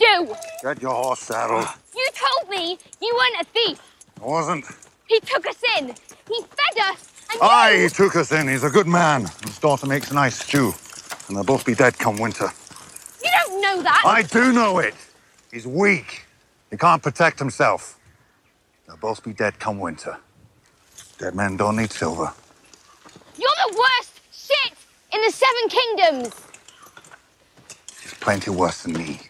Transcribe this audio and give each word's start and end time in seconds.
you 0.00 0.26
do? 0.26 0.34
Get 0.62 0.82
your 0.82 0.94
horse 0.94 1.20
saddled. 1.20 1.66
You 1.94 2.08
told 2.14 2.50
me 2.50 2.78
you 3.00 3.14
weren't 3.14 3.46
a 3.46 3.50
thief. 3.50 3.80
I 4.22 4.26
wasn't. 4.26 4.64
He 5.06 5.20
took 5.20 5.46
us 5.46 5.62
in. 5.78 5.88
He 6.28 6.42
fed 6.42 6.82
us. 6.82 7.12
And 7.32 7.42
Aye, 7.42 7.82
he 7.82 7.88
took 7.88 8.16
us 8.16 8.32
in. 8.32 8.48
He's 8.48 8.64
a 8.64 8.70
good 8.70 8.86
man. 8.86 9.22
His 9.44 9.58
daughter 9.58 9.86
makes 9.86 10.10
a 10.10 10.14
nice 10.14 10.38
stew. 10.38 10.72
And 11.28 11.36
they'll 11.36 11.44
both 11.44 11.64
be 11.64 11.74
dead 11.74 11.98
come 11.98 12.18
winter. 12.18 12.48
You 13.22 13.30
don't 13.44 13.60
know 13.60 13.82
that. 13.82 14.02
I 14.04 14.22
do 14.22 14.52
know 14.52 14.78
it. 14.78 14.94
He's 15.52 15.66
weak. 15.66 16.24
He 16.70 16.76
can't 16.76 17.02
protect 17.02 17.38
himself. 17.38 17.98
They'll 18.86 18.96
both 18.96 19.22
be 19.22 19.32
dead 19.32 19.58
come 19.58 19.78
winter. 19.78 20.16
Dead 21.18 21.34
men 21.34 21.56
don't 21.56 21.76
need 21.76 21.92
silver. 21.92 22.32
You're 23.36 23.48
the 23.68 23.76
worst 23.76 24.20
shit 24.32 24.72
in 25.12 25.20
the 25.22 25.30
Seven 25.30 25.68
Kingdoms. 25.68 26.34
He's 28.02 28.14
plenty 28.14 28.50
worse 28.50 28.82
than 28.82 28.94
me. 28.94 29.20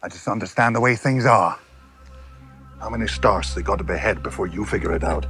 I 0.00 0.08
just 0.08 0.28
understand 0.28 0.76
the 0.76 0.80
way 0.80 0.94
things 0.94 1.26
are. 1.26 1.58
How 2.78 2.88
many 2.88 3.08
stars 3.08 3.52
they 3.54 3.62
got 3.62 3.78
to 3.78 3.84
behead 3.84 4.22
before 4.22 4.46
you 4.46 4.64
figure 4.64 4.94
it 4.94 5.02
out? 5.02 5.26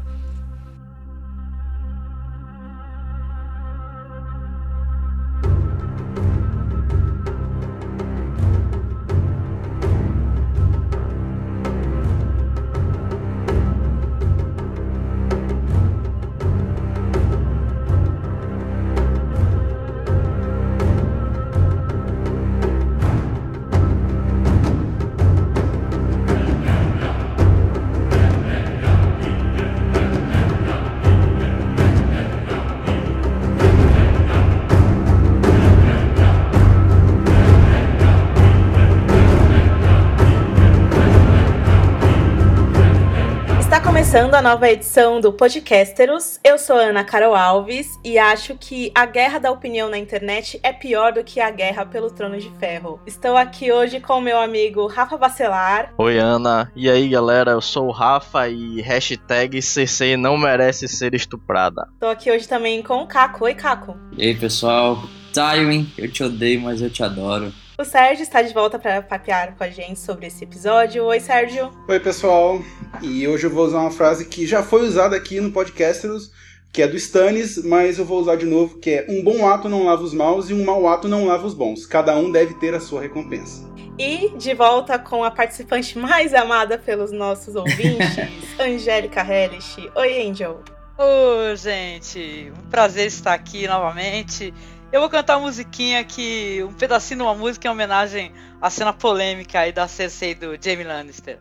Começando 44.19 44.35
a 44.35 44.43
nova 44.43 44.69
edição 44.69 45.21
do 45.21 45.33
Podcasteros. 45.33 46.41
Eu 46.43 46.59
sou 46.59 46.77
Ana 46.77 47.05
Carol 47.05 47.37
Alves 47.37 48.01
e 48.05 48.19
acho 48.19 48.57
que 48.57 48.91
a 48.93 49.07
guerra 49.07 49.39
da 49.39 49.49
opinião 49.49 49.89
na 49.89 49.97
internet 49.97 50.59
é 50.65 50.73
pior 50.73 51.13
do 51.13 51.23
que 51.23 51.39
a 51.39 51.53
guerra 51.53 51.87
pelo 51.87 52.11
trono 52.11 52.37
de 52.37 52.51
ferro. 52.59 53.01
Estou 53.07 53.37
aqui 53.37 53.71
hoje 53.71 54.01
com 54.01 54.21
meu 54.21 54.37
amigo 54.41 54.89
Rafa 54.89 55.17
Bacelar. 55.17 55.95
Oi, 55.97 56.19
Ana. 56.19 56.69
E 56.75 56.91
aí, 56.91 57.09
galera? 57.09 57.53
Eu 57.53 57.61
sou 57.61 57.87
o 57.87 57.93
Rafa 57.93 58.49
e 58.49 58.81
hashtag 58.81 59.63
CC 59.63 60.17
não 60.17 60.37
merece 60.37 60.89
ser 60.89 61.15
estuprada. 61.15 61.87
Estou 61.93 62.11
aqui 62.11 62.29
hoje 62.29 62.49
também 62.49 62.83
com 62.83 63.01
o 63.03 63.07
Caco. 63.07 63.45
Oi, 63.45 63.55
Caco. 63.55 63.97
E 64.17 64.27
aí, 64.27 64.35
pessoal? 64.35 65.01
Tywin, 65.33 65.93
eu 65.97 66.11
te 66.11 66.25
odeio, 66.25 66.61
mas 66.63 66.83
eu 66.83 66.91
te 66.91 67.05
adoro. 67.05 67.53
O 67.81 67.85
Sérgio 67.85 68.25
está 68.25 68.43
de 68.43 68.53
volta 68.53 68.77
para 68.77 69.01
papear 69.01 69.55
com 69.57 69.63
a 69.63 69.71
gente 69.71 70.01
sobre 70.01 70.27
esse 70.27 70.43
episódio. 70.43 71.05
Oi, 71.05 71.21
Sérgio. 71.21 71.71
Oi, 71.87 72.01
pessoal. 72.01 72.61
E 73.01 73.29
hoje 73.29 73.47
eu 73.47 73.51
vou 73.51 73.65
usar 73.65 73.79
uma 73.79 73.93
frase 73.93 74.25
que 74.25 74.45
já 74.49 74.65
foi 74.65 74.83
usada 74.83 75.15
aqui 75.15 75.41
no 75.41 75.53
Podcasteros, 75.53 76.33
que 76.73 76.83
é 76.83 76.89
do 76.89 76.97
Stannis, 76.97 77.57
mas 77.63 78.01
eu 78.01 78.05
vou 78.05 78.19
usar 78.19 78.35
de 78.35 78.47
novo, 78.47 78.81
que 78.81 78.91
é 78.91 79.07
um 79.09 79.23
bom 79.23 79.49
ato 79.49 79.69
não 79.69 79.85
lava 79.85 80.03
os 80.03 80.13
maus 80.13 80.51
e 80.51 80.55
um 80.55 80.65
mau 80.65 80.89
ato 80.89 81.07
não 81.07 81.27
lava 81.27 81.47
os 81.47 81.55
bons. 81.55 81.87
Cada 81.87 82.17
um 82.17 82.33
deve 82.33 82.55
ter 82.55 82.75
a 82.75 82.81
sua 82.81 83.01
recompensa. 83.01 83.65
E 83.97 84.31
de 84.37 84.55
volta 84.55 84.99
com 84.99 85.23
a 85.23 85.31
participante 85.31 85.97
mais 85.97 86.35
amada 86.35 86.79
pelos 86.79 87.13
nossos 87.13 87.55
ouvintes, 87.55 88.17
Angélica 88.59 89.21
Hellish. 89.21 89.89
Oi, 89.95 90.27
Angel. 90.27 90.65
Ô, 90.99 91.55
gente, 91.55 92.53
um 92.59 92.71
prazer 92.71 93.07
estar 93.07 93.35
aqui 93.35 93.69
novamente. 93.69 94.53
Eu 94.91 95.01
vou 95.01 95.11
cantar 95.11 95.37
uma 95.37 95.47
musiquinha 95.47 96.03
que. 96.03 96.63
um 96.63 96.73
pedacinho 96.73 97.19
de 97.19 97.23
uma 97.25 97.35
música 97.35 97.69
em 97.69 97.71
homenagem 97.71 98.33
à 98.61 98.71
cena 98.71 98.93
polêmica 98.93 99.61
aí 99.61 99.73
da 99.73 99.87
Cersei 99.87 100.35
do 100.35 100.57
Jamie 100.61 100.85
Lannister. 100.85 101.39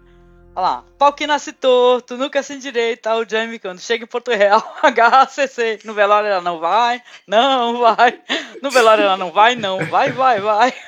Olha 0.54 0.68
lá. 0.68 0.84
Pau 0.98 1.14
que 1.14 1.26
nasce 1.26 1.54
torto, 1.54 2.18
nunca 2.18 2.44
se 2.44 2.54
endireita. 2.54 3.16
O 3.16 3.24
Jamie, 3.30 3.60
quando 3.60 3.80
chega 3.80 4.04
em 4.04 4.08
Porto 4.08 4.32
Real, 4.32 4.62
agarra 4.84 5.22
a 5.22 5.28
Cersei. 5.28 5.80
No 5.86 5.94
velório 5.94 6.28
ela 6.28 6.42
não 6.42 6.60
vai, 6.60 7.02
não 7.26 7.80
vai. 7.80 8.20
No 8.62 8.70
velório 8.70 9.04
ela 9.04 9.18
não 9.18 9.32
vai, 9.32 9.56
não 9.56 9.86
vai, 9.86 10.12
vai, 10.12 10.42
vai. 10.42 10.74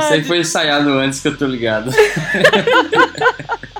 Isso 0.00 0.12
aí 0.12 0.24
foi 0.24 0.38
ensaiado 0.40 0.90
antes 0.90 1.20
que 1.20 1.28
eu 1.28 1.38
tô 1.38 1.46
ligado. 1.46 1.90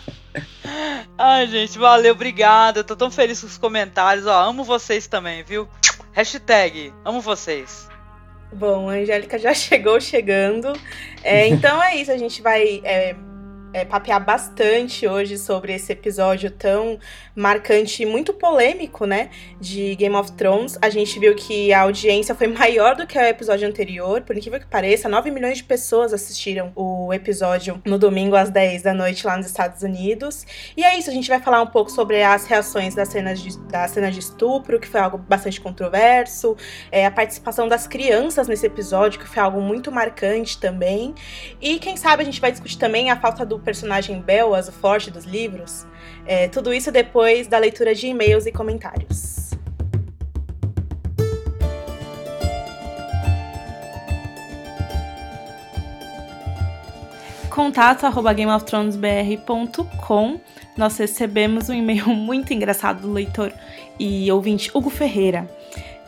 Ai, 1.17 1.47
gente, 1.47 1.79
valeu, 1.79 2.13
obrigado. 2.13 2.79
Eu 2.79 2.85
tô 2.85 2.97
tão 2.97 3.11
feliz 3.11 3.41
com 3.41 3.47
os 3.47 3.59
comentários. 3.59 4.27
Ó, 4.27 4.41
amo 4.41 4.65
vocês 4.65 5.07
também, 5.07 5.43
viu? 5.43 5.69
Hashtag, 6.13 6.93
amo 7.05 7.21
vocês. 7.21 7.89
Bom, 8.53 8.89
a 8.89 8.95
Angélica 8.95 9.39
já 9.39 9.53
chegou 9.55 10.01
chegando. 10.01 10.73
É, 11.23 11.47
então 11.49 11.83
é 11.83 11.97
isso, 11.97 12.11
a 12.11 12.17
gente 12.17 12.41
vai 12.41 12.81
é, 12.85 13.15
é, 13.79 13.85
papear 13.85 14.25
bastante 14.25 15.07
hoje 15.07 15.39
sobre 15.39 15.73
esse 15.73 15.93
episódio 15.93 16.51
tão 16.51 16.99
marcante 17.35 18.03
e 18.03 18.07
muito 18.07 18.33
polêmico, 18.33 19.07
né? 19.07 19.31
De 19.61 19.95
Game 19.95 20.15
of 20.17 20.33
Thrones. 20.33 20.77
A 20.83 20.91
gente 20.91 21.19
viu 21.21 21.35
que 21.37 21.73
a 21.73 21.83
audiência 21.83 22.35
foi 22.35 22.49
maior 22.53 22.97
do 22.97 23.07
que 23.07 23.17
o 23.17 23.23
episódio 23.23 23.69
anterior, 23.69 24.23
por 24.23 24.37
incrível 24.37 24.59
que 24.59 24.67
pareça, 24.67 25.09
9 25.09 25.31
milhões 25.31 25.59
de 25.59 25.65
pessoas 25.65 26.13
assistiram 26.13 26.73
o 26.75 27.13
episódio 27.15 27.81
no 27.85 27.99
domingo 27.99 28.35
às 28.35 28.51
10 28.51 28.83
da 28.83 28.93
noite 28.93 29.25
lá 29.25 29.37
nos 29.37 29.47
Estados 29.47 29.83
Unidos. 29.83 30.45
E 30.77 30.83
é 30.83 30.99
isso, 30.99 31.09
a 31.09 31.13
gente 31.13 31.29
vai 31.29 31.41
falar 31.41 31.63
um 31.63 31.67
pouco 31.67 31.91
sobre 31.93 32.23
as 32.23 32.47
reações 32.47 32.95
das 32.95 33.09
cenas 33.09 33.41
de, 33.41 33.57
da 33.69 33.87
cena 33.87 34.11
de 34.11 34.19
estupro, 34.19 34.81
que 34.81 34.89
foi 34.89 35.01
algo 35.01 35.19
bastante 35.19 35.61
controverso, 35.61 36.57
é, 36.91 37.07
a 37.07 37.11
participação 37.11 37.69
das 37.69 37.87
crianças 37.87 38.49
nesse 38.49 38.67
episódio, 38.67 39.21
que 39.21 39.29
foi 39.29 39.41
algo 39.41 39.61
muito 39.61 39.93
marcante 39.93 40.59
também. 40.59 41.15
E 41.61 41.79
quem 41.79 41.97
sabe 41.97 42.23
a 42.23 42.25
gente 42.25 42.41
vai 42.41 42.51
discutir 42.51 42.79
também 42.79 43.11
a 43.11 43.21
falta 43.21 43.47
do 43.47 43.61
personagem 43.69 44.23
Bellas, 44.23 44.67
o 44.67 44.73
forte 44.73 45.11
dos 45.11 45.27
livros. 45.27 45.87
É, 46.25 46.49
tudo 46.49 46.73
isso 46.73 46.91
depois 46.91 47.47
da 47.47 47.59
leitura 47.59 47.95
de 47.95 48.07
e-mails 48.07 48.47
e 48.47 48.53
comentários. 48.53 49.51
Contato 57.51 58.07
arroba 58.07 58.33
gameofthronesbr.com 58.33 60.41
Nós 60.75 60.97
recebemos 60.97 61.69
um 61.69 61.75
e-mail 61.75 62.09
muito 62.17 62.55
engraçado 62.55 63.03
do 63.03 63.13
leitor 63.13 63.53
e 63.99 64.33
ouvinte 64.33 64.71
Hugo 64.73 64.89
Ferreira. 64.89 65.47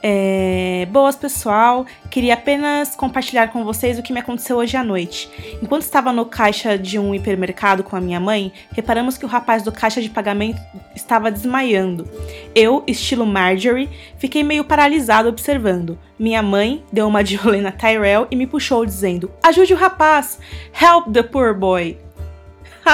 É... 0.02 0.86
Boas, 0.90 1.16
pessoal. 1.16 1.86
Queria 2.10 2.34
apenas 2.34 2.96
compartilhar 2.96 3.48
com 3.48 3.64
vocês 3.64 3.98
o 3.98 4.02
que 4.02 4.12
me 4.12 4.20
aconteceu 4.20 4.56
hoje 4.56 4.76
à 4.76 4.84
noite. 4.84 5.30
Enquanto 5.62 5.82
estava 5.82 6.12
no 6.12 6.24
caixa 6.24 6.78
de 6.78 6.98
um 6.98 7.14
hipermercado 7.14 7.82
com 7.84 7.96
a 7.96 8.00
minha 8.00 8.18
mãe, 8.18 8.52
reparamos 8.72 9.16
que 9.16 9.24
o 9.24 9.28
rapaz 9.28 9.62
do 9.62 9.72
caixa 9.72 10.00
de 10.00 10.10
pagamento 10.10 10.60
estava 10.94 11.30
desmaiando. 11.30 12.08
Eu, 12.54 12.82
estilo 12.86 13.26
Marjorie, 13.26 13.88
fiquei 14.18 14.42
meio 14.42 14.64
paralisado 14.64 15.28
observando. 15.28 15.98
Minha 16.18 16.42
mãe 16.42 16.84
deu 16.92 17.06
uma 17.06 17.22
de 17.22 17.38
Olena 17.44 17.72
Tyrell 17.72 18.26
e 18.30 18.36
me 18.36 18.46
puxou 18.46 18.84
dizendo: 18.84 19.30
Ajude 19.42 19.74
o 19.74 19.76
rapaz! 19.76 20.38
Help 20.72 21.12
the 21.12 21.22
poor 21.22 21.54
boy! 21.54 22.09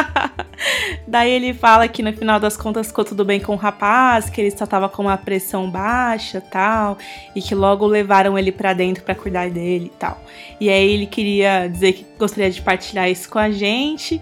Daí 1.07 1.31
ele 1.31 1.55
fala 1.55 1.87
que 1.89 2.03
no 2.03 2.13
final 2.13 2.41
das 2.41 2.57
contas 2.57 2.89
ficou 2.89 3.05
tudo 3.05 3.25
bem 3.25 3.41
com 3.41 3.53
o 3.53 3.57
rapaz, 3.57 4.29
que 4.31 4.41
ele 4.41 4.51
só 4.51 4.67
tava 4.67 4.89
com 4.89 5.03
uma 5.03 5.17
pressão 5.17 5.71
baixa 5.71 6.41
tal, 6.41 6.99
e 7.35 7.43
que 7.43 7.55
logo 7.55 7.87
levaram 7.87 8.39
ele 8.39 8.53
para 8.53 8.73
dentro 8.73 9.03
para 9.05 9.15
cuidar 9.15 9.51
dele 9.51 9.87
e 9.95 9.99
tal. 9.99 10.21
E 10.61 10.71
aí 10.71 10.91
ele 10.91 11.07
queria 11.07 11.69
dizer 11.69 11.93
que 11.93 12.07
gostaria 12.19 12.51
de 12.51 12.61
partilhar 12.63 13.11
isso 13.11 13.29
com 13.29 13.39
a 13.39 13.51
gente. 13.51 14.21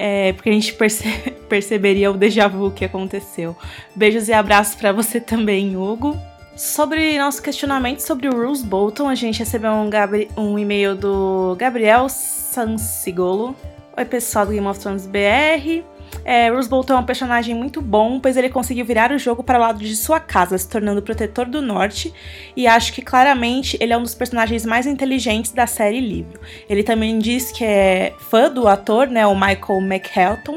É, 0.00 0.32
porque 0.32 0.48
a 0.48 0.52
gente 0.52 0.72
perce 0.74 1.08
perceberia 1.48 2.10
o 2.10 2.14
déjà 2.14 2.46
vu 2.46 2.70
que 2.70 2.84
aconteceu. 2.84 3.56
Beijos 3.96 4.28
e 4.28 4.32
abraços 4.32 4.76
para 4.76 4.92
você 4.92 5.20
também, 5.20 5.76
Hugo. 5.76 6.16
Sobre 6.54 7.16
nosso 7.18 7.40
questionamento 7.40 8.00
sobre 8.00 8.28
o 8.28 8.32
Bruce 8.32 8.64
Bolton, 8.64 9.08
a 9.08 9.14
gente 9.14 9.38
recebeu 9.38 9.70
um, 9.70 9.88
um 10.36 10.58
e-mail 10.58 10.94
do 10.94 11.56
Gabriel 11.56 12.08
Sansigolo. 12.08 13.56
Oi, 13.98 14.04
pessoal 14.04 14.46
do 14.46 14.52
Game 14.52 14.64
of 14.64 14.78
Thrones 14.78 15.06
BR. 15.06 15.82
É, 16.24 16.48
Bruce 16.52 16.68
Bolton 16.68 16.92
é 16.92 16.96
um 16.98 17.04
personagem 17.04 17.52
muito 17.52 17.82
bom, 17.82 18.20
pois 18.20 18.36
ele 18.36 18.48
conseguiu 18.48 18.84
virar 18.84 19.10
o 19.10 19.18
jogo 19.18 19.42
para 19.42 19.58
o 19.58 19.60
lado 19.60 19.80
de 19.80 19.96
sua 19.96 20.20
casa, 20.20 20.56
se 20.56 20.68
tornando 20.68 21.02
protetor 21.02 21.46
do 21.46 21.60
norte, 21.60 22.14
e 22.56 22.68
acho 22.68 22.92
que 22.92 23.02
claramente 23.02 23.76
ele 23.80 23.92
é 23.92 23.98
um 23.98 24.02
dos 24.04 24.14
personagens 24.14 24.64
mais 24.64 24.86
inteligentes 24.86 25.50
da 25.50 25.66
série 25.66 25.98
livro. 25.98 26.38
Ele 26.70 26.84
também 26.84 27.18
diz 27.18 27.50
que 27.50 27.64
é 27.64 28.14
fã 28.30 28.48
do 28.48 28.68
ator, 28.68 29.08
né, 29.08 29.26
o 29.26 29.34
Michael 29.34 29.80
McHelton, 29.80 30.56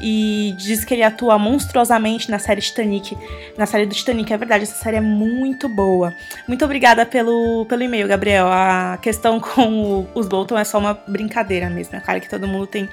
e 0.00 0.54
diz 0.56 0.84
que 0.84 0.94
ele 0.94 1.02
atua 1.02 1.38
monstruosamente 1.38 2.30
na 2.30 2.38
série 2.38 2.60
Titanic. 2.60 3.16
Na 3.56 3.66
série 3.66 3.86
do 3.86 3.94
Titanic, 3.94 4.32
é 4.32 4.36
verdade, 4.36 4.64
essa 4.64 4.74
série 4.74 4.96
é 4.96 5.00
muito 5.00 5.68
boa. 5.68 6.14
Muito 6.48 6.64
obrigada 6.64 7.04
pelo, 7.04 7.66
pelo 7.66 7.82
e-mail, 7.82 8.08
Gabriel. 8.08 8.46
A 8.46 8.98
questão 9.00 9.38
com 9.40 9.82
o, 9.82 10.08
os 10.14 10.26
Bolton 10.26 10.58
é 10.58 10.64
só 10.64 10.78
uma 10.78 10.94
brincadeira 11.06 11.68
mesmo. 11.68 11.96
É 11.96 12.00
claro 12.00 12.20
que 12.20 12.28
todo 12.28 12.48
mundo 12.48 12.66
tem 12.66 12.88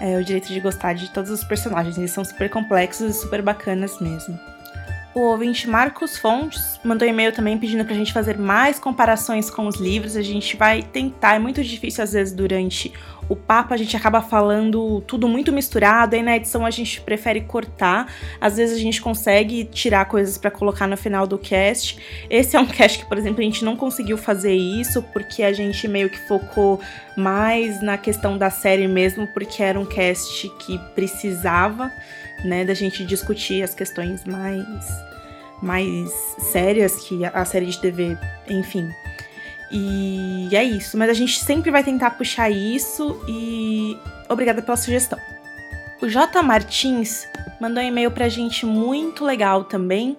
é, 0.00 0.16
o 0.16 0.24
direito 0.24 0.48
de 0.48 0.60
gostar 0.60 0.92
de 0.92 1.10
todos 1.10 1.30
os 1.30 1.42
personagens. 1.44 1.96
Eles 1.96 2.10
são 2.10 2.24
super 2.24 2.50
complexos 2.50 3.16
e 3.16 3.20
super 3.20 3.42
bacanas 3.42 3.98
mesmo. 4.00 4.38
O 5.12 5.22
ouvinte 5.22 5.68
Marcos 5.68 6.16
Fontes 6.16 6.78
mandou 6.84 7.06
e-mail 7.06 7.32
também 7.32 7.58
pedindo 7.58 7.84
pra 7.84 7.94
gente 7.94 8.12
fazer 8.12 8.38
mais 8.38 8.78
comparações 8.78 9.50
com 9.50 9.66
os 9.66 9.74
livros. 9.74 10.16
A 10.16 10.22
gente 10.22 10.56
vai 10.56 10.82
tentar, 10.82 11.34
é 11.34 11.38
muito 11.40 11.64
difícil 11.64 12.04
às 12.04 12.12
vezes 12.12 12.32
durante 12.32 12.92
o 13.28 13.34
papo, 13.36 13.72
a 13.72 13.76
gente 13.76 13.96
acaba 13.96 14.20
falando 14.20 15.00
tudo 15.02 15.28
muito 15.28 15.52
misturado, 15.52 16.16
aí 16.16 16.22
na 16.22 16.36
edição 16.36 16.66
a 16.66 16.70
gente 16.70 17.00
prefere 17.00 17.40
cortar. 17.40 18.12
Às 18.40 18.56
vezes 18.56 18.76
a 18.76 18.80
gente 18.80 19.00
consegue 19.00 19.64
tirar 19.64 20.04
coisas 20.04 20.36
para 20.36 20.50
colocar 20.50 20.86
no 20.86 20.96
final 20.96 21.26
do 21.26 21.38
cast. 21.38 21.98
Esse 22.28 22.56
é 22.56 22.60
um 22.60 22.66
cast 22.66 22.98
que, 22.98 23.06
por 23.06 23.18
exemplo, 23.18 23.40
a 23.40 23.44
gente 23.44 23.64
não 23.64 23.76
conseguiu 23.76 24.16
fazer 24.16 24.54
isso 24.54 25.02
porque 25.12 25.42
a 25.44 25.52
gente 25.52 25.86
meio 25.88 26.08
que 26.08 26.18
focou 26.26 26.80
mais 27.16 27.82
na 27.82 27.96
questão 27.96 28.38
da 28.38 28.50
série 28.50 28.88
mesmo, 28.88 29.26
porque 29.28 29.62
era 29.62 29.78
um 29.78 29.86
cast 29.86 30.48
que 30.58 30.78
precisava 30.94 31.92
né, 32.44 32.64
da 32.64 32.74
gente 32.74 33.04
discutir 33.04 33.62
as 33.62 33.74
questões 33.74 34.24
mais 34.24 35.10
mais 35.62 36.10
sérias 36.38 36.96
que 37.06 37.22
a 37.24 37.44
série 37.44 37.66
de 37.66 37.78
TV, 37.78 38.16
enfim. 38.48 38.88
E 39.70 40.48
é 40.52 40.64
isso, 40.64 40.96
mas 40.96 41.10
a 41.10 41.12
gente 41.12 41.38
sempre 41.38 41.70
vai 41.70 41.84
tentar 41.84 42.10
puxar 42.12 42.50
isso 42.50 43.22
e 43.28 43.96
obrigada 44.28 44.62
pela 44.62 44.76
sugestão. 44.76 45.18
O 46.00 46.08
J 46.08 46.42
Martins 46.42 47.28
mandou 47.60 47.82
um 47.82 47.86
e-mail 47.86 48.10
pra 48.10 48.28
gente 48.28 48.64
muito 48.64 49.24
legal 49.24 49.64
também. 49.64 50.16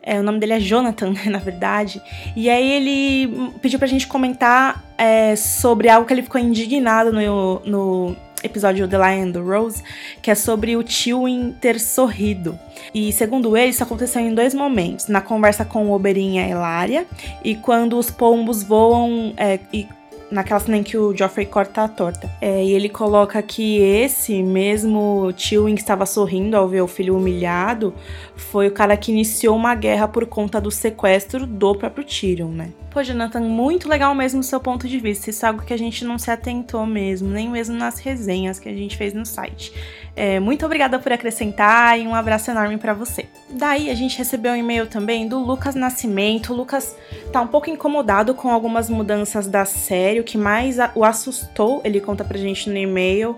É, 0.00 0.20
o 0.20 0.22
nome 0.22 0.38
dele 0.38 0.52
é 0.54 0.60
Jonathan, 0.60 1.10
né, 1.12 1.24
na 1.26 1.38
verdade. 1.38 2.00
E 2.36 2.48
aí 2.48 2.72
ele 2.72 3.52
pediu 3.60 3.78
pra 3.78 3.88
gente 3.88 4.06
comentar 4.06 4.84
é, 4.96 5.34
sobre 5.34 5.88
algo 5.88 6.06
que 6.06 6.14
ele 6.14 6.22
ficou 6.22 6.40
indignado 6.40 7.12
no, 7.12 7.60
no 7.60 8.16
episódio 8.44 8.86
The 8.86 8.96
Lion 8.98 9.28
and 9.28 9.32
the 9.32 9.40
Rose, 9.40 9.82
que 10.22 10.30
é 10.30 10.34
sobre 10.34 10.76
o 10.76 10.84
Tywin 10.84 11.54
ter 11.60 11.80
sorrido. 11.80 12.58
E 12.94 13.12
segundo 13.12 13.56
ele, 13.56 13.70
isso 13.70 13.82
aconteceu 13.82 14.20
em 14.20 14.34
dois 14.34 14.54
momentos: 14.54 15.08
na 15.08 15.20
conversa 15.20 15.64
com 15.64 15.90
Oberyn 15.90 16.36
e 16.36 16.38
a 16.38 16.48
Elaria, 16.48 17.06
e 17.42 17.54
quando 17.56 17.98
os 17.98 18.10
pombos 18.10 18.62
voam 18.62 19.32
é, 19.36 19.58
e 19.72 19.88
naquela 20.34 20.58
cena 20.58 20.76
em 20.76 20.82
que 20.82 20.98
o 20.98 21.16
Joffrey 21.16 21.46
corta 21.46 21.84
a 21.84 21.88
torta. 21.88 22.28
É, 22.40 22.62
e 22.62 22.72
ele 22.72 22.88
coloca 22.88 23.40
que 23.40 23.78
esse 23.78 24.42
mesmo 24.42 25.32
Tywin 25.32 25.76
que 25.76 25.80
estava 25.80 26.04
sorrindo 26.04 26.56
ao 26.56 26.68
ver 26.68 26.82
o 26.82 26.88
filho 26.88 27.16
humilhado 27.16 27.94
foi 28.36 28.66
o 28.66 28.72
cara 28.72 28.96
que 28.96 29.12
iniciou 29.12 29.56
uma 29.56 29.74
guerra 29.74 30.08
por 30.08 30.26
conta 30.26 30.60
do 30.60 30.70
sequestro 30.70 31.46
do 31.46 31.74
próprio 31.76 32.04
Tyrion, 32.04 32.48
né? 32.48 32.70
Pô, 32.90 33.02
Jonathan, 33.02 33.40
muito 33.40 33.88
legal 33.88 34.14
mesmo 34.14 34.40
o 34.40 34.44
seu 34.44 34.60
ponto 34.60 34.88
de 34.88 34.98
vista. 34.98 35.30
Isso 35.30 35.44
é 35.44 35.48
algo 35.48 35.62
que 35.62 35.72
a 35.72 35.76
gente 35.76 36.04
não 36.04 36.18
se 36.18 36.30
atentou 36.30 36.84
mesmo, 36.84 37.28
nem 37.28 37.48
mesmo 37.48 37.76
nas 37.76 37.98
resenhas 37.98 38.58
que 38.58 38.68
a 38.68 38.72
gente 38.72 38.96
fez 38.96 39.12
no 39.12 39.24
site. 39.24 39.72
É, 40.16 40.38
muito 40.38 40.64
obrigada 40.64 40.96
por 40.98 41.12
acrescentar 41.12 41.98
e 41.98 42.06
um 42.06 42.14
abraço 42.14 42.48
enorme 42.48 42.76
para 42.78 42.94
você. 42.94 43.26
Daí 43.50 43.90
a 43.90 43.94
gente 43.94 44.16
recebeu 44.16 44.52
um 44.52 44.56
e-mail 44.56 44.86
também 44.86 45.26
do 45.26 45.40
Lucas 45.40 45.74
Nascimento. 45.74 46.52
O 46.52 46.56
Lucas 46.56 46.96
tá 47.32 47.40
um 47.40 47.48
pouco 47.48 47.68
incomodado 47.68 48.32
com 48.32 48.48
algumas 48.48 48.88
mudanças 48.88 49.48
da 49.48 49.64
série. 49.64 50.20
O 50.20 50.24
que 50.24 50.38
mais 50.38 50.76
o 50.94 51.04
assustou, 51.04 51.80
ele 51.84 52.00
conta 52.00 52.24
pra 52.24 52.38
gente 52.38 52.70
no 52.70 52.76
e-mail, 52.76 53.36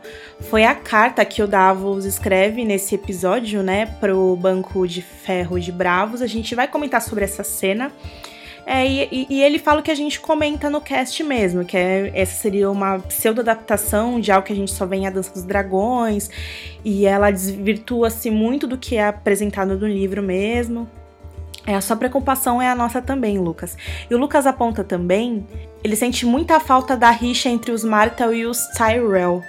foi 0.51 0.65
a 0.65 0.75
carta 0.75 1.25
que 1.25 1.43
o 1.43 1.49
Davos 1.49 2.05
escreve 2.05 2.63
nesse 2.63 2.95
episódio, 2.95 3.63
né, 3.63 3.87
pro 3.99 4.37
Banco 4.37 4.87
de 4.87 5.01
Ferro 5.01 5.59
de 5.59 5.73
Bravos. 5.73 6.21
A 6.21 6.27
gente 6.27 6.55
vai 6.55 6.69
comentar 6.69 7.01
sobre 7.01 7.25
essa 7.25 7.43
cena. 7.43 7.91
É, 8.69 8.85
e, 8.85 9.29
e, 9.31 9.43
ele 9.45 9.61
fala 9.61 9.79
o 9.79 9.83
que 9.83 9.93
a 9.93 9.95
gente 9.95 10.19
comenta 10.19 10.69
no 10.69 10.81
cast 10.81 11.23
mesmo, 11.23 11.65
que 11.65 11.77
é, 11.77 12.11
essa 12.13 12.35
seria 12.35 12.69
uma 12.69 12.99
pseudo-adaptação 12.99 14.19
de 14.19 14.33
algo 14.33 14.45
que 14.45 14.53
a 14.53 14.57
gente 14.57 14.73
só 14.73 14.85
vê 14.85 14.97
em 14.97 15.07
A 15.07 15.11
Dança 15.11 15.33
dos 15.33 15.45
Dragões, 15.45 16.29
e 16.85 17.07
ela 17.07 17.31
desvirtua-se 17.31 18.29
muito 18.29 18.67
do 18.67 18.77
que 18.77 18.97
é 18.97 19.07
apresentado 19.07 19.79
no 19.79 19.87
livro 19.87 20.21
mesmo. 20.21 20.91
É, 21.65 21.77
a 21.77 21.81
sua 21.81 21.97
preocupação 21.97 22.61
é 22.61 22.69
a 22.69 22.75
nossa 22.75 23.01
também, 23.01 23.39
Lucas. 23.39 23.77
E 24.11 24.15
o 24.15 24.19
Lucas 24.19 24.47
aponta 24.47 24.83
também, 24.83 25.47
ele 25.85 25.95
sente 25.95 26.27
muita 26.27 26.59
falta 26.59 26.97
da 26.97 27.11
rixa 27.11 27.49
entre 27.49 27.71
os 27.71 27.85
Martel 27.85 28.35
e 28.35 28.47
os 28.47 28.67
Tyrell. 28.77 29.43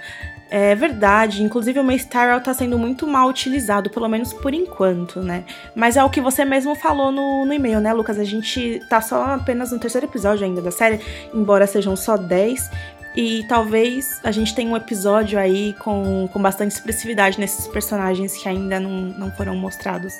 É 0.50 0.74
verdade, 0.74 1.42
inclusive 1.42 1.78
o 1.78 1.84
Mace 1.84 2.06
Tyrell 2.06 2.40
tá 2.40 2.54
sendo 2.54 2.78
muito 2.78 3.06
mal 3.06 3.28
utilizado, 3.28 3.90
pelo 3.90 4.08
menos 4.08 4.32
por 4.32 4.54
enquanto, 4.54 5.20
né? 5.20 5.44
Mas 5.74 5.96
é 5.96 6.02
o 6.02 6.08
que 6.08 6.22
você 6.22 6.42
mesmo 6.42 6.74
falou 6.74 7.12
no, 7.12 7.44
no 7.44 7.52
e-mail, 7.52 7.80
né, 7.80 7.92
Lucas? 7.92 8.18
A 8.18 8.24
gente 8.24 8.80
tá 8.88 9.00
só 9.02 9.34
apenas 9.34 9.72
no 9.72 9.78
terceiro 9.78 10.06
episódio 10.06 10.46
ainda 10.46 10.62
da 10.62 10.70
série, 10.70 11.00
embora 11.34 11.66
sejam 11.66 11.94
só 11.94 12.16
10. 12.16 12.70
E 13.14 13.44
talvez 13.48 14.20
a 14.22 14.30
gente 14.30 14.54
tenha 14.54 14.70
um 14.70 14.76
episódio 14.76 15.38
aí 15.38 15.74
com, 15.80 16.28
com 16.32 16.40
bastante 16.40 16.72
expressividade 16.72 17.38
nesses 17.38 17.66
personagens 17.66 18.36
que 18.36 18.48
ainda 18.48 18.80
não, 18.80 18.90
não 18.90 19.30
foram 19.32 19.54
mostrados 19.56 20.14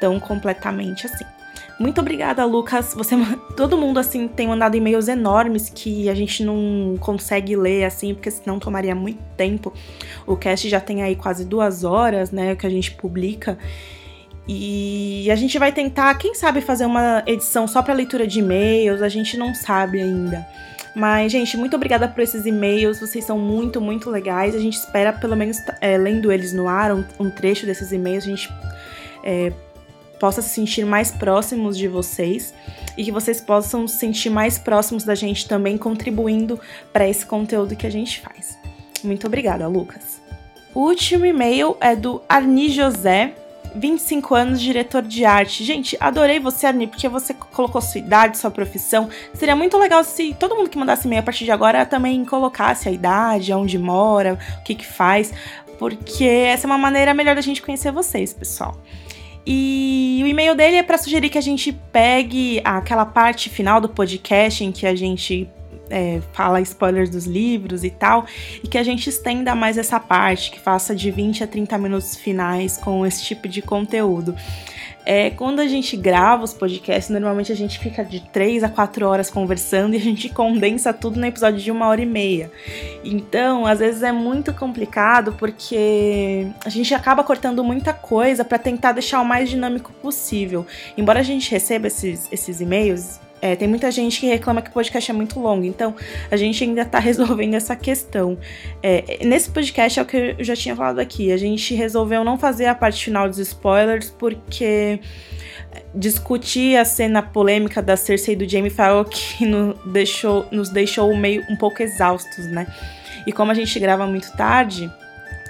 tão 0.00 0.18
completamente 0.18 1.06
assim. 1.06 1.24
Muito 1.78 2.00
obrigada, 2.00 2.44
Lucas. 2.44 2.94
Você, 2.94 3.16
todo 3.56 3.76
mundo 3.76 3.98
assim 3.98 4.28
tem 4.28 4.46
mandado 4.46 4.76
e-mails 4.76 5.08
enormes 5.08 5.68
que 5.68 6.08
a 6.08 6.14
gente 6.14 6.44
não 6.44 6.96
consegue 7.00 7.56
ler 7.56 7.84
assim, 7.84 8.14
porque 8.14 8.30
senão 8.30 8.58
tomaria 8.58 8.94
muito 8.94 9.22
tempo. 9.36 9.72
O 10.26 10.36
cast 10.36 10.68
já 10.68 10.80
tem 10.80 11.02
aí 11.02 11.16
quase 11.16 11.44
duas 11.44 11.84
horas, 11.84 12.30
né, 12.30 12.54
que 12.54 12.66
a 12.66 12.70
gente 12.70 12.92
publica. 12.92 13.58
E 14.46 15.28
a 15.30 15.36
gente 15.36 15.58
vai 15.58 15.70
tentar, 15.72 16.12
quem 16.16 16.34
sabe, 16.34 16.60
fazer 16.60 16.84
uma 16.84 17.22
edição 17.26 17.68
só 17.68 17.80
para 17.80 17.94
leitura 17.94 18.26
de 18.26 18.40
e-mails. 18.40 19.00
A 19.00 19.08
gente 19.08 19.36
não 19.36 19.54
sabe 19.54 20.00
ainda. 20.00 20.46
Mas, 20.94 21.32
gente, 21.32 21.56
muito 21.56 21.74
obrigada 21.74 22.06
por 22.08 22.20
esses 22.20 22.44
e-mails. 22.44 23.00
Vocês 23.00 23.24
são 23.24 23.38
muito, 23.38 23.80
muito 23.80 24.10
legais. 24.10 24.54
A 24.54 24.58
gente 24.58 24.74
espera, 24.74 25.12
pelo 25.12 25.36
menos, 25.36 25.56
é, 25.80 25.96
lendo 25.96 26.30
eles 26.30 26.52
no 26.52 26.68
ar, 26.68 26.92
um, 26.92 27.04
um 27.18 27.30
trecho 27.30 27.64
desses 27.64 27.92
e-mails, 27.92 28.24
a 28.24 28.26
gente 28.26 28.52
é, 29.24 29.52
possa 30.22 30.40
se 30.40 30.50
sentir 30.50 30.86
mais 30.86 31.10
próximos 31.10 31.76
de 31.76 31.88
vocês 31.88 32.54
e 32.96 33.02
que 33.02 33.10
vocês 33.10 33.40
possam 33.40 33.88
se 33.88 33.98
sentir 33.98 34.30
mais 34.30 34.56
próximos 34.56 35.02
da 35.02 35.16
gente 35.16 35.48
também 35.48 35.76
contribuindo 35.76 36.60
para 36.92 37.08
esse 37.08 37.26
conteúdo 37.26 37.74
que 37.74 37.88
a 37.88 37.90
gente 37.90 38.20
faz. 38.20 38.56
Muito 39.02 39.26
obrigada, 39.26 39.66
Lucas. 39.66 40.22
O 40.72 40.82
último 40.82 41.26
e-mail 41.26 41.76
é 41.80 41.96
do 41.96 42.22
Arni 42.28 42.68
José, 42.68 43.34
25 43.74 44.32
anos, 44.32 44.60
diretor 44.60 45.02
de 45.02 45.24
arte. 45.24 45.64
Gente, 45.64 45.96
adorei 45.98 46.38
você, 46.38 46.68
Arni, 46.68 46.86
porque 46.86 47.08
você 47.08 47.34
colocou 47.34 47.80
sua 47.80 47.98
idade, 47.98 48.38
sua 48.38 48.50
profissão. 48.50 49.08
Seria 49.34 49.56
muito 49.56 49.76
legal 49.76 50.04
se 50.04 50.34
todo 50.34 50.54
mundo 50.54 50.70
que 50.70 50.78
mandasse 50.78 51.08
e-mail 51.08 51.18
a 51.18 51.24
partir 51.24 51.46
de 51.46 51.50
agora 51.50 51.84
também 51.84 52.24
colocasse 52.24 52.88
a 52.88 52.92
idade, 52.92 53.52
onde 53.52 53.76
mora, 53.76 54.38
o 54.60 54.62
que 54.62 54.76
que 54.76 54.86
faz, 54.86 55.34
porque 55.80 56.24
essa 56.24 56.64
é 56.64 56.68
uma 56.68 56.78
maneira 56.78 57.12
melhor 57.12 57.34
da 57.34 57.40
gente 57.40 57.60
conhecer 57.60 57.90
vocês, 57.90 58.32
pessoal. 58.32 58.76
E 59.46 60.20
o 60.22 60.26
e-mail 60.26 60.54
dele 60.54 60.76
é 60.76 60.82
para 60.82 60.96
sugerir 60.98 61.28
que 61.28 61.38
a 61.38 61.42
gente 61.42 61.72
pegue 61.92 62.60
aquela 62.64 63.04
parte 63.04 63.50
final 63.50 63.80
do 63.80 63.88
podcast 63.88 64.62
em 64.62 64.70
que 64.70 64.86
a 64.86 64.94
gente 64.94 65.48
é, 65.90 66.20
fala 66.32 66.60
spoilers 66.60 67.10
dos 67.10 67.26
livros 67.26 67.84
e 67.84 67.90
tal, 67.90 68.24
e 68.62 68.68
que 68.68 68.78
a 68.78 68.82
gente 68.82 69.08
estenda 69.08 69.54
mais 69.54 69.76
essa 69.76 70.00
parte, 70.00 70.50
que 70.50 70.58
faça 70.58 70.94
de 70.94 71.10
20 71.10 71.44
a 71.44 71.46
30 71.46 71.76
minutos 71.78 72.16
finais 72.16 72.78
com 72.78 73.04
esse 73.04 73.24
tipo 73.24 73.46
de 73.46 73.60
conteúdo. 73.60 74.34
É, 75.04 75.30
quando 75.30 75.60
a 75.60 75.66
gente 75.66 75.96
grava 75.96 76.44
os 76.44 76.54
podcasts, 76.54 77.10
normalmente 77.10 77.50
a 77.50 77.56
gente 77.56 77.78
fica 77.78 78.04
de 78.04 78.20
3 78.20 78.62
a 78.64 78.68
4 78.68 79.06
horas 79.06 79.30
conversando 79.30 79.94
e 79.94 79.96
a 79.96 80.00
gente 80.00 80.28
condensa 80.28 80.92
tudo 80.92 81.18
no 81.18 81.26
episódio 81.26 81.60
de 81.60 81.70
uma 81.70 81.88
hora 81.88 82.00
e 82.00 82.06
meia. 82.06 82.50
Então, 83.04 83.66
às 83.66 83.80
vezes 83.80 84.02
é 84.02 84.12
muito 84.12 84.52
complicado 84.54 85.32
porque 85.32 86.46
a 86.64 86.68
gente 86.68 86.94
acaba 86.94 87.24
cortando 87.24 87.64
muita 87.64 87.92
coisa 87.92 88.44
para 88.44 88.58
tentar 88.58 88.92
deixar 88.92 89.20
o 89.20 89.24
mais 89.24 89.50
dinâmico 89.50 89.92
possível. 89.94 90.66
Embora 90.96 91.20
a 91.20 91.24
gente 91.24 91.50
receba 91.50 91.86
esses, 91.88 92.28
esses 92.30 92.60
e-mails, 92.60 93.20
é, 93.42 93.56
tem 93.56 93.66
muita 93.66 93.90
gente 93.90 94.20
que 94.20 94.26
reclama 94.26 94.62
que 94.62 94.70
o 94.70 94.72
podcast 94.72 95.10
é 95.10 95.14
muito 95.14 95.40
longo, 95.40 95.64
então 95.64 95.96
a 96.30 96.36
gente 96.36 96.62
ainda 96.62 96.84
tá 96.84 96.98
resolvendo 97.00 97.54
essa 97.54 97.74
questão. 97.74 98.38
É, 98.80 99.18
nesse 99.24 99.50
podcast 99.50 99.98
é 99.98 100.02
o 100.02 100.06
que 100.06 100.36
eu 100.38 100.44
já 100.44 100.54
tinha 100.54 100.76
falado 100.76 101.00
aqui, 101.00 101.32
a 101.32 101.36
gente 101.36 101.74
resolveu 101.74 102.22
não 102.22 102.38
fazer 102.38 102.66
a 102.66 102.74
parte 102.74 103.04
final 103.04 103.28
dos 103.28 103.38
spoilers 103.38 104.10
porque 104.10 105.00
discutir 105.92 106.76
a 106.76 106.84
cena 106.84 107.20
polêmica 107.20 107.82
da 107.82 107.96
Cersei 107.96 108.34
e 108.34 108.36
do 108.36 108.48
Jamie 108.48 108.72
algo 108.78 109.10
que 109.10 109.44
no 109.46 109.74
deixou, 109.86 110.46
nos 110.52 110.68
deixou 110.68 111.14
meio 111.16 111.44
um 111.50 111.56
pouco 111.56 111.82
exaustos, 111.82 112.46
né? 112.46 112.66
E 113.26 113.32
como 113.32 113.50
a 113.50 113.54
gente 113.54 113.78
grava 113.80 114.06
muito 114.06 114.30
tarde, 114.36 114.88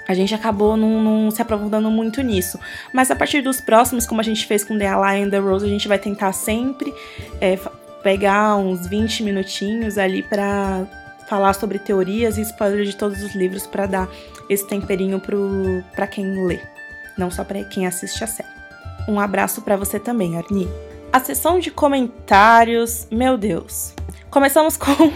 a 0.07 0.13
gente 0.13 0.33
acabou 0.33 0.75
não, 0.75 1.01
não, 1.01 1.31
se 1.31 1.41
aprofundando 1.41 1.89
muito 1.89 2.21
nisso. 2.21 2.59
Mas 2.91 3.09
a 3.09 3.15
partir 3.15 3.41
dos 3.41 3.61
próximos, 3.61 4.05
como 4.05 4.19
a 4.19 4.23
gente 4.23 4.45
fez 4.45 4.63
com 4.63 4.77
The 4.77 4.87
Ally 4.87 5.23
and 5.23 5.29
the 5.29 5.37
Rose, 5.37 5.65
a 5.65 5.69
gente 5.69 5.87
vai 5.87 5.97
tentar 5.97 6.33
sempre 6.33 6.93
é, 7.39 7.57
pegar 8.03 8.57
uns 8.57 8.85
20 8.85 9.23
minutinhos 9.23 9.97
ali 9.97 10.21
para 10.21 10.85
falar 11.27 11.53
sobre 11.53 11.79
teorias 11.79 12.37
e 12.37 12.41
spoilers 12.41 12.89
de 12.89 12.95
todos 12.95 13.23
os 13.23 13.33
livros 13.33 13.65
para 13.65 13.85
dar 13.85 14.09
esse 14.49 14.67
temperinho 14.67 15.21
para 15.95 16.05
quem 16.05 16.45
lê. 16.45 16.59
não 17.17 17.31
só 17.31 17.43
para 17.43 17.63
quem 17.63 17.87
assiste 17.87 18.23
a 18.23 18.27
série. 18.27 18.49
Um 19.07 19.19
abraço 19.19 19.61
para 19.61 19.75
você 19.75 19.99
também, 19.99 20.37
Arni. 20.37 20.67
A 21.11 21.19
sessão 21.19 21.59
de 21.59 21.71
comentários, 21.71 23.07
meu 23.11 23.37
Deus. 23.37 23.93
Começamos 24.29 24.75
com 24.77 25.13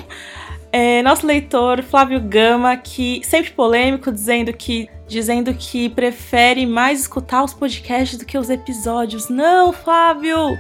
é, 0.72 1.02
nosso 1.02 1.26
leitor 1.26 1.82
Flávio 1.84 2.20
Gama, 2.22 2.78
que 2.78 3.22
sempre 3.24 3.52
polêmico, 3.52 4.12
dizendo 4.12 4.54
que 4.54 4.90
dizendo 5.08 5.54
que 5.54 5.88
prefere 5.90 6.66
mais 6.66 7.00
escutar 7.00 7.42
os 7.44 7.54
podcasts 7.54 8.18
do 8.18 8.26
que 8.26 8.38
os 8.38 8.50
episódios. 8.50 9.30
Não, 9.30 9.72
Flávio! 9.72 10.60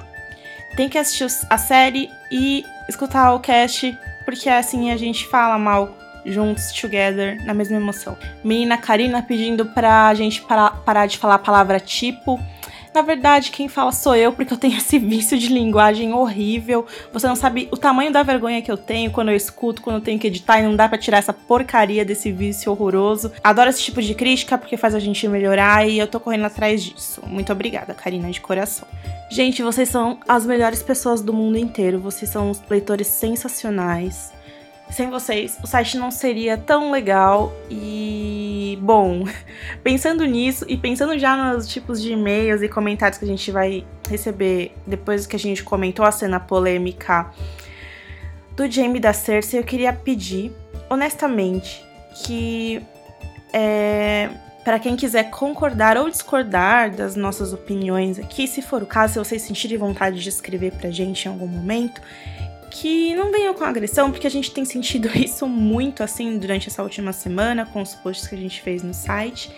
Tem 0.77 0.87
que 0.87 0.97
assistir 0.99 1.25
a 1.49 1.57
série 1.57 2.07
e 2.31 2.63
escutar 2.87 3.33
o 3.33 3.39
cast, 3.39 3.97
porque 4.23 4.47
assim 4.47 4.91
a 4.91 4.95
gente 4.95 5.25
fala 5.25 5.57
mal 5.57 5.97
juntos, 6.23 6.71
together, 6.71 7.43
na 7.43 7.53
mesma 7.53 7.77
emoção. 7.77 8.15
Menina 8.43 8.77
Karina 8.77 9.23
pedindo 9.23 9.65
pra 9.65 10.13
gente 10.13 10.39
parar, 10.43 10.83
parar 10.83 11.07
de 11.07 11.17
falar 11.17 11.33
a 11.35 11.39
palavra 11.39 11.79
tipo. 11.79 12.39
Na 12.97 13.03
verdade, 13.03 13.51
quem 13.51 13.67
fala 13.67 13.91
sou 13.91 14.15
eu, 14.15 14.33
porque 14.33 14.51
eu 14.51 14.57
tenho 14.57 14.75
esse 14.75 14.97
vício 14.97 15.37
de 15.37 15.49
linguagem 15.49 16.13
horrível. 16.13 16.83
Você 17.13 17.27
não 17.27 17.35
sabe 17.35 17.67
o 17.71 17.77
tamanho 17.77 18.11
da 18.11 18.23
vergonha 18.23 18.59
que 18.59 18.71
eu 18.71 18.75
tenho 18.75 19.11
quando 19.11 19.29
eu 19.29 19.35
escuto, 19.35 19.83
quando 19.83 19.97
eu 19.97 20.01
tenho 20.01 20.17
que 20.17 20.25
editar 20.25 20.59
e 20.59 20.63
não 20.63 20.75
dá 20.75 20.89
para 20.89 20.97
tirar 20.97 21.19
essa 21.19 21.31
porcaria 21.31 22.03
desse 22.03 22.31
vício 22.31 22.71
horroroso. 22.71 23.31
Adoro 23.43 23.69
esse 23.69 23.83
tipo 23.83 24.01
de 24.01 24.15
crítica 24.15 24.57
porque 24.57 24.75
faz 24.75 24.95
a 24.95 24.99
gente 24.99 25.27
melhorar 25.27 25.87
e 25.87 25.99
eu 25.99 26.07
tô 26.07 26.19
correndo 26.19 26.45
atrás 26.45 26.83
disso. 26.83 27.21
Muito 27.27 27.51
obrigada, 27.51 27.93
Karina, 27.93 28.31
de 28.31 28.41
coração. 28.41 28.87
Gente, 29.29 29.61
vocês 29.61 29.89
são 29.89 30.19
as 30.27 30.47
melhores 30.47 30.81
pessoas 30.81 31.21
do 31.21 31.31
mundo 31.31 31.59
inteiro. 31.59 31.99
Vocês 31.99 32.31
são 32.31 32.51
leitores 32.67 33.05
sensacionais. 33.05 34.33
Sem 34.89 35.09
vocês, 35.09 35.57
o 35.63 35.67
site 35.67 35.97
não 35.97 36.09
seria 36.09 36.57
tão 36.57 36.91
legal. 36.91 37.53
E, 37.69 38.77
bom, 38.81 39.25
pensando 39.83 40.25
nisso 40.25 40.65
e 40.67 40.77
pensando 40.77 41.17
já 41.19 41.53
nos 41.53 41.67
tipos 41.67 42.01
de 42.01 42.13
e-mails 42.13 42.61
e 42.61 42.69
comentários 42.69 43.17
que 43.19 43.25
a 43.25 43.27
gente 43.27 43.51
vai 43.51 43.85
receber 44.09 44.73
depois 44.85 45.27
que 45.27 45.35
a 45.35 45.39
gente 45.39 45.63
comentou 45.63 46.05
a 46.05 46.11
cena 46.11 46.39
polêmica 46.39 47.31
do 48.57 48.69
Jamie 48.69 48.99
da 48.99 49.13
Cersei, 49.13 49.59
eu 49.59 49.63
queria 49.63 49.93
pedir, 49.93 50.51
honestamente, 50.89 51.85
que 52.25 52.81
é, 53.53 54.29
para 54.65 54.79
quem 54.79 54.95
quiser 54.95 55.29
concordar 55.29 55.95
ou 55.95 56.09
discordar 56.09 56.89
das 56.89 57.15
nossas 57.15 57.53
opiniões 57.53 58.17
aqui, 58.17 58.47
se 58.47 58.63
for 58.63 58.81
o 58.81 58.85
caso, 58.87 59.13
se 59.13 59.19
vocês 59.19 59.43
sentirem 59.43 59.77
vontade 59.77 60.19
de 60.19 60.27
escrever 60.27 60.73
pra 60.73 60.89
gente 60.89 61.25
em 61.25 61.31
algum 61.31 61.45
momento, 61.45 62.01
que 62.79 63.15
não 63.15 63.31
venham 63.31 63.53
com 63.53 63.63
agressão, 63.63 64.11
porque 64.11 64.27
a 64.27 64.29
gente 64.29 64.51
tem 64.51 64.63
sentido 64.63 65.09
isso 65.17 65.47
muito 65.47 66.03
assim 66.03 66.37
durante 66.37 66.69
essa 66.69 66.83
última 66.83 67.11
semana 67.11 67.65
com 67.65 67.81
os 67.81 67.95
posts 67.95 68.27
que 68.27 68.35
a 68.35 68.37
gente 68.37 68.61
fez 68.61 68.83
no 68.83 68.93
site. 68.93 69.51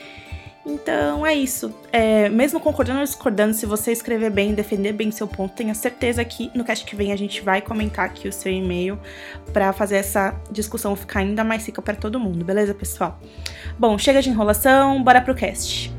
Então 0.65 1.25
é 1.25 1.33
isso. 1.33 1.73
É, 1.91 2.29
mesmo 2.29 2.59
concordando 2.59 2.99
ou 2.99 3.05
discordando, 3.05 3.53
se 3.53 3.65
você 3.65 3.91
escrever 3.91 4.29
bem, 4.29 4.53
defender 4.53 4.93
bem 4.93 5.09
seu 5.09 5.27
ponto, 5.27 5.53
tenha 5.53 5.73
certeza 5.73 6.23
que 6.23 6.51
no 6.53 6.63
cast 6.63 6.85
que 6.85 6.95
vem 6.95 7.11
a 7.11 7.15
gente 7.15 7.41
vai 7.41 7.61
comentar 7.61 8.05
aqui 8.05 8.27
o 8.27 8.33
seu 8.33 8.51
e-mail 8.51 8.99
para 9.51 9.73
fazer 9.73 9.97
essa 9.97 10.39
discussão 10.51 10.95
ficar 10.95 11.19
ainda 11.21 11.43
mais 11.43 11.65
rica 11.65 11.81
para 11.81 11.95
todo 11.95 12.19
mundo, 12.19 12.45
beleza, 12.45 12.73
pessoal? 12.73 13.19
Bom, 13.77 13.97
chega 13.97 14.21
de 14.21 14.29
enrolação, 14.29 15.01
bora 15.03 15.21
pro 15.21 15.33
cast. 15.33 15.98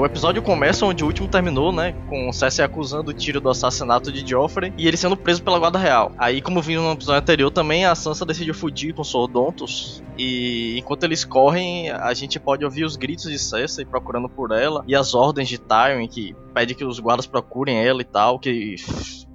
O 0.00 0.06
episódio 0.06 0.40
começa 0.40 0.86
onde 0.86 1.04
o 1.04 1.06
último 1.06 1.28
terminou, 1.28 1.70
né? 1.70 1.94
Com 2.08 2.32
Cersei 2.32 2.64
acusando 2.64 3.10
o 3.10 3.14
tiro 3.14 3.38
do 3.38 3.50
assassinato 3.50 4.10
de 4.10 4.26
Joffrey 4.26 4.72
e 4.78 4.88
ele 4.88 4.96
sendo 4.96 5.14
preso 5.14 5.42
pela 5.42 5.58
guarda 5.58 5.78
real. 5.78 6.12
Aí, 6.16 6.40
como 6.40 6.62
viu 6.62 6.80
no 6.80 6.92
episódio 6.92 7.20
anterior 7.20 7.50
também, 7.50 7.84
a 7.84 7.94
Sansa 7.94 8.24
decidiu 8.24 8.54
fugir 8.54 8.94
com 8.94 9.02
os 9.02 9.08
Sordontos. 9.08 10.02
E 10.16 10.78
enquanto 10.78 11.04
eles 11.04 11.22
correm, 11.22 11.90
a 11.90 12.14
gente 12.14 12.40
pode 12.40 12.64
ouvir 12.64 12.84
os 12.84 12.96
gritos 12.96 13.30
de 13.30 13.38
Cersei 13.38 13.84
procurando 13.84 14.26
por 14.26 14.52
ela 14.52 14.82
e 14.88 14.96
as 14.96 15.14
ordens 15.14 15.50
de 15.50 15.58
Tywin 15.58 16.08
que 16.08 16.34
pede 16.54 16.74
que 16.74 16.84
os 16.84 16.98
guardas 16.98 17.26
procurem 17.26 17.84
ela 17.84 18.00
e 18.00 18.04
tal, 18.04 18.38
que 18.38 18.76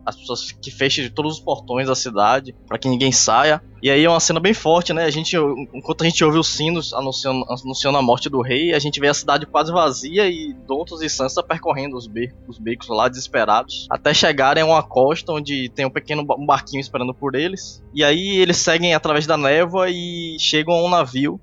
as 0.05 0.15
pessoas 0.15 0.51
que 0.51 0.69
fechem 0.69 1.09
todos 1.09 1.33
os 1.33 1.39
portões 1.39 1.87
da 1.87 1.95
cidade 1.95 2.55
para 2.67 2.77
que 2.77 2.87
ninguém 2.87 3.11
saia. 3.11 3.61
E 3.81 3.89
aí 3.89 4.03
é 4.03 4.09
uma 4.09 4.19
cena 4.19 4.39
bem 4.39 4.53
forte, 4.53 4.93
né? 4.93 5.05
A 5.05 5.09
gente, 5.09 5.35
enquanto 5.73 6.01
a 6.01 6.05
gente 6.05 6.23
ouve 6.23 6.37
os 6.37 6.47
sinos 6.47 6.93
anunciando, 6.93 7.45
anunciando 7.49 7.97
a 7.97 8.01
morte 8.01 8.29
do 8.29 8.41
rei, 8.41 8.73
a 8.73 8.79
gente 8.79 8.99
vê 8.99 9.07
a 9.07 9.13
cidade 9.13 9.45
quase 9.45 9.71
vazia 9.71 10.27
e 10.27 10.53
Dontos 10.67 11.01
e 11.01 11.09
Sansa 11.09 11.43
percorrendo 11.43 11.95
os 11.95 12.07
becos, 12.07 12.37
os 12.47 12.57
becos 12.57 12.87
lá 12.87 13.07
desesperados, 13.07 13.87
até 13.89 14.13
chegarem 14.13 14.63
a 14.63 14.65
uma 14.65 14.83
costa 14.83 15.31
onde 15.31 15.69
tem 15.69 15.85
um 15.85 15.91
pequeno 15.91 16.23
barquinho 16.23 16.81
esperando 16.81 17.13
por 17.13 17.35
eles. 17.35 17.83
E 17.93 18.03
aí 18.03 18.37
eles 18.37 18.57
seguem 18.57 18.93
através 18.93 19.27
da 19.27 19.37
névoa 19.37 19.89
e 19.89 20.37
chegam 20.39 20.73
a 20.73 20.83
um 20.83 20.89
navio 20.89 21.39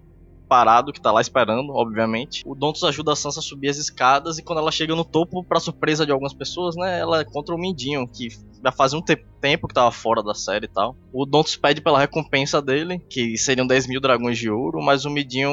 parado, 0.53 0.93
que 0.93 1.01
tá 1.01 1.11
lá 1.11 1.23
esperando, 1.23 1.73
obviamente. 1.73 2.43
O 2.45 2.55
Dontos 2.55 2.85
ajuda 2.85 3.15
a 3.15 3.17
Sansa 3.17 3.41
a 3.41 3.43
subir 3.43 3.71
as 3.71 3.79
escadas 3.79 4.37
e 4.37 4.43
quando 4.43 4.59
ela 4.59 4.71
chega 4.71 4.95
no 4.95 5.03
topo, 5.03 5.43
para 5.43 5.59
surpresa 5.59 6.05
de 6.05 6.13
algumas 6.13 6.35
pessoas, 6.35 6.77
né, 6.77 7.01
ela 7.01 7.23
encontra 7.23 7.55
o 7.55 7.59
Mindinho, 7.59 8.07
que 8.07 8.29
já 8.63 8.71
fazia 8.71 8.99
um 8.99 9.03
tempo 9.03 9.67
que 9.67 9.73
tava 9.73 9.91
fora 9.91 10.23
da 10.23 10.35
série 10.35 10.67
e 10.67 10.69
tal. 10.69 10.95
O 11.11 11.25
Dontos 11.25 11.57
pede 11.57 11.81
pela 11.81 11.99
recompensa 11.99 12.61
dele, 12.61 12.99
que 13.09 13.39
seriam 13.39 13.67
10 13.67 13.87
mil 13.87 13.99
dragões 13.99 14.37
de 14.37 14.51
ouro, 14.51 14.83
mas 14.83 15.07
o 15.07 15.11
Mindinho, 15.11 15.51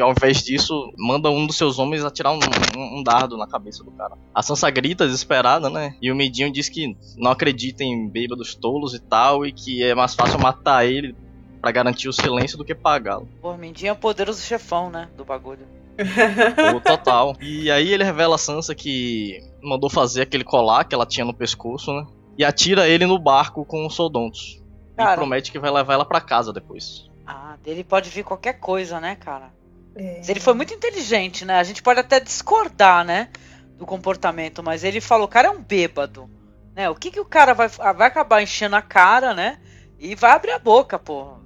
ao 0.00 0.12
invés 0.12 0.42
disso, 0.42 0.74
manda 0.96 1.28
um 1.28 1.46
dos 1.46 1.56
seus 1.56 1.78
homens 1.78 2.02
atirar 2.02 2.32
um, 2.32 2.38
um, 2.74 3.00
um 3.00 3.02
dardo 3.02 3.36
na 3.36 3.46
cabeça 3.46 3.84
do 3.84 3.90
cara. 3.90 4.16
A 4.34 4.42
Sansa 4.42 4.70
grita 4.70 5.04
desesperada, 5.04 5.68
né, 5.68 5.94
e 6.00 6.10
o 6.10 6.16
Mindinho 6.16 6.50
diz 6.50 6.70
que 6.70 6.96
não 7.18 7.30
acredita 7.30 7.84
em 7.84 8.08
bêbados 8.08 8.54
tolos 8.54 8.94
e 8.94 8.98
tal, 8.98 9.44
e 9.44 9.52
que 9.52 9.82
é 9.82 9.94
mais 9.94 10.14
fácil 10.14 10.40
matar 10.40 10.86
ele 10.86 11.14
para 11.60 11.72
garantir 11.72 12.08
o 12.08 12.12
silêncio 12.12 12.56
do 12.56 12.64
que 12.64 12.74
pagá-lo. 12.74 13.28
Pô, 13.40 13.56
Mindinho 13.56 13.90
é 13.90 13.92
o 13.92 13.96
poderoso 13.96 14.40
chefão, 14.40 14.90
né? 14.90 15.08
Do 15.16 15.24
bagulho. 15.24 15.66
Pô, 16.72 16.80
total. 16.80 17.36
E 17.40 17.70
aí 17.70 17.92
ele 17.92 18.04
revela 18.04 18.36
a 18.36 18.38
Sansa 18.38 18.74
que 18.74 19.40
mandou 19.62 19.90
fazer 19.90 20.22
aquele 20.22 20.44
colar 20.44 20.84
que 20.84 20.94
ela 20.94 21.06
tinha 21.06 21.24
no 21.24 21.34
pescoço, 21.34 21.92
né? 21.92 22.06
E 22.36 22.44
atira 22.44 22.88
ele 22.88 23.04
no 23.04 23.18
barco 23.18 23.64
com 23.64 23.84
os 23.84 23.94
soldontos. 23.94 24.62
Cara, 24.96 25.14
e 25.14 25.16
promete 25.16 25.50
que 25.50 25.58
vai 25.58 25.70
levar 25.70 25.94
ela 25.94 26.04
para 26.04 26.20
casa 26.20 26.52
depois. 26.52 27.10
Ah, 27.26 27.56
dele 27.62 27.82
pode 27.82 28.10
vir 28.10 28.24
qualquer 28.24 28.54
coisa, 28.54 29.00
né, 29.00 29.16
cara? 29.16 29.52
É. 29.94 30.22
Ele 30.28 30.38
foi 30.38 30.54
muito 30.54 30.72
inteligente, 30.72 31.44
né? 31.44 31.58
A 31.58 31.64
gente 31.64 31.82
pode 31.82 31.98
até 31.98 32.20
discordar, 32.20 33.04
né? 33.04 33.28
Do 33.76 33.84
comportamento, 33.84 34.62
mas 34.62 34.84
ele 34.84 35.00
falou, 35.00 35.26
o 35.26 35.30
cara 35.30 35.48
é 35.48 35.50
um 35.50 35.62
bêbado. 35.62 36.30
Né? 36.74 36.88
O 36.88 36.94
que, 36.94 37.10
que 37.10 37.20
o 37.20 37.24
cara 37.24 37.54
vai, 37.54 37.68
vai 37.68 38.06
acabar 38.06 38.42
enchendo 38.42 38.76
a 38.76 38.82
cara, 38.82 39.34
né? 39.34 39.58
E 39.98 40.14
vai 40.14 40.30
abrir 40.30 40.52
a 40.52 40.58
boca, 40.58 40.98
porra. 40.98 41.40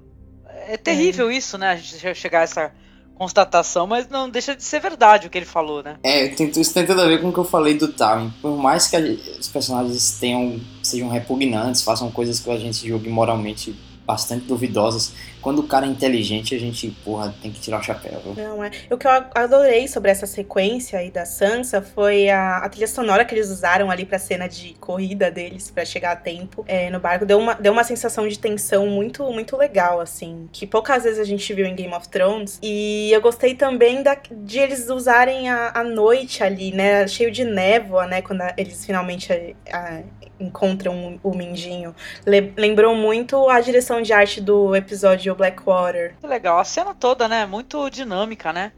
É 0.69 0.77
terrível 0.77 1.31
é. 1.31 1.37
isso, 1.37 1.59
né? 1.59 1.73
A 1.73 1.77
gente 1.77 2.15
chegar 2.15 2.41
a 2.41 2.43
essa 2.43 2.73
constatação, 3.15 3.87
mas 3.87 4.09
não 4.09 4.29
deixa 4.29 4.57
de 4.57 4.65
ser 4.65 4.81
verdade 4.81 5.27
o 5.27 5.31
que 5.31 5.39
ele 5.39 5.47
falou, 5.47 5.83
né? 5.83 5.97
É, 6.03 6.27
isso 6.27 6.75
tem 6.75 6.85
tudo 6.85 7.01
a 7.01 7.07
ver 7.07 7.21
com 7.21 7.29
o 7.29 7.33
que 7.33 7.39
eu 7.39 7.45
falei 7.45 7.75
do 7.75 7.89
Tywin. 7.89 8.33
Por 8.43 8.57
mais 8.57 8.89
que 8.89 8.97
os 8.97 9.49
personagens 9.49 10.19
tenham 10.19 10.61
sejam 10.83 11.09
repugnantes, 11.09 11.83
façam 11.83 12.11
coisas 12.11 12.41
que 12.41 12.51
a 12.51 12.59
gente 12.59 12.87
julgue 12.87 13.09
moralmente 13.09 13.75
bastante 14.07 14.47
duvidosas. 14.47 15.13
Quando 15.41 15.59
o 15.59 15.63
cara 15.65 15.87
é 15.87 15.89
inteligente, 15.89 16.55
a 16.55 16.59
gente, 16.59 16.91
porra, 17.05 17.35
tem 17.43 17.51
que 17.51 17.61
tirar 17.61 17.81
o 17.81 17.83
chapéu. 17.83 18.21
Viu? 18.25 18.35
Não, 18.35 18.63
é. 18.63 18.71
O 18.91 18.97
que 18.97 19.07
eu 19.07 19.11
adorei 19.35 19.89
sobre 19.89 20.11
essa 20.11 20.27
sequência 20.27 20.99
aí 20.99 21.11
da 21.11 21.25
Sansa 21.25 21.83
foi 21.83 22.29
a, 22.29 22.59
a 22.59 22.69
trilha 22.69 22.87
sonora 22.87 23.25
que 23.25 23.35
eles 23.35 23.51
usaram 23.51 23.91
ali 23.91 24.05
pra 24.05 24.19
cena 24.19 24.49
de 24.49 24.75
corrida 24.75 25.31
deles, 25.31 25.71
para 25.71 25.85
chegar 25.85 26.13
a 26.13 26.17
tempo 26.17 26.65
é, 26.69 26.91
no 26.91 27.01
barco. 27.01 27.27
Deu 27.27 27.39
uma, 27.39 27.55
deu 27.55 27.73
uma 27.73 27.85
sensação 27.85 28.29
de 28.29 28.39
tensão 28.39 28.87
muito, 28.87 29.25
muito 29.33 29.57
legal, 29.57 30.01
assim, 30.01 30.49
que 30.53 30.67
poucas 30.67 31.03
vezes 31.03 31.19
a 31.19 31.25
gente 31.25 31.53
viu 31.53 31.67
em 31.67 31.75
Game 31.75 31.93
of 31.93 32.09
Thrones. 32.09 32.59
E 32.63 33.11
eu 33.13 33.21
gostei 33.21 33.55
também 33.55 34.03
da, 34.03 34.17
de 34.31 34.59
eles 34.59 34.89
usarem 34.89 35.49
a, 35.49 35.73
a 35.75 35.83
noite 35.83 36.45
ali, 36.45 36.73
né, 36.73 37.07
cheio 37.09 37.31
de 37.31 37.45
névoa, 37.45 38.07
né, 38.07 38.23
quando 38.23 38.43
a, 38.43 38.55
eles 38.57 38.85
finalmente 38.85 39.33
a, 39.73 40.03
encontram 40.43 41.19
o 41.23 41.35
Mindinho. 41.35 41.95
Le 42.27 42.53
lembrou 42.57 42.95
muito 42.95 43.49
a 43.49 43.61
direção 43.61 44.03
de 44.03 44.13
arte 44.13 44.41
do 44.41 44.75
episódio 44.75 45.35
Blackwater. 45.35 46.13
Muito 46.13 46.27
legal, 46.27 46.59
a 46.59 46.65
cena 46.65 46.95
toda, 46.95 47.29
né? 47.29 47.47
Muito 47.47 47.89
dinâmica, 47.91 48.53
né? 48.53 48.73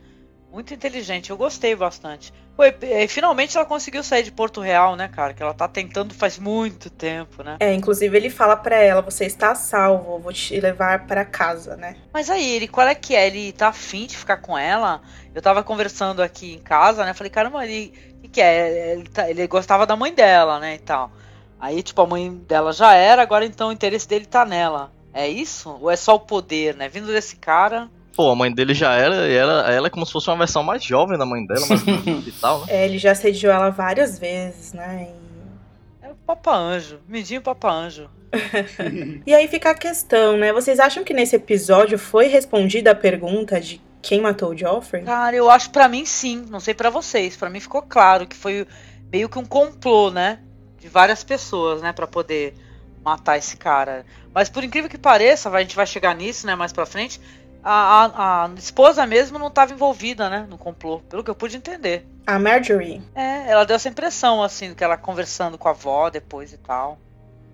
Muito 0.52 0.72
inteligente, 0.72 1.30
eu 1.30 1.36
gostei 1.36 1.74
bastante. 1.74 2.32
Pô, 2.56 2.62
e, 2.62 3.08
finalmente 3.08 3.56
ela 3.56 3.66
conseguiu 3.66 4.04
sair 4.04 4.22
de 4.22 4.30
Porto 4.30 4.60
Real, 4.60 4.94
né, 4.94 5.08
cara? 5.08 5.34
Que 5.34 5.42
ela 5.42 5.52
tá 5.52 5.66
tentando 5.66 6.14
faz 6.14 6.38
muito 6.38 6.88
tempo, 6.88 7.42
né? 7.42 7.56
É, 7.58 7.74
inclusive 7.74 8.16
ele 8.16 8.30
fala 8.30 8.56
para 8.56 8.76
ela: 8.76 9.02
você 9.02 9.24
está 9.24 9.56
salvo, 9.56 10.20
vou 10.20 10.32
te 10.32 10.60
levar 10.60 11.06
para 11.06 11.24
casa, 11.24 11.76
né? 11.76 11.96
Mas 12.12 12.30
aí, 12.30 12.48
ele, 12.54 12.68
qual 12.68 12.86
é 12.86 12.94
que 12.94 13.16
é? 13.16 13.26
Ele 13.26 13.50
tá 13.50 13.68
afim 13.68 14.06
de 14.06 14.16
ficar 14.16 14.36
com 14.36 14.56
ela? 14.56 15.02
Eu 15.34 15.42
tava 15.42 15.64
conversando 15.64 16.22
aqui 16.22 16.54
em 16.54 16.60
casa, 16.60 17.04
né? 17.04 17.12
Falei, 17.12 17.30
caramba, 17.30 17.66
ele. 17.66 17.92
O 18.18 18.20
que, 18.22 18.28
que 18.28 18.40
é? 18.40 18.92
Ele, 18.92 19.08
tá, 19.08 19.28
ele 19.28 19.44
gostava 19.48 19.84
da 19.84 19.96
mãe 19.96 20.14
dela, 20.14 20.60
né? 20.60 20.76
E 20.76 20.78
tal. 20.78 21.10
Aí, 21.64 21.82
tipo, 21.82 22.02
a 22.02 22.06
mãe 22.06 22.30
dela 22.46 22.74
já 22.74 22.92
era, 22.92 23.22
agora 23.22 23.46
então 23.46 23.70
o 23.70 23.72
interesse 23.72 24.06
dele 24.06 24.26
tá 24.26 24.44
nela. 24.44 24.92
É 25.14 25.26
isso? 25.26 25.78
Ou 25.80 25.90
é 25.90 25.96
só 25.96 26.14
o 26.14 26.20
poder, 26.20 26.76
né? 26.76 26.90
Vindo 26.90 27.06
desse 27.06 27.36
cara. 27.36 27.88
Pô, 28.14 28.30
a 28.30 28.36
mãe 28.36 28.52
dele 28.52 28.74
já 28.74 28.92
era, 28.92 29.26
e 29.26 29.34
ela, 29.34 29.72
ela 29.72 29.86
é 29.86 29.90
como 29.90 30.04
se 30.04 30.12
fosse 30.12 30.28
uma 30.28 30.36
versão 30.36 30.62
mais 30.62 30.84
jovem 30.84 31.16
da 31.16 31.24
mãe 31.24 31.46
dela, 31.46 31.66
mais 31.66 31.80
bonita 31.82 32.28
e 32.28 32.32
tal, 32.32 32.60
né? 32.60 32.66
É, 32.68 32.84
ele 32.84 32.98
já 32.98 33.12
assediou 33.12 33.50
ela 33.50 33.70
várias 33.70 34.18
vezes, 34.18 34.74
né? 34.74 35.08
E... 36.02 36.06
É 36.06 36.10
o 36.10 36.14
Papa 36.16 36.54
Anjo. 36.54 37.00
Midinho 37.08 37.40
Papa 37.40 37.72
Anjo. 37.72 38.10
E 39.26 39.34
aí 39.34 39.48
fica 39.48 39.70
a 39.70 39.74
questão, 39.74 40.36
né? 40.36 40.52
Vocês 40.52 40.78
acham 40.78 41.02
que 41.02 41.14
nesse 41.14 41.34
episódio 41.34 41.98
foi 41.98 42.26
respondida 42.26 42.90
a 42.90 42.94
pergunta 42.94 43.58
de 43.58 43.80
quem 44.02 44.20
matou 44.20 44.50
o 44.50 44.56
Joffrey? 44.56 45.02
Cara, 45.02 45.34
eu 45.34 45.48
acho 45.48 45.70
pra 45.70 45.88
mim 45.88 46.04
sim. 46.04 46.44
Não 46.50 46.60
sei 46.60 46.74
pra 46.74 46.90
vocês. 46.90 47.38
Pra 47.38 47.48
mim 47.48 47.58
ficou 47.58 47.80
claro 47.80 48.26
que 48.26 48.36
foi 48.36 48.66
meio 49.10 49.30
que 49.30 49.38
um 49.38 49.46
complô, 49.46 50.10
né? 50.10 50.40
De 50.84 50.90
várias 50.90 51.24
pessoas, 51.24 51.80
né? 51.80 51.94
Pra 51.94 52.06
poder 52.06 52.54
matar 53.02 53.38
esse 53.38 53.56
cara. 53.56 54.04
Mas 54.34 54.50
por 54.50 54.62
incrível 54.62 54.90
que 54.90 54.98
pareça, 54.98 55.48
a 55.48 55.60
gente 55.62 55.74
vai 55.74 55.86
chegar 55.86 56.14
nisso, 56.14 56.46
né? 56.46 56.54
Mais 56.54 56.74
pra 56.74 56.84
frente. 56.84 57.18
A, 57.62 58.04
a, 58.04 58.44
a 58.44 58.50
esposa 58.58 59.06
mesmo 59.06 59.38
não 59.38 59.46
estava 59.46 59.72
envolvida, 59.72 60.28
né? 60.28 60.46
No 60.46 60.58
complô, 60.58 61.00
pelo 61.00 61.24
que 61.24 61.30
eu 61.30 61.34
pude 61.34 61.56
entender. 61.56 62.06
A 62.26 62.38
Marjorie. 62.38 63.00
É, 63.14 63.50
ela 63.50 63.64
deu 63.64 63.76
essa 63.76 63.88
impressão, 63.88 64.42
assim, 64.42 64.74
que 64.74 64.84
ela 64.84 64.98
conversando 64.98 65.56
com 65.56 65.68
a 65.68 65.70
avó 65.70 66.10
depois 66.10 66.52
e 66.52 66.58
tal. 66.58 66.98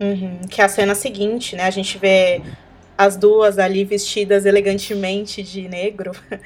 Uhum, 0.01 0.41
que 0.51 0.61
é 0.61 0.65
a 0.65 0.69
cena 0.69 0.97
seguinte, 0.97 1.55
né? 1.55 1.63
A 1.63 1.71
gente 1.71 1.99
vê 1.99 2.43
as 2.99 3.17
duas 3.17 3.61
ali 3.61 3.85
vestidas 3.85 4.45
elegantemente 4.45 5.41
de 5.41 5.69
negro 5.69 6.11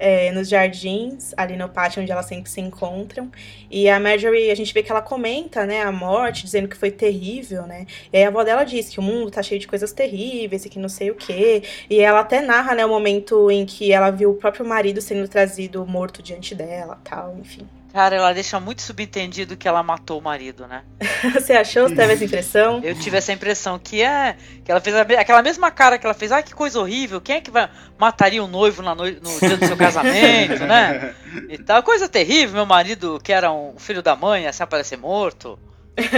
é, 0.00 0.32
nos 0.32 0.48
jardins, 0.48 1.34
ali 1.36 1.56
no 1.56 1.68
pátio 1.68 2.02
onde 2.02 2.10
elas 2.10 2.26
sempre 2.26 2.50
se 2.50 2.60
encontram. 2.60 3.30
E 3.70 3.88
a 3.88 4.00
Marjorie, 4.00 4.50
a 4.50 4.54
gente 4.54 4.72
vê 4.72 4.82
que 4.82 4.90
ela 4.90 5.02
comenta, 5.02 5.66
né, 5.66 5.82
a 5.82 5.92
morte, 5.92 6.44
dizendo 6.44 6.66
que 6.66 6.76
foi 6.76 6.90
terrível, 6.90 7.66
né? 7.66 7.86
E 8.12 8.16
aí 8.16 8.24
a 8.24 8.28
avó 8.28 8.42
dela 8.42 8.64
diz 8.64 8.88
que 8.88 8.98
o 8.98 9.02
mundo 9.02 9.30
tá 9.30 9.42
cheio 9.42 9.60
de 9.60 9.68
coisas 9.68 9.92
terríveis 9.92 10.64
e 10.64 10.68
que 10.70 10.78
não 10.78 10.88
sei 10.88 11.10
o 11.10 11.14
quê. 11.14 11.62
E 11.88 12.00
ela 12.00 12.20
até 12.20 12.40
narra, 12.40 12.74
né, 12.74 12.84
o 12.84 12.88
momento 12.88 13.50
em 13.50 13.66
que 13.66 13.92
ela 13.92 14.10
viu 14.10 14.30
o 14.30 14.34
próprio 14.34 14.64
marido 14.66 15.00
sendo 15.00 15.28
trazido 15.28 15.86
morto 15.86 16.22
diante 16.22 16.54
dela, 16.54 16.98
tal, 17.04 17.36
enfim. 17.38 17.79
Cara, 17.92 18.14
ela 18.14 18.32
deixa 18.32 18.60
muito 18.60 18.82
subentendido 18.82 19.56
que 19.56 19.66
ela 19.66 19.82
matou 19.82 20.18
o 20.18 20.22
marido, 20.22 20.66
né? 20.66 20.84
Você 21.34 21.52
achou? 21.52 21.88
Você 21.88 21.96
teve 21.96 22.12
essa 22.12 22.24
impressão? 22.24 22.80
Eu 22.84 22.94
tive 22.94 23.16
essa 23.16 23.32
impressão 23.32 23.78
que 23.78 24.00
é. 24.00 24.36
Que 24.64 24.70
ela 24.70 24.80
fez 24.80 24.94
aquela 24.94 25.42
mesma 25.42 25.70
cara 25.70 25.98
que 25.98 26.06
ela 26.06 26.14
fez. 26.14 26.30
Ah, 26.30 26.42
que 26.42 26.54
coisa 26.54 26.78
horrível. 26.78 27.20
Quem 27.20 27.36
é 27.36 27.40
que 27.40 27.50
vai, 27.50 27.68
mataria 27.98 28.42
o 28.42 28.46
noivo 28.46 28.80
no, 28.82 28.94
no 28.94 29.04
dia 29.04 29.56
do 29.56 29.66
seu 29.66 29.76
casamento, 29.76 30.62
né? 30.66 31.14
E 31.48 31.58
tal. 31.58 31.82
Coisa 31.82 32.08
terrível. 32.08 32.54
Meu 32.56 32.66
marido, 32.66 33.20
que 33.22 33.32
era 33.32 33.52
um 33.52 33.74
filho 33.76 34.02
da 34.02 34.14
mãe, 34.14 34.46
assim 34.46 34.62
aparecer 34.62 34.96
morto. 34.96 35.58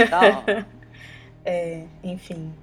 Tal. 0.09 0.43
é, 1.43 1.83
enfim. 2.03 2.53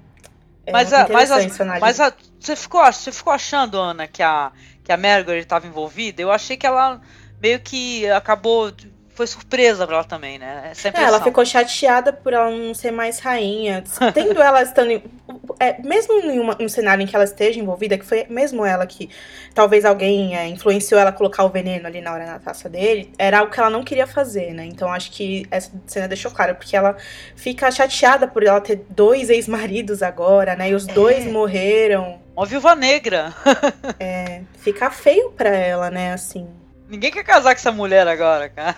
É 0.65 0.71
mas 0.71 0.93
a, 0.93 1.07
mas, 1.09 1.31
a, 1.31 1.79
mas 1.79 1.99
a, 1.99 2.13
você, 2.39 2.55
ficou, 2.55 2.85
você 2.85 3.11
ficou 3.11 3.33
achando, 3.33 3.79
Ana, 3.79 4.07
que 4.07 4.21
a, 4.21 4.51
que 4.83 4.91
a 4.91 4.97
Margaret 4.97 5.39
estava 5.39 5.67
envolvida? 5.67 6.21
Eu 6.21 6.31
achei 6.31 6.55
que 6.55 6.67
ela 6.67 7.01
meio 7.41 7.59
que 7.59 8.07
acabou 8.11 8.71
foi 9.13 9.27
surpresa 9.27 9.85
pra 9.85 9.97
ela 9.97 10.03
também, 10.03 10.39
né? 10.39 10.69
Essa 10.71 10.89
é, 10.89 11.03
ela 11.03 11.21
ficou 11.21 11.45
chateada 11.45 12.13
por 12.13 12.33
ela 12.33 12.49
não 12.49 12.73
ser 12.73 12.91
mais 12.91 13.19
rainha. 13.19 13.83
Tendo 14.13 14.41
ela 14.41 14.61
estando. 14.61 14.91
Em, 14.91 15.03
é, 15.59 15.81
mesmo 15.81 16.13
em 16.19 16.39
uma, 16.39 16.57
um 16.59 16.69
cenário 16.69 17.03
em 17.03 17.07
que 17.07 17.15
ela 17.15 17.25
esteja 17.25 17.59
envolvida, 17.59 17.97
que 17.97 18.05
foi 18.05 18.25
mesmo 18.29 18.65
ela 18.65 18.85
que 18.85 19.09
talvez 19.53 19.85
alguém 19.85 20.35
é, 20.35 20.47
influenciou 20.47 20.99
ela 20.99 21.09
a 21.09 21.13
colocar 21.13 21.43
o 21.43 21.49
veneno 21.49 21.87
ali 21.87 22.01
na 22.01 22.13
hora 22.13 22.25
na 22.25 22.39
taça 22.39 22.69
dele, 22.69 23.11
era 23.17 23.39
algo 23.39 23.51
que 23.51 23.59
ela 23.59 23.69
não 23.69 23.83
queria 23.83 24.07
fazer, 24.07 24.53
né? 24.53 24.65
Então 24.65 24.91
acho 24.91 25.11
que 25.11 25.45
essa 25.51 25.71
cena 25.85 26.07
deixou 26.07 26.31
claro, 26.31 26.55
porque 26.55 26.75
ela 26.75 26.95
fica 27.35 27.69
chateada 27.69 28.27
por 28.27 28.43
ela 28.43 28.61
ter 28.61 28.85
dois 28.89 29.29
ex-maridos 29.29 30.01
agora, 30.01 30.55
né? 30.55 30.69
E 30.69 30.75
os 30.75 30.87
é. 30.87 30.93
dois 30.93 31.25
morreram. 31.25 32.19
Uma 32.35 32.45
viúva 32.45 32.75
negra. 32.75 33.33
é, 33.99 34.41
fica 34.57 34.89
feio 34.89 35.31
pra 35.31 35.49
ela, 35.49 35.89
né? 35.89 36.13
Assim. 36.13 36.60
Ninguém 36.91 37.09
quer 37.09 37.23
casar 37.23 37.53
com 37.53 37.59
essa 37.59 37.71
mulher 37.71 38.05
agora, 38.05 38.49
cara. 38.49 38.75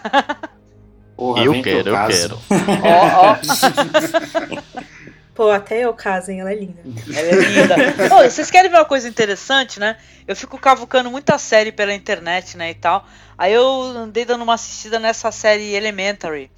Porra, 1.17 1.43
eu 1.43 1.63
quero, 1.63 1.89
eu, 1.89 1.95
eu 1.95 2.07
quero. 2.07 2.39
Ó, 2.85 3.31
ó. 3.31 4.83
Pô, 5.33 5.49
até 5.49 5.79
eu 5.79 5.91
caso, 5.95 6.29
hein? 6.29 6.41
Ela 6.41 6.51
é 6.51 6.55
linda. 6.55 6.79
Ela 7.11 7.27
é 7.27 7.35
linda. 7.35 8.15
Ô, 8.15 8.29
vocês 8.29 8.51
querem 8.51 8.69
ver 8.69 8.77
uma 8.77 8.85
coisa 8.85 9.09
interessante, 9.09 9.79
né? 9.79 9.97
Eu 10.27 10.35
fico 10.35 10.59
cavucando 10.59 11.09
muita 11.09 11.39
série 11.39 11.71
pela 11.71 11.91
internet, 11.91 12.55
né, 12.55 12.69
e 12.69 12.75
tal. 12.75 13.03
Aí 13.35 13.51
eu 13.51 13.81
andei 13.81 14.25
dando 14.25 14.43
uma 14.43 14.53
assistida 14.53 14.99
nessa 14.99 15.31
série 15.31 15.73
Elementary, 15.73 16.51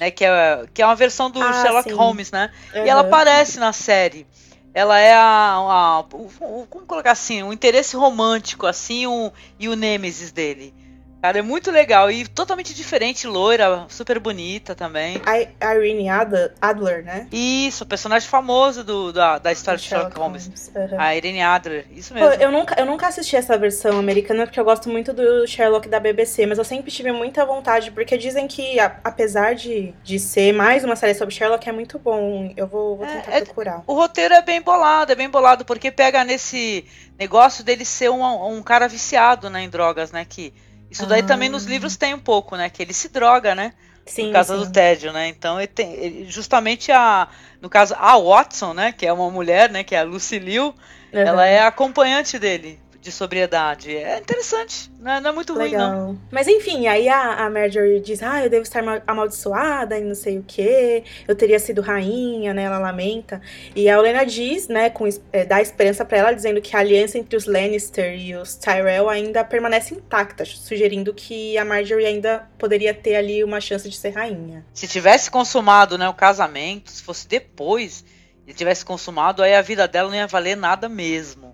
né, 0.00 0.10
que 0.10 0.24
é, 0.24 0.64
que 0.72 0.80
é 0.80 0.86
uma 0.86 0.96
versão 0.96 1.30
do 1.30 1.42
ah, 1.42 1.52
Sherlock 1.60 1.90
sim. 1.90 1.94
Holmes, 1.94 2.32
né? 2.32 2.50
Uhum. 2.74 2.86
E 2.86 2.88
ela 2.88 3.02
aparece 3.02 3.58
na 3.58 3.74
série. 3.74 4.26
Ela 4.72 4.98
é 4.98 5.12
a, 5.12 5.56
a, 5.56 6.00
o, 6.00 6.30
o, 6.40 6.66
como 6.70 6.86
colocar 6.86 7.12
assim, 7.12 7.42
o 7.42 7.52
interesse 7.52 7.96
romântico, 7.96 8.66
assim, 8.66 9.06
o, 9.06 9.30
e 9.58 9.68
o 9.68 9.76
nêmesis 9.76 10.32
dele. 10.32 10.74
Cara, 11.22 11.38
é 11.38 11.42
muito 11.42 11.70
legal 11.70 12.10
e 12.10 12.26
totalmente 12.26 12.74
diferente, 12.74 13.28
loira, 13.28 13.86
super 13.88 14.18
bonita 14.18 14.74
também. 14.74 15.22
A 15.24 15.76
Irene 15.76 16.08
Adler, 16.08 17.04
né? 17.04 17.28
Isso, 17.30 17.86
personagem 17.86 18.28
famoso 18.28 18.82
do, 18.82 19.12
da, 19.12 19.38
da 19.38 19.52
história 19.52 19.78
de 19.78 19.86
Sherlock 19.86 20.18
Holmes. 20.18 20.46
Holmes. 20.46 20.72
Uhum. 20.74 21.00
A 21.00 21.14
Irene 21.14 21.40
Adler, 21.40 21.86
isso 21.92 22.12
mesmo. 22.12 22.28
Pô, 22.28 22.34
eu, 22.42 22.50
nunca, 22.50 22.74
eu 22.76 22.84
nunca 22.84 23.06
assisti 23.06 23.36
essa 23.36 23.56
versão 23.56 24.00
americana 24.00 24.46
porque 24.46 24.58
eu 24.58 24.64
gosto 24.64 24.88
muito 24.88 25.12
do 25.12 25.46
Sherlock 25.46 25.88
da 25.88 26.00
BBC, 26.00 26.44
mas 26.44 26.58
eu 26.58 26.64
sempre 26.64 26.90
tive 26.90 27.12
muita 27.12 27.46
vontade, 27.46 27.92
porque 27.92 28.18
dizem 28.18 28.48
que, 28.48 28.80
a, 28.80 28.96
apesar 29.04 29.54
de, 29.54 29.94
de 30.02 30.18
ser 30.18 30.52
mais 30.52 30.82
uma 30.82 30.96
série 30.96 31.14
sobre 31.14 31.32
Sherlock, 31.32 31.68
é 31.68 31.72
muito 31.72 32.00
bom. 32.00 32.52
Eu 32.56 32.66
vou, 32.66 32.96
vou 32.96 33.06
tentar 33.06 33.30
é, 33.30 33.40
procurar. 33.42 33.76
É, 33.76 33.82
o 33.86 33.94
roteiro 33.94 34.34
é 34.34 34.42
bem 34.42 34.60
bolado, 34.60 35.12
é 35.12 35.14
bem 35.14 35.30
bolado, 35.30 35.64
porque 35.64 35.92
pega 35.92 36.24
nesse 36.24 36.84
negócio 37.16 37.62
dele 37.62 37.84
ser 37.84 38.10
um, 38.10 38.56
um 38.56 38.60
cara 38.60 38.88
viciado 38.88 39.48
né, 39.48 39.62
em 39.62 39.70
drogas, 39.70 40.10
né? 40.10 40.26
Que 40.28 40.52
isso 40.92 41.06
daí 41.06 41.20
ah. 41.20 41.26
também 41.26 41.48
nos 41.48 41.64
livros 41.64 41.96
tem 41.96 42.14
um 42.14 42.18
pouco, 42.18 42.56
né? 42.56 42.68
Que 42.68 42.82
ele 42.82 42.92
se 42.92 43.08
droga, 43.08 43.54
né? 43.54 43.72
Sim, 44.04 44.26
por 44.26 44.32
causa 44.34 44.58
sim. 44.58 44.64
do 44.64 44.70
tédio, 44.70 45.12
né? 45.12 45.28
Então 45.28 45.58
ele 45.58 45.68
tem 45.68 45.92
ele, 45.94 46.26
justamente 46.28 46.92
a 46.92 47.28
no 47.60 47.68
caso 47.68 47.94
a 47.98 48.18
Watson, 48.18 48.74
né, 48.74 48.92
que 48.92 49.06
é 49.06 49.12
uma 49.12 49.30
mulher, 49.30 49.70
né, 49.70 49.84
que 49.84 49.94
é 49.94 50.00
a 50.00 50.02
Lucy 50.02 50.38
Liu, 50.38 50.66
uhum. 50.66 50.74
ela 51.12 51.46
é 51.46 51.62
acompanhante 51.62 52.38
dele 52.38 52.80
de 53.02 53.10
sobriedade. 53.10 53.94
É 53.94 54.18
interessante, 54.18 54.90
não 55.00 55.12
é, 55.12 55.20
não 55.20 55.30
é 55.30 55.32
muito 55.32 55.52
Legal. 55.52 55.90
ruim, 55.90 55.98
não. 55.98 56.18
Mas 56.30 56.46
enfim, 56.46 56.86
aí 56.86 57.08
a, 57.08 57.44
a 57.44 57.50
Marjorie 57.50 58.00
diz: 58.00 58.22
Ah, 58.22 58.44
eu 58.44 58.48
devo 58.48 58.62
estar 58.62 58.82
amaldiçoada 59.06 59.98
e 59.98 60.04
não 60.04 60.14
sei 60.14 60.38
o 60.38 60.42
que, 60.42 61.02
eu 61.26 61.34
teria 61.34 61.58
sido 61.58 61.82
rainha, 61.82 62.54
né? 62.54 62.62
Ela 62.62 62.78
lamenta. 62.78 63.42
E 63.74 63.90
a 63.90 63.98
Olena 63.98 64.24
diz, 64.24 64.68
né, 64.68 64.88
com, 64.88 65.08
é, 65.32 65.44
dá 65.44 65.60
esperança 65.60 66.04
para 66.04 66.18
ela, 66.18 66.32
dizendo 66.32 66.60
que 66.60 66.76
a 66.76 66.78
aliança 66.78 67.18
entre 67.18 67.36
os 67.36 67.44
Lannister 67.44 68.14
e 68.14 68.36
os 68.36 68.54
Tyrell 68.54 69.08
ainda 69.08 69.42
permanece 69.42 69.94
intacta, 69.94 70.44
sugerindo 70.44 71.12
que 71.12 71.58
a 71.58 71.64
Marjorie 71.64 72.06
ainda 72.06 72.48
poderia 72.56 72.94
ter 72.94 73.16
ali 73.16 73.42
uma 73.42 73.60
chance 73.60 73.88
de 73.88 73.96
ser 73.96 74.10
rainha. 74.10 74.64
Se 74.72 74.86
tivesse 74.86 75.28
consumado, 75.28 75.98
né, 75.98 76.08
o 76.08 76.14
casamento, 76.14 76.92
se 76.92 77.02
fosse 77.02 77.26
depois 77.26 78.04
e 78.46 78.54
tivesse 78.54 78.84
consumado, 78.84 79.42
aí 79.42 79.54
a 79.54 79.62
vida 79.62 79.88
dela 79.88 80.08
não 80.08 80.16
ia 80.16 80.26
valer 80.28 80.56
nada 80.56 80.88
mesmo 80.88 81.51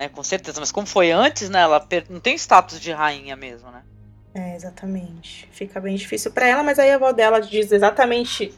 né? 0.00 0.08
Com 0.08 0.24
certeza. 0.24 0.58
Mas 0.58 0.72
como 0.72 0.86
foi 0.86 1.12
antes, 1.12 1.50
né? 1.50 1.60
Ela 1.60 1.86
não 2.08 2.18
tem 2.18 2.34
status 2.34 2.80
de 2.80 2.90
rainha 2.90 3.36
mesmo, 3.36 3.70
né? 3.70 3.82
É, 4.34 4.56
exatamente. 4.56 5.46
Fica 5.52 5.78
bem 5.78 5.94
difícil 5.94 6.30
para 6.30 6.46
ela, 6.46 6.62
mas 6.62 6.78
aí 6.78 6.90
a 6.90 6.94
avó 6.94 7.12
dela 7.12 7.40
diz 7.40 7.70
exatamente 7.70 8.54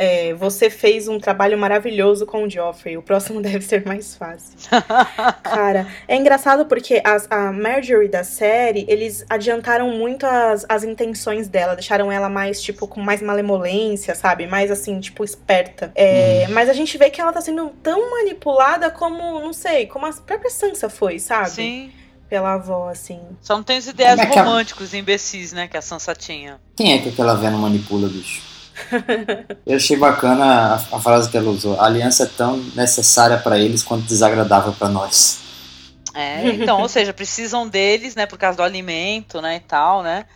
é, 0.00 0.32
você 0.32 0.70
fez 0.70 1.08
um 1.08 1.18
trabalho 1.18 1.58
maravilhoso 1.58 2.24
com 2.24 2.44
o 2.44 2.48
Joffrey, 2.48 2.96
o 2.96 3.02
próximo 3.02 3.42
deve 3.42 3.62
ser 3.62 3.84
mais 3.84 4.14
fácil. 4.14 4.56
Cara, 5.42 5.88
é 6.06 6.16
engraçado 6.16 6.66
porque 6.66 7.02
as, 7.04 7.26
a 7.28 7.50
Marjorie 7.50 8.08
da 8.08 8.22
série, 8.22 8.86
eles 8.88 9.26
adiantaram 9.28 9.90
muito 9.90 10.24
as, 10.24 10.64
as 10.68 10.84
intenções 10.84 11.48
dela, 11.48 11.74
deixaram 11.74 12.12
ela 12.12 12.28
mais, 12.28 12.62
tipo, 12.62 12.86
com 12.86 13.00
mais 13.00 13.20
malemolência, 13.20 14.14
sabe? 14.14 14.46
Mais 14.46 14.70
assim, 14.70 15.00
tipo, 15.00 15.24
esperta. 15.24 15.90
É, 15.96 16.46
hum. 16.48 16.52
Mas 16.52 16.68
a 16.68 16.72
gente 16.72 16.96
vê 16.96 17.10
que 17.10 17.20
ela 17.20 17.32
tá 17.32 17.40
sendo 17.40 17.70
tão 17.82 18.08
manipulada 18.12 18.92
como, 18.92 19.40
não 19.40 19.52
sei, 19.52 19.86
como 19.86 20.06
a 20.06 20.12
própria 20.12 20.50
Sansa 20.50 20.88
foi, 20.88 21.18
sabe? 21.18 21.50
Sim 21.50 21.92
pela 22.28 22.52
avó, 22.52 22.90
assim. 22.90 23.20
Só 23.40 23.56
não 23.56 23.62
tem 23.62 23.78
os 23.78 23.88
ideais 23.88 24.20
é 24.20 24.24
românticos 24.26 24.92
imbecis, 24.92 25.50
né, 25.50 25.66
que 25.66 25.78
a 25.78 25.80
Sansa 25.80 26.14
tinha. 26.14 26.60
Quem 26.76 26.92
é 26.92 26.98
que 26.98 27.08
aquela 27.08 27.34
velha 27.34 27.56
manipula, 27.56 28.06
bicho? 28.06 28.57
Eu 29.66 29.76
achei 29.76 29.96
bacana 29.96 30.44
a, 30.44 30.74
a, 30.74 31.00
frase 31.00 31.30
que 31.30 31.36
ela 31.36 31.50
usou. 31.50 31.80
A 31.80 31.86
aliança 31.86 32.24
é 32.24 32.26
tão 32.26 32.58
necessária 32.74 33.38
para 33.38 33.58
eles 33.58 33.82
quanto 33.82 34.04
desagradável 34.04 34.72
para 34.72 34.88
nós. 34.88 35.40
É, 36.14 36.48
então, 36.48 36.80
ou 36.80 36.88
seja, 36.88 37.12
precisam 37.12 37.68
deles, 37.68 38.14
né, 38.14 38.26
por 38.26 38.38
causa 38.38 38.56
do 38.56 38.62
alimento, 38.62 39.40
né, 39.40 39.56
e 39.56 39.60
tal, 39.60 40.02
né? 40.02 40.26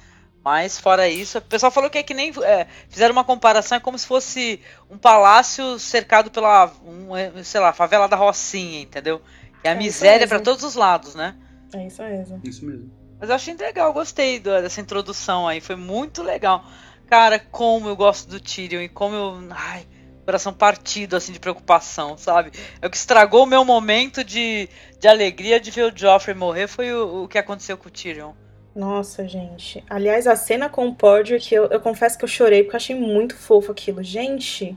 Mas 0.45 0.79
fora 0.79 1.09
isso, 1.09 1.39
o 1.39 1.43
pessoal 1.43 1.71
falou 1.71 1.89
que 1.89 1.99
é 1.99 2.03
que 2.03 2.15
nem 2.15 2.33
é, 2.43 2.67
fizeram 2.89 3.13
uma 3.13 3.23
comparação, 3.23 3.77
é 3.77 3.81
como 3.81 3.97
se 3.97 4.07
fosse 4.07 4.61
um 4.91 4.99
palácio 4.99 5.79
cercado 5.79 6.31
pela, 6.33 6.73
um, 6.85 7.17
é, 7.17 7.45
sei 7.45 7.61
lá, 7.61 7.73
favela 7.73 8.09
da 8.09 8.17
Rocinha, 8.17 8.81
entendeu? 8.81 9.23
É 9.63 9.71
a 9.71 9.73
é 9.73 9.77
miséria 9.77 10.27
para 10.27 10.41
todos 10.41 10.65
os 10.65 10.75
lados, 10.75 11.15
né? 11.15 11.37
É 11.73 11.87
isso 11.87 12.03
mesmo. 12.03 12.41
Isso 12.45 12.65
mesmo. 12.65 12.91
Mas 13.21 13.29
eu 13.29 13.37
achei 13.37 13.55
legal, 13.55 13.93
gostei 13.93 14.41
dessa 14.41 14.81
introdução 14.81 15.47
aí, 15.47 15.61
foi 15.61 15.77
muito 15.77 16.25
legal. 16.25 16.65
Cara, 17.13 17.39
como 17.39 17.91
eu 17.91 17.95
gosto 17.95 18.27
do 18.27 18.41
Tyrion 18.41 18.81
e 18.81 18.89
como 18.89 19.15
eu. 19.15 19.39
Ai, 19.51 19.85
coração 20.25 20.51
partido, 20.51 21.15
assim, 21.15 21.31
de 21.31 21.39
preocupação, 21.39 22.17
sabe? 22.17 22.53
É 22.81 22.87
o 22.87 22.91
que 22.91 22.97
estragou 22.97 23.43
o 23.43 23.47
meu 23.47 23.67
momento 23.67 24.25
de, 24.25 24.67
de 24.99 25.07
alegria 25.07 25.61
de 25.61 25.71
ver 25.71 25.93
o 25.93 25.93
Joffrey 25.95 26.35
morrer 26.35 26.69
foi 26.69 26.91
o, 26.91 27.25
o 27.25 27.29
que 27.29 27.37
aconteceu 27.37 27.77
com 27.77 27.89
o 27.89 27.91
Tyrion. 27.91 28.33
Nossa, 28.75 29.29
gente. 29.29 29.85
Aliás, 29.91 30.27
a 30.27 30.35
cena 30.35 30.71
com 30.71 30.89
o 30.89 30.95
Pódio, 30.95 31.39
que 31.39 31.55
eu, 31.55 31.67
eu 31.67 31.81
confesso 31.81 32.17
que 32.17 32.25
eu 32.25 32.29
chorei, 32.29 32.63
porque 32.63 32.77
eu 32.77 32.79
achei 32.79 32.97
muito 32.97 33.37
fofo 33.37 33.73
aquilo. 33.73 34.03
Gente, 34.03 34.75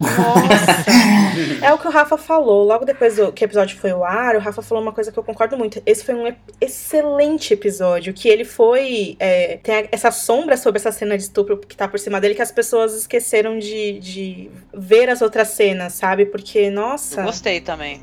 nossa! 0.00 1.64
é 1.64 1.72
o 1.72 1.78
que 1.78 1.88
o 1.88 1.90
Rafa 1.90 2.16
falou. 2.16 2.64
Logo 2.64 2.84
depois 2.84 3.16
do, 3.16 3.32
que 3.32 3.44
o 3.44 3.46
episódio 3.46 3.76
foi 3.78 3.90
ao 3.90 4.04
ar, 4.04 4.36
o 4.36 4.38
Rafa 4.38 4.62
falou 4.62 4.82
uma 4.82 4.92
coisa 4.92 5.10
que 5.10 5.18
eu 5.18 5.22
concordo 5.22 5.56
muito. 5.56 5.82
Esse 5.84 6.04
foi 6.04 6.14
um 6.14 6.34
excelente 6.60 7.52
episódio. 7.52 8.12
Que 8.12 8.28
ele 8.28 8.44
foi. 8.44 9.16
É, 9.18 9.58
tem 9.62 9.88
essa 9.90 10.10
sombra 10.10 10.56
sobre 10.56 10.78
essa 10.78 10.92
cena 10.92 11.16
de 11.16 11.24
estupro 11.24 11.58
que 11.58 11.76
tá 11.76 11.88
por 11.88 11.98
cima 11.98 12.20
dele, 12.20 12.34
que 12.34 12.42
as 12.42 12.52
pessoas 12.52 12.94
esqueceram 12.94 13.58
de, 13.58 13.98
de 13.98 14.50
ver 14.72 15.08
as 15.10 15.20
outras 15.22 15.48
cenas, 15.48 15.94
sabe? 15.94 16.26
Porque, 16.26 16.70
nossa. 16.70 17.20
Eu 17.20 17.24
gostei 17.24 17.60
também. 17.60 18.00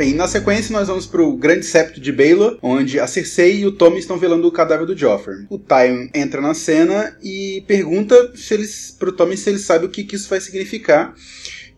Bem, 0.00 0.14
na 0.14 0.26
sequência 0.26 0.72
nós 0.72 0.88
vamos 0.88 1.04
pro 1.04 1.36
Grande 1.36 1.66
Septo 1.66 2.00
de 2.00 2.10
Baelor, 2.10 2.58
onde 2.62 2.98
a 2.98 3.06
Cersei 3.06 3.60
e 3.60 3.66
o 3.66 3.72
Tommy 3.72 3.98
estão 3.98 4.16
velando 4.16 4.48
o 4.48 4.50
cadáver 4.50 4.86
do 4.86 4.96
Joffrey. 4.96 5.44
O 5.50 5.58
Tywin 5.58 6.08
entra 6.14 6.40
na 6.40 6.54
cena 6.54 7.14
e 7.22 7.62
pergunta 7.66 8.34
se 8.34 8.54
eles, 8.54 8.96
pro 8.98 9.12
Tommy 9.12 9.36
se 9.36 9.50
ele 9.50 9.58
sabe 9.58 9.84
o 9.84 9.90
que, 9.90 10.02
que 10.04 10.16
isso 10.16 10.30
vai 10.30 10.40
significar. 10.40 11.14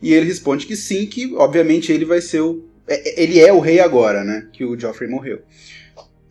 E 0.00 0.14
ele 0.14 0.26
responde 0.26 0.66
que 0.66 0.76
sim, 0.76 1.04
que 1.04 1.34
obviamente 1.34 1.90
ele 1.90 2.04
vai 2.04 2.20
ser 2.20 2.42
o. 2.42 2.64
É, 2.86 2.94
é, 2.94 3.24
ele 3.24 3.40
é 3.40 3.52
o 3.52 3.58
rei 3.58 3.80
agora, 3.80 4.22
né? 4.22 4.46
Que 4.52 4.64
o 4.64 4.78
Joffrey 4.78 5.10
morreu. 5.10 5.42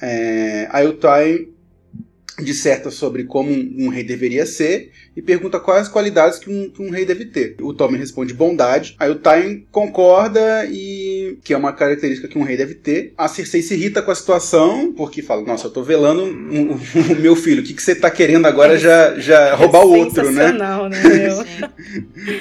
É, 0.02 0.70
aí 0.72 0.88
o 0.88 0.94
Tywin 0.94 1.51
disserta 2.44 2.92
sobre 2.92 3.24
como 3.24 3.52
um, 3.52 3.76
um, 3.80 3.90
rei 3.90 4.04
deveria 4.04 4.46
ser 4.46 4.92
e 5.16 5.22
pergunta 5.22 5.60
quais 5.60 5.84
as 5.84 5.88
qualidades 5.88 6.40
que 6.40 6.50
um, 6.50 6.70
que 6.70 6.82
um 6.82 6.90
rei 6.90 7.06
deve 7.06 7.26
ter. 7.26 7.56
O 7.62 7.74
Tommy 7.74 7.98
responde 7.98 8.34
bondade, 8.34 8.96
aí 9.00 9.10
o 9.10 9.16
Tywin 9.16 9.66
concorda 9.72 10.66
e 10.66 11.38
que 11.44 11.54
é 11.54 11.58
uma 11.58 11.74
característica 11.74 12.28
que 12.28 12.38
um 12.38 12.44
rei 12.44 12.58
deve 12.58 12.76
ter. 12.76 13.14
A 13.18 13.28
Cersei 13.28 13.62
se 13.62 13.74
irrita 13.74 14.02
com 14.02 14.12
a 14.12 14.16
situação 14.16 14.94
porque 14.94 15.22
fala, 15.22 15.44
nossa, 15.44 15.68
eu 15.68 15.72
tô 15.72 15.84
velando 15.84 16.24
o, 16.24 17.14
o 17.14 17.16
meu 17.20 17.36
filho, 17.36 17.62
o 17.62 17.66
que, 17.66 17.74
que 17.74 17.82
você 17.82 17.96
tá 17.96 18.10
querendo 18.10 18.46
agora 18.46 18.78
já, 18.78 19.20
já 19.20 19.56
roubar 19.56 19.86
o 19.86 19.94
outro, 19.98 20.32
né? 20.32 20.52
né 20.52 21.72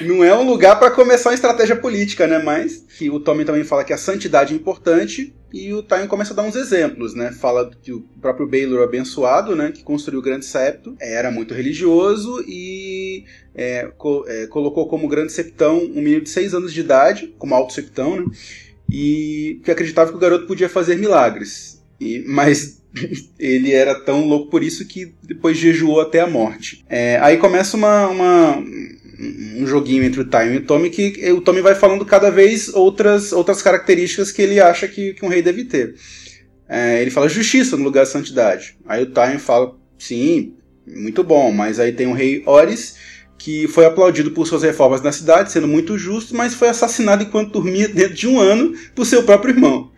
Não 0.06 0.24
é 0.24 0.36
um 0.36 0.48
lugar 0.48 0.78
para 0.78 0.90
começar 0.90 1.30
uma 1.30 1.34
estratégia 1.34 1.76
política, 1.76 2.26
né? 2.26 2.38
Mas 2.38 2.84
que 2.98 3.10
o 3.10 3.20
Tommy 3.20 3.44
também 3.44 3.64
fala 3.64 3.84
que 3.84 3.92
a 3.92 3.98
santidade 3.98 4.52
é 4.52 4.56
importante 4.56 5.34
e 5.52 5.72
o 5.72 5.82
Tywin 5.82 6.06
começa 6.06 6.32
a 6.32 6.36
dar 6.36 6.42
uns 6.42 6.56
exemplos, 6.56 7.14
né? 7.14 7.32
Fala 7.32 7.70
que 7.82 7.92
o 7.92 8.02
próprio 8.20 8.48
Baelor 8.48 8.84
abençoado, 8.84 9.56
né, 9.56 9.72
que 9.72 9.82
construiu 9.82 10.20
o 10.20 10.22
Grande 10.22 10.44
Septo, 10.44 10.94
era 11.00 11.30
muito 11.30 11.54
religioso 11.54 12.44
e 12.46 13.24
é, 13.54 13.90
co 13.96 14.24
é, 14.28 14.46
colocou 14.46 14.86
como 14.88 15.08
Grande 15.08 15.32
Septão 15.32 15.78
um 15.78 16.02
menino 16.02 16.22
de 16.22 16.30
6 16.30 16.54
anos 16.54 16.72
de 16.72 16.80
idade, 16.80 17.34
como 17.38 17.54
Alto 17.54 17.72
Septão, 17.72 18.16
né? 18.16 18.26
E 18.88 19.60
que 19.64 19.70
acreditava 19.70 20.10
que 20.10 20.16
o 20.16 20.20
garoto 20.20 20.46
podia 20.46 20.68
fazer 20.68 20.96
milagres. 20.96 21.80
E, 22.00 22.24
mas 22.26 22.82
ele 23.38 23.72
era 23.72 23.94
tão 23.94 24.26
louco 24.26 24.50
por 24.50 24.62
isso 24.62 24.86
que 24.86 25.14
depois 25.22 25.56
jejuou 25.56 26.00
até 26.00 26.20
a 26.20 26.26
morte. 26.26 26.84
É, 26.88 27.18
aí 27.18 27.38
começa 27.38 27.76
uma, 27.76 28.08
uma 28.08 28.64
um 29.20 29.66
joguinho 29.66 30.02
entre 30.02 30.20
o 30.20 30.24
Time 30.24 30.54
e 30.54 30.56
o 30.58 30.64
Tommy 30.64 30.88
que 30.88 31.32
o 31.32 31.40
Tommy 31.40 31.60
vai 31.60 31.74
falando 31.74 32.04
cada 32.04 32.30
vez 32.30 32.72
outras, 32.72 33.32
outras 33.32 33.60
características 33.60 34.32
que 34.32 34.40
ele 34.40 34.58
acha 34.58 34.88
que, 34.88 35.12
que 35.12 35.24
um 35.24 35.28
rei 35.28 35.42
deve 35.42 35.64
ter. 35.64 35.94
É, 36.68 37.02
ele 37.02 37.10
fala 37.10 37.28
justiça 37.28 37.76
no 37.76 37.84
lugar 37.84 38.04
de 38.04 38.10
santidade. 38.10 38.76
Aí 38.86 39.02
o 39.02 39.12
Time 39.12 39.38
fala, 39.38 39.76
sim, 39.98 40.54
muito 40.86 41.22
bom, 41.22 41.52
mas 41.52 41.78
aí 41.78 41.92
tem 41.92 42.06
o 42.06 42.14
rei 42.14 42.42
Oris 42.46 42.96
que 43.36 43.66
foi 43.68 43.86
aplaudido 43.86 44.32
por 44.32 44.46
suas 44.46 44.62
reformas 44.62 45.00
na 45.00 45.10
cidade, 45.10 45.50
sendo 45.50 45.66
muito 45.66 45.96
justo, 45.96 46.36
mas 46.36 46.52
foi 46.52 46.68
assassinado 46.68 47.22
enquanto 47.22 47.52
dormia 47.52 47.88
dentro 47.92 48.14
de 48.14 48.28
um 48.28 48.38
ano 48.38 48.74
por 48.94 49.06
seu 49.06 49.22
próprio 49.22 49.54
irmão. 49.54 49.90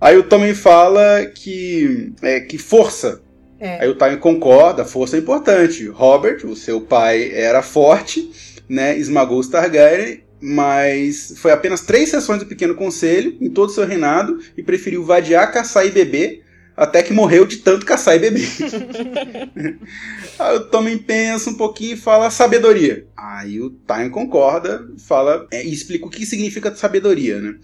Aí 0.00 0.16
o 0.16 0.22
Tommy 0.22 0.54
fala 0.54 1.26
que, 1.26 2.12
é, 2.22 2.40
que 2.40 2.56
força 2.56 3.20
é. 3.58 3.80
Aí 3.82 3.88
o 3.88 3.96
Time 3.96 4.16
concorda, 4.18 4.84
força 4.84 5.16
é 5.16 5.20
importante. 5.20 5.86
Robert, 5.88 6.44
o 6.44 6.54
seu 6.54 6.80
pai, 6.80 7.30
era 7.32 7.62
forte, 7.62 8.30
né? 8.68 8.96
Esmagou 8.98 9.38
os 9.38 9.48
Targaryen, 9.48 10.22
mas 10.40 11.34
foi 11.38 11.52
apenas 11.52 11.80
três 11.80 12.10
sessões 12.10 12.40
do 12.40 12.46
Pequeno 12.46 12.74
Conselho 12.74 13.36
em 13.40 13.48
todo 13.48 13.70
o 13.70 13.72
seu 13.72 13.86
reinado 13.86 14.38
e 14.56 14.62
preferiu 14.62 15.04
vadiar, 15.04 15.50
caçar 15.52 15.86
e 15.86 15.90
beber 15.90 16.44
até 16.76 17.02
que 17.02 17.12
morreu 17.12 17.46
de 17.46 17.56
tanto 17.58 17.86
caçar 17.86 18.16
e 18.16 18.18
beber. 18.18 18.46
Aí 20.38 20.56
o 20.56 20.64
Tommen 20.68 20.98
pensa 20.98 21.48
um 21.48 21.54
pouquinho 21.54 21.94
e 21.94 21.96
fala 21.96 22.30
sabedoria. 22.30 23.06
Aí 23.16 23.60
o 23.60 23.70
Time 23.70 24.10
concorda, 24.10 24.86
fala 24.98 25.46
é, 25.50 25.64
e 25.64 25.72
explica 25.72 26.04
o 26.04 26.10
que 26.10 26.26
significa 26.26 26.74
sabedoria, 26.74 27.40
né? 27.40 27.54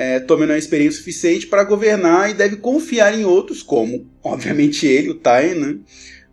É, 0.00 0.24
não 0.46 0.54
é 0.54 0.58
experiência 0.58 0.98
suficiente 0.98 1.48
para 1.48 1.64
governar 1.64 2.30
e 2.30 2.34
deve 2.34 2.54
confiar 2.54 3.18
em 3.18 3.24
outros, 3.24 3.64
como, 3.64 4.06
obviamente, 4.22 4.86
ele, 4.86 5.10
o 5.10 5.14
Tain, 5.14 5.54
né, 5.54 5.76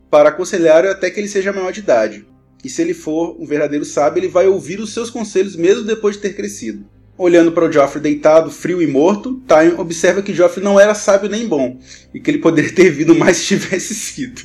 para 0.07 0.29
aconselhar 0.29 0.85
até 0.85 1.09
que 1.09 1.19
ele 1.19 1.27
seja 1.27 1.51
maior 1.51 1.71
de 1.71 1.79
idade. 1.79 2.27
E 2.63 2.69
se 2.69 2.83
ele 2.83 2.93
for 2.93 3.35
um 3.41 3.45
verdadeiro 3.45 3.83
sábio, 3.83 4.19
ele 4.19 4.27
vai 4.27 4.45
ouvir 4.45 4.79
os 4.79 4.93
seus 4.93 5.09
conselhos 5.09 5.55
mesmo 5.55 5.83
depois 5.83 6.15
de 6.15 6.21
ter 6.21 6.35
crescido. 6.35 6.85
Olhando 7.17 7.51
para 7.51 7.67
o 7.67 7.71
Joffrey 7.71 8.03
deitado, 8.03 8.51
frio 8.51 8.83
e 8.83 8.87
morto, 8.87 9.41
Tain 9.47 9.73
observa 9.79 10.21
que 10.21 10.33
Joffrey 10.33 10.63
não 10.63 10.79
era 10.79 10.93
sábio 10.93 11.27
nem 11.27 11.47
bom, 11.47 11.79
e 12.13 12.19
que 12.19 12.29
ele 12.29 12.37
poderia 12.37 12.71
ter 12.71 12.91
vindo 12.91 13.15
mais 13.15 13.37
se 13.37 13.47
tivesse 13.47 13.95
sido. 13.95 14.43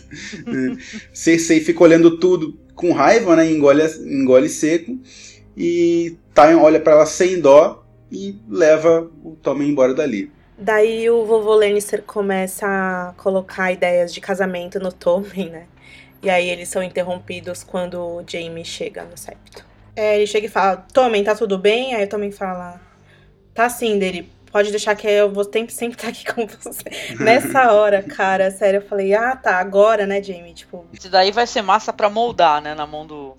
Cersei 1.12 1.60
fica 1.60 1.84
olhando 1.84 2.16
tudo 2.16 2.58
com 2.74 2.92
raiva, 2.92 3.36
né, 3.36 3.50
engole, 3.50 3.82
engole 4.06 4.48
seco, 4.48 4.98
e 5.54 6.16
Tain 6.32 6.54
olha 6.54 6.80
para 6.80 6.94
ela 6.94 7.06
sem 7.06 7.38
dó 7.38 7.84
e 8.10 8.38
leva 8.48 9.10
o 9.24 9.36
Tommen 9.42 9.70
embora 9.70 9.94
dali. 9.94 10.30
Daí 10.58 11.08
o 11.08 11.24
vovô 11.24 11.54
Lannister 11.54 12.02
começa 12.02 12.66
a 12.66 13.14
colocar 13.16 13.72
ideias 13.72 14.12
de 14.12 14.20
casamento 14.20 14.78
no 14.78 14.92
Tommen, 14.92 15.48
né? 15.48 15.66
E 16.22 16.28
aí 16.28 16.50
eles 16.50 16.68
são 16.68 16.82
interrompidos 16.82 17.64
quando 17.64 17.98
o 17.98 18.22
Jaime 18.26 18.64
chega 18.64 19.04
no 19.04 19.16
septo. 19.16 19.64
É, 19.96 20.16
ele 20.16 20.26
chega 20.26 20.46
e 20.46 20.50
fala, 20.50 20.76
Tommen, 20.92 21.24
tá 21.24 21.34
tudo 21.34 21.56
bem? 21.56 21.94
Aí 21.94 22.04
o 22.04 22.08
Tommen 22.08 22.30
fala, 22.30 22.78
tá 23.54 23.70
sim, 23.70 23.98
dele. 23.98 24.30
Pode 24.52 24.70
deixar 24.70 24.94
que 24.96 25.06
eu 25.06 25.32
vou 25.32 25.44
sempre, 25.44 25.72
sempre 25.72 25.96
estar 25.96 26.08
aqui 26.08 26.24
com 26.26 26.46
você. 26.46 26.84
Nessa 27.22 27.72
hora, 27.72 28.02
cara, 28.02 28.50
sério, 28.50 28.78
eu 28.78 28.86
falei, 28.86 29.14
ah, 29.14 29.36
tá, 29.36 29.56
agora, 29.56 30.06
né, 30.06 30.22
Jamie? 30.22 30.52
Tipo. 30.52 30.84
Isso 30.92 31.08
daí 31.08 31.30
vai 31.30 31.46
ser 31.46 31.62
massa 31.62 31.92
pra 31.92 32.10
moldar, 32.10 32.60
né, 32.60 32.74
na 32.74 32.86
mão 32.86 33.06
do, 33.06 33.36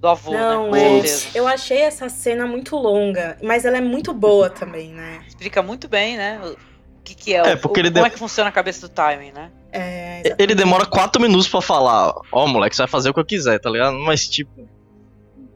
do 0.00 0.08
avô, 0.08 0.32
né, 0.32 0.38
Não, 0.38 0.70
né? 0.70 1.00
É. 1.00 1.04
Eu 1.34 1.46
achei 1.46 1.78
essa 1.78 2.08
cena 2.08 2.46
muito 2.46 2.74
longa, 2.76 3.36
mas 3.42 3.66
ela 3.66 3.76
é 3.76 3.80
muito 3.82 4.14
boa 4.14 4.48
também, 4.48 4.92
né? 4.92 5.22
Explica 5.28 5.62
muito 5.62 5.88
bem, 5.88 6.16
né? 6.16 6.40
O 6.42 7.02
que, 7.04 7.14
que 7.14 7.34
é, 7.34 7.50
é 7.50 7.56
porque 7.56 7.80
o, 7.80 7.82
ele 7.82 7.90
como 7.90 8.04
de... 8.04 8.08
é 8.08 8.10
que 8.10 8.18
funciona 8.18 8.48
a 8.48 8.52
cabeça 8.52 8.80
do 8.80 8.88
timing, 8.88 9.32
né? 9.32 9.50
É, 9.70 10.34
ele 10.38 10.54
demora 10.54 10.86
quatro 10.86 11.20
minutos 11.20 11.46
para 11.48 11.60
falar, 11.60 12.08
ó, 12.32 12.44
oh, 12.44 12.48
moleque, 12.48 12.74
você 12.74 12.82
vai 12.82 12.88
fazer 12.88 13.10
o 13.10 13.14
que 13.14 13.20
eu 13.20 13.24
quiser, 13.24 13.58
tá 13.60 13.68
ligado? 13.68 13.94
Mas, 13.98 14.26
tipo, 14.26 14.66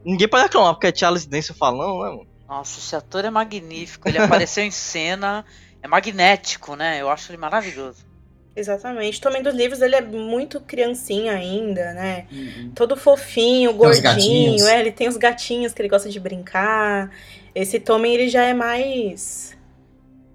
ninguém 0.05 0.27
pode 0.27 0.43
reclamar 0.43 0.73
porque 0.75 0.87
é 0.87 0.95
Charles 0.95 1.25
Dance 1.25 1.51
falando, 1.53 2.03
né, 2.03 2.09
mano? 2.11 2.27
Nossa, 2.47 2.79
esse 2.79 2.95
ator 2.95 3.25
é 3.25 3.31
magnífico, 3.31 4.07
ele 4.07 4.19
apareceu 4.19 4.63
em 4.63 4.69
cena, 4.69 5.43
é 5.81 5.87
magnético, 5.87 6.75
né? 6.75 7.01
Eu 7.01 7.09
acho 7.09 7.31
ele 7.31 7.37
maravilhoso. 7.39 8.05
Exatamente. 8.55 9.19
Também 9.19 9.43
dos 9.43 9.53
livros 9.53 9.81
ele 9.81 9.95
é 9.95 10.01
muito 10.01 10.61
criancinha 10.61 11.33
ainda, 11.33 11.93
né? 11.93 12.25
Uhum. 12.31 12.71
Todo 12.73 12.95
fofinho, 12.95 13.73
gordinho. 13.73 14.65
É, 14.67 14.79
ele 14.79 14.91
tem 14.91 15.09
os 15.09 15.17
gatinhos 15.17 15.73
que 15.73 15.81
ele 15.81 15.89
gosta 15.89 16.09
de 16.09 16.19
brincar. 16.19 17.11
Esse 17.53 17.79
Tommen, 17.79 18.13
ele 18.13 18.29
já 18.29 18.43
é 18.43 18.53
mais. 18.53 19.57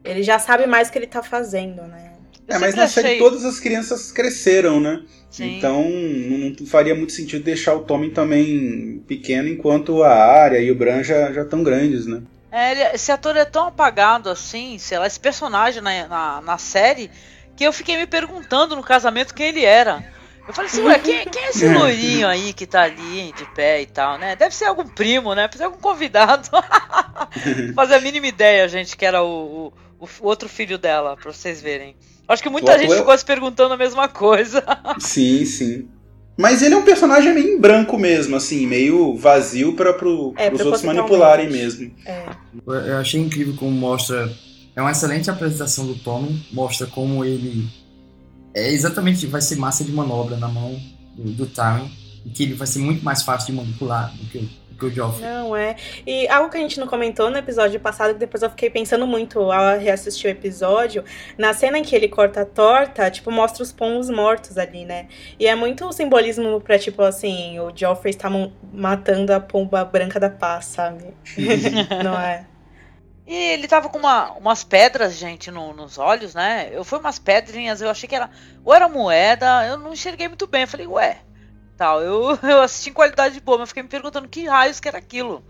Ele 0.04 0.22
já 0.22 0.38
sabe 0.38 0.66
mais 0.66 0.88
o 0.88 0.92
que 0.92 0.98
ele 0.98 1.06
tá 1.06 1.22
fazendo, 1.22 1.83
né? 1.83 2.11
é, 2.50 2.59
mas 2.59 2.74
na 2.74 2.88
série 2.88 3.18
todas 3.18 3.44
as 3.44 3.61
crianças 3.61 4.11
cresceram, 4.11 4.80
né? 4.80 5.02
Sim. 5.30 5.56
Então 5.56 5.88
não 5.88 6.66
faria 6.66 6.94
muito 6.94 7.12
sentido 7.12 7.44
deixar 7.44 7.74
o 7.74 7.80
Tommen 7.80 8.11
também 8.11 9.02
pequeno 9.06 9.48
enquanto 9.48 10.02
a 10.02 10.12
área 10.12 10.59
e 10.59 10.70
o 10.70 10.74
Bran 10.74 11.04
já 11.04 11.30
estão 11.42 11.62
grandes, 11.62 12.06
né? 12.06 12.22
É, 12.50 12.72
ele, 12.72 12.83
esse 12.94 13.12
ator 13.12 13.37
é 13.37 13.44
tão 13.44 13.68
apagado 13.68 14.28
assim, 14.28 14.76
sei 14.78 14.98
lá, 14.98 15.06
esse 15.06 15.20
personagem 15.20 15.80
na, 15.80 16.09
na, 16.09 16.40
na 16.40 16.59
série 16.59 17.09
que 17.61 17.64
eu 17.64 17.75
fiquei 17.75 17.99
me 17.99 18.07
perguntando 18.07 18.75
no 18.75 18.83
casamento 18.83 19.35
quem 19.35 19.49
ele 19.49 19.62
era. 19.62 20.03
Eu 20.49 20.55
falei 20.55 20.70
assim, 20.70 20.81
ué, 20.81 20.99
quem, 20.99 21.27
quem 21.27 21.42
é 21.42 21.51
esse 21.51 21.68
loirinho 21.77 22.27
aí 22.27 22.55
que 22.55 22.64
tá 22.64 22.85
ali 22.85 23.35
de 23.37 23.44
pé 23.55 23.83
e 23.83 23.87
tal, 23.87 24.16
né? 24.16 24.35
Deve 24.35 24.55
ser 24.55 24.64
algum 24.64 24.88
primo, 24.88 25.35
né? 25.35 25.42
Deve 25.42 25.59
ser 25.59 25.64
algum 25.64 25.77
convidado. 25.77 26.49
Fazer 27.77 27.96
a 27.96 28.01
mínima 28.01 28.27
ideia, 28.27 28.66
gente, 28.66 28.96
que 28.96 29.05
era 29.05 29.23
o, 29.23 29.75
o, 30.01 30.07
o 30.07 30.09
outro 30.23 30.49
filho 30.49 30.79
dela, 30.79 31.18
pra 31.18 31.31
vocês 31.31 31.61
verem. 31.61 31.94
Acho 32.27 32.42
que 32.42 32.49
muita 32.49 32.79
gente 32.79 32.96
ficou 32.96 33.18
se 33.18 33.27
perguntando 33.27 33.75
a 33.75 33.77
mesma 33.77 34.09
coisa. 34.09 34.64
sim, 34.99 35.44
sim. 35.44 35.87
Mas 36.38 36.62
ele 36.62 36.75
é 36.75 36.79
um 36.79 36.83
personagem 36.83 37.35
meio 37.35 37.57
em 37.57 37.61
branco 37.61 37.99
mesmo, 37.99 38.37
assim, 38.37 38.66
meio 38.66 39.16
vazio 39.16 39.75
para 39.75 39.92
pro, 39.92 40.33
é, 40.38 40.51
os 40.51 40.62
outros 40.62 40.83
manipularem 40.83 41.51
mesmo. 41.51 41.92
É. 42.07 42.25
Eu 42.66 42.96
achei 42.96 43.20
incrível 43.20 43.55
como 43.59 43.73
mostra 43.73 44.33
é 44.74 44.80
uma 44.80 44.90
excelente 44.90 45.30
apresentação 45.30 45.87
do 45.87 45.94
Tommy, 45.94 46.46
mostra 46.52 46.87
como 46.87 47.24
ele 47.24 47.68
é 48.54 48.68
exatamente 48.70 49.26
vai 49.26 49.40
ser 49.40 49.56
massa 49.56 49.85
de 49.85 49.92
manobra 49.92 50.37
na 50.37 50.48
mão 50.48 50.78
do, 51.16 51.30
do 51.33 51.46
Tywin, 51.46 51.90
e 52.24 52.30
que 52.30 52.42
ele 52.42 52.54
vai 52.54 52.66
ser 52.66 52.80
muito 52.80 53.04
mais 53.04 53.22
fácil 53.22 53.52
de 53.52 53.61
manipular 53.61 54.12
do 54.14 54.26
que, 54.26 54.38
do 54.38 54.76
que 54.76 54.85
o 54.87 54.90
Joffrey. 54.90 55.26
Não, 55.26 55.56
é. 55.56 55.76
E 56.06 56.28
algo 56.28 56.50
que 56.50 56.59
a 56.59 56.61
gente 56.61 56.78
não 56.78 56.87
comentou 56.87 57.30
no 57.30 57.38
episódio 57.38 57.80
passado, 57.80 58.12
que 58.12 58.18
depois 58.18 58.42
eu 58.42 58.50
fiquei 58.50 58.68
pensando 58.68 59.06
muito 59.06 59.40
ao 59.40 59.78
reassistir 59.78 60.28
o 60.28 60.30
episódio, 60.30 61.04
na 61.38 61.54
cena 61.54 61.78
em 61.78 61.83
que 61.83 61.94
ele 61.96 62.09
corta 62.09 62.42
a 62.42 62.44
torta, 62.44 63.11
tipo, 63.11 63.30
mostra 63.30 63.62
os 63.62 63.72
pombos 63.72 64.11
mortos 64.11 64.59
ali, 64.59 64.85
né? 64.85 65.06
E 65.38 65.46
é 65.46 65.54
muito 65.54 65.90
simbolismo 65.92 66.61
pra, 66.61 66.78
tipo, 66.78 67.02
assim, 67.02 67.59
o 67.59 67.72
Joffrey 67.74 68.11
está 68.11 68.28
matando 68.72 69.33
a 69.33 69.40
pomba 69.40 69.85
branca 69.85 70.20
da 70.20 70.28
paz, 70.28 70.66
sabe? 70.66 71.04
não 72.04 72.18
é? 72.18 72.44
E 73.31 73.35
ele 73.53 73.69
tava 73.69 73.88
com 73.88 73.99
uma- 73.99 74.33
umas 74.33 74.64
pedras, 74.64 75.14
gente, 75.16 75.53
no- 75.53 75.73
nos 75.73 75.99
olhos, 75.99 76.35
né? 76.35 76.69
Eu 76.73 76.83
fui 76.83 76.99
umas 76.99 77.19
pedrinhas, 77.21 77.81
eu 77.81 77.88
achei 77.88 78.09
que 78.09 78.16
era. 78.16 78.29
Ou 78.64 78.75
era 78.75 78.88
moeda, 78.88 79.64
eu 79.69 79.79
não 79.79 79.93
enxerguei 79.93 80.27
muito 80.27 80.49
bem. 80.49 80.62
Eu 80.62 80.69
falei, 80.69 80.87
ué, 80.88 81.19
tal. 81.77 82.03
Eu, 82.03 82.37
eu 82.43 82.61
assisti 82.61 82.90
em 82.90 82.93
qualidade 82.93 83.38
boa, 83.40 83.59
mas 83.59 83.69
fiquei 83.69 83.85
me 83.85 83.88
perguntando 83.88 84.27
que 84.27 84.47
raios 84.49 84.81
que 84.81 84.88
era 84.88 84.99
aquilo. 84.99 85.45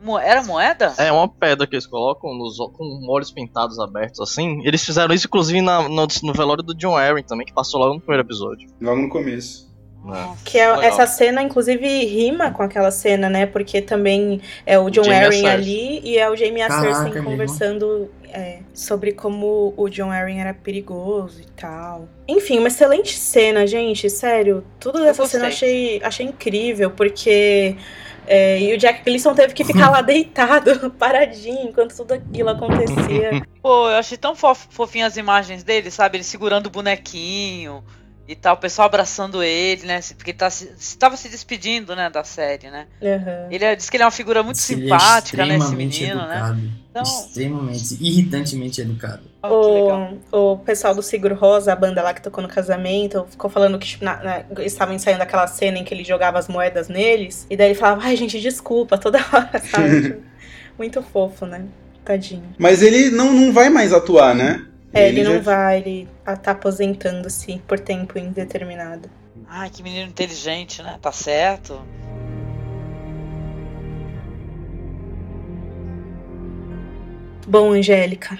Mo- 0.00 0.18
Era 0.18 0.42
moeda? 0.44 0.94
É 0.98 1.10
uma 1.10 1.26
pedra 1.26 1.66
que 1.66 1.74
eles 1.74 1.86
colocam 1.86 2.34
nos, 2.34 2.56
com 2.58 3.04
olhos 3.08 3.32
pintados 3.32 3.80
abertos 3.80 4.20
assim. 4.20 4.60
Eles 4.64 4.84
fizeram 4.84 5.12
isso, 5.14 5.26
inclusive, 5.26 5.60
na- 5.60 5.88
no, 5.88 6.06
no 6.22 6.32
velório 6.34 6.62
do 6.62 6.74
John 6.74 6.94
Arryn 6.96 7.24
também, 7.24 7.46
que 7.46 7.52
passou 7.54 7.80
logo 7.80 7.94
no 7.94 8.00
primeiro 8.00 8.22
episódio. 8.24 8.68
Logo 8.80 9.00
no 9.00 9.08
começo. 9.08 9.73
Né? 10.04 10.36
Que 10.44 10.58
é, 10.58 10.68
Legal. 10.68 10.82
essa 10.82 11.06
cena, 11.06 11.42
inclusive, 11.42 12.04
rima 12.04 12.50
com 12.50 12.62
aquela 12.62 12.90
cena, 12.90 13.30
né? 13.30 13.46
Porque 13.46 13.80
também 13.80 14.40
é 14.66 14.78
o 14.78 14.90
John 14.90 15.04
e 15.04 15.12
Arryn 15.12 15.46
ali 15.46 16.00
e 16.04 16.18
é 16.18 16.28
o 16.28 16.36
Jamie 16.36 16.62
a 16.62 16.70
Cersei 16.70 17.12
mesmo. 17.12 17.30
conversando 17.30 18.10
é, 18.28 18.58
sobre 18.74 19.12
como 19.12 19.72
o 19.76 19.88
John 19.88 20.10
Arryn 20.10 20.40
era 20.40 20.52
perigoso 20.52 21.40
e 21.40 21.46
tal. 21.56 22.06
Enfim, 22.28 22.58
uma 22.58 22.68
excelente 22.68 23.16
cena, 23.16 23.66
gente, 23.66 24.10
sério. 24.10 24.64
Tudo 24.78 25.00
dessa 25.00 25.26
cena 25.26 25.44
eu 25.44 25.48
achei, 25.48 26.00
achei 26.02 26.26
incrível, 26.26 26.90
porque... 26.90 27.76
é, 28.26 28.60
e 28.60 28.74
o 28.74 28.78
Jack 28.78 29.04
Gleason 29.04 29.34
teve 29.34 29.54
que 29.54 29.64
ficar 29.64 29.90
lá 29.90 30.02
deitado, 30.02 30.90
paradinho, 30.98 31.68
enquanto 31.68 31.96
tudo 31.96 32.12
aquilo 32.12 32.50
acontecia. 32.50 33.46
Pô, 33.62 33.88
eu 33.88 33.96
achei 33.96 34.18
tão 34.18 34.34
fof, 34.34 34.66
fofinho 34.68 35.06
as 35.06 35.16
imagens 35.16 35.62
dele, 35.62 35.90
sabe? 35.90 36.18
Ele 36.18 36.24
segurando 36.24 36.66
o 36.66 36.70
bonequinho 36.70 37.82
e 38.26 38.34
tal, 38.34 38.54
o 38.54 38.58
pessoal 38.58 38.86
abraçando 38.86 39.42
ele, 39.42 39.86
né? 39.86 40.00
Porque 40.16 40.32
tá, 40.32 40.48
se, 40.48 40.72
estava 40.78 41.16
se 41.16 41.28
despedindo, 41.28 41.94
né, 41.94 42.08
da 42.08 42.24
série, 42.24 42.70
né? 42.70 42.86
Uhum. 43.00 43.48
Ele 43.50 43.64
é- 43.64 43.76
diz 43.76 43.90
que 43.90 43.96
ele 43.96 44.02
é 44.02 44.06
uma 44.06 44.10
figura 44.10 44.42
muito 44.42 44.56
é 44.56 44.60
simpática, 44.60 45.44
né, 45.44 45.56
esse 45.56 45.64
extremamente 45.64 46.00
menino, 46.00 46.26
né? 46.26 46.36
educado, 46.36 46.60
Então, 46.90 47.02
Extremamente, 47.02 47.94
irritantemente 48.00 48.80
educado. 48.80 49.22
ó, 49.42 49.60
que 49.64 49.70
legal. 49.72 50.14
O, 50.32 50.52
o 50.52 50.58
pessoal 50.58 50.94
do 50.94 51.02
Sigro 51.02 51.34
Rosa, 51.34 51.72
a 51.72 51.76
banda 51.76 52.02
lá 52.02 52.14
que 52.14 52.22
tocou 52.22 52.40
no 52.42 52.48
casamento, 52.48 53.26
ficou 53.30 53.50
falando 53.50 53.78
que 53.78 53.86
tipo, 53.86 54.04
na- 54.04 54.22
na- 54.22 54.44
estavam 54.64 54.94
ensaiando 54.94 55.22
aquela 55.22 55.46
cena 55.46 55.76
em 55.78 55.84
que 55.84 55.92
ele 55.92 56.04
jogava 56.04 56.38
as 56.38 56.48
moedas 56.48 56.88
neles. 56.88 57.46
E 57.50 57.56
daí 57.56 57.68
ele 57.68 57.74
falava, 57.74 58.02
ai 58.04 58.16
gente, 58.16 58.40
desculpa, 58.40 58.96
toda 58.96 59.18
hora, 59.18 59.60
sabe? 59.70 60.16
Muito 60.78 61.02
fofo, 61.02 61.44
né? 61.46 61.66
Tadinho. 62.04 62.54
Mas 62.58 62.82
ele 62.82 63.10
não, 63.10 63.32
não 63.32 63.52
vai 63.52 63.68
mais 63.70 63.92
atuar, 63.92 64.34
né? 64.34 64.64
É, 64.94 65.08
ele, 65.08 65.24
não 65.24 65.34
já- 65.34 65.40
vai, 65.40 65.78
ele 65.78 66.08
tá 66.42 66.52
aposentando-se 66.52 67.58
por 67.66 67.78
tempo 67.80 68.18
indeterminado. 68.18 69.10
Ai, 69.48 69.68
que 69.68 69.82
menino 69.82 70.08
inteligente, 70.08 70.82
né? 70.82 70.98
Tá 71.02 71.10
certo. 71.12 71.80
Bom, 77.46 77.72
Angélica. 77.72 78.38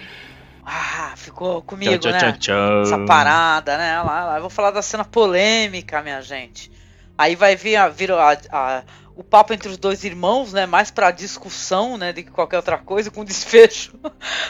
Ah, 0.65 1.13
ficou 1.17 1.61
comigo, 1.63 1.99
Tchau, 1.99 2.13
né? 2.13 2.19
tchau, 2.19 2.33
tchau, 2.33 2.39
tchau. 2.39 2.83
Essa 2.83 2.99
parada, 3.05 3.77
né? 3.77 4.01
Lá, 4.01 4.25
lá, 4.25 4.37
eu 4.37 4.41
vou 4.41 4.51
falar 4.51 4.71
da 4.71 4.81
cena 4.81 5.05
polêmica, 5.05 6.01
minha 6.03 6.23
gente. 6.23 6.73
Aí 7.17 7.37
vai 7.37 7.55
vir, 7.55 7.77
a, 7.77 7.89
vir 7.89 8.11
a- 8.13 8.39
a- 8.51 8.83
o 9.15 9.23
papo 9.23 9.53
entre 9.53 9.69
os 9.69 9.77
dois 9.77 10.05
irmãos, 10.05 10.53
né? 10.55 10.65
Mais 10.65 10.91
pra 10.91 11.11
discussão, 11.11 11.99
né? 11.99 12.13
Do 12.15 12.23
que 12.23 12.31
qualquer 12.31 12.57
outra 12.57 12.79
coisa, 12.79 13.11
com 13.11 13.23
desfecho. 13.25 13.93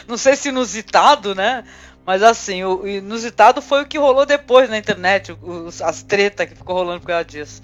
Não 0.07 0.17
sei 0.17 0.35
se 0.37 0.49
inusitado, 0.49 1.35
né? 1.35 1.65
Mas 2.05 2.21
assim, 2.21 2.63
o 2.63 2.87
inusitado 2.87 3.61
foi 3.61 3.81
o 3.81 3.85
que 3.87 3.97
rolou 3.97 4.25
depois 4.25 4.69
na 4.69 4.77
internet, 4.77 5.35
os- 5.41 5.81
as 5.81 6.03
tretas 6.03 6.47
que 6.47 6.55
ficou 6.55 6.75
rolando 6.75 7.01
por 7.01 7.07
causa 7.07 7.25
disso. 7.25 7.61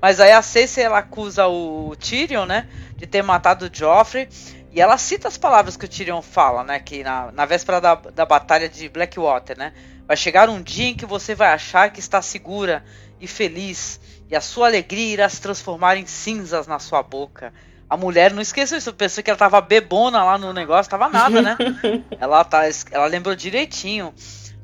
Mas 0.00 0.20
aí 0.20 0.32
a 0.32 0.42
Cersei, 0.42 0.84
ela 0.84 0.98
acusa 0.98 1.46
o 1.46 1.94
Tyrion, 1.96 2.44
né? 2.46 2.68
De 2.96 3.06
ter 3.06 3.22
matado 3.22 3.66
o 3.66 3.70
Joffrey. 3.72 4.28
E 4.72 4.80
ela 4.80 4.98
cita 4.98 5.26
as 5.28 5.38
palavras 5.38 5.76
que 5.76 5.86
o 5.86 5.88
Tyrion 5.88 6.20
fala, 6.20 6.62
né? 6.62 6.78
Que 6.80 7.02
na, 7.02 7.32
na 7.32 7.46
véspera 7.46 7.80
da, 7.80 7.94
da 7.94 8.26
batalha 8.26 8.68
de 8.68 8.88
Blackwater, 8.88 9.56
né? 9.56 9.72
Vai 10.06 10.16
chegar 10.16 10.48
um 10.50 10.60
dia 10.62 10.88
em 10.88 10.94
que 10.94 11.06
você 11.06 11.34
vai 11.34 11.48
achar 11.48 11.90
que 11.90 11.98
está 12.00 12.20
segura 12.20 12.84
e 13.20 13.26
feliz, 13.26 13.98
e 14.28 14.36
a 14.36 14.40
sua 14.40 14.66
alegria 14.66 15.14
irá 15.14 15.28
se 15.28 15.40
transformar 15.40 15.96
em 15.96 16.06
cinzas 16.06 16.66
na 16.66 16.78
sua 16.78 17.02
boca. 17.02 17.52
A 17.88 17.96
mulher 17.96 18.32
não 18.32 18.42
esqueceu 18.42 18.76
isso, 18.76 18.92
pensou 18.92 19.22
que 19.22 19.30
ela 19.30 19.38
tava 19.38 19.60
bebona 19.60 20.24
lá 20.24 20.36
no 20.36 20.52
negócio, 20.52 20.90
tava 20.90 21.08
nada, 21.08 21.40
né? 21.40 21.56
ela, 22.18 22.44
tá, 22.44 22.62
ela 22.90 23.06
lembrou 23.06 23.34
direitinho. 23.34 24.12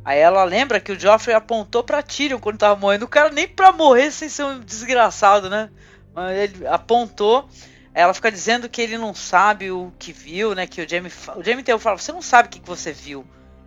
Aí 0.05 0.19
ela 0.19 0.43
lembra 0.43 0.81
que 0.81 0.91
o 0.91 0.99
Joffrey 0.99 1.35
apontou 1.35 1.85
pra 1.85 2.03
Tyrion 2.03 2.41
quando 2.41 2.59
tava 2.59 2.79
morrendo. 2.79 3.05
O 3.05 3.09
cara 3.09 3.31
nem 3.31 3.47
pra 3.47 3.71
morrer 3.71 4.11
sem 4.11 4.29
ser 4.29 4.45
um 4.45 4.59
desgraçado, 4.59 5.49
né? 5.49 5.71
Mas 6.13 6.37
ele 6.37 6.67
apontou. 6.67 7.49
Ela 7.95 8.13
fica 8.13 8.33
dizendo 8.33 8.69
que 8.69 8.83
ele 8.83 8.99
não 8.99 9.15
sabe 9.15 9.71
o 9.71 9.93
que 9.99 10.13
viu, 10.13 10.55
né? 10.55 10.67
Que 10.67 10.83
o 10.83 10.89
Jamie, 10.89 11.13
o 11.37 11.45
Jamie 11.45 11.63
Taylor 11.63 11.81
fala, 11.81 11.99
você 11.99 12.11
não 12.11 12.23
sabe 12.23 12.49
o 12.49 12.51
que, 12.51 12.59
que 12.59 12.67
você 12.67 12.91
viu, 12.93 13.25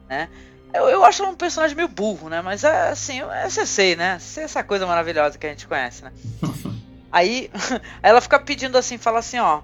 né? 0.10 0.28
Eu, 0.74 0.90
eu 0.90 1.06
acho 1.06 1.22
ela 1.24 1.32
um 1.32 1.36
personagem 1.36 1.76
meio 1.78 1.88
burro, 1.88 2.28
né? 2.28 2.42
Mas 2.42 2.66
é 2.66 2.90
assim, 2.90 3.22
é 3.22 3.50
CC, 3.50 3.96
né? 3.96 4.20
CC 4.20 4.42
é 4.42 4.44
essa 4.44 4.64
coisa 4.64 4.86
maravilhosa 4.86 5.38
que 5.38 5.48
a 5.48 5.50
gente 5.50 5.68
conhece, 5.68 6.04
né? 6.04 6.12
Aí, 7.18 7.50
ela 8.04 8.20
fica 8.20 8.38
pedindo 8.38 8.78
assim, 8.78 8.98
fala 8.98 9.20
assim, 9.20 9.40
ó. 9.40 9.62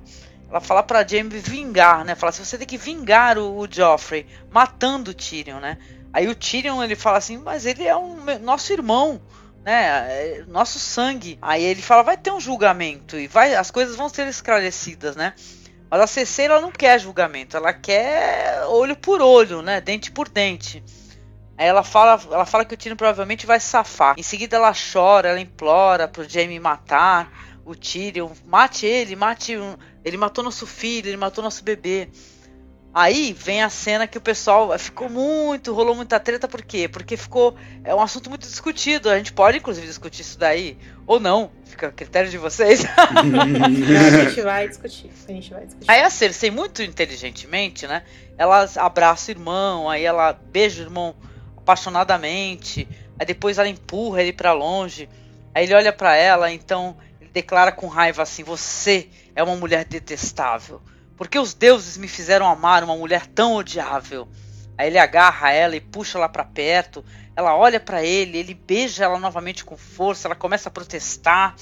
Ela 0.50 0.62
fala 0.62 0.82
pra 0.82 1.06
Jamie 1.06 1.40
vingar, 1.40 2.06
né? 2.06 2.16
Fala 2.16 2.30
assim, 2.30 2.46
você 2.46 2.58
tem 2.58 2.68
que 2.68 2.78
vingar 2.78 3.38
o, 3.38 3.58
o 3.58 3.68
Joffrey, 3.70 4.26
matando 4.50 5.12
o 5.12 5.14
Tyrion, 5.14 5.60
né? 5.60 5.78
Aí 6.14 6.28
o 6.28 6.36
Tyrion 6.36 6.82
ele 6.82 6.96
fala 6.96 7.18
assim, 7.18 7.38
mas 7.38 7.66
ele 7.66 7.86
é 7.86 7.96
um 7.96 8.18
nosso 8.42 8.72
irmão, 8.72 9.22
né? 9.66 10.08
É 10.10 10.44
nosso 10.48 10.80
sangue. 10.80 11.38
Aí 11.42 11.64
ele 11.64 11.82
fala, 11.82 12.04
vai 12.04 12.18
ter 12.18 12.32
um 12.32 12.40
julgamento 12.40 13.18
e 13.18 13.28
vai, 13.28 13.54
as 13.54 13.70
coisas 13.70 13.98
vão 13.98 14.08
ser 14.08 14.28
esclarecidas, 14.28 15.16
né? 15.16 15.34
Mas 15.90 16.02
a 16.02 16.08
CC 16.08 16.44
ela 16.44 16.62
não 16.62 16.72
quer 16.72 17.00
julgamento, 17.00 17.58
ela 17.58 17.74
quer 17.74 18.64
olho 18.68 18.96
por 18.96 19.22
olho, 19.22 19.62
né? 19.62 19.82
Dente 19.82 20.10
por 20.10 20.30
dente. 20.30 20.82
Aí 21.62 21.68
ela 21.68 21.84
fala, 21.84 22.20
ela 22.32 22.44
fala 22.44 22.66
que 22.66 22.74
o 22.74 22.78
Tyrion 22.78 22.96
provavelmente 22.96 23.46
vai 23.46 23.60
safar. 23.60 24.16
Em 24.18 24.24
seguida 24.24 24.56
ela 24.56 24.74
chora, 24.74 25.30
ela 25.30 25.40
implora 25.40 26.08
pro 26.08 26.28
Jaime 26.28 26.60
matar 26.60 27.32
o 27.64 27.76
Tyrion, 27.76 28.32
mate 28.48 28.88
ele, 28.88 29.16
mate 29.16 29.56
um, 29.56 29.78
ele 30.04 30.18
matou 30.18 30.44
nosso 30.44 30.66
filho, 30.66 31.08
ele 31.08 31.18
matou 31.18 31.44
nosso 31.44 31.64
bebê. 31.64 32.10
Aí 32.92 33.32
vem 33.32 33.62
a 33.62 33.70
cena 33.70 34.08
que 34.08 34.18
o 34.18 34.22
pessoal 34.22 34.76
ficou 34.80 35.08
muito, 35.08 35.72
rolou 35.72 35.94
muita 35.94 36.20
treta, 36.20 36.48
por 36.48 36.64
quê? 36.64 36.88
Porque 36.88 37.16
ficou. 37.16 37.56
É 37.84 37.94
um 37.94 38.02
assunto 38.02 38.28
muito 38.28 38.48
discutido. 38.48 39.08
A 39.08 39.18
gente 39.18 39.32
pode, 39.32 39.60
inclusive, 39.60 39.86
discutir 39.86 40.24
isso 40.24 40.40
daí. 40.40 40.80
Ou 41.06 41.20
não. 41.20 41.52
Fica 41.64 41.88
a 41.90 41.92
critério 41.92 42.30
de 42.32 42.40
vocês. 42.40 42.84
a 42.98 44.26
gente 44.26 44.42
vai 44.42 44.68
discutir. 44.68 45.12
A 45.30 45.32
gente 45.32 45.54
vai 45.54 45.66
discutir. 45.66 45.92
Aí 45.92 46.02
a 46.02 46.10
Cersei, 46.10 46.50
muito 46.50 46.82
inteligentemente, 46.82 47.86
né? 47.86 48.04
Ela 48.36 48.68
abraça 48.78 49.32
o 49.32 49.36
irmão, 49.36 49.88
aí 49.88 50.04
ela 50.04 50.34
beija 50.34 50.82
o 50.82 50.86
irmão 50.88 51.16
apaixonadamente. 51.62 52.88
Aí 53.20 53.26
depois 53.26 53.58
ela 53.58 53.70
empurra 53.70 54.22
ele 54.22 54.34
pra 54.34 54.54
longe. 54.54 55.08
Aí 55.54 55.66
ele 55.66 55.76
olha 55.76 55.94
pra 55.94 56.16
ela, 56.16 56.52
então 56.52 56.98
ele 57.20 57.30
declara 57.32 57.72
com 57.72 57.88
raiva 57.88 58.24
assim: 58.24 58.44
Você 58.44 59.10
é 59.36 59.44
uma 59.44 59.56
mulher 59.56 59.86
detestável. 59.86 60.82
Porque 61.16 61.38
os 61.38 61.54
deuses 61.54 61.98
me 61.98 62.08
fizeram 62.08 62.48
amar 62.48 62.84
uma 62.84 62.96
mulher 62.96 63.28
tão 63.28 63.56
odiável. 63.56 64.28
Aí 64.78 64.88
ele 64.88 64.98
agarra 64.98 65.52
ela 65.52 65.76
e 65.76 65.82
puxa 65.82 66.18
ela 66.18 66.28
para 66.28 66.44
perto. 66.44 67.06
Ela 67.36 67.56
olha 67.56 67.80
para 67.80 68.04
ele, 68.04 68.38
ele 68.38 68.54
beija 68.56 69.04
ela 69.04 69.20
novamente 69.20 69.64
com 69.64 69.78
força. 69.78 70.28
Ela 70.28 70.36
começa 70.36 70.70
a 70.70 70.72
protestar, 70.72 71.56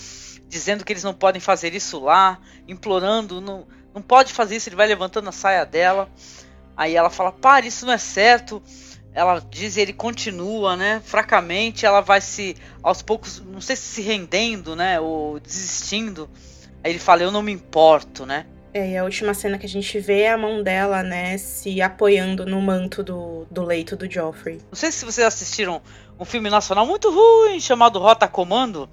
dizendo 0.47 0.85
que 0.85 0.93
eles 0.93 1.03
não 1.03 1.13
podem 1.13 1.41
fazer 1.41 1.73
isso 1.75 1.99
lá, 1.99 2.39
implorando, 2.67 3.41
não, 3.41 3.67
não 3.93 4.01
pode 4.01 4.31
fazer 4.31 4.55
isso. 4.55 4.69
Ele 4.69 4.77
vai 4.77 4.87
levantando 4.87 5.27
a 5.27 5.33
saia 5.33 5.65
dela. 5.65 6.09
Aí 6.77 6.95
ela 6.95 7.09
fala: 7.09 7.33
Pare, 7.33 7.67
isso 7.67 7.85
não 7.85 7.91
é 7.91 7.97
certo. 7.97 8.63
Ela 9.19 9.43
diz 9.49 9.75
ele 9.75 9.91
continua, 9.91 10.77
né? 10.77 11.01
Fracamente, 11.03 11.85
ela 11.85 11.99
vai 11.99 12.21
se, 12.21 12.55
aos 12.81 13.01
poucos, 13.01 13.43
não 13.45 13.59
sei 13.59 13.75
se 13.75 13.81
se 13.81 14.01
rendendo, 14.01 14.75
né? 14.77 14.97
Ou 14.99 15.39
desistindo. 15.41 16.29
Aí 16.81 16.91
ele 16.91 16.99
fala: 16.99 17.23
Eu 17.23 17.31
não 17.31 17.41
me 17.41 17.51
importo, 17.51 18.25
né? 18.25 18.45
É, 18.73 18.91
e 18.91 18.97
a 18.97 19.03
última 19.03 19.33
cena 19.33 19.57
que 19.57 19.65
a 19.65 19.69
gente 19.69 19.99
vê 19.99 20.21
é 20.21 20.31
a 20.31 20.37
mão 20.37 20.61
dela, 20.61 21.01
né, 21.01 21.39
se 21.39 21.81
apoiando 21.81 22.45
no 22.45 22.61
manto 22.61 23.01
do, 23.01 23.47
do 23.49 23.63
leito 23.63 23.95
do 23.97 24.09
Joffrey. 24.09 24.59
Não 24.69 24.75
sei 24.75 24.91
se 24.91 25.03
vocês 25.03 25.25
assistiram 25.25 25.81
um 26.19 26.23
filme 26.23 26.51
nacional 26.51 26.85
muito 26.85 27.09
ruim 27.09 27.59
chamado 27.59 27.97
Rota 27.97 28.27
Comando, 28.27 28.87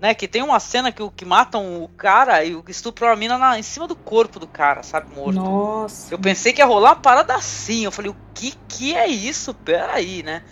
né? 0.00 0.14
Que 0.14 0.28
tem 0.28 0.42
uma 0.42 0.60
cena 0.60 0.92
que, 0.92 1.02
o- 1.02 1.10
que 1.10 1.24
matam 1.24 1.82
o 1.82 1.88
cara 1.88 2.44
e 2.44 2.56
estupram 2.68 3.08
a 3.08 3.16
mina 3.16 3.36
na, 3.36 3.58
em 3.58 3.62
cima 3.62 3.86
do 3.86 3.96
corpo 3.96 4.38
do 4.38 4.46
cara, 4.46 4.82
sabe? 4.82 5.14
Morto. 5.14 5.36
Nossa. 5.40 6.12
Eu 6.14 6.18
pensei 6.18 6.52
que 6.52 6.60
ia 6.60 6.66
rolar 6.66 6.90
uma 6.90 6.96
parada 6.96 7.34
assim. 7.34 7.84
Eu 7.84 7.92
falei, 7.92 8.10
o 8.10 8.16
que 8.34 8.52
que 8.68 8.94
é 8.94 9.06
isso? 9.06 9.52
Pera 9.54 9.94
aí, 9.94 10.22
né? 10.22 10.42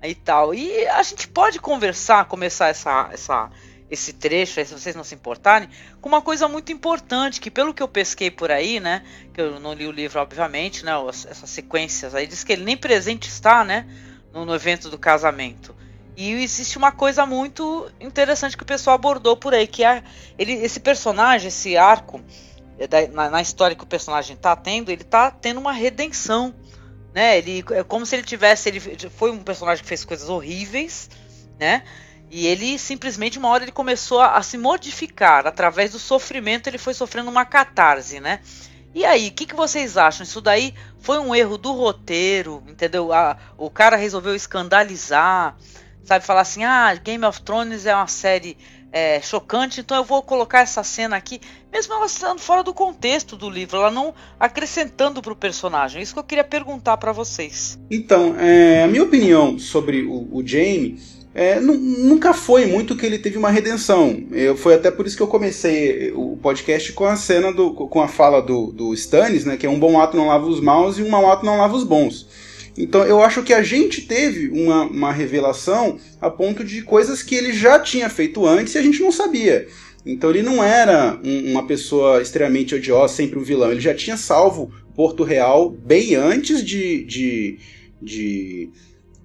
Aí 0.00 0.14
tal. 0.14 0.54
E 0.54 0.86
a 0.88 1.02
gente 1.02 1.28
pode 1.28 1.58
conversar, 1.60 2.24
começar 2.26 2.68
essa, 2.68 3.08
essa, 3.12 3.50
esse 3.90 4.12
trecho, 4.12 4.58
aí, 4.58 4.66
se 4.66 4.72
vocês 4.72 4.96
não 4.96 5.04
se 5.04 5.14
importarem, 5.14 5.68
com 6.00 6.08
uma 6.08 6.20
coisa 6.20 6.48
muito 6.48 6.72
importante, 6.72 7.40
que 7.40 7.50
pelo 7.50 7.72
que 7.74 7.82
eu 7.82 7.86
pesquei 7.88 8.30
por 8.30 8.50
aí, 8.50 8.80
né? 8.80 9.02
Que 9.32 9.40
eu 9.40 9.60
não 9.60 9.72
li 9.74 9.86
o 9.86 9.92
livro, 9.92 10.20
obviamente, 10.20 10.84
né? 10.84 10.92
Essas 11.08 11.50
sequências 11.50 12.14
aí, 12.14 12.26
diz 12.26 12.42
que 12.42 12.52
ele 12.52 12.64
nem 12.64 12.76
presente 12.76 13.28
está, 13.28 13.62
né? 13.64 13.86
No, 14.32 14.44
no 14.44 14.54
evento 14.54 14.88
do 14.88 14.98
casamento. 14.98 15.74
E 16.16 16.32
existe 16.42 16.76
uma 16.76 16.92
coisa 16.92 17.24
muito 17.24 17.90
interessante 18.00 18.56
que 18.56 18.62
o 18.62 18.66
pessoal 18.66 18.94
abordou 18.94 19.36
por 19.36 19.54
aí, 19.54 19.66
que 19.66 19.82
é 19.82 20.02
ele, 20.38 20.52
esse 20.52 20.78
personagem, 20.78 21.48
esse 21.48 21.76
arco, 21.76 22.20
é 22.78 23.06
na, 23.08 23.30
na, 23.30 23.40
história 23.40 23.76
que 23.76 23.84
o 23.84 23.86
personagem 23.86 24.36
está 24.36 24.54
tendo, 24.54 24.90
ele 24.90 25.02
está 25.02 25.30
tendo 25.30 25.58
uma 25.60 25.72
redenção. 25.72 26.54
Né? 27.14 27.38
Ele, 27.38 27.64
é 27.70 27.82
como 27.82 28.04
se 28.04 28.16
ele 28.16 28.22
tivesse. 28.22 28.68
Ele 28.68 28.80
foi 29.10 29.30
um 29.30 29.42
personagem 29.42 29.82
que 29.82 29.88
fez 29.88 30.04
coisas 30.04 30.28
horríveis, 30.28 31.10
né? 31.58 31.82
E 32.30 32.46
ele 32.46 32.78
simplesmente, 32.78 33.38
uma 33.38 33.48
hora, 33.48 33.64
ele 33.64 33.72
começou 33.72 34.20
a, 34.20 34.36
a 34.36 34.42
se 34.42 34.56
modificar. 34.56 35.46
Através 35.46 35.92
do 35.92 35.98
sofrimento, 35.98 36.66
ele 36.66 36.78
foi 36.78 36.94
sofrendo 36.94 37.30
uma 37.30 37.44
catarse, 37.44 38.20
né? 38.20 38.40
E 38.94 39.04
aí, 39.04 39.28
o 39.28 39.32
que, 39.32 39.46
que 39.46 39.54
vocês 39.54 39.96
acham? 39.96 40.24
Isso 40.24 40.40
daí 40.40 40.74
foi 40.98 41.18
um 41.18 41.34
erro 41.34 41.58
do 41.58 41.72
roteiro, 41.72 42.62
entendeu? 42.66 43.12
A, 43.12 43.36
o 43.58 43.70
cara 43.70 43.96
resolveu 43.96 44.34
escandalizar, 44.34 45.56
sabe? 46.04 46.24
Falar 46.24 46.42
assim: 46.42 46.64
ah, 46.64 46.94
Game 46.94 47.24
of 47.24 47.42
Thrones 47.42 47.86
é 47.86 47.94
uma 47.94 48.06
série 48.06 48.56
é, 48.92 49.20
chocante, 49.22 49.80
então 49.80 49.96
eu 49.96 50.04
vou 50.04 50.22
colocar 50.22 50.60
essa 50.60 50.84
cena 50.84 51.16
aqui, 51.16 51.40
mesmo 51.72 51.94
ela 51.94 52.04
estando 52.04 52.38
fora 52.38 52.62
do 52.62 52.74
contexto 52.74 53.36
do 53.36 53.48
livro, 53.48 53.78
ela 53.78 53.90
não 53.90 54.14
acrescentando 54.38 55.22
para 55.22 55.32
o 55.32 55.36
personagem. 55.36 56.02
Isso 56.02 56.12
que 56.12 56.18
eu 56.18 56.24
queria 56.24 56.44
perguntar 56.44 56.98
para 56.98 57.10
vocês. 57.10 57.78
Então, 57.90 58.36
é, 58.38 58.82
a 58.84 58.86
minha 58.86 59.02
opinião 59.02 59.58
sobre 59.58 60.02
o, 60.02 60.28
o 60.30 60.46
Jamie 60.46 60.98
é, 61.34 61.58
nunca 61.58 62.34
foi 62.34 62.66
muito 62.66 62.94
que 62.94 63.06
ele 63.06 63.18
teve 63.18 63.38
uma 63.38 63.50
redenção. 63.50 64.22
Eu, 64.30 64.54
foi 64.54 64.74
até 64.74 64.90
por 64.90 65.06
isso 65.06 65.16
que 65.16 65.22
eu 65.22 65.28
comecei 65.28 66.12
o 66.14 66.36
podcast 66.36 66.92
com 66.92 67.06
a 67.06 67.16
cena 67.16 67.50
do, 67.50 67.72
com 67.72 68.02
a 68.02 68.08
fala 68.08 68.42
do, 68.42 68.70
do 68.70 68.92
Stannis, 68.92 69.46
né, 69.46 69.56
que 69.56 69.64
é 69.64 69.70
um 69.70 69.80
bom 69.80 69.98
ato 69.98 70.16
não 70.16 70.26
lava 70.26 70.46
os 70.46 70.60
maus 70.60 70.98
e 70.98 71.02
um 71.02 71.08
mau 71.08 71.30
ato 71.30 71.46
não 71.46 71.56
lava 71.56 71.74
os 71.74 71.84
bons. 71.84 72.28
Então 72.76 73.04
eu 73.04 73.22
acho 73.22 73.42
que 73.42 73.52
a 73.52 73.62
gente 73.62 74.02
teve 74.02 74.48
uma, 74.48 74.84
uma 74.84 75.12
revelação 75.12 75.98
a 76.20 76.30
ponto 76.30 76.64
de 76.64 76.82
coisas 76.82 77.22
que 77.22 77.34
ele 77.34 77.52
já 77.52 77.78
tinha 77.78 78.08
feito 78.08 78.46
antes 78.46 78.74
e 78.74 78.78
a 78.78 78.82
gente 78.82 79.02
não 79.02 79.12
sabia. 79.12 79.66
Então 80.04 80.30
ele 80.30 80.42
não 80.42 80.62
era 80.62 81.20
um, 81.24 81.52
uma 81.52 81.66
pessoa 81.66 82.20
extremamente 82.20 82.74
odiosa, 82.74 83.14
sempre 83.14 83.38
um 83.38 83.42
vilão. 83.44 83.70
Ele 83.70 83.80
já 83.80 83.94
tinha 83.94 84.16
salvo 84.16 84.72
Porto 84.94 85.22
Real 85.22 85.70
bem 85.70 86.14
antes 86.14 86.64
de, 86.64 87.04
de, 87.04 87.58
de 88.00 88.70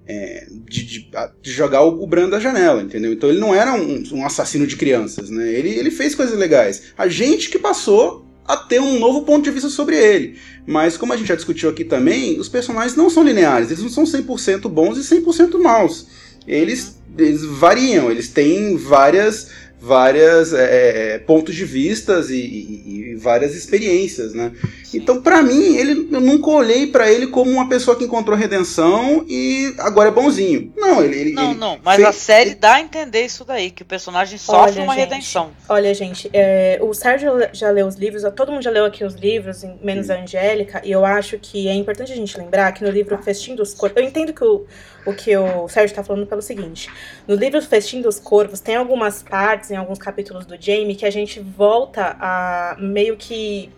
é, 0.06 0.46
de, 0.50 0.84
de, 0.84 1.10
de, 1.42 1.50
jogar 1.50 1.82
o, 1.82 2.02
o 2.02 2.28
da 2.28 2.40
janela, 2.40 2.82
entendeu? 2.82 3.12
Então 3.12 3.28
ele 3.28 3.38
não 3.38 3.54
era 3.54 3.74
um, 3.74 4.02
um, 4.12 4.24
assassino 4.24 4.66
de 4.66 4.76
crianças, 4.76 5.28
né? 5.28 5.52
Ele, 5.52 5.68
ele 5.68 5.90
fez 5.90 6.14
coisas 6.14 6.38
legais. 6.38 6.94
A 6.96 7.08
gente 7.08 7.50
que 7.50 7.58
passou 7.58 8.27
a 8.48 8.56
ter 8.56 8.80
um 8.80 8.98
novo 8.98 9.22
ponto 9.22 9.44
de 9.44 9.50
vista 9.50 9.68
sobre 9.68 9.94
ele. 9.94 10.38
Mas 10.66 10.96
como 10.96 11.12
a 11.12 11.16
gente 11.16 11.28
já 11.28 11.34
discutiu 11.34 11.68
aqui 11.68 11.84
também, 11.84 12.40
os 12.40 12.48
personagens 12.48 12.96
não 12.96 13.10
são 13.10 13.22
lineares, 13.22 13.70
eles 13.70 13.82
não 13.82 13.90
são 13.90 14.04
100% 14.04 14.68
bons 14.68 14.96
e 14.96 15.02
100% 15.02 15.60
maus. 15.60 16.06
Eles, 16.46 16.98
eles 17.16 17.44
variam, 17.44 18.10
eles 18.10 18.28
têm 18.28 18.74
várias 18.76 19.50
várias 19.80 20.52
é, 20.52 21.14
é, 21.14 21.18
pontos 21.18 21.54
de 21.54 21.64
vistas 21.64 22.30
e, 22.30 22.36
e, 22.36 23.12
e, 23.12 23.14
várias 23.16 23.54
experiências, 23.54 24.34
né? 24.34 24.52
Então, 24.92 25.22
para 25.22 25.42
mim, 25.42 25.76
ele, 25.76 26.08
eu 26.10 26.20
nunca 26.20 26.50
olhei 26.50 26.86
para 26.86 27.10
ele 27.10 27.26
como 27.28 27.50
uma 27.50 27.68
pessoa 27.68 27.96
que 27.96 28.04
encontrou 28.04 28.36
redenção 28.36 29.24
e 29.28 29.74
agora 29.78 30.08
é 30.08 30.12
bonzinho. 30.12 30.72
Não, 30.76 31.04
ele, 31.04 31.16
ele 31.18 31.32
não, 31.32 31.50
ele 31.50 31.60
não. 31.60 31.78
Mas 31.84 31.96
fez... 31.96 32.08
a 32.08 32.12
série 32.12 32.54
dá 32.54 32.74
a 32.74 32.80
entender 32.80 33.24
isso 33.24 33.44
daí, 33.44 33.70
que 33.70 33.82
o 33.82 33.86
personagem 33.86 34.38
sofre 34.38 34.72
olha, 34.72 34.82
uma 34.82 34.94
gente, 34.94 35.08
redenção. 35.08 35.50
Olha, 35.68 35.94
gente, 35.94 36.28
é, 36.32 36.78
o 36.80 36.92
Sérgio 36.92 37.30
já 37.52 37.70
leu 37.70 37.86
os 37.86 37.96
livros, 37.96 38.22
todo 38.34 38.50
mundo 38.50 38.62
já 38.62 38.70
leu 38.70 38.84
aqui 38.84 39.04
os 39.04 39.14
livros, 39.14 39.64
menos 39.82 40.10
a 40.10 40.20
Angélica, 40.20 40.80
e 40.84 40.90
eu 40.90 41.04
acho 41.04 41.38
que 41.38 41.68
é 41.68 41.74
importante 41.74 42.12
a 42.12 42.16
gente 42.16 42.36
lembrar 42.36 42.72
que 42.72 42.82
no 42.82 42.90
livro 42.90 43.16
Festim 43.18 43.54
dos 43.54 43.74
Corpos, 43.74 44.02
eu 44.02 44.08
entendo 44.08 44.32
que 44.32 44.42
o 44.42 44.66
o 45.08 45.14
que 45.14 45.34
o 45.36 45.66
Sérgio 45.68 45.92
está 45.92 46.04
falando 46.04 46.26
pelo 46.26 46.42
seguinte: 46.42 46.90
no 47.26 47.34
livro 47.34 47.60
Festim 47.62 48.02
dos 48.02 48.20
Corvos 48.20 48.60
tem 48.60 48.76
algumas 48.76 49.22
partes, 49.22 49.70
em 49.70 49.76
alguns 49.76 49.98
capítulos 49.98 50.44
do 50.44 50.60
Jamie, 50.60 50.94
que 50.94 51.06
a 51.06 51.10
gente 51.10 51.40
volta 51.40 52.16
a 52.20 52.76
meio 52.78 53.16
que 53.16 53.70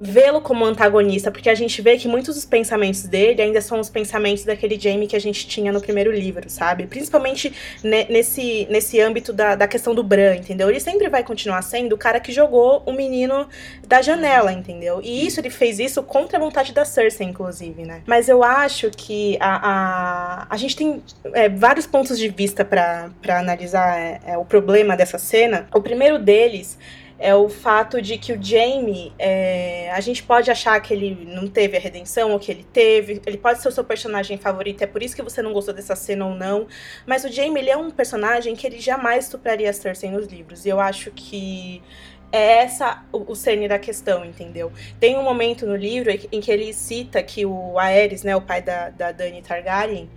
vê-lo 0.00 0.40
como 0.40 0.64
antagonista, 0.64 1.30
porque 1.30 1.50
a 1.50 1.54
gente 1.54 1.82
vê 1.82 1.96
que 1.96 2.06
muitos 2.06 2.36
dos 2.36 2.44
pensamentos 2.44 3.02
dele 3.02 3.42
ainda 3.42 3.60
são 3.60 3.80
os 3.80 3.90
pensamentos 3.90 4.44
daquele 4.44 4.78
Jamie 4.78 5.08
que 5.08 5.16
a 5.16 5.20
gente 5.20 5.46
tinha 5.46 5.72
no 5.72 5.80
primeiro 5.80 6.12
livro, 6.12 6.48
sabe? 6.48 6.86
Principalmente 6.86 7.52
nesse, 7.82 8.66
nesse 8.70 9.00
âmbito 9.00 9.32
da, 9.32 9.56
da 9.56 9.66
questão 9.66 9.94
do 9.94 10.02
Bran, 10.02 10.36
entendeu? 10.36 10.70
Ele 10.70 10.78
sempre 10.78 11.08
vai 11.08 11.24
continuar 11.24 11.62
sendo 11.62 11.94
o 11.94 11.98
cara 11.98 12.20
que 12.20 12.32
jogou 12.32 12.82
o 12.86 12.92
menino 12.92 13.48
da 13.86 14.00
janela, 14.00 14.52
entendeu? 14.52 15.00
E 15.02 15.26
isso, 15.26 15.40
ele 15.40 15.50
fez 15.50 15.80
isso 15.80 16.02
contra 16.02 16.38
a 16.38 16.40
vontade 16.40 16.72
da 16.72 16.84
Cersei, 16.84 17.26
inclusive, 17.26 17.84
né? 17.84 18.02
Mas 18.06 18.28
eu 18.28 18.44
acho 18.44 18.90
que 18.90 19.36
a, 19.40 19.70
a, 19.70 20.46
a 20.48 20.56
gente 20.56 20.76
tem 20.76 21.02
é, 21.32 21.48
vários 21.48 21.86
pontos 21.86 22.18
de 22.18 22.28
vista 22.28 22.64
para 22.64 23.10
analisar 23.28 23.98
é, 23.98 24.20
é, 24.26 24.38
o 24.38 24.44
problema 24.44 24.96
dessa 24.96 25.18
cena. 25.18 25.66
O 25.74 25.80
primeiro 25.80 26.18
deles 26.18 26.78
é 27.18 27.34
o 27.34 27.48
fato 27.48 28.00
de 28.00 28.16
que 28.16 28.32
o 28.32 28.42
Jamie, 28.42 29.12
é, 29.18 29.90
a 29.92 30.00
gente 30.00 30.22
pode 30.22 30.50
achar 30.50 30.80
que 30.80 30.94
ele 30.94 31.26
não 31.26 31.48
teve 31.48 31.76
a 31.76 31.80
redenção 31.80 32.30
ou 32.30 32.38
que 32.38 32.50
ele 32.52 32.64
teve, 32.64 33.20
ele 33.26 33.36
pode 33.36 33.60
ser 33.60 33.68
o 33.68 33.72
seu 33.72 33.82
personagem 33.82 34.38
favorito, 34.38 34.82
é 34.82 34.86
por 34.86 35.02
isso 35.02 35.16
que 35.16 35.22
você 35.22 35.42
não 35.42 35.52
gostou 35.52 35.74
dessa 35.74 35.96
cena 35.96 36.26
ou 36.26 36.34
não, 36.34 36.68
mas 37.04 37.24
o 37.24 37.28
Jamie, 37.28 37.60
ele 37.60 37.70
é 37.70 37.76
um 37.76 37.90
personagem 37.90 38.54
que 38.54 38.66
ele 38.66 38.78
jamais 38.78 39.24
estupraria 39.24 39.68
a 39.68 39.72
Cersei 39.72 40.10
nos 40.10 40.26
livros, 40.28 40.64
e 40.64 40.68
eu 40.68 40.78
acho 40.78 41.10
que 41.10 41.82
é 42.30 42.58
essa 42.58 43.02
o, 43.10 43.32
o 43.32 43.34
cerne 43.34 43.66
da 43.66 43.78
questão, 43.78 44.24
entendeu? 44.24 44.70
Tem 45.00 45.16
um 45.16 45.22
momento 45.22 45.66
no 45.66 45.74
livro 45.74 46.10
em 46.10 46.40
que 46.40 46.50
ele 46.50 46.72
cita 46.72 47.22
que 47.22 47.46
o 47.46 47.78
Aerys, 47.78 48.22
né, 48.22 48.36
o 48.36 48.40
pai 48.40 48.62
da, 48.62 48.90
da 48.90 49.12
Dany 49.12 49.42
Targaryen, 49.42 50.08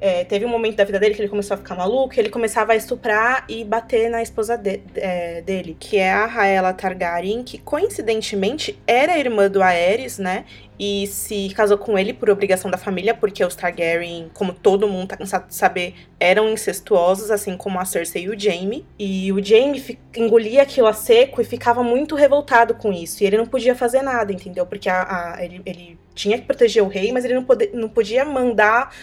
é, 0.00 0.24
teve 0.24 0.44
um 0.44 0.48
momento 0.48 0.76
da 0.76 0.84
vida 0.84 0.98
dele 0.98 1.14
que 1.14 1.22
ele 1.22 1.28
começou 1.28 1.54
a 1.54 1.58
ficar 1.58 1.74
maluco, 1.74 2.14
ele 2.18 2.28
começava 2.28 2.72
a 2.72 2.76
estuprar 2.76 3.44
e 3.48 3.64
bater 3.64 4.10
na 4.10 4.22
esposa 4.22 4.56
de, 4.56 4.80
é, 4.94 5.40
dele, 5.42 5.76
que 5.78 5.96
é 5.96 6.12
a 6.12 6.26
Raela 6.26 6.72
Targaryen, 6.72 7.42
que 7.42 7.58
coincidentemente 7.58 8.78
era 8.86 9.18
irmã 9.18 9.48
do 9.48 9.62
Aerys, 9.62 10.18
né? 10.18 10.44
E 10.78 11.06
se 11.06 11.48
casou 11.54 11.78
com 11.78 11.98
ele 11.98 12.12
por 12.12 12.28
obrigação 12.28 12.70
da 12.70 12.76
família, 12.76 13.14
porque 13.14 13.42
os 13.42 13.54
Targaryen, 13.54 14.30
como 14.34 14.52
todo 14.52 14.86
mundo 14.86 15.08
tá 15.08 15.16
cansado 15.16 15.48
de 15.48 15.54
saber, 15.54 15.94
eram 16.20 16.50
incestuosos, 16.50 17.30
assim 17.30 17.56
como 17.56 17.78
a 17.78 17.84
Cersei 17.86 18.24
e 18.24 18.28
o 18.28 18.38
Jaime. 18.38 18.84
E 18.98 19.32
o 19.32 19.42
Jaime 19.42 19.98
engolia 20.14 20.62
aquilo 20.62 20.86
a 20.86 20.92
seco 20.92 21.40
e 21.40 21.44
ficava 21.44 21.82
muito 21.82 22.14
revoltado 22.14 22.74
com 22.74 22.92
isso. 22.92 23.22
E 23.22 23.26
ele 23.26 23.38
não 23.38 23.46
podia 23.46 23.74
fazer 23.74 24.02
nada, 24.02 24.32
entendeu? 24.32 24.66
Porque 24.66 24.88
a, 24.88 25.36
a, 25.36 25.44
ele, 25.44 25.62
ele 25.64 25.98
tinha 26.14 26.38
que 26.38 26.44
proteger 26.44 26.82
o 26.82 26.88
rei, 26.88 27.10
mas 27.10 27.24
ele 27.24 27.34
não, 27.34 27.44
pode, 27.44 27.70
não 27.72 27.88
podia 27.88 28.24
mandar 28.24 28.94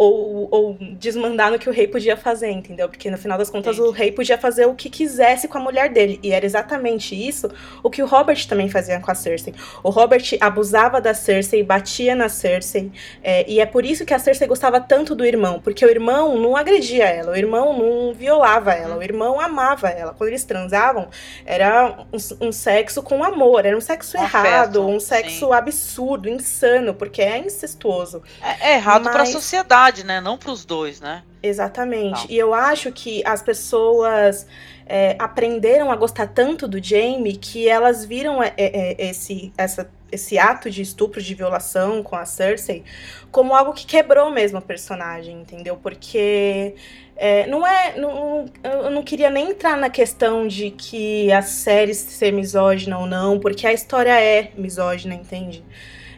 ou, 0.00 0.48
ou 0.50 0.78
desmandar 0.98 1.50
no 1.50 1.58
que 1.58 1.68
o 1.68 1.72
rei 1.72 1.86
podia 1.86 2.16
fazer, 2.16 2.50
entendeu? 2.50 2.88
Porque 2.88 3.10
no 3.10 3.18
final 3.18 3.36
das 3.36 3.50
contas 3.50 3.76
Entendi. 3.76 3.90
o 3.90 3.92
rei 3.92 4.10
podia 4.10 4.38
fazer 4.38 4.64
o 4.64 4.74
que 4.74 4.88
quisesse 4.88 5.46
com 5.46 5.58
a 5.58 5.60
mulher 5.60 5.90
dele. 5.90 6.18
E 6.22 6.32
era 6.32 6.46
exatamente 6.46 7.14
isso 7.14 7.50
o 7.82 7.90
que 7.90 8.02
o 8.02 8.06
Robert 8.06 8.48
também 8.48 8.66
fazia 8.66 8.98
com 8.98 9.10
a 9.10 9.14
Cersei. 9.14 9.54
O 9.82 9.90
Robert 9.90 10.22
abusava 10.40 11.02
da 11.02 11.12
Cersei, 11.12 11.62
batia 11.62 12.14
na 12.14 12.30
Cersei. 12.30 12.90
É, 13.22 13.44
e 13.46 13.60
é 13.60 13.66
por 13.66 13.84
isso 13.84 14.06
que 14.06 14.14
a 14.14 14.18
Cersei 14.18 14.48
gostava 14.48 14.80
tanto 14.80 15.14
do 15.14 15.22
irmão. 15.22 15.60
Porque 15.60 15.84
o 15.84 15.90
irmão 15.90 16.38
não 16.38 16.56
agredia 16.56 17.04
ela, 17.04 17.32
o 17.32 17.36
irmão 17.36 17.76
não 17.78 18.14
violava 18.14 18.72
ela, 18.72 18.96
o 18.96 19.02
irmão 19.02 19.38
amava 19.38 19.90
ela. 19.90 20.14
Quando 20.14 20.30
eles 20.30 20.44
transavam, 20.44 21.08
era 21.44 22.06
um, 22.10 22.46
um 22.46 22.52
sexo 22.52 23.02
com 23.02 23.22
amor, 23.22 23.66
era 23.66 23.76
um 23.76 23.82
sexo 23.82 24.16
um 24.16 24.22
errado, 24.22 24.46
afeto, 24.46 24.80
um 24.80 24.98
sexo 24.98 25.46
sim. 25.48 25.52
absurdo, 25.52 26.26
insano, 26.26 26.94
porque 26.94 27.20
é 27.20 27.36
incestuoso. 27.36 28.22
É, 28.42 28.70
é 28.70 28.74
errado 28.76 29.04
Mas... 29.04 29.12
para 29.12 29.24
a 29.24 29.26
sociedade 29.26 29.89
verdade, 29.90 30.04
né? 30.04 30.20
Não 30.20 30.38
para 30.38 30.50
os 30.52 30.64
dois, 30.64 31.00
né? 31.00 31.22
Exatamente. 31.42 32.22
Não. 32.22 32.30
E 32.30 32.38
eu 32.38 32.54
acho 32.54 32.92
que 32.92 33.22
as 33.26 33.42
pessoas 33.42 34.46
é, 34.86 35.16
aprenderam 35.18 35.90
a 35.90 35.96
gostar 35.96 36.28
tanto 36.28 36.66
do 36.66 36.82
Jamie 36.82 37.36
que 37.36 37.68
elas 37.68 38.04
viram 38.04 38.42
é, 38.42 38.52
é, 38.56 38.92
é, 38.92 39.10
esse, 39.10 39.52
essa, 39.58 39.90
esse 40.10 40.38
ato 40.38 40.70
de 40.70 40.82
estupro, 40.82 41.20
de 41.20 41.34
violação 41.34 42.02
com 42.02 42.16
a 42.16 42.24
Cersei 42.24 42.84
como 43.30 43.54
algo 43.54 43.72
que 43.72 43.86
quebrou 43.86 44.30
mesmo 44.30 44.58
a 44.58 44.62
personagem, 44.62 45.40
entendeu? 45.40 45.76
Porque 45.76 46.74
é, 47.16 47.46
não 47.46 47.66
é. 47.66 47.96
Não, 47.96 48.46
eu 48.64 48.90
não 48.90 49.02
queria 49.02 49.30
nem 49.30 49.50
entrar 49.50 49.76
na 49.76 49.90
questão 49.90 50.48
de 50.48 50.70
que 50.70 51.30
a 51.32 51.42
série 51.42 51.94
ser 51.94 52.32
misógina 52.32 52.98
ou 52.98 53.06
não, 53.06 53.38
porque 53.38 53.66
a 53.66 53.72
história 53.72 54.20
é 54.20 54.50
misógina, 54.56 55.14
entende? 55.14 55.64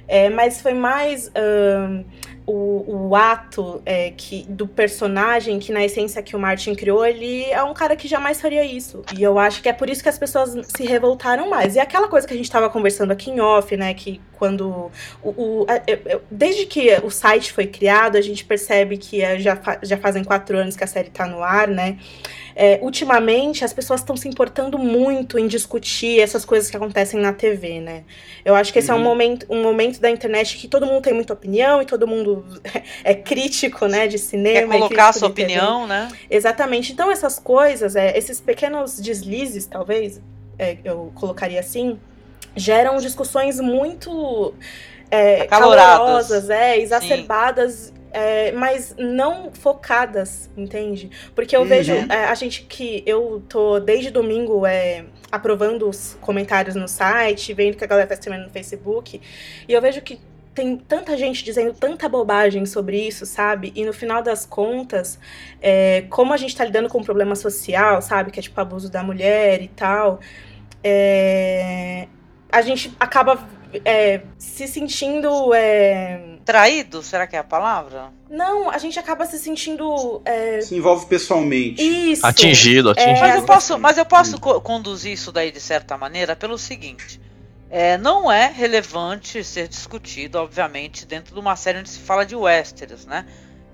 É, 0.08 0.28
mas 0.28 0.60
foi 0.60 0.74
mais 0.74 1.30
o, 2.46 3.08
o 3.08 3.16
ato 3.16 3.80
é, 3.86 4.10
que, 4.10 4.44
do 4.48 4.66
personagem, 4.66 5.58
que 5.58 5.72
na 5.72 5.84
essência 5.84 6.22
que 6.22 6.34
o 6.34 6.38
Martin 6.38 6.74
criou, 6.74 7.04
ele 7.04 7.44
é 7.44 7.62
um 7.62 7.72
cara 7.72 7.94
que 7.94 8.08
jamais 8.08 8.40
faria 8.40 8.64
isso. 8.64 9.04
E 9.16 9.22
eu 9.22 9.38
acho 9.38 9.62
que 9.62 9.68
é 9.68 9.72
por 9.72 9.88
isso 9.88 10.02
que 10.02 10.08
as 10.08 10.18
pessoas 10.18 10.56
se 10.66 10.84
revoltaram 10.84 11.48
mais. 11.48 11.76
E 11.76 11.80
aquela 11.80 12.08
coisa 12.08 12.26
que 12.26 12.34
a 12.34 12.36
gente 12.36 12.46
estava 12.46 12.68
conversando 12.68 13.12
aqui 13.12 13.30
em 13.30 13.40
off, 13.40 13.76
né? 13.76 13.94
Que 13.94 14.20
quando. 14.32 14.90
O, 15.22 15.30
o 15.30 15.66
a, 15.68 15.80
desde 16.30 16.66
que 16.66 16.92
o 17.04 17.10
site 17.10 17.52
foi 17.52 17.66
criado, 17.66 18.16
a 18.16 18.20
gente 18.20 18.44
percebe 18.44 18.96
que 18.96 19.22
é, 19.22 19.38
já, 19.38 19.56
fa, 19.56 19.78
já 19.82 19.96
fazem 19.96 20.24
quatro 20.24 20.58
anos 20.58 20.76
que 20.76 20.82
a 20.82 20.88
série 20.88 21.08
está 21.08 21.26
no 21.26 21.42
ar, 21.42 21.68
né? 21.68 21.98
É, 22.54 22.78
ultimamente 22.82 23.64
as 23.64 23.72
pessoas 23.72 24.00
estão 24.00 24.16
se 24.16 24.28
importando 24.28 24.78
muito 24.78 25.38
em 25.38 25.46
discutir 25.46 26.20
essas 26.20 26.44
coisas 26.44 26.70
que 26.70 26.76
acontecem 26.76 27.20
na 27.20 27.32
TV, 27.32 27.80
né? 27.80 28.04
Eu 28.44 28.54
acho 28.54 28.72
que 28.72 28.78
esse 28.78 28.90
é 28.90 28.94
um 28.94 28.98
Uhum. 28.98 29.04
momento, 29.04 29.46
um 29.48 29.62
momento 29.62 30.00
da 30.00 30.10
internet 30.10 30.56
que 30.56 30.68
todo 30.68 30.86
mundo 30.86 31.02
tem 31.02 31.12
muita 31.12 31.32
opinião 31.32 31.80
e 31.82 31.86
todo 31.86 32.06
mundo 32.06 32.44
é 33.04 33.14
crítico, 33.14 33.86
né, 33.86 34.06
de 34.06 34.18
cinema. 34.18 34.72
Quer 34.72 34.78
colocar 34.78 35.08
a 35.08 35.12
sua 35.12 35.28
opinião, 35.28 35.86
né? 35.86 36.08
Exatamente. 36.30 36.92
Então, 36.92 37.10
essas 37.10 37.38
coisas, 37.38 37.96
é, 37.96 38.16
esses 38.16 38.40
pequenos 38.40 38.98
deslizes, 39.00 39.66
talvez, 39.66 40.20
é, 40.58 40.76
eu 40.84 41.10
colocaria 41.14 41.60
assim, 41.60 41.98
geram 42.54 42.96
discussões 42.98 43.58
muito 43.60 44.54
é, 45.10 45.46
calorosas, 45.46 46.50
é, 46.50 46.78
exacerbadas, 46.78 47.92
é, 48.12 48.52
mas 48.52 48.94
não 48.98 49.50
focadas, 49.52 50.50
entende? 50.56 51.10
Porque 51.34 51.56
eu 51.56 51.62
Uhum. 51.62 51.66
vejo 51.68 51.92
é, 51.92 52.24
a 52.26 52.34
gente 52.34 52.62
que 52.64 53.02
eu 53.06 53.42
tô 53.48 53.80
desde 53.80 54.10
domingo 54.10 54.66
é, 54.66 55.04
aprovando 55.30 55.88
os 55.88 56.16
comentários 56.20 56.74
no 56.74 56.86
site, 56.86 57.54
vendo 57.54 57.76
que 57.76 57.84
a 57.84 57.86
galera 57.86 58.06
tá 58.06 58.14
escrevendo 58.14 58.44
no 58.44 58.50
Facebook, 58.50 59.20
e 59.66 59.72
eu 59.72 59.80
vejo 59.80 60.00
que 60.02 60.20
tem 60.54 60.76
tanta 60.76 61.16
gente 61.16 61.42
dizendo 61.42 61.72
tanta 61.72 62.06
bobagem 62.10 62.66
sobre 62.66 62.98
isso, 63.08 63.24
sabe? 63.24 63.72
E 63.74 63.86
no 63.86 63.92
final 63.94 64.22
das 64.22 64.44
contas, 64.44 65.18
é, 65.62 66.02
como 66.10 66.34
a 66.34 66.36
gente 66.36 66.54
tá 66.54 66.62
lidando 66.62 66.90
com 66.90 66.98
um 66.98 67.02
problema 67.04 67.34
social, 67.34 68.02
sabe? 68.02 68.30
Que 68.30 68.38
é 68.38 68.42
tipo 68.42 68.60
abuso 68.60 68.90
da 68.90 69.02
mulher 69.02 69.62
e 69.62 69.68
tal, 69.68 70.20
é, 70.84 72.06
a 72.50 72.60
gente 72.60 72.94
acaba 73.00 73.48
é, 73.84 74.22
se 74.38 74.66
sentindo. 74.68 75.52
é, 75.54 76.20
Traído, 76.44 77.02
será 77.04 77.26
que 77.26 77.36
é 77.36 77.38
a 77.38 77.44
palavra? 77.44 78.12
não, 78.28 78.68
a 78.70 78.78
gente 78.78 78.98
acaba 78.98 79.24
se 79.26 79.38
sentindo. 79.38 80.20
é, 80.24 80.60
Se 80.60 80.74
envolve 80.74 81.06
pessoalmente. 81.06 81.80
isso. 81.82 82.26
Atingido, 82.26 82.90
atingido. 82.90 83.20
Mas 83.20 83.36
eu 83.36 83.42
posso, 83.44 83.78
mas 83.78 83.98
eu 83.98 84.04
posso 84.04 84.40
co- 84.40 84.60
conduzir 84.60 85.12
isso 85.12 85.30
daí 85.30 85.52
de 85.52 85.60
certa 85.60 85.96
maneira 85.98 86.34
pelo 86.34 86.56
seguinte. 86.58 87.20
É, 87.70 87.96
não 87.96 88.30
é 88.30 88.48
relevante 88.48 89.42
ser 89.44 89.68
discutido, 89.68 90.38
obviamente, 90.38 91.06
dentro 91.06 91.32
de 91.32 91.40
uma 91.40 91.54
série 91.56 91.78
onde 91.78 91.88
se 91.90 92.00
fala 92.00 92.26
de 92.26 92.34
Westeros, 92.36 93.06
né? 93.06 93.24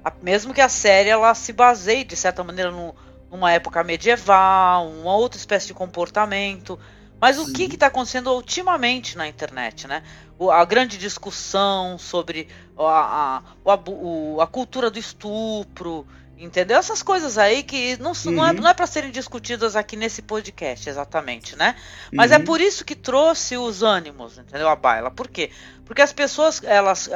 A- 0.05 0.13
mesmo 0.23 0.53
que 0.55 0.61
a 0.61 0.69
série 0.69 1.09
ela 1.09 1.35
se 1.35 1.53
baseie, 1.53 2.05
de 2.05 2.15
certa 2.17 2.45
maneira, 2.45 2.71
no- 2.71 2.95
numa 3.31 3.53
época 3.53 3.83
medieval, 3.83 4.89
uma 4.89 5.15
outra 5.17 5.39
espécie 5.39 5.67
de 5.69 5.75
comportamento. 5.75 6.79
Mas 7.21 7.39
o 7.39 7.53
que 7.53 7.65
está 7.65 7.87
acontecendo 7.89 8.31
ultimamente 8.33 9.17
na 9.17 9.27
internet, 9.27 9.87
né? 9.87 10.03
O- 10.39 10.51
a 10.51 10.65
grande 10.65 10.97
discussão 10.99 11.99
sobre 11.99 12.49
a, 12.79 13.43
a, 13.67 13.75
o 13.91 14.41
a 14.41 14.47
cultura 14.47 14.89
do 14.91 14.99
estupro, 14.99 16.07
entendeu? 16.37 16.79
Essas 16.79 17.03
coisas 17.03 17.37
aí 17.37 17.65
que 17.65 17.97
não, 18.01 18.13
s- 18.13 18.31
não 18.31 18.47
é, 18.47 18.51
Uhum. 18.53 18.61
não 18.61 18.69
é 18.69 18.75
para 18.75 18.87
serem 18.87 19.11
discutidas 19.11 19.75
aqui 19.75 19.97
nesse 19.97 20.23
podcast, 20.23 20.89
exatamente, 20.89 21.57
né? 21.57 21.75
Mas 22.13 22.31
é 22.31 22.39
Uhum. 22.39 22.45
por 22.45 22.61
isso 22.61 22.85
que 22.85 22.95
trouxe 22.95 23.57
os 23.57 23.83
ânimos, 23.83 24.39
entendeu? 24.39 24.69
A 24.69 24.77
baila. 24.77 25.11
Por 25.11 25.27
quê? 25.29 25.51
Porque 25.85 26.01
as 26.03 26.13
pessoas, 26.13 26.63
elas, 26.63 27.09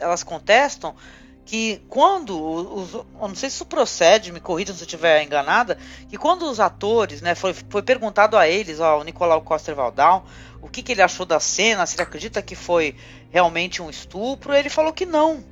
elas 0.00 0.22
contestam 0.22 0.94
que 1.50 1.82
quando 1.88 2.40
os, 2.40 2.92
não 3.20 3.34
sei 3.34 3.50
se 3.50 3.56
isso 3.56 3.66
procede, 3.66 4.30
me 4.30 4.38
corrijam 4.38 4.72
se 4.72 4.82
eu 4.82 4.86
estiver 4.86 5.24
enganada, 5.24 5.76
que 6.08 6.16
quando 6.16 6.48
os 6.48 6.60
atores, 6.60 7.20
né, 7.20 7.34
foi, 7.34 7.52
foi 7.68 7.82
perguntado 7.82 8.36
a 8.36 8.46
eles, 8.46 8.78
ao 8.78 9.02
Nicolau 9.02 9.42
Coster 9.42 9.74
Waldau, 9.74 10.24
o 10.62 10.68
que, 10.68 10.80
que 10.80 10.92
ele 10.92 11.02
achou 11.02 11.26
da 11.26 11.40
cena, 11.40 11.84
se 11.86 11.96
ele 11.96 12.04
acredita 12.04 12.40
que 12.40 12.54
foi 12.54 12.94
realmente 13.32 13.82
um 13.82 13.90
estupro, 13.90 14.54
ele 14.54 14.70
falou 14.70 14.92
que 14.92 15.04
não. 15.04 15.42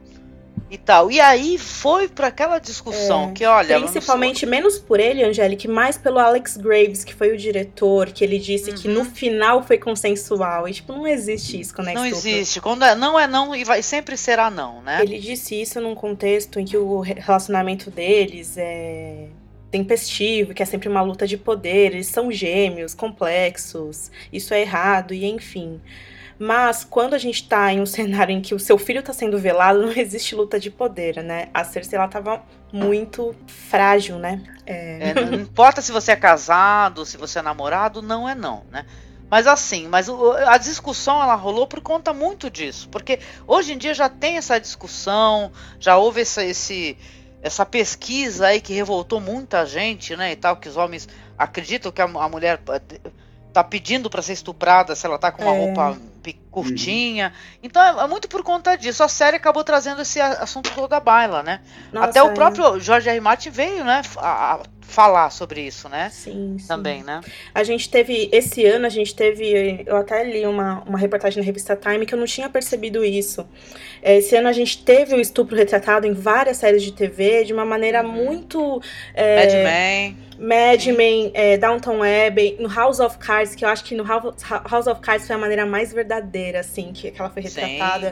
E 0.71 0.77
tal. 0.77 1.11
E 1.11 1.19
aí 1.19 1.57
foi 1.57 2.09
para 2.09 2.27
aquela 2.27 2.59
discussão 2.59 3.31
É, 3.31 3.33
que, 3.33 3.45
olha, 3.47 3.81
Principalmente 3.81 4.45
menos 4.45 4.79
por 4.79 5.01
ele, 5.01 5.25
Angélica, 5.25 5.67
e 5.67 5.71
mais 5.71 5.97
pelo 5.97 6.19
Alex 6.19 6.59
Graves, 6.59 7.05
que 7.05 7.15
foi 7.15 7.33
o 7.33 7.39
diretor, 7.39 8.11
que 8.11 8.23
ele 8.23 8.39
disse 8.39 8.73
que 8.73 8.87
no 8.87 9.01
Uhum. 9.01 9.05
final 9.07 9.63
foi 9.63 9.79
consensual. 9.79 10.69
E, 10.69 10.75
tipo, 10.75 10.93
não 10.93 11.07
existe 11.07 11.59
isso 11.59 11.75
quando 11.75 11.89
é 11.89 11.95
não 11.95 12.05
estupro. 12.07 12.29
existe. 12.29 12.61
Quando 12.61 12.85
é 12.85 12.95
não 12.95 13.19
é 13.19 13.27
não 13.27 13.55
e 13.57 13.65
vai 13.65 13.83
sempre 13.83 14.15
será 14.17 14.51
não, 14.51 14.83
né? 14.83 15.01
Ele 15.03 15.19
disse 15.19 15.59
isso 15.59 15.81
num 15.81 15.95
contexto 15.95 16.61
em 16.61 16.65
que 16.67 16.77
o 16.77 17.01
re- 17.01 17.15
relacionamento 17.19 17.91
deles 17.91 18.57
é 18.59 19.27
tempestivo, 19.71 20.55
que 20.55 20.63
é 20.63 20.67
sempre 20.67 20.89
uma 20.89 21.03
luta 21.03 21.27
de 21.27 21.37
poder, 21.37 21.93
eles 21.93 22.07
são 22.09 22.31
gêmeos, 22.33 22.95
complexos, 22.95 24.11
isso 24.33 24.53
é 24.55 24.61
errado, 24.63 25.13
e 25.15 25.25
enfim. 25.27 25.81
Mas 26.39 26.85
quando 26.85 27.15
a 27.15 27.19
gente 27.19 27.49
tá 27.49 27.73
em 27.73 27.81
um 27.81 27.87
cenário 27.87 28.33
em 28.33 28.41
que 28.41 28.55
o 28.55 28.59
seu 28.61 28.79
filho 28.79 29.03
tá 29.03 29.13
sendo 29.13 29.39
velado, 29.39 29.81
não 29.87 29.93
existe 29.93 30.35
luta 30.35 30.59
de 30.61 30.71
poder, 30.71 31.23
né? 31.23 31.49
A 31.55 31.65
Cersei, 31.65 31.99
ela 31.99 32.09
tava 32.09 32.43
muito 32.73 33.35
frágil, 33.47 34.19
né? 34.19 34.43
É, 34.67 35.11
É, 35.11 35.15
não 35.15 35.41
importa 35.41 35.81
se 35.81 35.93
você 35.93 36.13
é 36.13 36.17
casado, 36.17 37.05
se 37.07 37.17
você 37.17 37.39
é 37.39 37.43
namorado, 37.43 38.03
não 38.03 38.29
é 38.29 38.35
não, 38.35 38.65
né? 38.71 38.85
Mas 39.31 39.47
assim, 39.47 39.87
mas 39.89 40.09
a 40.09 40.57
discussão 40.59 41.23
ela 41.23 41.35
rolou 41.35 41.67
por 41.67 41.81
conta 41.83 42.13
muito 42.15 42.51
disso, 42.51 42.89
porque 42.89 43.21
hoje 43.47 43.75
em 43.75 43.79
dia 43.79 43.93
já 43.95 44.09
tem 44.09 44.39
essa 44.39 44.59
discussão, 44.59 45.53
já 45.79 45.99
houve 45.99 46.23
essa, 46.23 46.43
esse, 46.45 46.97
essa 47.43 47.67
pesquisa 47.67 48.47
aí 48.47 48.61
que 48.61 48.73
revoltou 48.73 49.21
muita 49.21 49.67
gente, 49.67 50.17
né, 50.17 50.33
e 50.33 50.37
tal, 50.37 50.57
que 50.57 50.69
os 50.69 50.77
homens 50.79 51.07
acreditam 51.37 51.93
que 51.93 52.01
a, 52.01 52.07
a 52.07 52.29
mulher 52.29 52.61
eh, 52.71 53.01
tá 53.53 53.63
pedindo 53.63 54.09
para 54.11 54.23
ser 54.23 54.33
estuprada 54.33 54.95
se 54.97 55.07
ela 55.07 55.19
tá 55.19 55.31
com 55.31 55.43
uma 55.43 55.53
É. 55.53 55.55
roupa 55.55 56.01
curtinha. 56.51 57.33
Então 57.63 57.83
é, 57.83 58.05
é 58.05 58.07
muito 58.07 58.29
por 58.29 58.43
conta 58.43 58.77
disso. 58.77 59.03
A 59.03 59.09
série 59.09 59.37
acabou 59.37 59.65
trazendo 59.65 60.03
esse 60.03 60.21
assunto 60.21 60.71
todo 60.75 60.89
da 60.89 61.01
baila, 61.01 61.43
né? 61.43 61.61
nossa, 61.93 62.09
Até 62.11 62.23
o 62.23 62.29
é, 62.29 62.35
próprio 62.35 62.81
Jorge 62.81 63.09
R. 63.09 63.21
Martin 63.21 63.51
veio, 63.51 63.85
né, 63.85 64.03
a- 64.17 64.55
a 64.55 64.63
falar 64.81 65.29
sobre 65.31 65.61
isso, 65.61 65.87
né? 65.89 66.09
Sim, 66.11 66.57
sim. 66.59 66.67
Também, 66.67 67.03
né? 67.05 67.21
A 67.55 67.63
gente 67.63 67.91
teve, 67.91 68.31
esse 68.33 68.65
ano, 68.65 68.87
a 68.87 68.89
gente 68.89 69.15
teve, 69.15 69.83
eu 69.87 69.97
até 69.97 70.25
li 70.25 70.47
uma, 70.47 70.83
uma 70.87 70.97
reportagem 70.99 71.39
na 71.43 71.45
revista 71.45 71.77
Time 71.77 72.07
que 72.07 72.15
eu 72.15 72.19
não 72.19 72.25
tinha 72.27 72.49
percebido 72.49 73.05
isso. 73.05 73.47
É, 74.03 74.17
Esse 74.17 74.35
ano 74.37 74.49
a 74.49 74.53
gente 74.53 74.83
teve 74.83 75.15
o 75.15 75.21
estupro 75.21 75.55
retratado 75.55 76.07
em 76.07 76.15
várias 76.15 76.57
séries 76.57 76.83
de 76.83 76.93
TV 76.93 77.45
de 77.45 77.53
uma 77.53 77.67
maneira 77.67 78.03
Uhum. 78.03 78.11
muito. 78.13 78.59
Mad 78.81 78.83
É, 79.15 79.63
Men. 79.65 80.19
Mad 80.39 80.87
Men, 80.87 81.31
é, 81.35 81.57
Downton 81.57 82.01
Abbey, 82.03 82.57
no 82.61 82.69
House 82.69 83.01
of 83.01 83.19
Cards, 83.19 83.55
que 83.55 83.65
eu 83.65 83.69
acho 83.69 83.85
que 83.85 83.95
no 83.95 84.05
House 84.05 84.87
of 84.87 85.01
Cards 85.01 85.27
foi 85.27 85.35
a 85.35 85.39
maneira 85.39 85.67
mais 85.67 85.93
verdadeira, 85.93 86.61
assim, 86.61 86.93
que, 86.93 87.11
que 87.11 87.21
ela 87.21 87.29
foi 87.29 87.43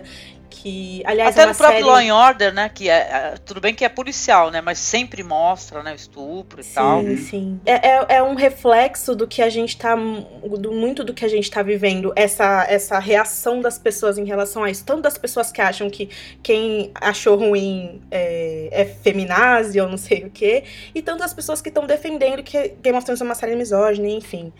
Sim. 0.01 0.09
Que, 0.49 1.03
aliás, 1.05 1.35
Até 1.35 1.43
é 1.43 1.47
no 1.47 1.55
próprio 1.55 1.85
série... 1.85 2.09
Law 2.11 2.19
and 2.19 2.29
Order, 2.29 2.55
né? 2.55 2.69
Que 2.69 2.89
é, 2.89 2.95
é- 2.95 3.35
tudo 3.45 3.61
bem 3.61 3.75
que 3.75 3.85
é 3.85 3.89
policial, 3.89 4.51
né? 4.51 4.61
Mas 4.61 4.79
sempre 4.79 5.23
mostra, 5.23 5.83
né? 5.83 5.93
O 5.93 5.95
estupro 5.95 6.61
e 6.61 6.65
tal. 6.65 7.03
Sim, 7.03 7.17
sim. 7.17 7.61
É, 7.67 7.89
é, 7.89 8.07
é 8.17 8.23
um 8.23 8.35
reflexo 8.35 9.15
do 9.15 9.27
que 9.27 9.43
a 9.43 9.49
gente 9.49 9.77
tá. 9.77 9.95
Do, 9.97 10.73
muito 10.73 11.05
do 11.05 11.13
que 11.13 11.25
a 11.25 11.29
gente 11.29 11.51
tá 11.51 11.63
vivendo. 11.63 12.13
Essa, 12.17 12.67
essa 12.69 12.99
reação 12.99 13.61
das 13.61 13.79
pessoas 13.79 14.19
em 14.19 14.25
relação 14.25 14.65
a 14.65 14.71
isso. 14.71 14.85
Tanto 14.85 15.03
das 15.03 15.19
pessoas 15.19 15.53
que 15.53 15.61
acham 15.61 15.91
que 15.91 16.09
quem 16.43 16.91
achou 16.95 17.37
ruim 17.37 18.01
é, 18.11 18.69
é 18.73 18.85
feminazi 18.85 19.81
ou 19.81 19.89
não 19.89 19.99
sei 19.99 20.25
o 20.25 20.31
quê. 20.31 20.65
E 20.95 21.03
tanto 21.03 21.21
das 21.21 21.35
pessoas 21.35 21.61
que 21.61 21.69
estão 21.69 21.87
defendendo 21.87 22.43
que 22.43 22.75
Game 22.83 22.97
of 22.97 23.05
Thrones 23.05 23.21
é 23.21 23.25
uma 23.25 23.35
série 23.35 23.57
misógina, 23.57 24.09
enfim. 24.09 24.53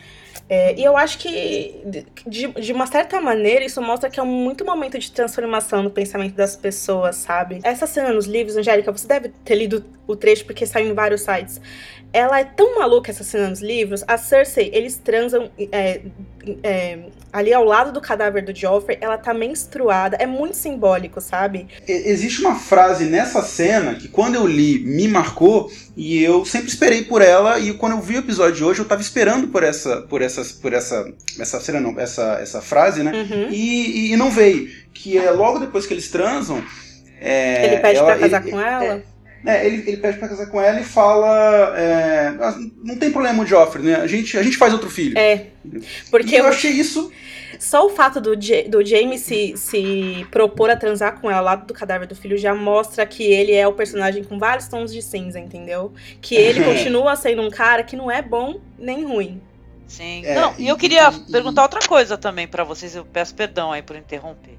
É, 0.49 0.75
e 0.79 0.85
eu 0.85 0.97
acho 0.97 1.19
que, 1.19 2.05
de, 2.27 2.47
de 2.49 2.73
uma 2.73 2.87
certa 2.87 3.21
maneira, 3.21 3.65
isso 3.65 3.81
mostra 3.83 4.09
que 4.11 4.21
é 4.21 4.23
muito 4.23 4.65
momento 4.65 4.99
de 4.99 5.11
transformação 5.11 5.83
no 5.83 5.91
pensamento 5.91 6.35
das 6.35 6.57
pessoas, 6.57 7.17
sabe? 7.17 7.61
Essa 7.63 7.87
cena 7.87 8.13
nos 8.13 8.27
livros, 8.27 8.57
Angélica, 8.57 8.93
você 8.93 9.07
deve 9.07 9.29
ter 9.45 9.55
lido 9.55 9.85
o 10.07 10.15
trecho 10.15 10.45
porque 10.45 10.67
saiu 10.67 10.91
em 10.91 10.95
vários 10.95 11.23
sites. 11.23 11.61
Ela 12.13 12.41
é 12.41 12.45
tão 12.45 12.79
maluca, 12.79 13.11
essa 13.11 13.25
cena 13.25 13.49
nos 13.51 13.61
livros. 13.61 14.05
A 14.07 14.17
Cersei, 14.17 14.71
eles 14.73 14.97
transam 14.97 15.51
é, 15.73 16.01
é, 16.63 16.99
ali 17.33 17.53
ao 17.53 17.65
lado 17.65 17.93
do 17.93 18.01
cadáver 18.01 18.45
do 18.45 18.55
Joffrey. 18.55 18.99
Ela 19.01 19.17
tá 19.19 19.33
menstruada. 19.35 20.17
É 20.21 20.27
muito 20.27 20.57
simbólico, 20.57 21.21
sabe? 21.21 21.67
E- 21.87 21.93
Existe 22.11 22.41
uma 22.41 22.55
frase 22.57 23.05
nessa 23.07 23.43
cena 23.43 23.95
que 23.95 24.09
quando 24.09 24.35
eu 24.37 24.47
li 24.47 24.79
me 24.85 25.09
marcou 25.09 25.71
e 25.97 26.23
eu 26.23 26.45
sempre 26.45 26.69
esperei 26.69 27.03
por 27.05 27.23
ela 27.23 27.59
e 27.59 27.73
quando 27.75 27.93
eu 27.93 28.01
vi 28.01 28.17
o 28.17 28.21
episódio 28.21 28.57
de 28.57 28.65
hoje 28.65 28.81
eu 28.81 28.85
tava 28.85 29.01
esperando 29.01 29.49
por 29.49 29.63
essa 29.63 30.03
por 30.03 30.23
essas 30.23 30.53
por 30.53 30.73
essa 30.73 31.11
essa 31.41 31.61
cena 31.61 31.81
não, 31.81 31.99
essa 31.99 32.39
essa 32.41 32.61
frase, 32.61 33.03
né? 33.03 33.13
Uhum. 33.13 33.49
E, 33.51 34.13
e 34.13 34.17
não 34.17 34.31
veio, 34.31 34.69
que 34.93 35.17
é 35.19 35.31
logo 35.31 35.59
depois 35.59 35.87
que 35.87 35.95
eles 35.95 36.11
transam, 36.11 36.63
é, 37.21 37.67
Ele 37.67 37.77
pede 37.79 37.99
ela- 37.99 38.07
pra 38.07 38.19
casar 38.19 38.43
ele- 38.43 38.51
com 38.51 38.61
ela. 38.61 38.85
É, 38.85 39.03
ele, 39.45 39.89
ele 39.89 39.97
pede 39.99 40.19
pra 40.19 40.29
casar 40.29 40.47
com 40.47 40.61
ela 40.61 40.81
e 40.81 40.85
fala. 40.85 41.75
é, 41.79 42.35
"Ah, 42.41 42.57
não 42.83 42.97
tem 42.97 43.11
problema 43.13 43.43
o 43.43 43.47
Joffrey, 43.47 43.85
né? 43.85 43.97
A 43.97 44.07
gente, 44.07 44.37
a 44.37 44.43
gente 44.43 44.57
faz 44.57 44.73
outro 44.73 44.91
filho. 44.91 45.17
É. 45.19 45.47
e 45.65 45.81
Porque 46.11 46.35
eu 46.35 46.45
eu- 46.45 46.47
achei 46.49 46.71
isso. 46.73 47.11
Só 47.59 47.87
o 47.87 47.91
fato 47.91 48.21
do, 48.21 48.37
do 48.37 48.85
Jaime 48.85 49.19
se, 49.19 49.57
se 49.57 50.27
propor 50.31 50.69
a 50.69 50.77
transar 50.77 51.19
com 51.21 51.31
ela 51.31 51.39
ao 51.39 51.45
lado 51.45 51.67
do 51.67 51.73
cadáver 51.73 52.07
do 52.07 52.15
filho 52.15 52.37
já 52.37 52.55
mostra 52.55 53.07
que 53.07 53.23
ele 53.23 53.53
é 53.53 53.67
o 53.67 53.73
personagem 53.73 54.23
com 54.25 54.39
vários 54.39 54.69
tons 54.69 54.93
de 54.93 55.01
cinza, 55.01 55.39
entendeu? 55.41 55.91
Que 56.21 56.35
ele 56.35 56.63
continua 56.65 57.17
sendo 57.17 57.41
um 57.41 57.49
cara 57.51 57.83
que 57.83 57.97
não 57.97 58.11
é 58.11 58.21
bom 58.21 58.61
nem 58.79 59.05
ruim. 59.07 59.41
Sim. 59.87 60.23
É, 60.27 60.35
não, 60.35 60.55
e 60.59 60.65
e- 60.65 60.69
eu 60.69 60.77
queria 60.77 61.09
e- 61.09 61.17
e- 61.17 61.33
perguntar 61.33 61.63
outra 61.63 61.81
coisa 61.89 62.19
também 62.19 62.47
pra 62.47 62.63
vocês. 62.65 62.95
Eu 62.95 63.05
peço 63.07 63.35
perdão 63.35 63.73
aí 63.73 63.81
por 63.81 63.97
interromper. 63.97 64.59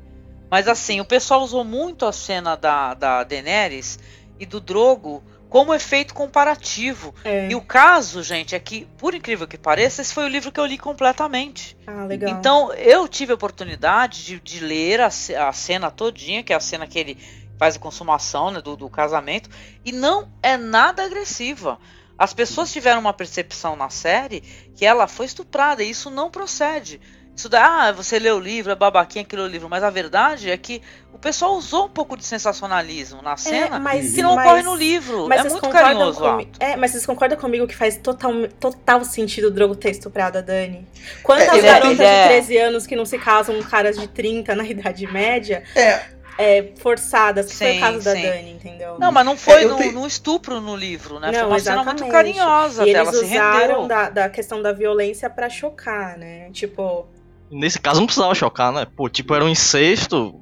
Mas 0.50 0.68
assim, 0.68 1.00
o 1.02 1.06
pessoal 1.06 1.42
usou 1.44 1.64
muito 1.64 2.04
a 2.06 2.12
cena 2.14 2.56
da, 2.56 2.94
da 2.96 3.24
Daenerys 3.26 4.00
e 4.40 4.46
do 4.46 4.60
Drogo 4.60 5.24
como 5.50 5.74
efeito 5.74 6.14
comparativo. 6.14 7.14
É. 7.24 7.50
E 7.50 7.56
o 7.56 7.62
caso, 7.62 8.22
gente, 8.22 8.56
é 8.56 8.60
que, 8.60 8.86
por 8.98 9.14
incrível 9.14 9.48
que 9.48 9.58
pareça, 9.58 10.02
esse 10.02 10.14
foi 10.14 10.26
o 10.26 10.28
livro 10.28 10.52
que 10.52 10.60
eu 10.60 10.66
li 10.66 10.78
completamente. 10.78 11.78
Ah, 11.88 12.06
legal. 12.06 12.32
Então, 12.32 12.74
eu 12.74 13.08
tive 13.08 13.32
a 13.32 13.36
oportunidade 13.36 14.26
de, 14.26 14.40
de 14.40 14.60
ler 14.60 15.02
a, 15.02 15.08
a 15.08 15.54
cena 15.54 15.90
todinha, 15.90 16.44
que 16.44 16.54
é 16.54 16.56
a 16.56 16.60
cena 16.60 16.86
que 16.86 17.00
ele 17.00 17.18
faz 17.58 17.76
a 17.76 17.80
consumação 17.80 18.52
né, 18.52 18.62
do, 18.62 18.76
do 18.76 18.90
casamento, 18.90 19.50
e 19.84 19.92
não 19.92 20.32
é 20.44 20.58
nada 20.58 21.04
agressiva. 21.04 21.80
As 22.18 22.34
pessoas 22.34 22.72
tiveram 22.72 23.00
uma 23.00 23.14
percepção 23.14 23.76
na 23.76 23.90
série 23.90 24.42
que 24.76 24.86
ela 24.86 25.08
foi 25.08 25.26
estuprada, 25.26 25.84
e 25.84 25.90
isso 25.90 26.10
não 26.10 26.30
procede. 26.30 27.00
Isso 27.38 27.48
dá, 27.48 27.90
ah, 27.90 27.92
você 27.92 28.18
leu 28.18 28.38
o 28.38 28.40
livro, 28.40 28.72
é 28.72 28.76
babaquinha 28.76 29.24
que 29.24 29.36
leu 29.36 29.46
o 29.46 29.48
livro, 29.48 29.70
mas 29.70 29.84
a 29.84 29.92
verdade 29.92 30.50
é 30.50 30.58
que 30.58 30.82
o 31.14 31.20
pessoal 31.20 31.54
usou 31.56 31.86
um 31.86 31.90
pouco 31.90 32.18
de 32.18 32.26
sensacionalismo 32.26 33.22
na 33.22 33.38
cena 33.38 33.76
É, 33.76 33.80
mas, 33.80 34.16
que 34.16 34.24
não 34.24 34.34
mas- 34.36 34.48
ocorre 34.48 34.64
no 34.64 34.76
livro. 34.76 35.28
Mas 35.28 35.46
é 35.46 35.50
muito 35.50 35.70
carinhoso. 35.70 36.20
comigo? 36.20 36.52
É, 36.60 36.76
mas 36.76 36.92
vocês 36.92 37.06
concordam 37.06 37.38
comigo 37.38 37.68
que 37.68 37.76
faz 37.76 37.96
total, 37.98 38.32
total 38.60 39.06
sentido 39.06 39.50
o 39.50 39.52
Drogo 39.52 39.76
ter 39.76 39.92
estuprado 39.92 40.40
a 40.40 40.42
Dani? 40.42 40.88
Quantas 41.22 41.50
É, 41.50 41.60
é- 41.60 41.62
garotas 41.62 42.00
é- 42.00 42.22
de 42.24 42.28
13 42.30 42.58
anos 42.58 42.88
que 42.88 42.96
não 42.96 43.06
se 43.06 43.20
casam 43.20 43.56
com 43.62 43.70
caras 43.70 44.00
de 44.00 44.08
30 44.08 44.56
na 44.56 44.64
Idade 44.66 45.06
Média 45.06 45.64
É, 45.76 46.02
é, 46.40 46.72
forçadas, 46.80 47.52
que 47.52 47.56
foi 47.56 47.72
Sim, 47.74 47.78
o 47.78 47.82
caso 47.82 48.04
da 48.04 48.14
sim. 48.16 48.22
Dani, 48.24 48.52
entendeu? 48.52 48.98
Não, 49.00 49.12
mas 49.12 49.24
não 49.24 49.38
foi 49.38 49.62
É, 49.64 49.68
no, 49.68 49.76
tenho- 49.78 49.92
no 49.94 50.08
estupro 50.08 50.60
no 50.60 50.76
livro, 50.76 51.20
né? 51.20 51.32
foi 51.32 51.42
Não, 51.44 51.50
uma 51.50 51.60
cena 51.60 51.84
muito 51.84 52.04
exatamente. 52.04 52.12
carinhosa 52.12 52.88
E 52.88 52.94
dela, 52.94 53.10
eles 53.12 53.20
se 53.20 53.26
usaram 53.36 53.82
rendeu. 53.82 53.88
da, 53.88 54.10
da 54.10 54.28
questão 54.30 54.60
da 54.60 54.72
violência 54.74 55.30
pra 55.30 55.48
chocar, 55.52 56.18
né? 56.18 56.50
Tipo, 56.52 57.08
Nesse 57.50 57.80
caso 57.80 58.00
não 58.00 58.08
precisava 58.08 58.36
chocar, 58.36 58.72
né? 58.74 58.86
Pô, 58.86 59.08
tipo, 59.10 59.34
era 59.34 59.44
um 59.46 59.50
incesto 59.50 60.34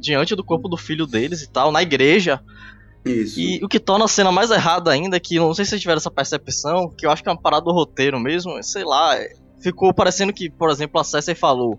diante 0.00 0.34
do 0.34 0.42
corpo 0.44 0.68
do 0.68 0.76
filho 0.76 1.06
deles 1.06 1.42
e 1.42 1.48
tal, 1.50 1.70
na 1.70 1.82
igreja. 1.82 2.40
isso. 3.04 3.38
E 3.38 3.60
o 3.62 3.68
que 3.68 3.78
torna 3.78 4.04
a 4.04 4.08
cena 4.08 4.32
mais 4.32 4.50
errada 4.50 4.90
ainda 4.90 5.16
é 5.16 5.20
que, 5.20 5.38
não 5.38 5.54
sei 5.54 5.64
se 5.64 5.70
vocês 5.70 5.80
tiveram 5.82 5.98
essa 5.98 6.10
percepção, 6.10 6.88
que 6.90 7.06
eu 7.06 7.10
acho 7.10 7.22
que 7.22 7.28
é 7.28 7.32
uma 7.32 7.40
parada 7.40 7.64
do 7.64 7.72
roteiro 7.72 8.18
mesmo, 8.18 8.60
sei 8.62 8.84
lá, 8.84 9.16
ficou 9.60 9.92
parecendo 9.94 10.32
que, 10.32 10.50
por 10.50 10.70
exemplo, 10.70 11.00
a 11.00 11.04
Cersei 11.04 11.34
falou, 11.34 11.78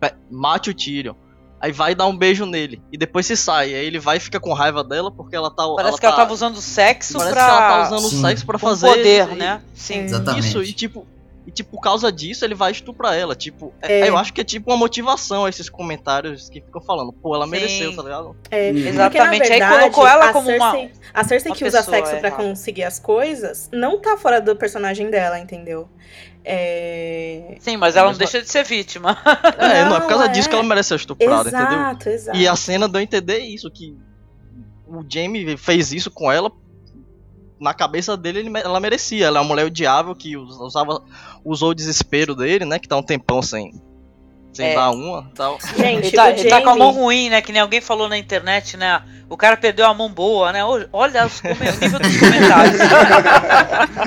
"Pe- 0.00 0.14
mate 0.30 0.70
o 0.70 0.74
Tyrion. 0.74 1.14
Aí 1.60 1.72
vai 1.72 1.94
dar 1.94 2.06
um 2.06 2.16
beijo 2.16 2.44
nele, 2.46 2.82
e 2.92 2.98
depois 2.98 3.24
se 3.26 3.34
sai, 3.36 3.74
aí 3.74 3.86
ele 3.86 3.98
vai 3.98 4.18
e 4.18 4.20
fica 4.20 4.38
com 4.38 4.52
raiva 4.52 4.84
dela 4.84 5.10
porque 5.10 5.34
ela 5.34 5.50
tá... 5.50 5.64
Parece 5.74 5.98
que 5.98 6.04
ela 6.06 6.14
tá- 6.14 6.22
tava 6.22 6.34
usando 6.34 6.60
sexo 6.60 7.14
Parece 7.14 7.34
pra. 7.34 7.44
que 7.44 7.50
ela 7.50 7.60
tá 7.68 7.82
usando 7.96 8.10
Sim. 8.10 8.18
o 8.18 8.20
sexo 8.20 8.46
pra 8.46 8.58
fazer... 8.58 8.88
poder, 8.88 9.32
e- 9.32 9.34
né? 9.36 9.62
Sim. 9.74 10.00
Exatamente. 10.00 10.46
Isso, 10.46 10.62
e 10.62 10.72
tipo, 10.72 11.06
e 11.46 11.50
tipo, 11.52 11.70
por 11.70 11.80
causa 11.80 12.10
disso 12.10 12.44
ele 12.44 12.54
vai 12.54 12.72
estuprar 12.72 13.14
ela. 13.14 13.34
Tipo, 13.36 13.72
É. 13.80 14.00
é, 14.00 14.08
eu 14.08 14.16
acho 14.16 14.32
que 14.32 14.40
é 14.40 14.44
tipo 14.44 14.70
uma 14.70 14.76
motivação 14.76 15.46
esses 15.46 15.68
comentários 15.70 16.48
que 16.48 16.60
ficam 16.60 16.80
falando, 16.80 17.12
pô, 17.12 17.34
ela 17.34 17.44
Sim. 17.44 17.50
mereceu, 17.52 17.94
tá 17.94 18.02
ligado? 18.02 18.36
é, 18.50 18.70
Hum. 18.70 18.74
porque, 18.74 18.82
na 18.84 18.90
Exatamente. 18.90 19.42
Aí 19.44 19.48
verdade, 19.60 19.78
colocou 19.80 20.06
ela 20.06 20.32
como 20.32 20.50
uma- 20.50 20.70
Cersei, 20.72 20.92
A 21.14 21.24
Cersei 21.24 21.50
uma 21.52 21.56
que 21.56 21.64
usa 21.64 21.82
sexo 21.82 22.16
pra 22.18 22.28
errada. 22.28 22.42
conseguir 22.42 22.82
as 22.84 22.98
coisas 22.98 23.70
não 23.72 24.00
tá 24.00 24.16
fora 24.16 24.40
do 24.40 24.56
personagem 24.56 25.08
dela, 25.10 25.38
entendeu? 25.38 25.88
É... 26.48 27.56
Sim, 27.58 27.76
mas 27.76 27.96
ela 27.96 28.06
Mas 28.08 28.14
não 28.14 28.18
deixa 28.18 28.40
de 28.40 28.48
ser 28.48 28.64
vítima. 28.64 29.16
É, 29.58 29.84
não, 29.84 29.96
é 29.96 30.00
por 30.00 30.08
causa 30.08 30.26
é. 30.26 30.28
disso 30.28 30.48
que 30.48 30.54
ela 30.54 30.62
merece 30.64 30.88
ser 30.90 30.94
estuprada, 30.96 31.48
entendeu? 31.48 31.66
Exato, 31.66 32.08
exato. 32.08 32.38
E 32.38 32.46
a 32.48 32.54
cena 32.56 32.88
deu 32.88 33.00
a 33.00 33.02
entender 33.02 33.38
isso, 33.38 33.70
que 33.70 33.96
o 34.86 35.04
Jamie 35.08 35.56
fez 35.56 35.92
isso 35.92 36.10
com 36.10 36.30
ela. 36.30 36.50
Na 37.58 37.72
cabeça 37.72 38.16
dele, 38.16 38.40
ele 38.40 38.52
ela 38.58 38.78
merecia. 38.80 39.26
Ela 39.26 39.38
é 39.38 39.40
uma 39.40 39.48
mulher 39.48 39.64
odiável 39.66 40.14
que 40.14 40.36
us- 40.36 40.58
usava, 40.60 41.02
usou 41.44 41.70
o 41.70 41.74
desespero 41.74 42.34
dele, 42.34 42.64
né? 42.64 42.78
Que 42.78 42.86
tá 42.86 42.96
um 42.96 43.02
tempão 43.02 43.40
sem, 43.40 43.72
sem 44.52 44.66
É. 44.68 44.74
dar 44.74 44.90
uma 44.90 45.30
tal. 45.34 45.58
Gente, 45.76 46.08
Ele 46.08 46.16
tá, 46.16 46.24
o 46.24 46.28
ele 46.28 46.48
tá 46.50 46.60
com 46.60 46.68
a 46.70 46.76
mão 46.76 46.90
ruim, 46.90 47.30
né? 47.30 47.40
Que 47.40 47.52
nem 47.52 47.62
alguém 47.62 47.80
falou 47.80 48.08
na 48.10 48.18
internet, 48.18 48.76
né? 48.76 49.00
O 49.28 49.36
cara 49.38 49.56
perdeu 49.56 49.86
a 49.86 49.94
mão 49.94 50.08
boa, 50.10 50.52
né? 50.52 50.60
Olha 50.92 51.24
os 51.26 51.42
nível 51.42 51.98
dos 51.98 52.20
comentários. 52.20 52.80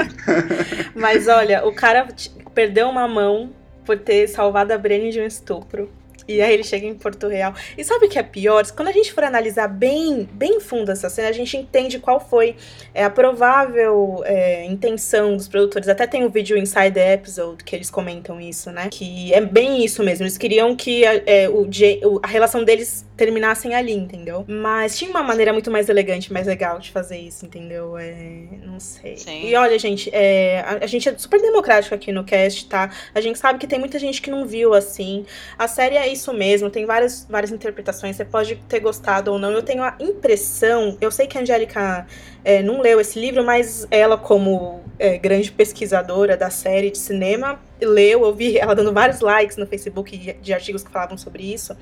Mas 0.95 1.28
olha, 1.28 1.66
o 1.68 1.74
cara 1.74 2.08
perdeu 2.54 2.89
uma 2.89 3.08
mão 3.08 3.52
por 3.86 3.97
ter 3.97 4.28
salvado 4.28 4.74
a 4.74 4.78
Brienne 4.78 5.12
de 5.12 5.20
um 5.20 5.26
estupro. 5.26 5.89
E 6.30 6.42
aí 6.42 6.54
ele 6.54 6.64
chega 6.64 6.86
em 6.86 6.94
Porto 6.94 7.28
Real. 7.28 7.54
E 7.78 7.84
sabe 7.84 8.06
o 8.06 8.10
que 8.10 8.20
é 8.20 8.24
pior? 8.24 8.64
Quando 8.72 8.90
a 8.90 8.92
gente 8.92 9.12
for 9.12 9.24
analisar 9.24 9.68
bem, 9.68 10.30
bem 10.32 10.60
fundo 10.60 10.92
essa 10.92 11.10
cena, 11.10 11.30
a 11.30 11.32
gente 11.32 11.58
entende 11.58 11.98
qual 12.00 12.20
foi 12.20 12.56
é, 12.94 13.04
a 13.04 13.10
provável 13.10 14.22
é, 14.26 14.66
intenção 14.66 15.36
dos 15.36 15.48
produtores. 15.48 15.88
Até 15.90 16.06
tem 16.06 16.24
um 16.24 16.30
vídeo 16.30 16.58
Inside 16.58 16.92
the 16.92 17.14
Episode 17.14 17.64
que 17.64 17.76
eles 17.76 17.90
comentam 17.90 18.40
isso, 18.40 18.70
né? 18.72 18.90
Que 18.92 19.34
é 19.34 19.42
bem 19.42 19.84
isso 19.84 20.04
mesmo. 20.04 20.24
Eles 20.24 20.38
queriam 20.38 20.76
que 20.76 21.04
a, 21.06 21.22
é, 21.26 21.50
o 21.50 21.68
o- 22.04 22.20
a 22.22 22.28
relação 22.28 22.64
deles 22.64 23.06
terminassem 23.20 23.76
ali, 23.76 23.92
entendeu? 23.94 24.46
Mas 24.48 24.98
tinha 24.98 25.12
uma 25.12 25.22
maneira 25.22 25.52
muito 25.52 25.70
mais 25.70 25.90
elegante, 25.90 26.32
mais 26.32 26.48
legal 26.48 26.80
de 26.80 26.90
fazer 26.90 27.18
isso, 27.18 27.46
entendeu? 27.46 27.98
É, 27.98 28.46
não 28.64 28.80
sei. 28.80 29.18
Sim. 29.18 29.46
E 29.46 29.56
olha, 29.56 29.78
gente, 29.78 30.10
é, 30.14 30.62
a, 30.62 30.86
a 30.86 30.88
gente 30.88 31.10
é 31.10 31.18
super 31.18 31.42
democrático 31.42 31.94
aqui 31.94 32.12
no 32.14 32.24
cast, 32.24 32.66
tá? 32.68 32.90
A 33.14 33.20
gente 33.20 33.38
sabe 33.38 33.60
que 33.60 33.68
tem 33.68 33.78
muita 33.78 34.00
gente 34.00 34.22
que 34.22 34.32
não 34.32 34.46
viu 34.46 34.74
assim. 34.74 35.26
A 35.58 35.68
série 35.68 35.98
é 35.98 36.08
isso 36.08 36.34
mesmo, 36.34 36.70
tem 36.70 36.86
várias, 36.86 37.28
várias 37.30 37.52
interpretações. 37.52 38.16
Você 38.16 38.24
pode 38.24 38.56
ter 38.70 38.80
gostado 38.80 39.34
ou 39.34 39.38
não. 39.38 39.52
Eu 39.52 39.62
tenho 39.62 39.84
a 39.84 39.96
impressão, 40.00 40.98
eu 41.02 41.12
sei 41.12 41.28
que 41.28 41.38
a 41.38 41.42
Angélica 41.42 42.08
é, 42.46 42.64
não 42.64 42.80
leu 42.82 43.02
esse 43.02 43.20
livro, 43.20 43.44
mas 43.44 43.86
ela, 43.92 44.18
como 44.18 44.82
é, 44.98 45.18
grande 45.18 45.52
pesquisadora 45.52 46.38
da 46.38 46.50
série 46.50 46.90
de 46.90 46.98
cinema, 46.98 47.60
leu, 47.82 48.24
eu 48.26 48.34
vi 48.34 48.58
ela 48.58 48.74
dando 48.74 48.94
vários 48.94 49.20
likes 49.20 49.58
no 49.58 49.66
Facebook 49.68 50.16
de- 50.18 50.34
de 50.34 50.54
artigos 50.54 50.84
que 50.84 50.90
falavam 50.92 51.18
sobre 51.18 51.44
isso. 51.54 51.76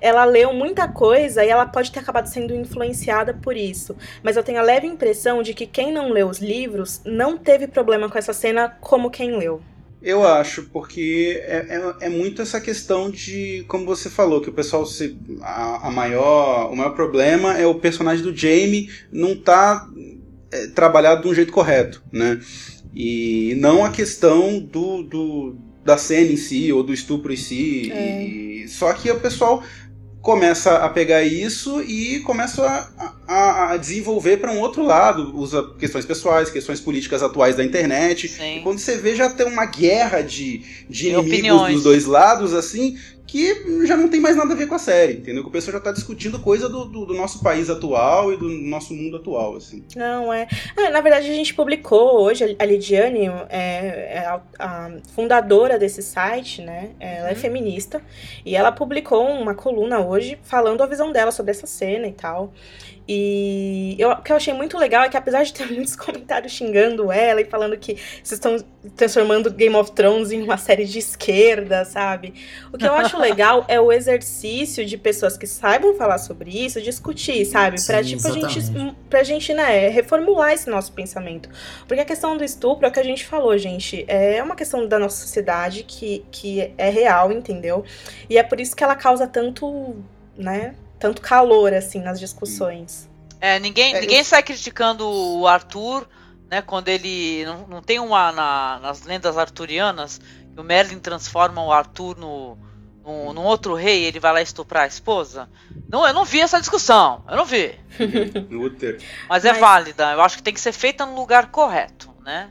Ela 0.00 0.24
leu 0.24 0.52
muita 0.52 0.88
coisa 0.88 1.44
e 1.44 1.48
ela 1.48 1.66
pode 1.66 1.92
ter 1.92 2.00
acabado 2.00 2.26
sendo 2.26 2.54
influenciada 2.54 3.34
por 3.34 3.56
isso. 3.56 3.96
Mas 4.22 4.36
eu 4.36 4.42
tenho 4.42 4.58
a 4.58 4.62
leve 4.62 4.86
impressão 4.86 5.42
de 5.42 5.54
que 5.54 5.66
quem 5.66 5.92
não 5.92 6.10
leu 6.10 6.28
os 6.28 6.38
livros 6.38 7.00
não 7.04 7.36
teve 7.36 7.66
problema 7.66 8.08
com 8.08 8.18
essa 8.18 8.32
cena 8.32 8.76
como 8.80 9.10
quem 9.10 9.36
leu. 9.36 9.60
Eu 10.02 10.26
acho, 10.26 10.62
porque 10.72 11.42
é, 11.44 11.76
é, 12.00 12.06
é 12.06 12.08
muito 12.08 12.40
essa 12.40 12.58
questão 12.58 13.10
de, 13.10 13.64
como 13.68 13.84
você 13.84 14.08
falou, 14.08 14.40
que 14.40 14.48
o 14.48 14.52
pessoal 14.52 14.86
se. 14.86 15.18
A, 15.42 15.88
a 15.88 15.90
maior. 15.90 16.72
O 16.72 16.76
maior 16.76 16.94
problema 16.94 17.58
é 17.58 17.66
o 17.66 17.74
personagem 17.74 18.24
do 18.24 18.34
Jamie 18.34 18.88
não 19.12 19.36
tá 19.36 19.86
é, 20.50 20.68
trabalhado 20.68 21.22
de 21.22 21.28
um 21.28 21.34
jeito 21.34 21.52
correto, 21.52 22.02
né? 22.10 22.40
E 22.94 23.54
não 23.58 23.84
a 23.84 23.90
questão 23.90 24.58
do, 24.58 25.02
do 25.02 25.56
da 25.84 25.98
cena 25.98 26.32
em 26.32 26.36
si, 26.36 26.72
ou 26.72 26.82
do 26.82 26.94
estupro 26.94 27.32
em 27.32 27.36
si. 27.36 27.92
É. 27.92 28.24
E- 28.24 28.50
só 28.68 28.92
que 28.92 29.10
o 29.10 29.18
pessoal 29.18 29.62
começa 30.20 30.76
a 30.76 30.88
pegar 30.88 31.22
isso 31.22 31.82
e 31.82 32.20
começa 32.20 32.62
a, 32.66 33.12
a, 33.26 33.72
a 33.72 33.76
desenvolver 33.76 34.36
para 34.36 34.52
um 34.52 34.58
outro 34.58 34.84
lado, 34.84 35.34
usa 35.36 35.62
questões 35.78 36.04
pessoais, 36.04 36.50
questões 36.50 36.78
políticas 36.78 37.22
atuais 37.22 37.56
da 37.56 37.64
internet. 37.64 38.28
Sim. 38.28 38.58
E 38.58 38.60
quando 38.62 38.78
você 38.78 38.98
vê 38.98 39.16
já 39.16 39.30
tem 39.30 39.46
uma 39.46 39.64
guerra 39.64 40.20
de, 40.20 40.62
de 40.88 41.08
inimigos 41.08 41.32
opiniões. 41.32 41.74
dos 41.74 41.82
dois 41.82 42.04
lados, 42.04 42.52
assim, 42.52 42.98
que 43.30 43.86
já 43.86 43.96
não 43.96 44.08
tem 44.08 44.18
mais 44.20 44.34
nada 44.34 44.54
a 44.54 44.56
ver 44.56 44.66
com 44.66 44.74
a 44.74 44.78
série, 44.78 45.12
entendeu? 45.14 45.44
Que 45.44 45.48
o 45.48 45.52
pessoal 45.52 45.74
já 45.74 45.80
tá 45.80 45.92
discutindo 45.92 46.40
coisa 46.40 46.68
do, 46.68 46.84
do, 46.84 47.06
do 47.06 47.14
nosso 47.14 47.40
país 47.44 47.70
atual 47.70 48.32
e 48.32 48.36
do 48.36 48.48
nosso 48.48 48.92
mundo 48.92 49.18
atual, 49.18 49.54
assim. 49.54 49.84
Não, 49.94 50.32
é. 50.32 50.48
Ah, 50.76 50.90
na 50.90 51.00
verdade, 51.00 51.30
a 51.30 51.34
gente 51.34 51.54
publicou 51.54 52.20
hoje, 52.22 52.56
a 52.58 52.64
Lidiane 52.64 53.28
é, 53.48 54.14
é 54.18 54.18
a, 54.26 54.40
a 54.58 54.90
fundadora 55.14 55.78
desse 55.78 56.02
site, 56.02 56.60
né? 56.60 56.90
Ela 56.98 57.28
é 57.28 57.30
Uhum. 57.30 57.36
feminista. 57.36 58.02
E 58.44 58.56
ela 58.56 58.72
publicou 58.72 59.24
uma 59.28 59.54
coluna 59.54 60.00
hoje 60.00 60.36
falando 60.42 60.82
a 60.82 60.86
visão 60.86 61.12
dela 61.12 61.30
sobre 61.30 61.52
essa 61.52 61.68
cena 61.68 62.08
e 62.08 62.12
tal. 62.12 62.52
E 63.12 63.96
eu, 63.98 64.12
o 64.12 64.22
que 64.22 64.30
eu 64.30 64.36
achei 64.36 64.54
muito 64.54 64.78
legal 64.78 65.02
é 65.02 65.08
que, 65.08 65.16
apesar 65.16 65.42
de 65.42 65.52
ter 65.52 65.66
muitos 65.74 65.96
comentários 65.96 66.52
xingando 66.52 67.10
ela 67.10 67.40
e 67.40 67.44
falando 67.44 67.76
que 67.76 67.94
vocês 68.22 68.38
estão 68.38 68.56
transformando 68.94 69.50
Game 69.50 69.74
of 69.74 69.90
Thrones 69.90 70.30
em 70.30 70.40
uma 70.40 70.56
série 70.56 70.84
de 70.84 71.00
esquerda, 71.00 71.84
sabe? 71.84 72.32
O 72.72 72.78
que 72.78 72.86
eu 72.86 72.94
acho 72.94 73.18
legal 73.18 73.64
é 73.66 73.80
o 73.80 73.90
exercício 73.90 74.86
de 74.86 74.96
pessoas 74.96 75.36
que 75.36 75.44
saibam 75.44 75.96
falar 75.96 76.18
sobre 76.18 76.50
isso, 76.50 76.80
discutir, 76.80 77.44
sabe? 77.46 77.84
Pra, 77.84 78.00
Sim, 78.00 78.16
tipo, 78.16 78.28
a 78.28 78.30
gente, 78.30 78.58
exatamente. 78.58 78.96
pra 79.10 79.24
gente, 79.24 79.54
né, 79.54 79.88
reformular 79.88 80.52
esse 80.52 80.70
nosso 80.70 80.92
pensamento. 80.92 81.48
Porque 81.88 82.00
a 82.00 82.04
questão 82.04 82.36
do 82.36 82.44
estupro 82.44 82.86
é 82.86 82.90
o 82.90 82.92
que 82.92 83.00
a 83.00 83.04
gente 83.04 83.26
falou, 83.26 83.58
gente. 83.58 84.04
É 84.06 84.40
uma 84.40 84.54
questão 84.54 84.86
da 84.86 85.00
nossa 85.00 85.16
sociedade 85.16 85.82
que, 85.82 86.24
que 86.30 86.72
é 86.78 86.88
real, 86.88 87.32
entendeu? 87.32 87.82
E 88.28 88.38
é 88.38 88.42
por 88.44 88.60
isso 88.60 88.76
que 88.76 88.84
ela 88.84 88.94
causa 88.94 89.26
tanto, 89.26 89.96
né? 90.38 90.76
Tanto 91.00 91.20
calor, 91.22 91.72
assim, 91.74 92.00
nas 92.00 92.20
discussões. 92.20 93.08
É, 93.40 93.58
ninguém, 93.58 93.94
É, 93.94 94.00
ninguém 94.02 94.22
sai 94.22 94.42
criticando 94.42 95.08
o 95.08 95.46
Arthur, 95.46 96.06
né? 96.50 96.60
Quando 96.62 96.88
ele. 96.88 97.42
Não, 97.46 97.66
não 97.66 97.82
tem 97.82 97.98
uma. 97.98 98.30
na- 98.30 98.78
nas 98.80 99.02
lendas 99.02 99.38
arturianas, 99.38 100.20
que 100.54 100.60
o 100.60 100.62
Merlin 100.62 100.98
transforma 100.98 101.64
o 101.64 101.72
Arthur 101.72 102.18
no, 102.18 102.58
no, 103.02 103.32
num 103.32 103.42
outro 103.44 103.74
rei 103.74 104.02
e 104.02 104.04
ele 104.04 104.20
vai 104.20 104.32
lá 104.34 104.42
estuprar 104.42 104.84
a 104.84 104.88
esposa. 104.88 105.48
Não, 105.88 106.06
eu 106.06 106.12
não 106.12 106.24
vi 106.24 106.40
essa 106.40 106.60
discussão. 106.60 107.24
Eu 107.28 107.36
não 107.36 107.44
vi. 107.46 107.74
Mas 109.28 109.44
é 109.44 109.52
Mas- 109.52 109.60
válida. 109.60 110.12
Eu 110.12 110.20
acho 110.20 110.36
que 110.36 110.42
tem 110.42 110.52
que 110.54 110.60
ser 110.60 110.72
feita 110.72 111.06
no 111.06 111.14
lugar 111.14 111.50
correto, 111.50 112.10
né? 112.22 112.50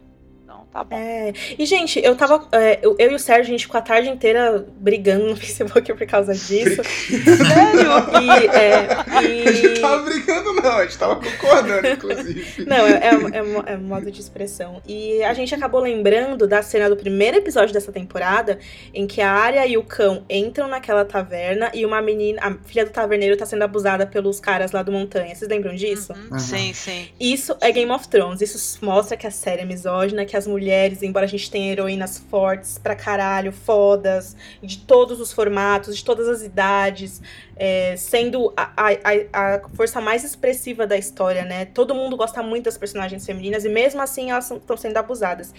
Tá 0.72 0.84
bom. 0.84 0.96
É, 0.96 1.34
e, 1.58 1.66
gente, 1.66 2.00
eu 2.04 2.16
tava. 2.16 2.48
é, 2.52 2.80
eu, 2.84 2.96
eu 3.00 3.12
e 3.12 3.16
o 3.16 3.20
Sérgio, 3.20 3.46
a 3.46 3.52
gente 3.58 3.66
ficou 3.66 3.80
a 3.80 3.82
tarde 3.82 4.08
inteira 4.08 4.66
brigando 4.78 5.26
no 5.28 5.36
Facebook 5.38 5.94
por 5.94 6.06
causa 6.06 6.34
disso. 6.34 6.84
Sério? 6.84 7.90
E, 8.22 8.48
é, 8.56 9.24
e- 9.24 9.48
A 9.48 9.52
gente 9.52 9.82
tava 9.82 10.04
brincando, 10.04 10.54
não, 10.54 10.72
a 10.78 10.84
gente 10.84 10.98
tava 10.98 11.16
concordando, 11.16 11.88
inclusive. 11.88 12.66
Não, 12.66 12.78
é, 12.86 12.92
é, 12.92 13.38
é, 13.38 13.42
mo- 13.42 13.64
é 13.66 13.78
modo 13.78 14.12
de 14.12 14.22
expressão. 14.22 14.82
E 14.88 15.24
a 15.24 15.34
gente 15.34 15.54
acabou 15.56 15.82
lembrando 15.82 16.48
da 16.48 16.62
cena 16.62 16.88
do 16.90 16.96
primeiro 16.96 17.38
episódio 17.38 17.74
dessa 17.74 17.92
temporada, 17.92 18.60
em 18.94 19.08
que 19.08 19.22
a 19.22 19.32
Arya 19.32 19.66
e 19.66 19.78
o 19.78 19.84
cão 19.84 20.24
entram 20.30 20.68
naquela 20.68 21.04
taverna 21.04 21.72
e 21.74 21.86
uma 21.86 22.02
menina, 22.02 22.40
a 22.44 22.54
filha 22.68 22.86
do 22.86 22.92
taverneiro, 22.92 23.36
tá 23.38 23.46
sendo 23.46 23.64
abusada 23.64 24.06
pelos 24.06 24.40
caras 24.40 24.72
lá 24.72 24.84
do 24.84 24.92
Montanha. 24.92 25.34
Vocês 25.34 25.50
lembram 25.50 25.74
disso? 25.74 26.14
Uhum, 26.14 26.28
Aham. 26.32 26.40
Sim, 26.40 26.74
sim. 26.74 27.08
Isso 27.20 27.56
é 27.62 27.72
Game 27.72 27.92
of 27.92 28.08
Thrones. 28.08 28.42
Isso 28.42 28.78
mostra 28.86 29.18
que 29.18 29.26
a 29.26 29.32
série 29.32 29.62
é 29.62 29.66
misógina, 29.66 30.26
que 30.26 30.38
as 30.38 30.46
mulheres, 30.46 30.59
embora 31.02 31.26
a 31.26 31.30
gente 31.30 31.50
tenha 31.50 31.72
heroínas 31.72 32.18
fortes 32.30 32.78
pra 32.78 32.96
caralho, 32.96 33.52
fodas, 33.52 34.36
de 34.62 34.80
todos 34.80 35.20
os 35.20 35.32
formatos, 35.32 35.96
de 35.98 36.04
todas 36.04 36.28
as 36.28 36.42
idades, 36.44 37.22
é, 37.56 37.96
sendo 37.98 38.54
a, 38.56 38.72
a, 38.76 39.56
a- 39.56 39.62
força 39.74 40.00
mais 40.00 40.24
expressiva 40.24 40.86
da 40.88 40.98
história, 40.98 41.44
né? 41.46 41.66
Todo 41.66 41.94
mundo 41.96 42.16
gosta 42.16 42.42
muito 42.44 42.66
das 42.66 42.78
personagens 42.78 43.26
femininas 43.26 43.66
e 43.66 43.70
mesmo 43.70 44.02
assim 44.02 44.32
elas 44.32 44.50
estão 44.50 44.78
sendo 44.78 44.98
abusadas. 44.98 45.54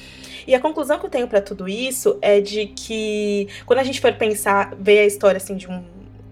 E 0.47 0.55
a 0.55 0.61
conclusão 0.61 0.99
que 0.99 1.07
eu 1.07 1.11
tenho 1.11 1.29
pra 1.29 1.41
tudo 1.41 1.69
isso 1.69 2.19
é 2.23 2.41
de 2.41 2.67
que 2.67 3.49
quando 3.67 3.79
a 3.81 3.85
gente 3.85 4.01
for 4.01 4.13
pensar, 4.15 4.75
ver 4.79 5.01
a 5.01 5.07
história 5.07 5.37
assim 5.37 5.57
de 5.57 5.69
um. 5.69 5.83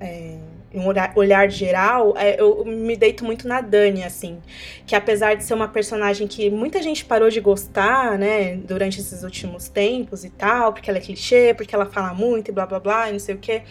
é, 0.01 0.38
um 0.75 0.87
olhar, 0.87 1.51
geral, 1.51 2.15
é, 2.17 2.41
eu 2.41 2.65
me 2.65 2.97
deito 2.97 3.25
muito 3.25 3.49
na 3.49 3.61
Dani, 3.61 4.05
assim 4.05 4.39
que 4.87 4.97
apesar 4.97 5.35
de 5.35 5.45
ser 5.45 5.55
uma 5.55 5.69
personagem 5.69 6.27
que 6.27 6.49
muita 6.49 6.83
gente 6.83 7.05
parou 7.05 7.29
de 7.29 7.41
gostar, 7.41 8.19
né, 8.19 8.57
durante 8.57 9.01
esses 9.01 9.23
últimos 9.23 9.69
tempos 9.69 10.25
e 10.25 10.31
tal, 10.31 10.73
porque 10.73 10.89
ela 10.89 10.99
é 10.99 11.03
clichê, 11.03 11.53
porque 11.55 11.75
ela 11.75 11.87
fala 11.87 12.15
muito 12.15 12.51
e 12.51 12.53
blá 12.53 12.65
blá 12.65 12.81
blá 12.81 13.09
e 13.11 13.13
não 13.13 13.19
sei 13.19 13.35
o 13.35 13.39
quê, 13.39 13.63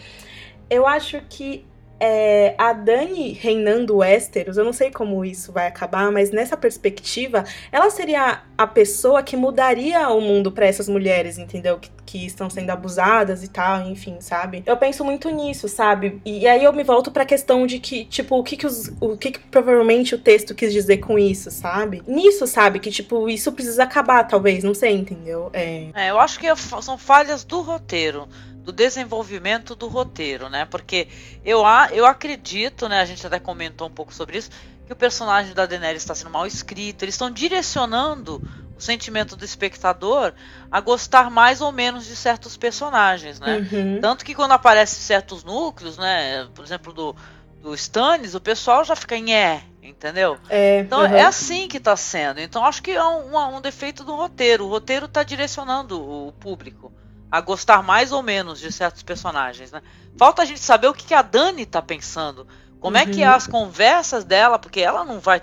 eu 0.69 0.85
acho 0.85 1.19
que 1.29 1.65
é, 1.99 2.55
a 2.57 2.73
Dani 2.73 3.33
reinando 3.33 3.97
Westeros, 3.97 4.57
eu 4.57 4.65
não 4.65 4.73
sei 4.73 4.91
como 4.91 5.25
isso 5.25 5.51
vai 5.51 5.67
acabar, 5.67 6.11
mas 6.11 6.31
nessa 6.31 6.55
perspectiva, 6.55 7.43
ela 7.71 7.89
seria 7.89 8.41
a 8.57 8.67
pessoa 8.67 9.23
que 9.23 9.35
mudaria 9.35 10.09
o 10.09 10.21
mundo 10.21 10.51
pra 10.51 10.67
essas 10.67 10.87
mulheres, 10.87 11.37
entendeu? 11.37 11.79
Que, 11.79 11.89
que 12.05 12.25
estão 12.25 12.49
sendo 12.49 12.69
abusadas 12.69 13.43
e 13.43 13.47
tal, 13.47 13.81
enfim, 13.87 14.17
sabe? 14.19 14.63
Eu 14.65 14.77
penso 14.77 15.03
muito 15.03 15.29
nisso, 15.29 15.67
sabe? 15.67 16.21
E, 16.23 16.39
e 16.39 16.47
aí 16.47 16.63
eu 16.63 16.71
me 16.71 16.83
volto 16.83 17.11
pra 17.11 17.25
questão 17.25 17.65
de 17.65 17.79
que, 17.79 18.05
tipo, 18.05 18.37
o 18.37 18.43
que 18.43 18.55
que, 18.55 18.65
os, 18.65 18.91
o 19.01 19.17
que 19.17 19.31
que 19.31 19.39
provavelmente 19.39 20.15
o 20.15 20.19
texto 20.19 20.55
quis 20.55 20.71
dizer 20.71 20.97
com 20.97 21.17
isso, 21.17 21.51
sabe? 21.51 22.01
Nisso, 22.07 22.47
sabe? 22.47 22.79
Que, 22.79 22.91
tipo, 22.91 23.27
isso 23.27 23.51
precisa 23.51 23.83
acabar, 23.83 24.23
talvez, 24.23 24.63
não 24.63 24.73
sei, 24.73 24.93
entendeu? 24.93 25.49
É. 25.53 25.87
É, 25.93 26.09
eu 26.11 26.19
acho 26.19 26.39
que 26.39 26.47
é 26.47 26.55
são 26.55 26.97
falhas 26.97 27.43
do 27.43 27.61
roteiro, 27.61 28.27
do 28.67 28.73
desenvolvimento 28.73 29.75
do 29.75 29.87
roteiro, 29.87 30.49
né? 30.49 30.65
Porque 30.65 31.07
eu, 31.41 31.63
eu 31.93 32.05
acredito, 32.05 32.89
né? 32.89 32.99
A 32.99 33.05
gente 33.05 33.25
até 33.25 33.39
comentou 33.39 33.87
um 33.87 33.91
pouco 33.91 34.13
sobre 34.13 34.37
isso, 34.37 34.49
que 34.85 34.91
o 34.91 34.95
personagem 34.95 35.53
da 35.53 35.65
Daenerys 35.65 36.01
está 36.01 36.13
sendo 36.13 36.31
mal 36.31 36.45
escrito. 36.45 37.01
Eles 37.03 37.13
estão 37.15 37.31
direcionando 37.31 38.43
o 38.75 38.81
sentimento 38.81 39.37
do 39.37 39.45
espectador 39.45 40.33
a 40.69 40.81
gostar 40.81 41.31
mais 41.31 41.61
ou 41.61 41.71
menos 41.71 42.05
de 42.05 42.13
certos 42.13 42.57
personagens, 42.57 43.39
né? 43.39 43.65
Uhum. 43.71 44.01
Tanto 44.01 44.25
que 44.25 44.35
quando 44.35 44.51
aparecem 44.51 44.99
certos 44.99 45.45
núcleos, 45.45 45.97
né? 45.97 46.49
Por 46.53 46.65
exemplo, 46.65 46.91
do, 46.91 47.15
do 47.61 47.73
Stannis, 47.73 48.35
o 48.35 48.41
pessoal 48.41 48.83
já 48.83 48.97
fica 48.97 49.15
em 49.15 49.33
é, 49.33 49.63
entendeu? 49.81 50.37
É, 50.49 50.79
Então 50.81 50.99
uhum. 50.99 51.05
é 51.05 51.21
assim 51.21 51.69
que 51.69 51.79
tá 51.79 51.95
sendo. 51.95 52.41
Então 52.41 52.65
acho 52.65 52.83
que 52.83 52.91
é 52.91 53.01
um, 53.03 53.33
um- 53.33 53.55
um 53.55 53.61
defeito 53.61 54.03
do 54.03 54.13
roteiro. 54.13 54.65
O 54.65 54.69
roteiro 54.69 55.07
tá 55.07 55.23
direcionando 55.23 56.01
o 56.01 56.33
público 56.33 56.91
a 57.31 57.41
gostar 57.41 57.83
mais 57.83 58.11
ou 58.11 58.23
menos 58.23 58.59
de 58.59 58.71
certos 58.71 59.03
personagens, 59.03 59.71
né? 59.71 59.81
Falta 60.17 60.41
a 60.41 60.45
gente 60.45 60.59
saber 60.59 60.87
o 60.87 60.93
que, 60.93 61.05
que 61.05 61.13
a 61.13 61.21
Dani 61.21 61.65
tá 61.65 61.81
pensando. 61.81 62.47
Como 62.79 62.97
é 62.97 63.05
que 63.05 63.21
é 63.23 63.29
Uhum. 63.29 63.35
as 63.35 63.47
conversas 63.47 64.23
dela, 64.23 64.57
porque 64.59 64.79
ela 64.79 65.03
não 65.03 65.19
vai 65.19 65.41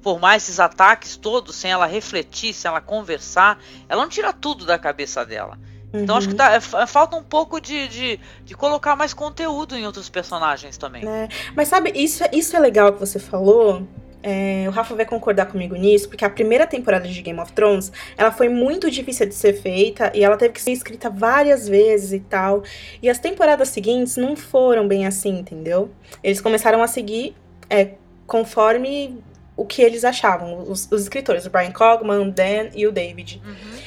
formar 0.00 0.36
esses 0.36 0.58
ataques 0.58 1.16
todos 1.16 1.54
sem 1.56 1.70
ela 1.70 1.84
refletir, 1.86 2.54
sem 2.54 2.68
ela 2.68 2.80
conversar. 2.80 3.58
Ela 3.88 4.02
não 4.02 4.08
tira 4.08 4.32
tudo 4.32 4.64
da 4.64 4.78
cabeça 4.78 5.24
dela. 5.26 5.58
Então 5.92 6.16
acho 6.16 6.28
que 6.28 6.34
Uhum. 6.34 6.38
tá- 6.38 6.52
é, 6.52 6.60
fa- 6.60 6.86
falta 6.86 7.16
um 7.16 7.22
pouco 7.24 7.60
de, 7.60 7.88
de, 7.88 8.20
de 8.44 8.54
colocar 8.54 8.94
mais 8.94 9.12
conteúdo 9.12 9.76
em 9.76 9.84
outros 9.84 10.08
personagens 10.08 10.78
também. 10.78 11.04
Né? 11.04 11.28
Mas 11.56 11.66
sabe, 11.68 11.90
isso, 11.94 12.22
é- 12.24 12.30
isso 12.32 12.56
é 12.56 12.60
legal 12.60 12.92
que 12.92 13.00
você 13.00 13.18
falou. 13.18 13.86
É, 14.22 14.66
o 14.68 14.70
Rafa 14.70 14.94
vai 14.94 15.06
concordar 15.06 15.46
comigo 15.46 15.74
nisso, 15.74 16.08
porque 16.08 16.24
a 16.24 16.30
primeira 16.30 16.66
temporada 16.66 17.08
de 17.08 17.22
Game 17.22 17.40
of 17.40 17.52
Thrones, 17.52 17.90
ela 18.18 18.30
foi 18.30 18.48
muito 18.50 18.90
difícil 18.90 19.26
de 19.26 19.34
ser 19.34 19.54
feita 19.54 20.12
e 20.14 20.22
ela 20.22 20.36
teve 20.36 20.52
que 20.52 20.60
ser 20.60 20.72
escrita 20.72 21.08
várias 21.08 21.66
vezes 21.66 22.12
e 22.12 22.20
tal. 22.20 22.62
E 23.02 23.08
as 23.08 23.18
temporadas 23.18 23.68
seguintes 23.70 24.16
não 24.16 24.36
foram 24.36 24.86
bem 24.86 25.06
assim, 25.06 25.38
entendeu? 25.38 25.90
Eles 26.22 26.40
começaram 26.40 26.82
a 26.82 26.86
seguir 26.86 27.34
é, 27.70 27.92
conforme 28.26 29.18
o 29.56 29.64
que 29.64 29.82
eles 29.82 30.04
achavam, 30.04 30.62
os, 30.70 30.86
os 30.90 31.02
escritores, 31.02 31.46
o 31.46 31.50
Brian 31.50 31.72
Cogman, 31.72 32.18
o 32.28 32.30
Dan 32.30 32.70
e 32.74 32.86
o 32.86 32.92
David. 32.92 33.42
Uhum. 33.44 33.80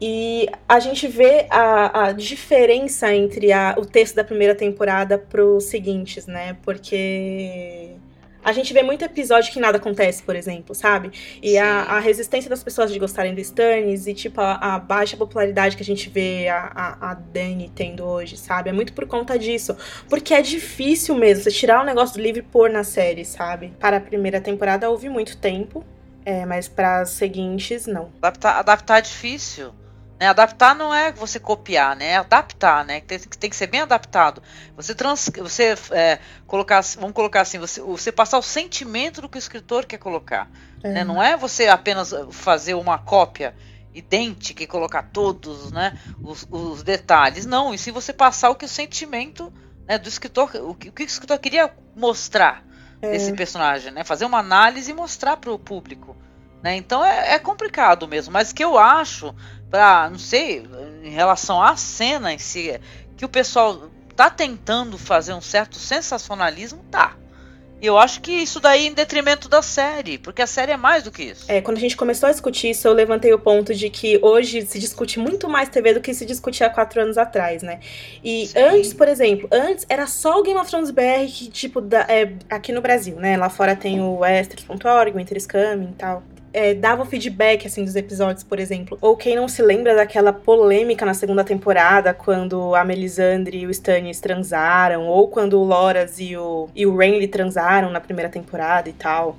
E 0.00 0.48
a 0.68 0.80
gente 0.80 1.06
vê 1.06 1.46
a, 1.50 2.06
a 2.06 2.12
diferença 2.12 3.14
entre 3.14 3.52
a- 3.52 3.74
o 3.76 3.84
texto 3.84 4.14
da 4.14 4.24
primeira 4.24 4.54
temporada 4.54 5.18
pros 5.18 5.64
seguintes, 5.64 6.26
né? 6.26 6.56
Porque 6.62 7.90
a 8.44 8.52
gente 8.52 8.72
vê 8.72 8.82
muito 8.82 9.04
episódio 9.04 9.52
que 9.52 9.60
nada 9.60 9.78
acontece, 9.78 10.22
por 10.22 10.34
exemplo, 10.34 10.74
sabe? 10.74 11.10
E 11.42 11.58
a, 11.58 11.82
a 11.82 12.00
resistência 12.00 12.48
das 12.48 12.62
pessoas 12.62 12.92
de 12.92 12.98
gostarem 12.98 13.34
do 13.34 13.40
Stannis 13.40 14.06
e, 14.06 14.14
tipo, 14.14 14.40
a, 14.40 14.74
a 14.74 14.78
baixa 14.78 15.16
popularidade 15.16 15.76
que 15.76 15.82
a 15.82 15.86
gente 15.86 16.08
vê 16.08 16.48
a, 16.48 16.70
a, 16.74 17.10
a 17.10 17.14
Dani 17.14 17.70
tendo 17.74 18.04
hoje, 18.04 18.36
sabe? 18.36 18.70
É 18.70 18.72
muito 18.72 18.92
por 18.92 19.06
conta 19.06 19.38
disso. 19.38 19.76
Porque 20.08 20.34
é 20.34 20.42
difícil 20.42 21.14
mesmo 21.14 21.44
você 21.44 21.50
tirar 21.50 21.82
o 21.82 21.84
negócio 21.84 22.16
do 22.16 22.22
livro 22.22 22.40
e 22.40 22.42
pôr 22.42 22.70
na 22.70 22.84
série, 22.84 23.24
sabe? 23.24 23.72
Para 23.78 23.98
a 23.98 24.00
primeira 24.00 24.40
temporada 24.40 24.88
houve 24.88 25.08
muito 25.08 25.36
tempo. 25.36 25.84
É, 26.24 26.44
mas 26.44 26.68
para 26.68 27.00
as 27.00 27.10
seguintes, 27.10 27.86
não. 27.86 28.10
Adaptar, 28.18 28.58
adaptar 28.58 28.98
é 28.98 29.02
difícil. 29.02 29.72
Né? 30.20 30.26
Adaptar 30.28 30.74
não 30.74 30.94
é 30.94 31.10
você 31.10 31.40
copiar, 31.40 31.96
né? 31.96 32.08
É 32.08 32.16
adaptar, 32.18 32.84
né? 32.84 33.00
Tem, 33.00 33.18
tem 33.18 33.48
que 33.48 33.56
ser 33.56 33.68
bem 33.68 33.80
adaptado. 33.80 34.42
Você, 34.76 34.94
trans, 34.94 35.30
você 35.38 35.74
é, 35.92 36.18
colocar, 36.46 36.82
vamos 36.98 37.14
colocar 37.14 37.40
assim, 37.40 37.58
você, 37.58 37.80
você 37.80 38.12
passar 38.12 38.38
o 38.38 38.42
sentimento 38.42 39.22
do 39.22 39.30
que 39.30 39.38
o 39.38 39.40
escritor 39.40 39.86
quer 39.86 39.96
colocar. 39.96 40.50
É. 40.84 40.90
Né? 40.90 41.04
Não 41.04 41.22
é 41.22 41.38
você 41.38 41.68
apenas 41.68 42.12
fazer 42.32 42.74
uma 42.74 42.98
cópia 42.98 43.54
idêntica 43.94 44.62
e 44.62 44.66
colocar 44.66 45.04
todos 45.04 45.72
né, 45.72 45.98
os, 46.22 46.46
os 46.50 46.82
detalhes. 46.82 47.46
Não, 47.46 47.72
e 47.72 47.78
sim 47.78 47.90
você 47.90 48.12
passar 48.12 48.50
o 48.50 48.54
que 48.54 48.66
o 48.66 48.68
sentimento 48.68 49.50
né, 49.88 49.98
do 49.98 50.06
escritor, 50.06 50.50
o 50.54 50.74
que, 50.74 50.90
o 50.90 50.92
que 50.92 51.02
o 51.02 51.06
escritor 51.06 51.38
queria 51.38 51.72
mostrar 51.96 52.62
É. 53.02 53.12
desse 53.12 53.32
personagem, 53.32 53.90
né? 53.90 54.04
Fazer 54.04 54.26
uma 54.26 54.38
análise 54.38 54.90
e 54.90 54.94
mostrar 54.94 55.38
para 55.38 55.50
o 55.50 55.58
público. 55.58 56.14
Né? 56.62 56.76
Então 56.76 57.04
é, 57.04 57.34
é 57.34 57.38
complicado 57.38 58.06
mesmo. 58.06 58.32
Mas 58.32 58.50
o 58.50 58.54
que 58.54 58.62
eu 58.62 58.78
acho, 58.78 59.34
para 59.70 60.10
não 60.10 60.18
sei, 60.18 60.66
em 61.02 61.10
relação 61.10 61.62
à 61.62 61.76
cena 61.76 62.32
em 62.32 62.38
si, 62.38 62.78
que 63.16 63.24
o 63.24 63.28
pessoal 63.28 63.88
tá 64.16 64.28
tentando 64.28 64.98
fazer 64.98 65.32
um 65.32 65.40
certo 65.40 65.76
sensacionalismo, 65.78 66.84
tá. 66.90 67.16
E 67.82 67.86
eu 67.86 67.96
acho 67.96 68.20
que 68.20 68.30
isso 68.30 68.60
daí 68.60 68.84
é 68.84 68.88
em 68.88 68.92
detrimento 68.92 69.48
da 69.48 69.62
série, 69.62 70.18
porque 70.18 70.42
a 70.42 70.46
série 70.46 70.70
é 70.72 70.76
mais 70.76 71.02
do 71.02 71.10
que 71.10 71.22
isso. 71.22 71.46
É, 71.48 71.62
quando 71.62 71.78
a 71.78 71.80
gente 71.80 71.96
começou 71.96 72.28
a 72.28 72.30
discutir 72.32 72.68
isso, 72.68 72.86
eu 72.86 72.92
levantei 72.92 73.32
o 73.32 73.38
ponto 73.38 73.74
de 73.74 73.88
que 73.88 74.18
hoje 74.20 74.66
se 74.66 74.78
discute 74.78 75.18
muito 75.18 75.48
mais 75.48 75.70
TV 75.70 75.94
do 75.94 76.00
que 76.02 76.12
se 76.12 76.26
discutia 76.26 76.66
há 76.66 76.70
quatro 76.70 77.00
anos 77.00 77.16
atrás, 77.16 77.62
né? 77.62 77.80
E 78.22 78.48
Sim. 78.48 78.58
antes, 78.58 78.92
por 78.92 79.08
exemplo, 79.08 79.48
antes 79.50 79.86
era 79.88 80.06
só 80.06 80.38
o 80.38 80.42
Game 80.42 80.60
of 80.60 80.68
Thrones 80.68 80.90
BR 80.90 81.26
que, 81.32 81.48
tipo, 81.48 81.80
da- 81.80 82.04
é, 82.06 82.34
aqui 82.50 82.70
no 82.70 82.82
Brasil, 82.82 83.16
né? 83.16 83.38
Lá 83.38 83.48
fora 83.48 83.74
tem 83.74 83.98
o 83.98 84.18
Westeros.org, 84.18 85.16
o 85.16 85.18
Interscaming 85.20 85.92
e 85.92 85.94
tal. 85.94 86.22
É, 86.52 86.74
dava 86.74 87.02
o 87.02 87.06
feedback, 87.06 87.66
assim, 87.66 87.84
dos 87.84 87.94
episódios, 87.94 88.42
por 88.42 88.58
exemplo. 88.58 88.98
Ou 89.00 89.16
quem 89.16 89.36
não 89.36 89.46
se 89.46 89.62
lembra 89.62 89.94
daquela 89.94 90.32
polêmica 90.32 91.06
na 91.06 91.14
segunda 91.14 91.44
temporada, 91.44 92.12
quando 92.12 92.74
a 92.74 92.84
Melisandre 92.84 93.58
e 93.58 93.66
o 93.66 93.70
Stannis 93.70 94.20
transaram, 94.20 95.06
ou 95.06 95.28
quando 95.28 95.60
o 95.60 95.64
Loras 95.64 96.18
e 96.18 96.36
o, 96.36 96.68
e 96.74 96.86
o 96.86 96.96
Renly 96.96 97.28
transaram 97.28 97.90
na 97.90 98.00
primeira 98.00 98.28
temporada 98.28 98.88
e 98.88 98.92
tal. 98.92 99.36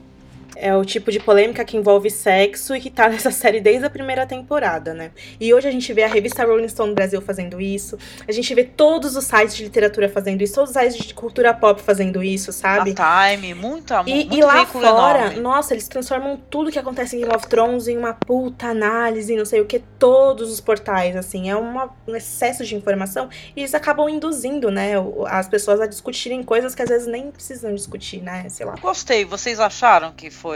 É 0.64 0.76
o 0.78 0.86
tipo 0.86 1.12
de 1.12 1.20
polêmica 1.20 1.66
que 1.66 1.76
envolve 1.76 2.09
sexo 2.12 2.76
e 2.76 2.80
que 2.80 2.89
tá 2.91 3.09
nessa 3.09 3.32
série 3.32 3.59
desde 3.59 3.84
a 3.86 3.89
primeira 3.89 4.28
temporada, 4.28 4.93
né? 4.93 5.09
E 5.39 5.51
hoje 5.53 5.68
a 5.68 5.72
gente 5.72 5.91
vê 5.91 6.03
a 6.03 6.07
revista 6.07 6.45
Rolling 6.45 6.68
Stone 6.68 6.93
Brasil 6.93 7.20
fazendo 7.20 7.59
isso, 7.59 7.97
a 8.28 8.32
gente 8.32 8.53
vê 8.53 8.64
todos 8.64 9.16
os 9.16 9.26
sites 9.26 9.55
de 9.55 9.64
literatura 9.64 10.07
fazendo 10.07 10.41
isso, 10.43 10.53
todos 10.53 10.70
os 10.70 10.76
sites 10.80 10.97
de 11.07 11.14
cultura 11.16 11.51
pop 11.51 11.82
fazendo 11.82 12.22
isso, 12.24 12.51
sabe? 12.53 12.93
A 12.97 13.32
Time, 13.32 13.55
muita, 13.55 14.03
E, 14.05 14.14
muito 14.14 14.38
e 14.38 14.41
lá 14.43 14.64
fora, 14.68 15.20
enorme. 15.22 15.39
nossa, 15.39 15.74
eles 15.74 15.88
transformam 15.88 16.39
tudo 16.49 16.70
que 16.72 16.78
acontece 16.78 17.16
em 17.16 17.22
Game 17.22 17.36
of 17.36 17.47
Thrones 17.47 17.88
em 17.88 17.97
uma 17.97 18.14
puta 18.14 18.68
análise, 18.68 19.36
não 19.36 19.45
sei 19.45 19.62
o 19.62 19.66
que, 19.66 19.80
todos 19.97 20.51
os 20.51 20.62
portais, 20.62 21.16
assim, 21.16 21.49
é 21.49 21.55
uma- 21.55 21.89
um 22.07 22.16
excesso 22.16 22.64
de 22.64 22.76
informação 22.76 23.30
e 23.55 23.62
eles 23.62 23.74
acabam 23.74 24.07
induzindo, 24.07 24.70
né, 24.70 24.91
as 25.28 25.47
pessoas 25.47 25.82
a 25.82 25.88
discutirem 25.88 26.43
coisas 26.43 26.76
que 26.76 26.84
às 26.84 26.89
vezes 26.89 27.07
nem 27.07 27.32
precisam 27.32 27.74
discutir, 27.74 28.22
né, 28.22 28.45
sei 28.49 28.66
lá. 28.66 28.76
Gostei. 28.80 29.26
Vocês 29.26 29.59
acharam 29.59 30.12
que 30.12 30.30
foi 30.30 30.51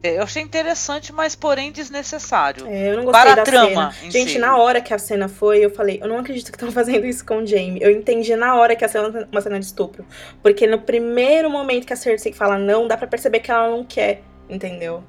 Eu 0.00 0.22
achei 0.22 0.42
interessante, 0.42 1.12
mas 1.12 1.34
porém 1.34 1.72
desnecessário. 1.72 2.66
É, 2.68 2.92
eu 2.92 2.96
não 2.96 3.04
gostei 3.04 3.20
Para 3.20 3.32
a 3.32 3.34
da 3.34 3.42
trama 3.42 3.92
cena. 3.92 4.10
Gente, 4.10 4.32
si. 4.32 4.38
na 4.38 4.56
hora 4.56 4.80
que 4.80 4.94
a 4.94 4.98
cena 4.98 5.28
foi, 5.28 5.64
eu 5.64 5.70
falei, 5.70 5.98
eu 6.00 6.06
não 6.06 6.18
acredito 6.18 6.52
que 6.52 6.56
estão 6.56 6.70
fazendo 6.72 7.04
isso 7.04 7.26
com 7.26 7.38
o 7.38 7.46
Jamie. 7.46 7.82
Eu 7.82 7.90
entendi 7.90 8.34
na 8.36 8.54
hora 8.54 8.76
que 8.76 8.84
a 8.84 8.88
cena 8.88 9.08
é 9.08 9.26
uma 9.30 9.40
cena 9.40 9.58
de 9.58 9.66
estupro. 9.66 10.06
Porque 10.40 10.68
no 10.68 10.80
primeiro 10.80 11.50
momento 11.50 11.84
que 11.84 11.92
a 11.92 11.96
Cersei 11.96 12.32
fala 12.32 12.56
não, 12.56 12.86
dá 12.86 12.96
pra 12.96 13.08
perceber 13.08 13.40
que 13.40 13.50
ela 13.50 13.68
não 13.70 13.84
quer, 13.84 14.22
entendeu? 14.48 15.02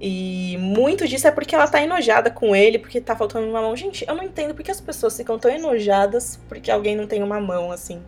E 0.00 0.56
muito 0.58 1.06
disso 1.06 1.26
é 1.26 1.30
porque 1.30 1.54
ela 1.54 1.66
tá 1.66 1.82
enojada 1.82 2.30
com 2.30 2.54
ele, 2.56 2.78
porque 2.78 3.00
tá 3.00 3.14
faltando 3.14 3.46
uma 3.46 3.60
mão. 3.60 3.76
Gente, 3.76 4.06
eu 4.08 4.14
não 4.14 4.22
entendo 4.22 4.54
porque 4.54 4.70
as 4.70 4.80
pessoas 4.80 5.16
ficam 5.16 5.38
tão 5.38 5.50
enojadas 5.50 6.38
porque 6.48 6.70
alguém 6.70 6.96
não 6.96 7.06
tem 7.06 7.22
uma 7.22 7.40
mão, 7.40 7.70
assim. 7.70 8.02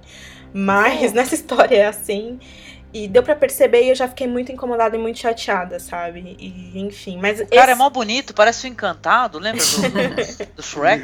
Mas 0.53 1.13
nessa 1.15 1.35
história 1.35 1.77
é 1.77 1.87
assim. 1.87 2.39
E 2.93 3.07
deu 3.07 3.23
pra 3.23 3.37
perceber 3.37 3.85
e 3.85 3.89
eu 3.91 3.95
já 3.95 4.09
fiquei 4.09 4.27
muito 4.27 4.51
incomodada 4.51 4.97
e 4.97 4.99
muito 4.99 5.19
chateada, 5.19 5.79
sabe? 5.79 6.37
E, 6.39 6.73
enfim, 6.81 7.19
mas 7.21 7.41
O 7.41 7.47
cara 7.47 7.63
esse- 7.63 7.71
é 7.71 7.75
mó 7.75 7.89
bonito, 7.89 8.35
parece 8.35 8.67
o 8.67 8.69
encantado, 8.69 9.39
lembra 9.39 9.63
do, 9.65 10.47
do 10.57 10.63
Shrek? 10.63 11.03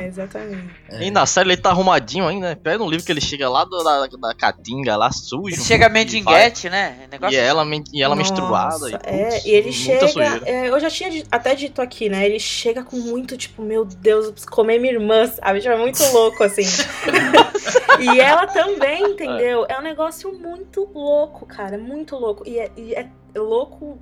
É, 0.00 0.06
exatamente. 0.06 0.70
E 1.00 1.10
na 1.10 1.26
série 1.26 1.50
ele 1.50 1.56
tá 1.60 1.68
arrumadinho 1.70 2.26
ainda, 2.26 2.48
né? 2.50 2.54
Pega 2.54 2.82
um 2.82 2.88
livro 2.88 3.04
que 3.04 3.12
ele 3.12 3.20
chega 3.20 3.48
lá 3.48 3.64
do- 3.64 3.82
da, 3.84 4.06
da 4.06 4.34
Caatinga, 4.34 4.96
lá 4.96 5.10
sujo. 5.12 5.54
Ele 5.54 5.62
chega 5.62 5.86
e 5.86 5.90
mendiguete, 5.90 6.70
né? 6.70 7.06
Negócio 7.10 7.34
E 7.34 7.38
ela, 7.38 7.64
men- 7.64 7.84
e 7.92 8.02
ela 8.02 8.14
Nossa, 8.14 8.30
menstruada. 8.32 8.90
E, 8.90 8.94
é, 8.94 8.98
putz, 9.30 9.44
e 9.44 9.50
ele 9.50 9.62
muita 9.70 9.76
chega. 9.78 10.08
sujeira. 10.08 10.42
é, 10.48 10.68
eu 10.70 10.80
já 10.80 10.88
tinha 10.90 11.24
até 11.30 11.54
dito 11.54 11.82
aqui, 11.82 12.08
né? 12.08 12.24
Ele 12.24 12.38
chega 12.40 12.82
com 12.82 12.96
muito, 12.96 13.36
tipo, 13.36 13.60
meu 13.62 13.84
Deus, 13.84 14.26
eu 14.26 14.32
preciso 14.32 14.50
comer 14.50 14.78
minha 14.78 14.94
irmã, 14.94 15.26
sabe? 15.26 15.60
Tipo, 15.60 15.74
é 15.74 15.78
muito 15.78 16.02
louco, 16.12 16.42
assim. 16.42 16.62
e 18.00 18.20
ela 18.20 18.46
também, 18.46 19.02
entendeu? 19.04 19.66
É 19.68 19.78
um 19.78 19.82
negócio 19.82 20.32
muito 20.32 20.88
louco, 21.02 21.44
cara. 21.46 21.76
Muito 21.76 22.16
louco. 22.16 22.46
E 22.46 22.58
é, 22.58 22.70
e 22.76 22.94
é 22.94 23.08
louco 23.36 23.98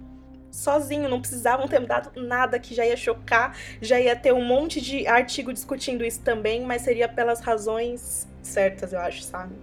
sozinho, 0.51 1.09
não 1.09 1.21
precisavam 1.21 1.69
ter 1.69 1.81
dado 1.87 2.11
nada 2.21 2.59
que 2.59 2.75
já 2.75 2.85
ia 2.85 2.97
chocar, 2.97 3.57
já 3.81 4.01
ia 4.01 4.17
ter 4.17 4.33
um 4.35 4.45
monte 4.45 4.81
de 4.81 5.07
artigo 5.07 5.53
discutindo 5.53 6.05
isso 6.05 6.21
também, 6.23 6.65
mas 6.65 6.83
seria 6.83 7.09
pelas 7.09 7.41
razões 7.41 8.27
certas, 8.43 8.93
eu 8.93 8.99
acho, 9.01 9.23
sabe? 9.23 9.55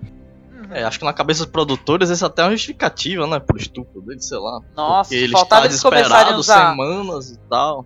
É, 0.71 0.83
acho 0.83 0.97
que 0.99 1.05
na 1.05 1.13
cabeça 1.13 1.43
dos 1.43 1.51
produtores 1.51 2.09
isso 2.09 2.25
até 2.25 2.41
é 2.41 2.45
uma 2.45 2.51
justificativa, 2.51 3.27
né? 3.27 3.39
Pro 3.39 3.57
estupro 3.57 4.01
dele, 4.01 4.21
sei 4.21 4.37
lá. 4.39 4.61
Nossa, 4.75 5.09
Porque 5.09 5.23
ele 5.23 5.31
faltava 5.33 5.65
está 5.67 5.73
eles 5.73 5.83
começarem 5.83 6.33
a 6.33 6.37
usar. 6.37 6.69
semanas 6.71 7.29
e 7.31 7.37
tal. 7.49 7.85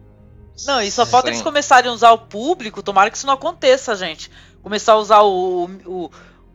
Não, 0.66 0.82
e 0.82 0.92
só 0.92 1.06
falta 1.06 1.28
Sim. 1.28 1.34
eles 1.34 1.42
começarem 1.42 1.90
a 1.90 1.94
usar 1.94 2.12
o 2.12 2.18
público, 2.20 2.84
tomara 2.84 3.10
que 3.10 3.18
isso 3.18 3.26
não 3.28 3.34
aconteça, 3.34 3.96
gente. 3.96 4.30
Começar 4.62 4.94
a 4.94 4.98
usar 4.98 5.22
o. 5.22 5.66
o- 5.66 6.06
o- 6.06 6.12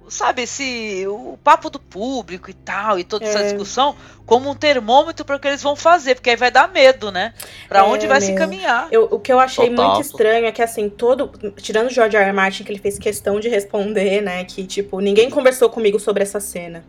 sabe, 0.09 0.43
esse. 0.43 1.05
O 1.09 1.39
papo 1.43 1.69
do 1.71 1.79
público 1.79 2.51
e 2.51 2.55
tal, 2.55 2.99
e 2.99 3.05
toda 3.05 3.25
essa 3.25 3.41
É. 3.41 3.43
discussão, 3.45 3.95
como 4.25 4.51
um 4.51 4.55
termômetro 4.55 5.25
para 5.25 5.37
o 5.37 5.41
que 5.41 5.47
eles 5.49 5.63
vão 5.63 5.77
fazer, 5.77 6.15
porque 6.17 6.31
aí 6.31 6.37
vai 6.37 6.51
dar 6.51 6.69
medo, 6.69 7.11
né? 7.13 7.33
Pra 7.69 7.81
É, 7.81 7.83
onde 7.83 8.07
vai 8.07 8.21
se 8.21 8.33
encaminhar. 8.33 8.89
Eu- 8.91 9.09
o 9.11 9.19
que 9.21 9.33
eu 9.33 9.39
achei 9.41 9.71
Total. 9.71 9.87
muito 9.95 10.01
estranho 10.05 10.47
é 10.47 10.53
que, 10.53 10.63
assim, 10.63 10.89
todo. 10.89 11.31
Tirando 11.57 11.87
o 11.87 11.91
George 11.91 12.17
R. 12.17 12.25
R. 12.25 12.33
Martin, 12.33 12.65
que 12.65 12.73
ele 12.73 12.79
fez 12.81 12.99
questão 12.99 13.39
de 13.41 13.49
responder, 13.49 14.21
né? 14.21 14.45
Que, 14.45 14.65
tipo, 14.67 15.01
ninguém 15.01 15.31
conversou 15.31 15.69
comigo 15.71 15.99
sobre 16.01 16.23
essa 16.23 16.41
cena. 16.41 16.85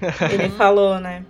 Ele 0.32 0.48
falou, 0.50 0.98
né? 0.98 1.22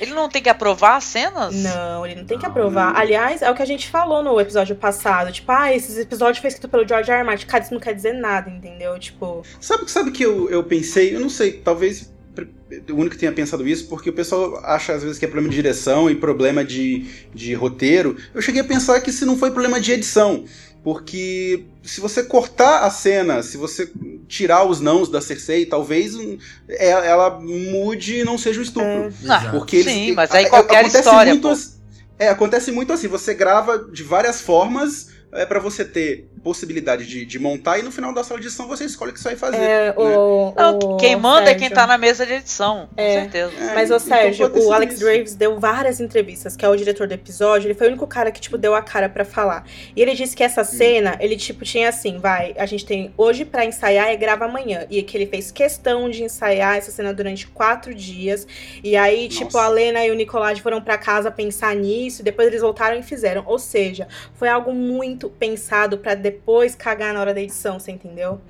Ele 0.00 0.14
não 0.14 0.28
tem 0.28 0.42
que 0.42 0.48
aprovar 0.48 0.96
as 0.96 1.04
cenas? 1.04 1.54
Não, 1.54 2.06
ele 2.06 2.16
não 2.16 2.24
tem 2.24 2.38
que 2.38 2.46
aprovar. 2.46 2.96
Aliás, 2.96 3.42
é 3.42 3.50
o 3.50 3.54
que 3.54 3.62
a 3.62 3.66
gente 3.66 3.88
falou 3.88 4.22
no 4.22 4.40
episódio 4.40 4.74
passado. 4.74 5.30
Tipo, 5.30 5.52
ah, 5.52 5.74
esse 5.74 6.00
episódio 6.00 6.40
foi 6.40 6.48
escrito 6.48 6.68
pelo 6.68 6.88
George 6.88 7.10
R. 7.10 7.18
R. 7.18 7.26
Martin. 7.26 7.46
Cara, 7.46 7.62
isso 7.62 7.74
não 7.74 7.80
quer 7.80 7.94
dizer 7.94 8.14
nada, 8.14 8.48
entendeu? 8.48 8.98
Tipo. 8.98 9.42
Sabe 9.60 9.90
sabe 9.90 10.10
que 10.10 10.24
eu, 10.24 10.48
eu 10.48 10.64
pensei? 10.64 11.14
Eu 11.14 11.20
não 11.20 11.28
sei, 11.28 11.52
talvez 11.52 12.10
o 12.88 12.94
único 12.94 13.10
que 13.10 13.18
tenha 13.18 13.32
pensado 13.32 13.66
isso, 13.66 13.88
porque 13.88 14.10
o 14.10 14.12
pessoal 14.12 14.60
acha 14.64 14.92
às 14.92 15.02
vezes 15.02 15.18
que 15.18 15.24
é 15.24 15.28
problema 15.28 15.50
de 15.50 15.56
direção 15.56 16.08
e 16.08 16.14
problema 16.14 16.64
de, 16.64 17.06
de 17.34 17.52
roteiro. 17.54 18.16
Eu 18.32 18.40
cheguei 18.40 18.60
a 18.60 18.64
pensar 18.64 19.00
que 19.00 19.12
se 19.12 19.24
não 19.24 19.36
foi 19.36 19.50
problema 19.50 19.80
de 19.80 19.92
edição. 19.92 20.44
Porque 20.82 21.64
se 21.82 22.00
você 22.00 22.22
cortar 22.22 22.84
a 22.84 22.90
cena, 22.90 23.42
se 23.42 23.58
você 23.58 23.90
tirar 24.26 24.64
os 24.64 24.80
nãos 24.80 25.10
da 25.10 25.20
Cersei, 25.20 25.66
talvez 25.66 26.14
hum, 26.14 26.38
é- 26.68 26.88
ela 26.88 27.38
mude 27.38 28.20
e 28.20 28.24
não 28.24 28.38
seja 28.38 28.60
um 28.60 28.62
estupro. 28.62 28.88
É. 28.88 29.50
Porque 29.50 29.76
eles, 29.76 29.92
Sim, 29.92 30.12
mas 30.12 30.30
aí 30.30 30.48
qualquer 30.48 30.80
acontece 30.80 30.98
história, 30.98 31.34
muito 31.34 31.48
é, 32.18 32.28
acontece 32.28 32.70
muito 32.70 32.92
assim. 32.92 33.08
Você 33.08 33.34
grava 33.34 33.78
de 33.78 34.02
várias 34.02 34.40
formas 34.40 35.09
é, 35.32 35.46
para 35.46 35.60
você 35.60 35.84
ter 35.84 36.28
possibilidade 36.42 37.06
de, 37.06 37.24
de 37.26 37.38
montar 37.38 37.78
e 37.78 37.82
no 37.82 37.92
final 37.92 38.14
da 38.14 38.24
sala 38.24 38.40
de 38.40 38.46
edição 38.46 38.66
você 38.66 38.84
escolhe 38.84 39.10
o 39.10 39.14
que 39.14 39.20
você 39.20 39.28
vai 39.28 39.36
fazer. 39.36 39.56
é, 39.58 39.86
né? 39.88 39.94
o, 39.96 40.54
Não, 40.56 40.78
o 40.78 40.96
quem 40.96 41.14
manda 41.16 41.50
é 41.50 41.54
quem 41.54 41.68
Sérgio. 41.68 41.74
tá 41.76 41.86
na 41.86 41.98
mesa 41.98 42.24
de 42.24 42.32
edição, 42.32 42.88
com 42.94 43.00
É. 43.00 43.20
certeza. 43.20 43.52
É, 43.60 43.74
Mas, 43.74 43.90
ô 43.90 43.96
então 43.96 44.08
Sérgio, 44.08 44.48
pode 44.48 44.60
ter 44.60 44.66
o 44.66 44.72
Alex 44.72 44.94
isso. 44.94 45.04
Graves 45.04 45.34
deu 45.34 45.58
várias 45.60 46.00
entrevistas, 46.00 46.56
que 46.56 46.64
é 46.64 46.68
o 46.68 46.74
diretor 46.76 47.06
do 47.06 47.12
episódio. 47.12 47.66
Ele 47.66 47.74
foi 47.74 47.86
o 47.88 47.90
único 47.90 48.06
cara 48.06 48.30
que, 48.32 48.40
tipo, 48.40 48.56
deu 48.56 48.74
a 48.74 48.80
cara 48.82 49.08
pra 49.08 49.24
falar. 49.24 49.64
E 49.94 50.00
ele 50.00 50.14
disse 50.14 50.34
que 50.34 50.42
essa 50.42 50.64
cena, 50.64 51.16
ele, 51.20 51.36
tipo, 51.36 51.64
tinha 51.64 51.90
assim, 51.90 52.18
vai, 52.18 52.54
a 52.58 52.64
gente 52.66 52.86
tem 52.86 53.12
hoje 53.16 53.44
pra 53.44 53.64
ensaiar 53.64 54.10
e 54.12 54.16
grava 54.16 54.46
amanhã. 54.46 54.86
E 54.90 55.02
que 55.02 55.16
ele 55.16 55.26
fez 55.26 55.50
questão 55.52 56.08
de 56.08 56.22
ensaiar 56.24 56.76
essa 56.76 56.90
cena 56.90 57.12
durante 57.12 57.46
quatro 57.46 57.94
dias. 57.94 58.46
E 58.82 58.96
aí, 58.96 59.28
tipo, 59.28 59.44
Nossa. 59.52 59.66
a 59.66 59.68
Lena 59.68 60.04
e 60.06 60.10
o 60.10 60.14
Nicolás 60.14 60.58
foram 60.58 60.80
pra 60.80 60.96
casa 60.96 61.30
pensar 61.30 61.76
nisso. 61.76 62.22
E 62.22 62.24
depois 62.24 62.48
eles 62.48 62.62
voltaram 62.62 62.98
e 62.98 63.02
fizeram. 63.02 63.44
Ou 63.46 63.58
seja, 63.58 64.08
foi 64.34 64.48
algo 64.48 64.72
muito 64.72 65.19
pensado 65.28 65.98
pra 65.98 66.14
depois 66.14 66.74
cagar 66.74 67.12
na 67.12 67.20
hora 67.20 67.34
da 67.34 67.40
edição, 67.40 67.78
você 67.78 67.90
entendeu? 67.90 68.40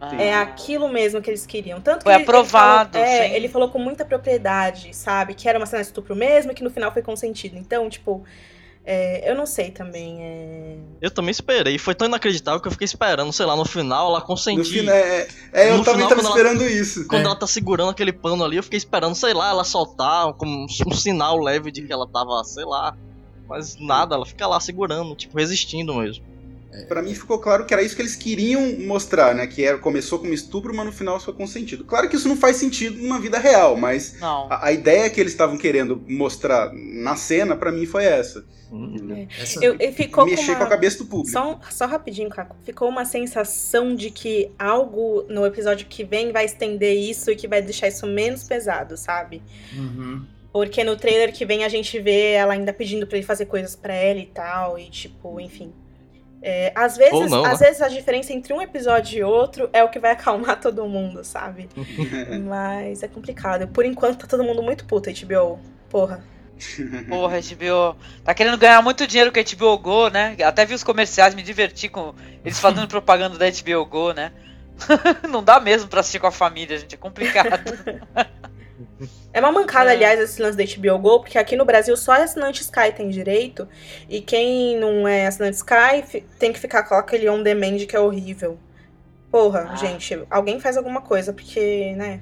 Ah. 0.00 0.14
É 0.20 0.34
aquilo 0.34 0.88
mesmo 0.88 1.20
que 1.20 1.28
eles 1.30 1.44
queriam. 1.46 1.80
Tanto 1.80 2.02
Foi 2.04 2.12
que 2.12 2.16
ele- 2.18 2.22
ele 2.22 2.22
aprovado, 2.30 2.92
falou- 2.98 3.06
é, 3.08 3.28
sim. 3.28 3.34
ele 3.34 3.48
falou 3.48 3.68
com 3.68 3.78
muita 3.78 4.04
propriedade, 4.04 4.94
sabe? 4.96 5.34
Que 5.34 5.48
era 5.48 5.58
uma 5.58 5.66
cena 5.66 5.82
de 5.82 5.88
estupro 5.88 6.14
mesmo 6.16 6.52
e 6.52 6.54
que 6.54 6.62
no 6.62 6.70
final 6.70 6.92
foi 6.92 7.02
consentido. 7.02 7.56
Então, 7.56 7.88
tipo, 7.90 8.22
é, 8.84 9.28
eu 9.28 9.34
não 9.34 9.44
sei 9.44 9.70
também. 9.72 10.18
é, 10.22 10.76
Eu 11.00 11.10
também 11.10 11.30
esperei. 11.32 11.78
Foi 11.78 11.94
tão 11.96 12.06
inacreditável 12.06 12.60
que 12.60 12.68
eu 12.68 12.72
fiquei 12.72 12.84
esperando, 12.84 13.32
sei 13.32 13.44
lá, 13.44 13.56
no 13.56 13.64
final 13.64 14.08
ela 14.10 14.20
No 14.20 14.24
consentir. 14.24 14.80
final, 14.80 14.94
é, 14.94 15.26
é, 15.52 15.70
eu 15.70 15.78
No 15.78 15.84
também 15.84 16.06
final, 16.06 16.08
tava 16.10 16.20
quando 16.22 16.26
ela- 16.26 16.36
esperando 16.36 16.64
isso. 16.70 17.08
Quando 17.08 17.22
É. 17.22 17.26
ela 17.26 17.36
tá 17.36 17.46
segurando 17.48 17.90
aquele 17.90 18.12
pano 18.12 18.44
ali, 18.44 18.56
eu 18.56 18.62
fiquei 18.62 18.76
esperando, 18.76 19.14
sei 19.16 19.34
lá, 19.34 19.50
ela 19.50 19.64
soltar 19.64 20.32
como 20.34 20.64
um 20.86 20.92
sinal 20.94 21.38
leve 21.38 21.72
de 21.72 21.82
que 21.82 21.92
ela 21.92 22.06
tava, 22.06 22.42
sei 22.44 22.64
lá. 22.64 22.96
Mas 23.48 23.76
nada, 23.80 24.14
ela 24.14 24.26
fica 24.26 24.46
lá 24.46 24.60
segurando, 24.60 25.14
tipo, 25.14 25.36
resistindo 25.38 25.94
mesmo. 25.94 26.24
Pra 26.86 27.02
mim 27.02 27.12
ficou 27.12 27.38
claro 27.40 27.64
que 27.66 27.74
era 27.74 27.82
isso 27.82 27.96
que 27.96 28.02
eles 28.02 28.14
queriam 28.14 28.78
mostrar, 28.80 29.34
né? 29.34 29.46
Que 29.48 29.64
era, 29.64 29.78
começou 29.78 30.18
como 30.20 30.32
estupro, 30.32 30.72
mas 30.72 30.86
no 30.86 30.92
final 30.92 31.18
foi 31.18 31.34
consentido. 31.34 31.82
Claro 31.84 32.08
que 32.08 32.14
isso 32.14 32.28
não 32.28 32.36
faz 32.36 32.56
sentido 32.56 32.96
numa 33.02 33.18
vida 33.18 33.36
real, 33.38 33.76
mas 33.76 34.16
a, 34.48 34.66
a 34.66 34.72
ideia 34.72 35.10
que 35.10 35.20
eles 35.20 35.32
estavam 35.32 35.58
querendo 35.58 36.00
mostrar 36.06 36.70
na 36.72 37.16
cena, 37.16 37.56
pra 37.56 37.72
mim, 37.72 37.84
foi 37.84 38.04
essa. 38.04 38.44
Essa- 39.40 39.64
Eu, 39.64 39.76
eu 39.80 39.92
ficou 39.92 40.24
com, 40.24 40.30
Mexer 40.30 40.50
uma... 40.50 40.56
com 40.58 40.64
a 40.64 40.68
cabeça 40.68 40.98
do 40.98 41.06
público. 41.06 41.32
Só, 41.32 41.58
só 41.70 41.86
rapidinho, 41.86 42.28
Caco. 42.28 42.54
Ficou 42.62 42.88
uma 42.88 43.04
sensação 43.06 43.94
de 43.96 44.10
que 44.10 44.52
algo 44.58 45.24
no 45.28 45.44
episódio 45.46 45.86
que 45.88 46.04
vem 46.04 46.30
vai 46.32 46.44
estender 46.44 46.94
isso 46.96 47.30
e 47.30 47.34
que 47.34 47.48
vai 47.48 47.62
deixar 47.62 47.88
isso 47.88 48.06
menos 48.06 48.44
pesado, 48.44 48.96
sabe? 48.96 49.42
Uhum. 49.74 50.22
Porque 50.52 50.82
no 50.82 50.96
trailer 50.96 51.32
que 51.32 51.44
vem 51.44 51.64
a 51.64 51.68
gente 51.68 51.98
vê 52.00 52.32
ela 52.32 52.54
ainda 52.54 52.72
pedindo 52.72 53.06
pra 53.06 53.18
ele 53.18 53.26
fazer 53.26 53.46
coisas 53.46 53.76
pra 53.76 53.94
ela 53.94 54.18
e 54.18 54.26
tal, 54.26 54.78
e 54.78 54.88
tipo, 54.88 55.40
enfim. 55.40 55.72
É, 56.40 56.72
às 56.74 56.96
vezes, 56.96 57.30
não, 57.30 57.44
às 57.44 57.60
né? 57.60 57.66
vezes 57.66 57.82
a 57.82 57.88
diferença 57.88 58.32
entre 58.32 58.52
um 58.52 58.62
episódio 58.62 59.18
e 59.18 59.22
outro 59.24 59.68
é 59.72 59.82
o 59.82 59.88
que 59.88 59.98
vai 59.98 60.12
acalmar 60.12 60.60
todo 60.60 60.86
mundo, 60.86 61.24
sabe? 61.24 61.68
Mas 62.48 63.02
é 63.02 63.08
complicado. 63.08 63.68
Por 63.68 63.84
enquanto 63.84 64.18
tá 64.18 64.26
todo 64.26 64.44
mundo 64.44 64.62
muito 64.62 64.84
puto, 64.84 65.10
HBO. 65.10 65.58
Porra. 65.90 66.22
Porra, 67.08 67.38
HBO. 67.40 67.96
Tá 68.24 68.34
querendo 68.34 68.58
ganhar 68.58 68.82
muito 68.82 69.06
dinheiro 69.06 69.32
com 69.32 69.38
a 69.38 69.42
HBO 69.42 69.78
Go, 69.78 70.08
né? 70.08 70.36
Até 70.44 70.64
vi 70.64 70.74
os 70.74 70.84
comerciais, 70.84 71.34
me 71.34 71.42
diverti 71.42 71.88
com 71.88 72.14
eles 72.44 72.58
fazendo 72.58 72.88
propaganda 72.88 73.36
da 73.38 73.46
HBO 73.50 73.84
Go, 73.86 74.12
né? 74.12 74.32
Não 75.28 75.42
dá 75.42 75.58
mesmo 75.60 75.88
pra 75.88 76.00
assistir 76.00 76.20
com 76.20 76.26
a 76.26 76.32
família, 76.32 76.78
gente. 76.78 76.94
É 76.94 76.98
complicado. 76.98 77.74
É 79.32 79.40
uma 79.40 79.52
mancada, 79.52 79.90
É. 79.90 79.94
aliás, 79.94 80.18
esse 80.20 80.40
lance 80.40 80.56
da 80.56 80.64
HBO 80.64 80.98
Go, 80.98 81.20
porque 81.20 81.38
aqui 81.38 81.56
no 81.56 81.64
Brasil 81.64 81.96
só 81.96 82.12
assinante 82.12 82.62
Sky 82.62 82.92
tem 82.96 83.08
direito. 83.08 83.68
E 84.08 84.20
quem 84.20 84.78
não 84.78 85.06
é 85.06 85.26
assinante 85.26 85.56
Sky 85.56 86.22
tem 86.38 86.52
que 86.52 86.58
ficar 86.60 86.82
com 86.84 86.94
aquele 86.94 87.28
on 87.28 87.42
demand 87.42 87.78
que 87.86 87.94
é 87.96 88.00
horrível. 88.00 88.58
Porra, 89.30 89.68
Ah. 89.70 89.76
gente, 89.76 90.18
alguém 90.30 90.58
faz 90.60 90.76
alguma 90.76 91.00
coisa, 91.02 91.32
porque, 91.32 91.94
né? 91.96 92.20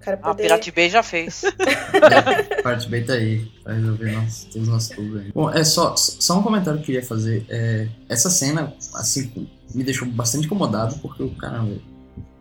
O 0.00 0.02
cara 0.02 0.16
A 0.22 0.28
poder. 0.30 0.44
Pirate 0.44 0.72
Bay 0.72 0.88
já 0.90 1.02
fez. 1.02 1.42
Parte 2.64 2.88
bem 2.88 3.04
tá 3.04 3.12
aí, 3.12 3.44
pra 3.62 3.74
resolver 3.74 4.12
nosso, 4.12 4.46
todos 4.46 4.62
os 4.62 4.68
nossos 4.68 4.88
problemas. 4.94 5.30
Bom, 5.32 5.50
é 5.50 5.62
só, 5.62 5.94
só 5.96 6.38
um 6.38 6.42
comentário 6.42 6.78
que 6.78 6.82
eu 6.84 6.86
queria 6.86 7.04
fazer. 7.04 7.44
É, 7.48 7.86
essa 8.08 8.30
cena, 8.30 8.72
assim, 8.94 9.48
me 9.74 9.84
deixou 9.84 10.08
bastante 10.08 10.46
incomodado, 10.46 10.96
porque 11.00 11.22
o 11.22 11.30
cara 11.36 11.64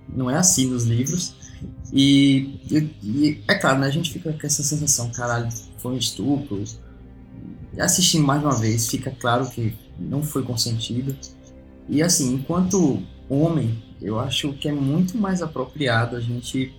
não 0.08 0.32
é 0.32 0.36
assim 0.36 0.68
nos 0.68 0.86
livros. 0.86 1.36
E, 1.92 2.60
e- 2.70 2.90
e 3.04 3.44
é 3.48 3.56
claro, 3.56 3.80
né, 3.80 3.88
a 3.88 3.92
gente 3.92 4.12
fica 4.12 4.32
com 4.32 4.46
essa 4.48 4.64
sensação, 4.64 5.10
caralho, 5.10 5.50
foi 5.80 5.94
um 5.94 5.98
estupro. 5.98 6.64
Assistindo 7.80 8.26
mais 8.26 8.42
uma 8.44 8.56
vez, 8.56 8.88
fica 8.88 9.12
claro 9.12 9.50
que 9.50 9.74
não 10.00 10.22
foi 10.24 10.44
consentido. 10.44 11.16
E 11.88 12.02
assim, 12.04 12.34
enquanto 12.34 13.02
homem, 13.30 13.82
eu 14.02 14.20
acho 14.20 14.54
que 14.54 14.68
é 14.68 14.72
muito 14.72 15.18
mais 15.18 15.42
apropriado 15.42 16.16
a 16.16 16.20
gente 16.20 16.74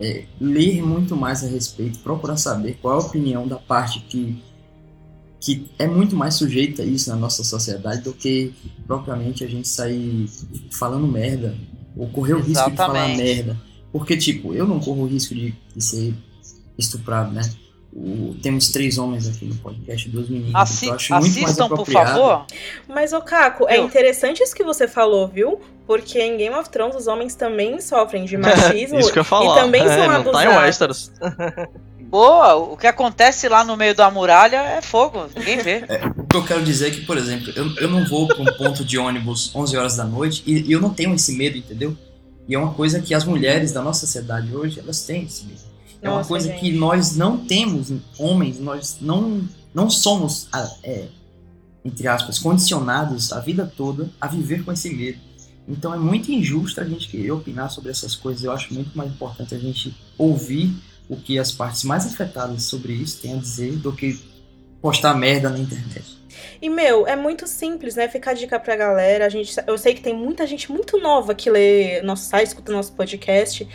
é, 0.00 0.24
ler 0.40 0.82
muito 0.82 1.16
mais 1.16 1.44
a 1.44 1.46
respeito, 1.46 1.98
procurar 2.00 2.36
saber 2.36 2.78
qual 2.80 2.98
é 2.98 3.02
a 3.02 3.06
opinião 3.06 3.46
da 3.46 3.56
parte 3.56 4.00
que 4.00 4.42
que 5.40 5.68
é 5.76 5.88
muito 5.88 6.14
mais 6.14 6.34
sujeita 6.34 6.82
a 6.82 6.84
isso 6.84 7.10
na 7.10 7.16
nossa 7.16 7.42
sociedade 7.42 8.02
do 8.02 8.12
que 8.12 8.54
propriamente 8.86 9.42
a 9.42 9.48
gente 9.48 9.66
sair 9.66 10.30
falando 10.70 11.04
merda 11.08 11.56
ou 11.96 12.08
correr 12.08 12.34
o 12.34 12.40
risco 12.40 12.70
de 12.70 12.76
falar 12.76 13.08
Exatamente. 13.10 13.22
merda. 13.22 13.60
Porque, 13.92 14.16
tipo, 14.16 14.54
eu 14.54 14.66
não 14.66 14.80
corro 14.80 15.02
o 15.02 15.06
risco 15.06 15.34
de, 15.34 15.54
de 15.76 15.84
ser 15.84 16.14
estuprado, 16.78 17.30
né? 17.32 17.42
O- 17.94 18.34
temos 18.42 18.70
três 18.70 18.96
homens 18.96 19.28
aqui 19.28 19.44
no 19.44 19.54
podcast, 19.56 20.08
duas 20.08 20.28
meninas. 20.28 20.54
Assi- 20.54 20.86
então 20.86 20.94
eu 20.94 20.96
acho 20.96 21.12
muito 21.12 21.24
mais 21.34 21.44
assistam, 21.44 21.68
por 21.68 21.74
apropriado. 21.74 22.08
favor. 22.10 22.46
Mas, 22.88 23.12
ô 23.12 23.20
Caco, 23.20 23.68
é 23.68 23.78
Eu- 23.78 23.84
interessante 23.84 24.42
isso 24.42 24.54
que 24.54 24.64
você 24.64 24.88
falou, 24.88 25.28
viu? 25.28 25.60
Porque 25.86 26.18
em 26.18 26.38
Game 26.38 26.54
of 26.56 26.70
Thrones 26.70 26.96
os 26.96 27.06
homens 27.06 27.34
também 27.34 27.78
sofrem 27.82 28.24
de 28.24 28.36
machismo 28.38 28.98
Isso 28.98 29.12
que 29.12 29.18
eu 29.18 29.24
falar. 29.24 29.58
e 29.58 29.60
também 29.60 29.82
são 29.86 29.92
é, 29.92 29.98
não 29.98 30.06
tá 30.32 30.44
em 30.44 30.46
abusados. 30.46 30.56
Westeros. 30.56 31.12
Boa, 32.08 32.56
o 32.56 32.76
que 32.76 32.86
acontece 32.86 33.48
lá 33.48 33.64
no 33.64 33.74
meio 33.76 33.94
da 33.94 34.10
muralha 34.10 34.56
é 34.58 34.82
fogo, 34.82 35.28
ninguém 35.34 35.58
vê. 35.58 35.82
O 36.18 36.26
que 36.26 36.36
eu 36.36 36.44
quero 36.44 36.62
dizer 36.62 36.88
é 36.88 36.90
que, 36.90 37.00
por 37.06 37.16
exemplo, 37.16 37.50
eu, 37.56 37.74
eu 37.76 37.88
não 37.90 38.06
vou 38.06 38.28
para 38.28 38.40
um 38.42 38.44
ponto 38.56 38.84
de 38.84 38.98
ônibus 38.98 39.50
11 39.54 39.76
horas 39.78 39.96
da 39.96 40.04
noite 40.04 40.42
e, 40.46 40.60
e 40.68 40.72
eu 40.72 40.80
não 40.80 40.90
tenho 40.90 41.14
esse 41.14 41.32
medo, 41.34 41.56
entendeu? 41.56 41.96
E 42.48 42.54
é 42.54 42.58
uma 42.58 42.74
coisa 42.74 43.00
que 43.00 43.14
as 43.14 43.24
mulheres 43.24 43.72
da 43.72 43.82
nossa 43.82 44.06
sociedade 44.06 44.54
hoje, 44.54 44.80
elas 44.80 45.02
têm 45.02 45.24
esse 45.24 45.44
medo. 45.46 45.60
É 46.00 46.08
uma 46.08 46.18
Nossa, 46.18 46.28
coisa 46.28 46.48
gente. 46.48 46.60
que 46.60 46.72
nós 46.72 47.14
não 47.14 47.38
temos, 47.38 47.92
homens, 48.18 48.58
nós 48.58 48.98
não, 49.00 49.48
não 49.72 49.88
somos, 49.88 50.48
é, 50.82 51.06
entre 51.84 52.08
aspas, 52.08 52.40
condicionados 52.40 53.32
a 53.32 53.38
vida 53.38 53.72
toda 53.76 54.10
a 54.20 54.26
viver 54.26 54.64
com 54.64 54.72
esse 54.72 54.92
medo. 54.92 55.18
Então 55.68 55.94
é 55.94 55.96
muito 55.96 56.32
injusto 56.32 56.80
a 56.80 56.84
gente 56.84 57.08
querer 57.08 57.30
opinar 57.30 57.70
sobre 57.70 57.92
essas 57.92 58.16
coisas. 58.16 58.42
Eu 58.42 58.50
acho 58.50 58.74
muito 58.74 58.96
mais 58.98 59.12
importante 59.12 59.54
a 59.54 59.58
gente 59.58 59.94
ouvir 60.18 60.74
o 61.08 61.16
que 61.16 61.38
as 61.38 61.52
partes 61.52 61.84
mais 61.84 62.04
afetadas 62.04 62.64
sobre 62.64 62.94
isso 62.94 63.20
têm 63.20 63.34
a 63.34 63.36
dizer 63.36 63.76
do 63.76 63.92
que 63.92 64.18
postar 64.80 65.14
merda 65.14 65.48
na 65.48 65.58
internet. 65.60 66.21
E, 66.60 66.68
meu, 66.68 67.06
é 67.06 67.16
muito 67.16 67.46
simples, 67.46 67.96
né? 67.96 68.08
Fica 68.08 68.30
a 68.30 68.34
dica 68.34 68.58
pra 68.58 68.76
galera. 68.76 69.26
A 69.26 69.28
gente, 69.28 69.54
eu 69.66 69.78
sei 69.78 69.94
que 69.94 70.00
tem 70.00 70.14
muita 70.14 70.46
gente 70.46 70.70
muito 70.70 70.98
nova 70.98 71.34
que 71.34 71.50
lê 71.50 72.00
nosso 72.02 72.24
site, 72.24 72.48
escuta 72.48 72.72
nosso 72.72 72.92
podcast. 72.92 73.68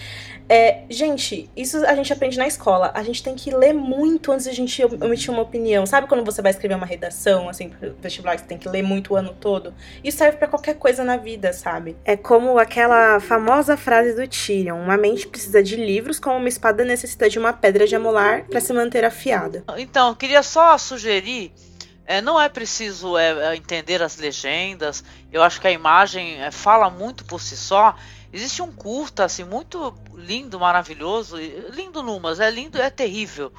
É, 0.50 0.84
gente, 0.90 1.50
isso 1.58 1.86
a 1.86 1.94
gente 1.94 2.12
aprende 2.14 2.38
na 2.38 2.48
escola. 2.48 2.92
A 2.94 3.04
gente 3.04 3.22
tem 3.22 3.36
que 3.36 3.52
ler 3.52 3.74
muito 3.74 4.32
antes 4.32 4.46
de 4.46 4.52
a 4.52 4.56
gente 4.56 4.82
emitir 4.82 5.30
uma 5.30 5.42
opinião. 5.42 5.86
Sabe 5.86 6.08
quando 6.08 6.24
você 6.24 6.42
vai 6.42 6.52
escrever 6.52 6.76
uma 6.76 6.86
redação, 6.86 7.50
assim, 7.50 7.70
pro 7.70 7.94
vestibular, 8.02 8.36
que 8.36 8.42
você 8.42 8.48
tem 8.48 8.58
que 8.58 8.70
ler 8.70 8.82
muito 8.82 9.14
o 9.14 9.18
ano 9.18 9.36
todo? 9.40 9.74
Isso 10.04 10.18
serve 10.18 10.38
pra 10.38 10.48
qualquer 10.48 10.76
coisa 10.76 11.04
na 11.04 11.18
vida, 11.18 11.52
sabe? 11.52 11.98
É 12.06 12.16
como 12.16 12.58
aquela 12.58 13.20
famosa 13.20 13.76
frase 13.76 14.14
do 14.14 14.28
Tyrion: 14.28 14.78
Uma 14.78 14.98
mente 14.98 15.28
precisa 15.28 15.62
de 15.62 15.76
livros, 15.76 16.20
como 16.20 16.38
uma 16.38 16.50
espada 16.50 16.86
necessita 16.86 17.30
de 17.30 17.38
uma 17.38 17.52
pedra 17.52 17.86
de 17.86 17.96
amolar 17.96 18.46
pra 18.46 18.62
se 18.62 18.72
manter 18.72 19.04
afiada. 19.04 19.64
Então, 19.78 20.10
eu 20.10 20.16
queria 20.16 20.44
só 20.44 20.78
sugerir, 20.78 21.52
é, 22.08 22.22
não 22.22 22.40
é 22.40 22.48
preciso 22.48 23.18
é, 23.18 23.52
é, 23.52 23.56
entender 23.58 24.02
as 24.02 24.16
legendas, 24.16 25.04
eu 25.32 25.44
acho 25.44 25.60
que 25.60 25.68
a 25.68 25.72
imagem 25.72 26.42
é, 26.42 26.50
fala 26.50 26.90
muito 26.90 27.26
por 27.26 27.42
si 27.42 27.58
só. 27.58 27.96
Existe 28.32 28.62
um 28.62 28.72
curta, 28.72 29.26
assim, 29.26 29.44
muito 29.44 29.94
lindo, 30.16 30.60
maravilhoso, 30.60 31.38
lindo 31.38 32.02
numas, 32.02 32.40
é 32.40 32.50
lindo, 32.50 32.82
é 32.82 32.90
terrível, 32.90 33.52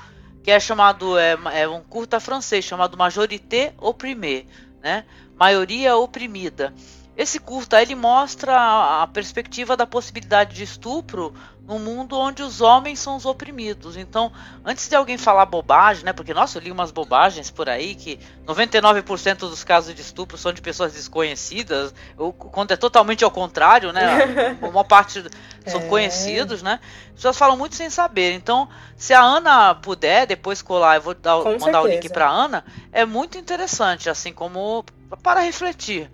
que 0.42 0.50
é 0.50 0.58
chamado, 0.58 1.18
é, 1.18 1.36
é 1.52 1.68
um 1.68 1.82
curta 1.82 2.18
francês 2.18 2.64
chamado 2.64 2.96
Majorité 2.96 3.74
Opprimée, 3.78 4.46
né? 4.82 5.04
Maioria 5.36 5.96
oprimida. 5.96 6.74
Esse 7.18 7.40
curta 7.40 7.82
ele 7.82 7.96
mostra 7.96 9.02
a 9.02 9.06
perspectiva 9.08 9.76
da 9.76 9.84
possibilidade 9.84 10.54
de 10.54 10.62
estupro 10.62 11.34
num 11.66 11.80
mundo 11.80 12.16
onde 12.16 12.44
os 12.44 12.60
homens 12.60 13.00
são 13.00 13.16
os 13.16 13.26
oprimidos. 13.26 13.96
Então, 13.96 14.30
antes 14.64 14.88
de 14.88 14.94
alguém 14.94 15.18
falar 15.18 15.44
bobagem, 15.44 16.04
né? 16.04 16.12
Porque 16.12 16.32
nossa, 16.32 16.56
eu 16.58 16.62
li 16.62 16.70
umas 16.70 16.92
bobagens 16.92 17.50
por 17.50 17.68
aí 17.68 17.96
que 17.96 18.20
99% 18.46 19.38
dos 19.40 19.64
casos 19.64 19.92
de 19.96 20.00
estupro 20.00 20.38
são 20.38 20.52
de 20.52 20.62
pessoas 20.62 20.92
desconhecidas, 20.92 21.92
ou 22.16 22.32
quando 22.32 22.70
é 22.70 22.76
totalmente 22.76 23.24
ao 23.24 23.32
contrário, 23.32 23.92
né? 23.92 24.06
Uma 24.62 24.84
parte 24.84 25.20
são 25.66 25.80
É. 25.82 25.88
conhecidos, 25.88 26.62
né? 26.62 26.78
As 27.08 27.14
pessoas 27.16 27.36
falam 27.36 27.56
muito 27.56 27.74
sem 27.74 27.90
saber. 27.90 28.32
Então, 28.32 28.68
se 28.96 29.12
a 29.12 29.20
Ana 29.20 29.74
puder 29.74 30.24
depois 30.24 30.62
colar, 30.62 30.94
eu 30.94 31.02
vou 31.02 31.14
dar, 31.14 31.36
mandar 31.58 31.82
o 31.82 31.86
link 31.86 31.94
certeza. 31.94 32.14
para 32.14 32.30
Ana, 32.30 32.64
é 32.92 33.04
muito 33.04 33.36
interessante, 33.36 34.08
assim 34.08 34.32
como 34.32 34.84
para 35.20 35.40
refletir. 35.40 36.08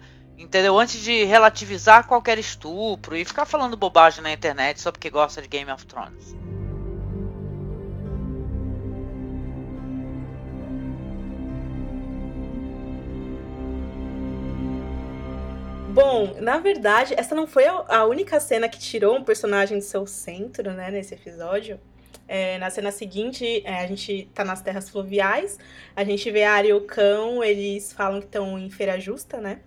Entendeu? 0.45 0.79
Antes 0.79 1.01
de 1.01 1.25
relativizar 1.25 2.07
qualquer 2.07 2.39
estupro 2.39 3.17
e 3.17 3.25
ficar 3.25 3.47
falando 3.47 3.77
bobagem 3.77 4.23
na 4.23 4.31
internet 4.31 4.81
só 4.81 4.93
porque 4.93 5.09
gosta 5.09 5.41
de 5.41 5.49
Game 5.49 5.71
of 5.73 5.87
Thrones. 5.87 6.37
Bom, 15.89 16.37
na 16.41 16.59
verdade, 16.59 17.15
essa 17.17 17.35
não 17.35 17.47
foi 17.47 17.65
a 17.67 18.05
única 18.05 18.39
cena 18.39 18.69
que 18.69 18.79
tirou 18.79 19.17
um 19.17 19.25
personagem 19.25 19.79
do 19.79 19.85
seu 19.85 20.07
centro, 20.07 20.73
né, 20.73 20.91
nesse 20.91 21.15
episódio. 21.15 21.81
É, 22.29 22.59
na 22.59 22.69
cena 22.69 22.91
seguinte, 22.91 23.63
é, 23.65 23.81
a 23.81 23.87
gente 23.87 24.29
tá 24.35 24.45
nas 24.45 24.61
terras 24.61 24.91
fluviais, 24.91 25.59
a 25.97 26.05
gente 26.05 26.31
vê 26.31 26.45
a 26.45 26.53
Arya 26.53 26.71
e 26.71 26.73
o 26.75 26.83
cão, 26.83 27.43
eles 27.43 27.93
falam 27.93 28.21
que 28.21 28.27
estão 28.27 28.59
em 28.59 28.69
feira 28.71 28.99
justa, 29.01 29.41
né? 29.41 29.61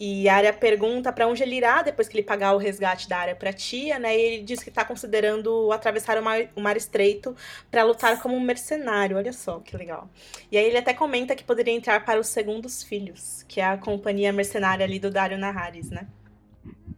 E 0.00 0.28
a 0.28 0.36
Arya 0.36 0.52
pergunta 0.52 1.12
pra 1.12 1.26
onde 1.26 1.42
ele 1.42 1.56
irá 1.56 1.82
depois 1.82 2.06
que 2.08 2.16
ele 2.16 2.22
pagar 2.22 2.52
o 2.54 2.56
resgate 2.56 3.08
da 3.08 3.18
Arya 3.18 3.34
pra 3.34 3.52
tia, 3.52 3.98
né? 3.98 4.16
E 4.16 4.20
ele 4.20 4.42
diz 4.44 4.62
que 4.62 4.70
tá 4.70 4.84
considerando 4.84 5.72
atravessar 5.72 6.16
o 6.18 6.22
mar, 6.22 6.40
o 6.54 6.60
mar 6.60 6.76
estreito 6.76 7.34
pra 7.70 7.82
lutar 7.82 8.20
como 8.22 8.36
um 8.36 8.40
mercenário. 8.40 9.16
Olha 9.16 9.32
só 9.32 9.58
que 9.58 9.76
legal. 9.76 10.08
E 10.52 10.56
aí 10.56 10.64
ele 10.64 10.78
até 10.78 10.94
comenta 10.94 11.34
que 11.34 11.42
poderia 11.42 11.74
entrar 11.74 12.04
para 12.04 12.20
os 12.20 12.28
segundos 12.28 12.82
filhos, 12.82 13.44
que 13.48 13.60
é 13.60 13.64
a 13.64 13.76
companhia 13.76 14.32
mercenária 14.32 14.84
ali 14.84 15.00
do 15.00 15.10
Dario 15.10 15.36
Naharis, 15.36 15.90
né? 15.90 16.06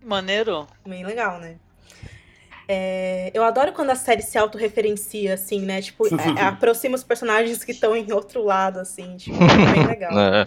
Maneiro. 0.05 0.67
Bem 0.87 1.05
legal, 1.05 1.39
né? 1.41 1.57
É, 2.69 3.33
eu 3.35 3.43
adoro 3.43 3.73
quando 3.73 3.91
a 3.91 3.97
série 3.97 4.23
se 4.23 4.39
autorreferencia, 4.39 5.35
assim, 5.35 5.63
né? 5.63 5.83
Tipo, 5.83 6.07
é- 6.39 6.43
aproxima 6.43 6.95
os 6.95 7.03
personagens 7.03 7.65
que 7.65 7.73
estão 7.73 7.97
em 7.97 8.13
outro 8.13 8.45
lado, 8.45 8.79
assim. 8.79 9.17
Tipo, 9.17 9.37
é 9.43 9.73
bem 9.73 9.87
legal. 9.87 10.13
É. 10.21 10.45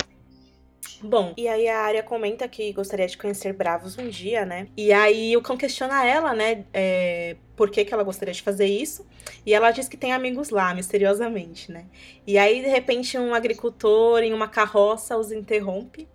Bom, 1.01 1.33
e 1.37 1.47
aí 1.47 1.67
a 1.67 1.79
Arya 1.79 2.03
comenta 2.03 2.47
que 2.47 2.71
gostaria 2.73 3.07
de 3.07 3.17
conhecer 3.17 3.53
Bravos 3.53 3.97
um 3.97 4.07
dia, 4.07 4.45
né? 4.45 4.67
E 4.75 4.91
aí 4.93 5.35
o 5.35 5.41
cão 5.41 5.57
questiona 5.57 6.05
ela, 6.05 6.33
né? 6.33 6.65
é, 6.73 7.35
por 7.55 7.69
que, 7.69 7.85
que 7.85 7.93
ela 7.93 8.03
gostaria 8.03 8.33
de 8.33 8.41
fazer 8.41 8.65
isso. 8.65 9.05
E 9.45 9.53
ela 9.53 9.71
diz 9.71 9.87
que 9.87 9.97
tem 9.97 10.11
amigos 10.11 10.49
lá, 10.49 10.73
misteriosamente, 10.73 11.71
né? 11.71 11.85
E 12.25 12.37
aí, 12.37 12.61
de 12.61 12.67
repente, 12.67 13.17
um 13.17 13.33
agricultor 13.33 14.23
em 14.23 14.33
uma 14.33 14.47
carroça 14.47 15.17
os 15.17 15.31
interrompe. 15.31 16.07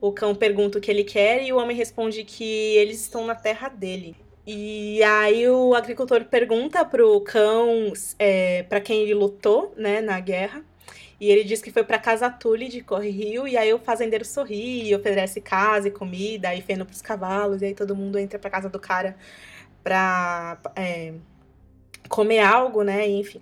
O 0.00 0.12
cão 0.12 0.34
pergunta 0.34 0.78
o 0.78 0.80
que 0.80 0.90
ele 0.90 1.04
quer 1.04 1.44
e 1.44 1.52
o 1.52 1.58
homem 1.58 1.76
responde 1.76 2.24
que 2.24 2.44
eles 2.76 3.00
estão 3.00 3.24
na 3.24 3.34
terra 3.34 3.68
dele. 3.68 4.16
E 4.44 5.00
aí 5.04 5.48
o 5.48 5.72
agricultor 5.74 6.24
pergunta 6.24 6.84
pro 6.84 7.20
cão 7.20 7.92
é, 8.18 8.64
para 8.64 8.80
quem 8.80 9.02
ele 9.02 9.14
lutou, 9.14 9.72
né, 9.76 10.00
na 10.00 10.18
guerra. 10.18 10.64
E 11.22 11.30
ele 11.30 11.44
diz 11.44 11.62
que 11.62 11.70
foi 11.70 11.84
pra 11.84 12.00
casa 12.00 12.28
Tule 12.28 12.66
de 12.66 12.80
Corre 12.80 13.08
Rio, 13.08 13.46
e 13.46 13.56
aí 13.56 13.72
o 13.72 13.78
fazendeiro 13.78 14.24
sorri, 14.24 14.88
e 14.88 14.92
oferece 14.92 15.40
casa 15.40 15.86
e 15.86 15.90
comida, 15.92 16.52
e 16.52 16.60
feno 16.60 16.84
pros 16.84 17.00
cavalos, 17.00 17.62
e 17.62 17.66
aí 17.66 17.74
todo 17.74 17.94
mundo 17.94 18.18
entra 18.18 18.40
pra 18.40 18.50
casa 18.50 18.68
do 18.68 18.80
cara 18.80 19.14
pra 19.84 20.58
é, 20.74 21.12
comer 22.08 22.40
algo, 22.40 22.82
né, 22.82 23.08
enfim. 23.08 23.40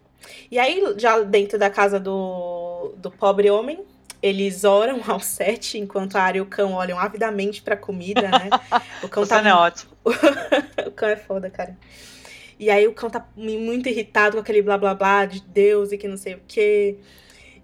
E 0.50 0.58
aí, 0.58 0.94
já 0.98 1.20
dentro 1.20 1.58
da 1.58 1.70
casa 1.70 1.98
do, 1.98 2.92
do 2.98 3.10
pobre 3.10 3.48
homem, 3.48 3.82
eles 4.22 4.62
oram 4.62 5.00
ao 5.08 5.18
sete, 5.18 5.78
enquanto 5.78 6.16
a 6.16 6.22
Arya 6.22 6.40
e 6.40 6.42
o 6.42 6.46
cão 6.46 6.74
olham 6.74 6.98
avidamente 6.98 7.62
pra 7.62 7.78
comida, 7.78 8.28
né? 8.28 8.50
O 9.02 9.08
cão 9.08 9.24
tá 9.26 9.40
é 9.40 9.54
ótimo. 9.54 9.92
o 10.86 10.90
cão 10.90 11.08
é 11.08 11.16
foda, 11.16 11.48
cara. 11.48 11.74
E 12.58 12.68
aí 12.68 12.86
o 12.86 12.92
cão 12.92 13.08
tá 13.08 13.26
muito 13.34 13.88
irritado 13.88 14.36
com 14.36 14.40
aquele 14.42 14.60
blá 14.60 14.76
blá 14.76 14.94
blá 14.94 15.24
de 15.24 15.40
Deus 15.40 15.92
e 15.92 15.96
que 15.96 16.06
não 16.06 16.18
sei 16.18 16.34
o 16.34 16.42
quê. 16.46 16.98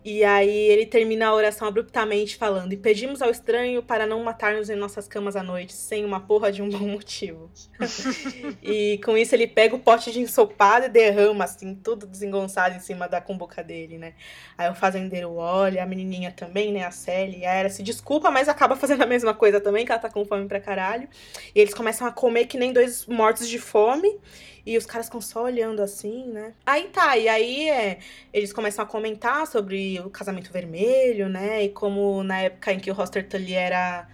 E 0.07 0.23
aí 0.23 0.57
ele 0.57 0.87
termina 0.87 1.27
a 1.27 1.35
oração 1.35 1.67
abruptamente 1.67 2.37
falando: 2.37 2.73
E 2.73 2.77
pedimos 2.77 3.21
ao 3.21 3.29
estranho 3.29 3.83
para 3.83 4.07
não 4.07 4.23
matar-nos 4.23 4.71
em 4.71 4.77
nossas 4.77 5.09
camas 5.09 5.35
à 5.35 5.43
noite, 5.43 5.73
sem 5.73 6.05
uma 6.05 6.21
porra 6.21 6.53
de 6.53 6.63
um 6.63 6.69
bom 6.69 6.87
motivo. 6.87 7.51
e 8.63 9.01
com 9.05 9.19
isso 9.19 9.35
ele 9.35 9.49
pega 9.49 9.75
o 9.75 9.81
pote 9.81 10.13
de 10.13 10.21
ensopado 10.21 10.87
e 10.87 10.89
derrama, 10.89 11.43
assim, 11.43 11.75
tudo 11.75 12.07
desengonçado 12.07 12.77
em 12.77 12.79
cima 12.79 13.09
da 13.09 13.21
cumbuca 13.21 13.65
dele, 13.65 13.99
né? 13.99 14.15
Aí 14.57 14.71
o 14.71 14.77
fazendeiro 14.77 15.35
olha, 15.35 15.83
a 15.83 15.87
menininha 15.87 16.31
também, 16.31 16.73
né? 16.73 16.85
A 16.85 16.93
Sally, 16.93 17.39
e 17.41 17.45
a 17.45 17.53
Era 17.53 17.69
se 17.69 17.83
desculpa, 17.83 18.31
mas 18.31 18.49
acaba 18.49 18.77
fazendo 18.77 19.03
a 19.03 19.07
mesma 19.07 19.35
coisa 19.35 19.61
também, 19.61 19.85
que 19.85 19.91
ela 19.91 20.01
tá 20.01 20.09
com 20.09 20.25
fome 20.25 20.47
pra 20.47 20.61
caralho. 20.61 21.09
E 21.53 21.59
eles 21.59 21.75
começam 21.75 22.07
a 22.07 22.13
comer 22.13 22.47
que 22.47 22.57
nem 22.57 22.73
dois 22.73 23.07
mortos 23.07 23.49
de 23.49 23.59
fome. 23.59 24.21
E 24.67 24.77
os 24.77 24.85
caras 24.85 25.07
ficam 25.07 25.21
só 25.21 25.45
olhando 25.45 25.81
assim, 25.81 26.27
né? 26.27 26.53
Aí 26.67 26.89
tá, 26.89 27.17
e 27.17 27.29
aí 27.29 27.69
é, 27.71 27.99
eles 28.33 28.53
começam 28.53 28.85
a 28.85 28.89
comentar 28.89 29.47
sobre 29.47 30.01
o 30.01 30.11
casamento 30.11 30.53
vermelho, 30.53 31.29
né? 31.29 31.63
E 31.63 31.69
como 31.69 32.23
na 32.25 32.41
época 32.41 32.73
em 32.73 32.81
que 32.81 32.91
o 32.91 32.95
Roster 32.95 33.29
Tully 33.29 33.55
era, 33.55 34.09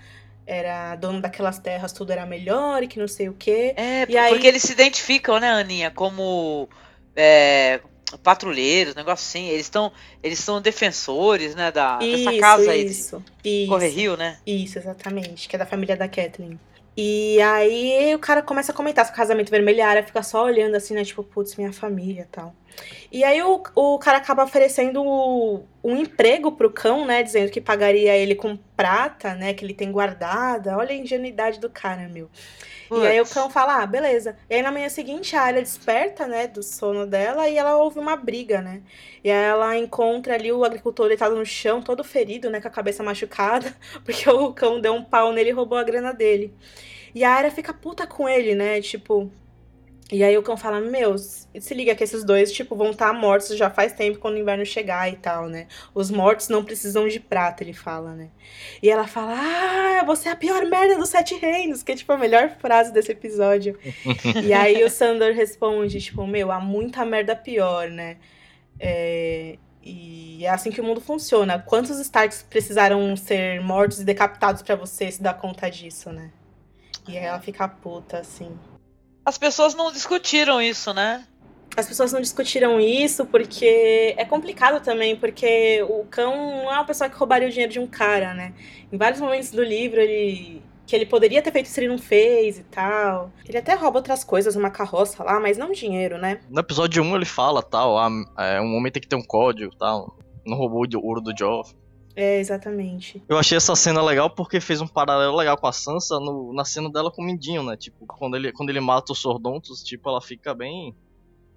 era 0.47 0.95
dono 0.97 1.23
daquelas 1.23 1.59
terras, 1.59 1.91
tudo 1.93 2.13
era 2.13 2.27
melhor 2.27 2.83
e 2.83 2.87
que 2.87 2.99
não 2.99 3.09
sei 3.09 3.31
o 3.31 3.33
quê. 3.33 3.73
É, 3.79 4.05
E 4.07 4.17
aí- 4.19 4.31
porque 4.35 4.47
eles 4.47 4.63
se 4.63 4.73
identificam, 4.73 5.41
né, 5.41 5.49
Aninha, 5.51 5.91
como. 5.91 6.69
é, 7.17 7.81
patrulheiros, 8.23 8.95
negócio 8.95 9.25
assim. 9.27 9.49
Eles 9.49 9.65
estão 9.67 9.91
eles 10.23 10.39
são 10.39 10.61
defensores, 10.61 11.55
né, 11.55 11.73
da, 11.73 11.97
dessa 11.97 12.31
Isso, 12.31 12.41
casa 12.41 12.71
aí. 12.71 12.85
isso. 12.85 13.25
Isso. 13.43 13.69
Corre 13.69 13.89
Rio, 13.89 14.17
né? 14.19 14.37
Isso, 14.47 14.79
exatamente. 14.79 15.49
Que 15.49 15.57
é 15.57 15.59
da 15.59 15.65
família 15.67 15.97
da 15.97 16.07
Kathleen. 16.09 16.61
E 16.97 17.41
aí 17.41 18.15
o 18.15 18.19
cara 18.19 18.43
começa 18.43 18.73
a 18.73 18.75
comentar 18.75 19.05
sobre 19.05 19.15
o 19.15 19.21
casamento 19.21 19.51
vermelho 19.51 19.83
a 19.83 20.03
fica 20.03 20.23
só 20.23 20.45
olhando 20.45 20.75
assim, 20.75 20.95
né? 20.95 21.05
Tipo, 21.05 21.23
putz, 21.25 21.57
minha 21.57 21.73
família 21.73 22.29
tal. 22.31 22.55
E 23.11 23.25
aí 23.25 23.43
o, 23.43 23.63
o 23.75 23.99
cara 23.99 24.19
acaba 24.19 24.45
oferecendo 24.45 25.03
um 25.85 25.97
emprego 25.97 26.53
pro 26.53 26.71
cão, 26.71 27.05
né? 27.05 27.23
Dizendo 27.23 27.51
que 27.51 27.61
pagaria 27.61 28.17
ele 28.17 28.35
com 28.35 28.57
prata, 28.77 29.35
né? 29.35 29.53
Que 29.53 29.65
ele 29.65 29.75
tem 29.75 29.93
guardada. 29.93 30.77
Olha 30.77 30.91
a 30.91 30.97
ingenuidade 30.97 31.61
do 31.61 31.69
cara, 31.69 32.09
meu. 32.09 32.31
E 33.01 33.07
aí 33.07 33.21
o 33.21 33.23
Putz. 33.23 33.35
cão 33.35 33.49
fala, 33.49 33.83
ah, 33.83 33.87
beleza. 33.87 34.37
E 34.51 34.55
aí 34.55 34.63
na 34.63 34.71
manhã 34.71 34.89
seguinte 34.89 35.35
a 35.35 35.43
área 35.43 35.63
desperta, 35.63 36.27
né, 36.27 36.47
do 36.47 36.63
sono 36.63 37.07
dela 37.07 37.49
e 37.49 37.57
ela 37.57 37.77
ouve 37.79 37.99
uma 37.99 38.17
briga, 38.17 38.61
né? 38.61 38.83
E 39.25 39.31
aí 39.31 39.45
ela 39.45 39.77
encontra 39.79 40.35
ali 40.35 40.53
o 40.53 40.65
agricultor 40.65 41.09
deitado 41.09 41.35
no 41.35 41.47
chão, 41.47 41.81
todo 41.81 42.05
ferido, 42.05 42.51
né, 42.51 42.61
com 42.61 42.69
a 42.69 42.71
cabeça 42.71 43.03
machucada, 43.03 43.75
porque 44.05 44.29
o 44.29 44.53
cão 44.53 44.81
deu 44.81 44.93
um 44.93 45.03
pau 45.03 45.33
nele 45.33 45.51
e 45.51 45.53
roubou 45.53 45.79
a 45.79 45.85
grana 45.85 46.13
dele. 46.13 46.55
E 47.15 47.25
a 47.25 47.31
área 47.31 47.51
fica 47.51 47.73
puta 47.73 48.07
com 48.07 48.29
ele, 48.29 48.55
né, 48.55 48.81
tipo... 48.81 49.31
E 50.13 50.23
aí 50.23 50.37
o 50.37 50.43
cão 50.43 50.59
fala, 50.59 50.79
meu, 50.79 51.17
se 51.17 51.73
liga 51.73 51.95
que 51.95 52.05
esses 52.05 52.23
dois, 52.23 52.53
tipo, 52.53 52.77
vão 52.77 52.91
estar 52.91 53.11
mortos 53.15 53.57
já 53.57 53.71
faz 53.71 53.95
tempo 53.95 54.19
quando 54.19 54.35
o 54.35 54.39
inverno 54.39 54.67
chegar 54.67 55.11
e 55.11 55.17
tal, 55.17 55.49
né? 55.49 55.67
Os 55.95 56.11
mortos 56.11 56.51
não 56.51 56.63
precisam 56.63 57.09
de 57.09 57.19
prata, 57.19 57.65
ele 57.65 57.73
fala, 57.73 58.15
né? 58.15 58.29
E 58.83 58.91
ela 58.91 59.07
fala, 59.07 59.33
ah, 59.35 60.05
você 60.05 60.29
é 60.29 60.33
a 60.33 60.37
pior 60.37 60.67
merda 60.67 60.99
dos 60.99 61.09
sete 61.09 61.35
reinos, 61.37 61.83
que 61.83 61.93
é, 61.93 61.97
tipo, 61.97 62.13
a 62.13 62.19
melhor 62.19 62.51
frase 62.51 62.93
desse 62.93 63.11
episódio. 63.11 63.79
e 64.45 64.53
aí 64.53 64.85
o 64.85 64.91
Sandor 64.91 65.33
responde, 65.33 65.99
tipo, 65.99 66.27
meu, 66.27 66.53
há 66.53 66.61
muita 66.61 67.07
merda 67.07 67.35
pior, 67.35 67.89
né? 67.89 68.19
É, 68.79 69.57
E 69.83 70.45
é 70.45 70.51
assim 70.51 70.71
que 70.71 70.81
o 70.81 70.85
mundo 70.85 71.01
funciona. 71.01 71.59
Quantos 71.59 71.99
Starks 71.99 72.43
precisaram 72.43 73.17
ser 73.17 73.63
mortos 73.63 74.01
e 74.01 74.05
decapitados 74.05 74.61
pra 74.61 74.77
você 74.77 75.11
se 75.11 75.23
dar 75.23 75.35
conta 75.35 75.71
disso, 75.71 76.13
né? 76.13 76.31
E 77.09 77.17
aí 77.17 77.25
ela 77.25 77.41
fica 77.41 77.67
puta, 77.67 78.19
assim. 78.19 78.51
As 79.25 79.39
pessoas 79.39 79.75
não 79.75 79.93
discutiram 79.93 80.61
isso, 80.61 80.93
né? 80.93 81.25
As 81.77 81.87
pessoas 81.87 82.13
não 82.13 82.21
discutiram 82.21 82.79
isso 82.79 83.25
porque 83.25 84.15
é 84.17 84.25
complicado 84.25 84.83
também, 84.83 85.17
porque 85.17 85.83
o 85.89 86.05
cão 86.11 86.37
não 86.37 86.71
é 86.71 86.75
uma 86.75 86.85
pessoa 86.85 87.09
que 87.09 87.17
roubaria 87.17 87.49
o 87.49 87.51
dinheiro 87.51 87.73
de 87.73 87.81
um 87.81 87.87
cara, 87.87 88.35
né? 88.35 88.53
Em 88.93 88.97
vários 88.99 89.21
momentos 89.21 89.51
do 89.51 89.63
livro 89.63 90.01
ele 90.01 90.63
que 90.85 90.97
ele 90.97 91.07
poderia 91.07 91.41
ter 91.41 91.51
feito 91.53 91.67
isso 91.67 91.81
ele 91.81 91.89
não 91.89 91.97
fez 91.97 92.59
e 92.59 92.65
tal. 92.65 93.31
Ele 93.49 93.57
até 93.57 93.73
rouba 93.75 94.01
outras 94.01 94.23
coisas, 94.25 94.57
uma 94.57 94.71
carroça 94.71 95.25
lá, 95.25 95.41
mas 95.41 95.57
não 95.57 95.73
dinheiro, 95.73 96.19
né? 96.19 96.41
No 96.51 96.61
episódio 96.61 97.03
1 97.03 97.17
ele 97.17 97.25
fala 97.25 97.63
tal, 97.63 97.97
ah, 97.97 98.11
é, 98.39 98.61
um 98.61 98.77
homem 98.77 98.93
tem 98.93 99.01
que 99.01 99.09
ter 99.09 99.17
um 99.17 99.23
código 99.23 99.75
tal. 99.77 100.19
Não 100.45 100.59
roubou 100.59 100.85
o 100.85 101.07
ouro 101.07 101.21
do 101.21 101.35
Joff. 101.35 101.75
É, 102.15 102.39
exatamente. 102.39 103.23
Eu 103.29 103.39
achei 103.39 103.57
essa 103.57 103.75
cena 103.75 104.03
legal 104.03 104.29
porque 104.31 104.61
fez 104.61 104.81
um 104.81 104.87
paralelo 104.87 105.37
legal 105.37 105.57
com 105.57 105.67
a 105.67 105.73
Sansa 105.73 106.19
no- 106.21 106.53
na 106.53 106.65
cena 106.65 106.91
dela 106.91 107.11
com 107.11 107.23
o 107.23 107.25
Mindinho, 107.25 107.63
né? 107.63 107.77
Tipo, 107.77 108.07
quando 108.07 108.37
ele, 108.37 108.53
quando 108.53 108.71
ele 108.71 108.81
mata 108.81 109.13
os 109.13 109.19
Sordontos, 109.19 109.83
tipo, 109.83 110.09
ela 110.09 110.21
fica 110.21 110.53
bem 110.55 110.95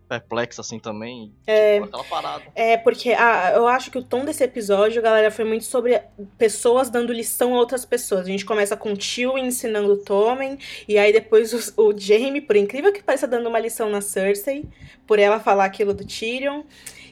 perplexa 0.08 0.62
assim 0.62 0.80
também. 0.80 1.34
É. 1.48 1.76
Tipo, 1.76 1.88
aquela 1.88 2.04
parada. 2.04 2.44
É, 2.54 2.78
porque 2.78 3.12
ah, 3.14 3.54
eu 3.56 3.68
acho 3.68 3.90
que 3.90 3.98
o 3.98 4.04
tom 4.04 4.24
desse 4.24 4.44
episódio, 4.44 5.02
galera, 5.02 5.32
foi 5.32 5.44
muito 5.44 5.66
sobre 5.66 6.00
pessoas 6.38 6.90
dando 6.90 7.12
lição 7.12 7.56
a 7.56 7.58
outras 7.58 7.86
pessoas. 7.86 8.22
A 8.22 8.30
gente 8.30 8.46
começa 8.46 8.78
com 8.78 8.94
o 8.94 8.98
tio 8.98 9.38
ensinando 9.38 9.94
o 9.94 9.98
Tommen, 9.98 10.58
e 10.88 10.98
aí 10.98 11.12
depois 11.12 11.74
o, 11.76 11.82
o 11.90 11.98
Jaime, 11.98 12.40
por 12.40 12.56
incrível 12.56 12.94
que 12.94 13.02
pareça, 13.04 13.28
dando 13.28 13.50
uma 13.50 13.60
lição 13.60 13.90
na 13.90 14.00
Cersei, 14.00 14.66
por 15.08 15.18
ela 15.20 15.40
falar 15.40 15.66
aquilo 15.66 15.94
do 15.94 16.06
Tyrion. 16.06 16.62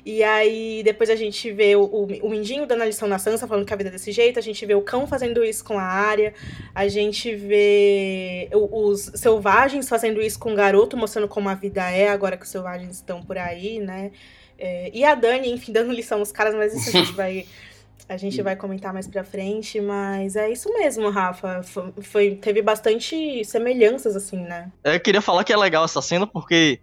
E 0.05 0.21
aí 0.21 0.81
depois 0.83 1.09
a 1.09 1.15
gente 1.15 1.49
vê 1.51 1.75
o, 1.75 1.83
o, 1.83 2.03
o 2.25 2.29
Mindinho 2.29 2.65
dando 2.65 2.81
a 2.81 2.85
lição 2.85 3.07
na 3.07 3.17
Sansa, 3.17 3.47
falando 3.47 3.65
que 3.65 3.73
a 3.73 3.77
vida 3.77 3.89
é 3.89 3.91
desse 3.93 4.11
jeito, 4.11 4.37
a 4.37 4.41
gente 4.41 4.65
vê 4.65 4.75
o 4.75 4.81
cão 4.81 5.07
fazendo 5.07 5.43
isso 5.43 5.63
com 5.63 5.79
a 5.79 5.83
Arya, 5.83 6.33
a 6.75 6.87
gente 6.89 7.33
vê 7.33 8.49
os 8.51 9.11
selvagens 9.15 9.87
fazendo 9.87 10.21
isso 10.21 10.37
com 10.37 10.51
o 10.51 10.55
garoto, 10.55 10.97
mostrando 10.97 11.27
como 11.27 11.47
a 11.47 11.55
vida 11.55 11.89
é 11.89 12.09
agora 12.09 12.35
que 12.35 12.43
os 12.43 12.49
selvagens 12.51 12.95
estão 12.97 13.21
por 13.21 13.37
aí, 13.37 13.79
né? 13.79 14.11
É, 14.59 14.91
e 14.93 15.03
a 15.05 15.15
Dani, 15.15 15.49
enfim, 15.49 15.71
dando 15.73 15.91
lição 15.93 16.19
nos 16.19 16.31
caras, 16.31 16.53
mas 16.55 16.73
isso 16.73 16.89
a 16.89 16.99
gente 16.99 17.13
vai. 17.13 17.45
A 18.09 18.17
gente 18.17 18.41
vai 18.41 18.55
comentar 18.57 18.91
mais 18.93 19.07
pra 19.07 19.23
frente, 19.23 19.79
mas 19.79 20.35
é 20.35 20.51
isso 20.51 20.71
mesmo, 20.73 21.09
Rafa. 21.09 21.63
Foi, 21.63 21.93
foi- 22.01 22.35
teve 22.35 22.61
bastante 22.61 23.45
semelhanças, 23.45 24.13
assim, 24.17 24.41
né? 24.41 24.69
Eu 24.83 24.99
queria 24.99 25.21
falar 25.21 25.45
que 25.45 25.53
é 25.53 25.57
legal 25.57 25.85
essa 25.85 26.01
cena 26.01 26.27
porque, 26.27 26.81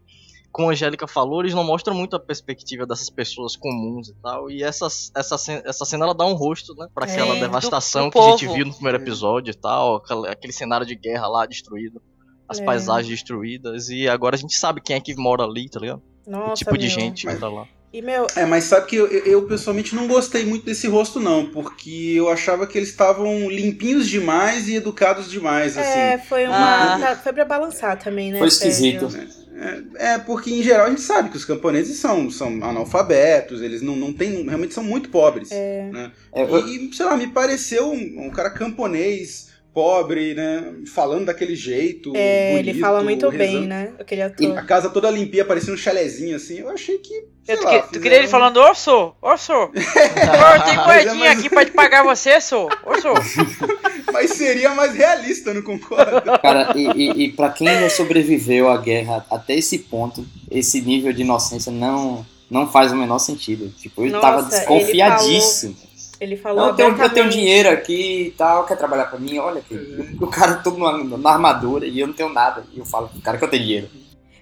como 0.52 0.68
a 0.68 0.72
Angélica 0.72 1.06
falou, 1.06 1.40
eles 1.42 1.54
não 1.54 1.62
mostram 1.64 1.94
muito 1.94 2.16
a 2.16 2.20
perspectiva 2.20 2.86
dessas 2.86 3.08
pessoas 3.10 3.54
comuns 3.56 4.08
e 4.08 4.14
tal. 4.22 4.50
E 4.50 4.62
essa, 4.62 4.86
essa, 5.16 5.38
cena, 5.38 5.62
essa 5.64 5.84
cena 5.84 6.04
ela 6.04 6.14
dá 6.14 6.26
um 6.26 6.34
rosto, 6.34 6.74
né? 6.74 6.86
Pra 6.94 7.04
aquela 7.04 7.36
É, 7.36 7.40
devastação 7.40 8.08
do- 8.08 8.12
do 8.12 8.12
que 8.12 8.18
a 8.18 8.30
gente 8.36 8.48
viu 8.54 8.66
no 8.66 8.74
primeiro 8.74 8.98
episódio 8.98 9.50
e 9.52 9.54
tal. 9.54 9.96
Aquele, 9.96 10.28
aquele 10.28 10.52
cenário 10.52 10.84
de 10.86 10.94
guerra 10.96 11.28
lá 11.28 11.46
destruído. 11.46 12.02
As 12.48 12.58
É. 12.58 12.64
paisagens 12.64 13.08
destruídas. 13.08 13.88
E 13.90 14.08
agora 14.08 14.34
a 14.34 14.38
gente 14.38 14.56
sabe 14.56 14.80
quem 14.80 14.96
é 14.96 15.00
que 15.00 15.14
mora 15.14 15.44
ali, 15.44 15.68
tá 15.68 15.78
ligado? 15.78 16.02
Nossa, 16.26 16.52
o 16.52 16.56
tipo 16.56 16.76
de 16.76 16.86
meu. 16.88 16.94
gente 16.96 17.26
que 17.26 17.36
tá 17.36 17.48
lá. 17.48 17.66
E, 17.92 18.00
meu, 18.02 18.24
É, 18.36 18.44
mas 18.46 18.64
sabe 18.64 18.86
que 18.86 18.94
eu, 18.94 19.06
eu, 19.08 19.24
eu, 19.26 19.42
pessoalmente 19.48 19.96
não 19.96 20.06
gostei 20.06 20.44
muito 20.44 20.64
desse 20.64 20.86
rosto, 20.86 21.18
não, 21.18 21.46
porque 21.46 22.12
eu 22.16 22.28
achava 22.28 22.64
que 22.64 22.78
eles 22.78 22.88
estavam 22.90 23.48
limpinhos 23.50 24.08
demais 24.08 24.68
e 24.68 24.76
educados 24.76 25.28
demais, 25.28 25.76
assim. 25.76 25.98
é, 25.98 26.18
foi 26.18 26.46
uma. 26.46 26.56
Ah. 26.94 26.98
pra- 26.98 27.16
Foi 27.16 27.32
pra 27.32 27.44
balançar 27.44 27.98
também, 27.98 28.30
né? 28.30 28.38
Foi 28.38 28.46
esquisito. 28.46 29.10
Sérgio? 29.10 29.49
É, 29.60 30.14
é, 30.14 30.18
porque 30.18 30.50
em 30.50 30.62
geral 30.62 30.86
a 30.86 30.88
gente 30.88 31.02
sabe 31.02 31.28
que 31.28 31.36
os 31.36 31.44
camponeses 31.44 31.98
são, 31.98 32.30
são 32.30 32.48
analfabetos, 32.64 33.60
eles 33.60 33.82
não, 33.82 33.94
não 33.94 34.10
têm. 34.10 34.42
realmente 34.44 34.72
são 34.72 34.82
muito 34.82 35.10
pobres. 35.10 35.50
Né? 35.50 36.10
É, 36.32 36.42
E, 36.42 36.90
sei 36.94 37.04
lá, 37.04 37.14
me 37.14 37.26
pareceu 37.26 37.92
um, 37.92 38.26
um 38.26 38.30
cara 38.30 38.48
camponês, 38.48 39.50
pobre, 39.72 40.34
né? 40.34 40.74
Falando 40.86 41.26
daquele 41.26 41.54
jeito. 41.54 42.12
É, 42.16 42.54
ele 42.54 42.70
bonito, 42.70 42.80
fala 42.80 43.02
muito 43.02 43.30
bem, 43.30 43.38
rezando. 43.38 43.66
né? 43.66 43.92
Aquele 43.98 44.22
ator. 44.22 44.58
A 44.58 44.62
casa 44.62 44.88
toda 44.88 45.10
limpinha, 45.10 45.44
parecia 45.44 45.72
um 45.72 45.76
chalezinho 45.76 46.36
assim. 46.36 46.58
Eu 46.58 46.70
achei 46.70 46.98
que. 46.98 47.28
Sei 47.56 47.56
Eu, 47.56 47.60
tu, 47.60 47.64
lá, 47.64 47.82
que- 47.82 47.92
tu 47.94 48.00
queria 48.00 48.18
ele 48.18 48.28
falando, 48.28 48.56
ô 48.58 48.74
sou, 48.74 49.14
ô 49.20 49.36
sou. 49.36 49.64
Ô, 49.64 50.64
tem 50.64 50.76
moedinha 50.76 51.14
mas- 51.30 51.38
aqui 51.38 51.48
pra 51.50 51.64
te 51.64 51.70
pagar 51.72 52.02
você, 52.04 52.40
sou, 52.40 52.68
ô 52.84 53.00
sou. 53.00 53.14
Mas 54.12 54.32
seria 54.32 54.74
mais 54.74 54.92
realista, 54.94 55.54
não 55.54 55.62
concorda? 55.62 56.36
Cara, 56.38 56.72
e, 56.74 56.86
e, 56.90 57.24
e 57.26 57.32
pra 57.32 57.48
quem 57.50 57.68
ainda 57.68 57.88
sobreviveu 57.88 58.68
à 58.68 58.76
guerra 58.76 59.24
até 59.30 59.54
esse 59.54 59.78
ponto, 59.78 60.26
esse 60.50 60.80
nível 60.80 61.12
de 61.12 61.22
inocência 61.22 61.70
não, 61.70 62.26
não 62.50 62.66
faz 62.68 62.90
o 62.90 62.96
menor 62.96 63.20
sentido. 63.20 63.72
Tipo, 63.78 64.02
ele 64.02 64.10
Nossa, 64.10 64.26
tava 64.26 64.40
ele 64.40 64.48
desconfiadíssimo. 64.50 65.76
Ele 66.20 66.36
falou 66.36 66.58
Não, 66.60 66.68
eu 66.70 66.74
tenho, 66.74 67.02
eu 67.02 67.10
tenho 67.10 67.28
dinheiro 67.30 67.70
aqui 67.70 68.26
e 68.26 68.30
tal, 68.32 68.64
quer 68.66 68.76
trabalhar 68.76 69.04
pra 69.06 69.18
mim? 69.18 69.38
Olha 69.38 69.60
aqui, 69.60 69.74
o 70.20 70.26
cara 70.26 70.54
todo 70.56 70.76
na, 70.76 71.16
na 71.16 71.30
armadura 71.30 71.86
e 71.86 72.00
eu 72.00 72.06
não 72.08 72.14
tenho 72.14 72.28
nada. 72.30 72.64
E 72.74 72.78
eu 72.80 72.84
falo 72.84 73.08
pro 73.08 73.20
cara 73.22 73.38
que 73.38 73.44
eu 73.44 73.48
tenho 73.48 73.62
dinheiro. 73.62 73.88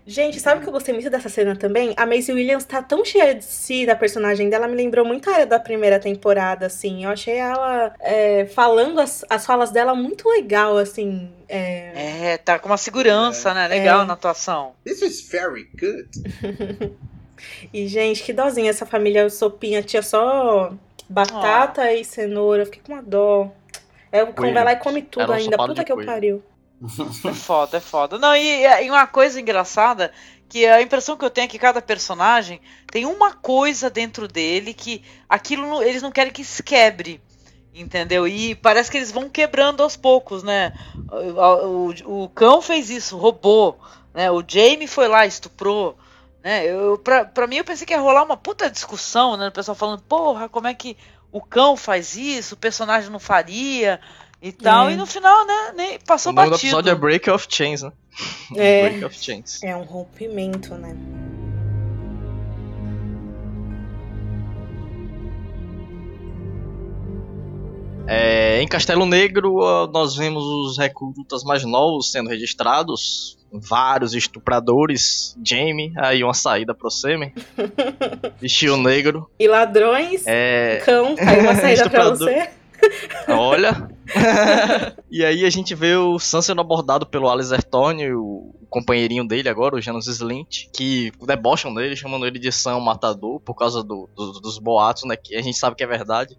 Gente, 0.09 0.41
sabe 0.41 0.61
o 0.61 0.63
que 0.63 0.69
eu 0.71 0.73
gostei 0.73 0.95
muito 0.95 1.11
dessa 1.11 1.29
cena 1.29 1.55
também? 1.55 1.93
A 1.95 2.07
Maisie 2.07 2.33
Williams 2.33 2.65
tá 2.65 2.83
tão 2.83 3.05
cheia 3.05 3.35
de 3.35 3.45
si, 3.45 3.85
da 3.85 3.95
personagem 3.95 4.49
dela, 4.49 4.67
me 4.67 4.75
lembrou 4.75 5.05
muito 5.05 5.29
a 5.29 5.35
área 5.35 5.47
da 5.47 5.61
primeira 5.61 6.01
temporada, 6.01 6.65
assim. 6.65 7.05
Eu 7.05 7.11
achei 7.11 7.35
ela 7.35 7.93
é, 8.01 8.47
falando 8.47 9.01
as, 9.01 9.23
as 9.29 9.45
falas 9.45 9.71
dela 9.71 9.95
muito 9.95 10.27
legal, 10.31 10.79
assim. 10.79 11.31
é, 11.47 12.33
É, 12.33 12.39
tá 12.39 12.59
com 12.59 12.71
uma 12.71 12.79
segurança, 12.79 13.53
né? 13.53 13.69
Legal 13.69 14.07
na 14.07 14.15
atuação. 14.15 14.73
This 14.83 15.03
is 15.03 15.29
very 15.29 15.69
good. 15.79 16.09
E, 17.73 17.87
gente, 17.87 18.25
que 18.25 18.33
dozinha 18.33 18.69
essa 18.69 18.85
família 18.85 19.31
sopinha. 19.31 19.81
Tinha 19.81 20.03
só 20.03 20.73
batata 21.09 21.93
e 21.93 22.05
cenoura. 22.05 22.63
Eu 22.63 22.67
Fiquei 22.67 22.83
com 22.85 22.93
uma 22.93 23.03
dó. 23.03 23.53
É, 24.11 24.25
o 24.25 24.33
cão 24.33 24.53
vai 24.53 24.65
lá 24.65 24.73
e 24.73 24.77
come 24.77 25.03
tudo 25.03 25.23
Era 25.23 25.35
ainda. 25.37 25.57
Puta 25.57 25.85
que 25.85 25.93
eu 25.93 26.05
pariu. 26.05 26.43
É 27.24 27.33
foda, 27.35 27.76
é 27.79 27.81
foda. 27.81 28.18
Não, 28.18 28.35
e, 28.37 28.64
e 28.85 28.91
uma 28.91 29.07
coisa 29.07 29.41
engraçada, 29.41 30.12
que 30.49 30.64
a 30.66 30.81
impressão 30.81 31.16
que 31.16 31.24
eu 31.24 31.31
tenho 31.31 31.45
é 31.47 31.49
que 31.49 31.59
cada 31.59 31.83
personagem 31.83 32.61
tem 32.91 33.05
uma 33.05 33.35
coisa 33.35 33.91
dentro 33.91 34.29
dele 34.29 34.72
que 34.72 35.03
aquilo 35.29 35.83
eles 35.83 36.03
não 36.03 36.12
querem 36.12 36.33
que 36.33 36.45
se 36.45 36.62
quebre. 36.62 37.20
Entendeu? 37.74 38.26
E 38.26 38.55
parece 38.57 38.91
que 38.91 38.97
eles 38.97 39.12
vão 39.12 39.29
quebrando 39.29 39.83
aos 39.83 39.97
poucos, 39.97 40.43
né? 40.43 40.72
O, 41.11 41.91
o- 42.11 42.24
o 42.24 42.29
cão 42.31 42.61
fez 42.62 42.91
isso, 42.91 43.16
roubou. 43.16 43.79
Né? 44.14 44.31
O 44.31 44.43
Jamie 44.47 44.89
foi 44.89 45.07
lá, 45.07 45.26
estuprou. 45.26 45.97
Né? 46.43 46.66
Eu, 46.66 46.99
pra, 46.99 47.24
pra 47.24 47.47
mim, 47.47 47.57
eu 47.57 47.64
pensei 47.64 47.87
que 47.87 47.93
ia 47.93 48.01
rolar 48.01 48.24
uma 48.24 48.37
puta 48.37 48.70
discussão, 48.70 49.37
né? 49.37 49.49
O 49.49 49.53
pessoal 49.53 49.74
falando, 49.76 50.03
porra, 50.03 50.49
como 50.49 50.66
é 50.66 50.74
que 50.74 50.97
o 51.31 51.41
cão 51.41 51.76
faz 51.76 52.16
isso? 52.16 52.55
O 52.55 52.59
personagem 52.59 53.11
não 53.11 53.20
faria 53.20 54.01
e 54.41 54.53
tal. 54.53 54.89
É. 54.89 54.93
E 54.93 54.97
no 54.97 55.07
final, 55.07 55.47
né? 55.47 55.72
Nem 55.74 55.99
passou 56.01 56.32
o 56.32 56.34
nome 56.34 56.49
do 56.49 56.51
batido. 56.53 56.68
episódio 56.68 56.91
é 56.91 56.95
Break 56.95 57.30
of 57.30 57.47
Chains, 57.49 57.82
né? 57.82 57.93
É. 58.57 58.89
Break 58.89 59.05
of 59.05 59.16
Chains. 59.18 59.62
É 59.62 59.76
um 59.76 59.82
rompimento, 59.82 60.74
né? 60.74 60.95
É, 68.11 68.62
em 68.62 68.66
Castelo 68.66 69.05
Negro, 69.05 69.59
nós 69.93 70.16
vemos 70.16 70.43
os 70.43 70.78
recrutas 70.78 71.45
mais 71.45 71.62
novos 71.64 72.11
sendo 72.11 72.30
registrados. 72.30 73.36
vários 73.53 74.14
estupradores, 74.14 75.36
Jamie, 75.45 75.93
aí 75.99 76.24
uma 76.24 76.32
saída 76.34 76.74
pro 76.74 76.91
Semi, 76.91 77.34
Vestido 78.41 78.76
Negro, 78.78 79.28
E 79.39 79.47
ladrões, 79.47 80.22
é... 80.26 80.80
cão, 80.84 81.14
aí 81.18 81.41
uma 81.41 81.55
saída 81.55 81.89
pra 81.91 82.09
você. 82.11 82.49
Olha! 83.28 83.89
e 85.11 85.24
aí 85.24 85.45
a 85.45 85.51
gente 85.51 85.74
vê 85.74 85.95
o 85.97 86.18
Sam 86.18 86.41
sendo 86.43 86.61
abordado 86.61 87.07
pelo 87.07 87.28
Alistair 87.30 87.62
Tony, 87.62 88.12
o 88.12 88.55
companheirinho 88.70 89.26
dele 89.26 89.49
agora, 89.49 89.76
o 89.76 89.80
Janus 89.80 90.07
Slint, 90.07 90.66
que 90.74 91.11
debocham 91.26 91.72
dele, 91.74 91.97
chamando 91.97 92.26
ele 92.26 92.39
de 92.39 92.51
Sam 92.53 92.76
o 92.76 92.84
Matador, 92.84 93.41
por 93.41 93.55
causa 93.55 93.82
do- 93.82 94.09
do- 94.14 94.41
dos 94.41 94.59
boatos, 94.59 95.05
né? 95.05 95.16
Que 95.16 95.36
a 95.36 95.43
gente 95.43 95.57
sabe 95.59 95.76
que 95.76 95.84
é 95.84 95.86
verdade. 95.86 96.36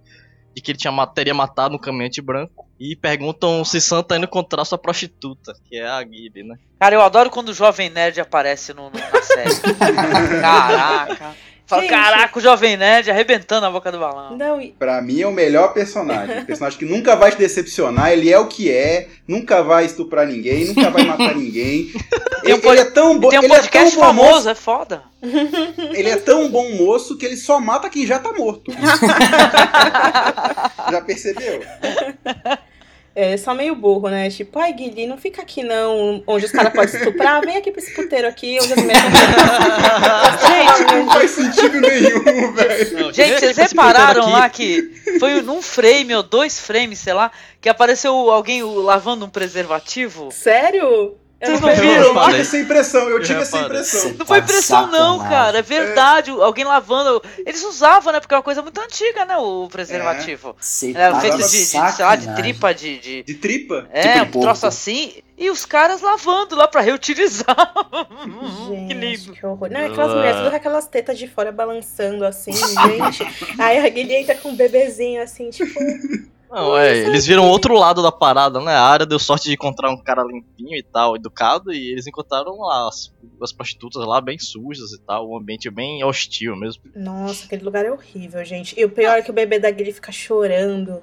De 0.55 0.61
que 0.61 0.71
ele 0.71 0.79
tinha, 0.79 1.07
teria 1.07 1.33
matado 1.33 1.75
um 1.75 1.79
caminhante 1.79 2.21
branco. 2.21 2.67
E 2.79 2.95
perguntam 2.95 3.63
se 3.63 3.79
Sam 3.79 4.01
tá 4.01 4.15
indo 4.17 4.25
encontrar 4.25 4.65
sua 4.65 4.77
prostituta, 4.77 5.53
que 5.65 5.77
é 5.77 5.87
a 5.87 6.01
Gibby, 6.01 6.43
né? 6.43 6.55
Cara, 6.79 6.95
eu 6.95 7.01
adoro 7.01 7.29
quando 7.29 7.49
o 7.49 7.53
Jovem 7.53 7.89
Nerd 7.89 8.19
aparece 8.19 8.73
no, 8.73 8.89
no- 8.89 8.97
na 8.99 9.21
série. 9.21 9.51
Caraca. 10.41 11.35
Fala, 11.69 11.83
Gente. 11.83 11.91
caraca, 11.91 12.39
o 12.39 12.41
Jovem 12.41 12.75
Nerd 12.75 13.11
arrebentando 13.11 13.67
a 13.67 13.69
boca 13.69 13.91
do 13.91 13.99
balão. 13.99 14.35
Não, 14.35 14.59
e- 14.59 14.71
Pra 14.71 14.99
mim 15.03 15.21
é 15.21 15.27
o 15.27 15.31
melhor 15.31 15.71
personagem. 15.71 16.39
Um 16.39 16.45
personagem 16.45 16.79
que 16.79 16.85
nunca 16.85 17.15
vai 17.15 17.29
te 17.29 17.37
decepcionar, 17.37 18.11
ele 18.11 18.33
é 18.33 18.39
o 18.39 18.47
que 18.47 18.71
é, 18.71 19.07
nunca 19.27 19.61
vai 19.61 19.85
estuprar 19.85 20.25
ninguém, 20.25 20.65
nunca 20.65 20.89
vai 20.89 21.03
matar 21.03 21.35
ninguém. 21.35 21.91
Tem 22.41 22.53
um 22.53 22.57
Ele, 22.57 22.61
pod- 22.63 22.79
ele 22.79 22.87
é 22.87 22.91
tão 22.91 23.19
bom, 23.19 23.29
Tem 23.29 23.39
um 23.39 23.43
ele 23.43 23.53
é 23.53 23.55
podcast 23.57 23.91
tão 23.95 23.99
bom 24.01 24.07
famoso, 24.07 24.31
moço, 24.33 24.49
é 24.49 24.55
foda. 24.55 25.03
ele 25.93 26.09
é 26.09 26.15
tão 26.15 26.49
bom 26.49 26.71
moço 26.71 27.15
que 27.17 27.25
ele 27.25 27.35
só 27.37 27.59
mata 27.59 27.89
quem 27.89 28.07
já 28.07 28.17
tá 28.17 28.31
morto. 28.33 28.71
já 30.91 31.01
percebeu? 31.01 31.61
É 33.15 33.37
só 33.37 33.53
meio 33.53 33.75
burro, 33.75 34.09
né? 34.09 34.29
Tipo, 34.29 34.59
ai, 34.59 34.73
Guilherme, 34.73 35.07
não 35.07 35.17
fica 35.17 35.41
aqui 35.41 35.63
não, 35.63 36.23
onde 36.25 36.45
os 36.45 36.51
caras 36.51 36.73
podem 36.73 36.95
estuprar, 36.95 37.41
vem 37.41 37.57
aqui 37.57 37.71
pra 37.71 37.81
esse 37.81 37.93
puteiro 37.93 38.27
aqui, 38.27 38.57
onde 38.61 38.73
as 38.73 38.79
mulheres 38.79 39.03
Gente, 40.47 40.95
não 40.95 41.11
faz 41.11 41.31
sentido 41.31 41.81
nenhum, 41.81 42.53
velho. 42.53 43.13
Gente, 43.13 43.39
vocês 43.39 43.57
repararam 43.57 44.31
lá 44.31 44.49
que 44.49 44.89
foi 45.19 45.41
num 45.41 45.61
frame 45.61 46.15
ou 46.15 46.23
dois 46.23 46.59
frames, 46.59 46.99
sei 46.99 47.13
lá, 47.13 47.31
que 47.59 47.67
apareceu 47.67 48.13
alguém 48.31 48.63
lavando 48.63 49.25
um 49.25 49.29
preservativo? 49.29 50.29
Sério? 50.31 51.17
Eu 51.41 51.47
Vocês 51.47 51.61
não 51.61 51.69
não 51.69 51.75
vi. 51.75 51.81
viram? 51.81 52.03
Eu 52.03 52.25
tive 52.25 52.41
essa 52.41 52.57
impressão, 52.57 53.09
eu 53.09 53.19
tive 53.21 53.33
Já 53.35 53.39
essa 53.41 53.59
impressão. 53.59 54.13
Não 54.19 54.25
foi 54.25 54.39
Tá 54.39 54.43
impressão, 54.43 54.87
não, 54.87 55.19
cara. 55.19 55.59
É 55.59 55.61
verdade. 55.61 56.31
Alguém 56.31 56.65
lavando. 56.65 57.23
Eles 57.45 57.63
usavam, 57.63 58.11
né? 58.11 58.19
Porque 58.19 58.33
é 58.33 58.37
uma 58.37 58.43
coisa 58.43 58.61
muito 58.61 58.79
antiga, 58.81 59.23
né? 59.23 59.37
O 59.37 59.69
preservativo. 59.71 60.53
Você 60.59 60.91
Era 60.91 61.13
tá 61.13 61.21
feito 61.21 61.37
de 61.37 61.43
de, 61.43 61.47
sei 61.65 61.79
lá, 61.79 62.15
de 62.17 62.35
tripa 62.35 62.73
de. 62.73 62.99
de- 62.99 63.23
De 63.23 63.33
tripa? 63.35 63.87
É, 63.91 64.19
Tipo 64.19 64.31
de 64.31 64.37
um 64.37 64.41
troço 64.41 64.67
assim. 64.67 65.13
E 65.37 65.49
os 65.49 65.63
caras 65.63 66.01
lavando 66.01 66.57
lá 66.57 66.67
pra 66.67 66.81
reutilizar. 66.81 67.45
Gente, 68.67 68.87
que 68.87 68.93
lindo. 68.93 69.31
que 69.31 69.45
horror. 69.45 69.69
Não, 69.71 69.79
é 69.79 69.85
aquelas 69.85 70.13
mulheres 70.13 70.35
todas 70.35 70.49
com 70.51 70.55
aquelas 70.57 70.87
tetas 70.87 71.17
de 71.17 71.27
fora 71.27 71.51
balançando 71.53 72.25
assim, 72.25 72.51
gente. 72.51 73.25
Aí 73.57 73.77
a 73.77 73.87
Guilherme 73.87 74.23
entra 74.23 74.35
com 74.35 74.49
um 74.49 74.55
bebezinho 74.55 75.21
assim, 75.23 75.49
tipo. 75.49 75.79
Não, 76.49 76.75
é, 76.77 76.97
eles 76.97 77.25
viram 77.27 77.47
outro 77.47 77.75
lado 77.75 78.01
da 78.01 78.11
parada, 78.11 78.59
né? 78.59 78.73
A 78.73 78.81
área 78.83 79.05
deu 79.05 79.19
sorte 79.19 79.45
de 79.47 79.53
encontrar 79.53 79.91
um 79.91 80.01
cara 80.01 80.23
limpinho 80.23 80.75
e 80.75 80.81
tal, 80.81 81.15
educado, 81.15 81.71
e 81.71 81.91
eles 81.91 82.07
encontraram 82.07 82.57
lá 82.59 82.87
as, 82.87 83.13
as 83.41 83.51
prostitutas 83.53 84.03
lá 84.05 84.19
bem 84.19 84.39
sujas 84.39 84.91
e 84.91 84.99
tal, 85.01 85.29
um 85.29 85.37
ambiente 85.37 85.69
bem 85.69 86.03
hostil 86.03 86.55
mesmo. 86.55 86.81
Nossa, 86.95 87.45
aquele 87.45 87.63
lugar 87.63 87.85
é 87.85 87.91
horrível, 87.91 88.43
gente. 88.43 88.73
E 88.79 88.83
o 88.83 88.89
pior 88.89 89.19
é 89.19 89.21
que 89.21 89.29
o 89.29 89.33
bebê 89.33 89.59
da 89.59 89.69
Guilherme 89.69 89.93
fica 89.93 90.11
chorando. 90.11 91.01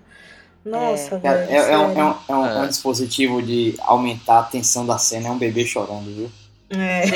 Nossa, 0.64 1.20
Cara, 1.20 1.46
velho. 1.46 1.50
é, 1.52 1.72
é 1.72 1.78
um, 1.78 1.82
é 2.00 2.04
um- 2.04 2.14
é 2.28 2.34
um- 2.34 2.46
É. 2.46 2.54
é 2.56 2.58
um 2.62 2.66
dispositivo 2.66 3.40
de 3.40 3.76
aumentar 3.82 4.40
a 4.40 4.42
tensão 4.42 4.84
da 4.84 4.98
cena, 4.98 5.28
é 5.28 5.30
um 5.30 5.38
bebê 5.38 5.64
chorando, 5.64 6.12
viu? 6.12 6.30
É. 6.70 7.06
Sim, 7.06 7.12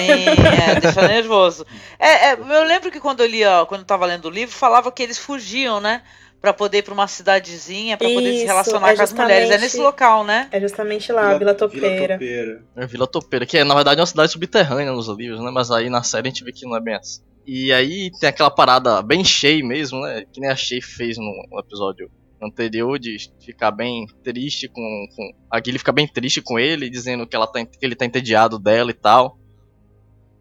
é, 0.76 0.78
deixa 0.80 1.08
nervoso. 1.08 1.66
É, 1.98 2.28
é, 2.28 2.32
eu 2.34 2.62
lembro 2.64 2.92
que 2.92 3.00
quando 3.00 3.20
eu 3.20 3.26
lia, 3.26 3.64
quando 3.66 3.80
eu 3.80 3.86
tava 3.86 4.06
lendo 4.06 4.26
o 4.26 4.30
livro, 4.30 4.54
falava 4.54 4.92
que 4.92 5.02
eles 5.02 5.18
fugiam, 5.18 5.80
né? 5.80 6.02
Pra 6.40 6.54
poder 6.54 6.78
ir 6.78 6.82
pra 6.82 6.94
uma 6.94 7.06
cidadezinha, 7.06 7.98
pra 7.98 8.08
poder 8.08 8.38
se 8.38 8.46
relacionar 8.46 8.92
é 8.92 8.96
com 8.96 9.02
as 9.02 9.12
mulheres. 9.12 9.50
É 9.50 9.58
nesse 9.58 9.78
local, 9.78 10.24
né? 10.24 10.48
É 10.50 10.58
justamente 10.58 11.12
lá, 11.12 11.36
Vila 11.36 11.54
Topeira. 11.54 12.14
Topeira. 12.14 12.64
É 12.74 12.86
Vila 12.86 13.06
Topeira, 13.06 13.44
que 13.44 13.58
é, 13.58 13.64
na 13.64 13.74
verdade 13.74 14.00
é 14.00 14.00
uma 14.00 14.06
cidade 14.06 14.32
subterrânea 14.32 14.90
nos 14.90 15.06
livros, 15.08 15.40
né? 15.40 15.50
Mas 15.50 15.70
aí 15.70 15.90
na 15.90 16.02
série 16.02 16.28
a 16.28 16.30
gente 16.30 16.42
vê 16.42 16.50
que 16.50 16.64
não 16.64 16.76
é 16.76 16.80
bem 16.80 16.94
assim. 16.94 17.20
E 17.46 17.72
aí 17.72 18.10
tem 18.18 18.28
aquela 18.28 18.50
parada 18.50 19.02
bem 19.02 19.22
cheia 19.24 19.62
mesmo, 19.62 20.00
né? 20.00 20.24
Que 20.32 20.40
nem 20.40 20.48
a 20.48 20.56
Shay 20.56 20.80
fez 20.80 21.18
no, 21.18 21.58
episódio 21.58 22.10
anterior, 22.42 22.98
de 22.98 23.16
ficar 23.44 23.70
bem 23.70 24.06
triste 24.22 24.66
com. 24.68 25.06
com... 25.14 25.32
A 25.50 25.60
Gilly 25.62 25.78
fica 25.78 25.92
bem 25.92 26.08
triste 26.08 26.40
com 26.40 26.58
ele, 26.58 26.88
dizendo 26.88 27.26
que, 27.26 27.36
ela 27.36 27.46
tá, 27.46 27.64
que 27.64 27.84
ele 27.84 27.94
tá 27.94 28.06
entediado 28.06 28.58
dela 28.58 28.90
e 28.90 28.94
tal. 28.94 29.38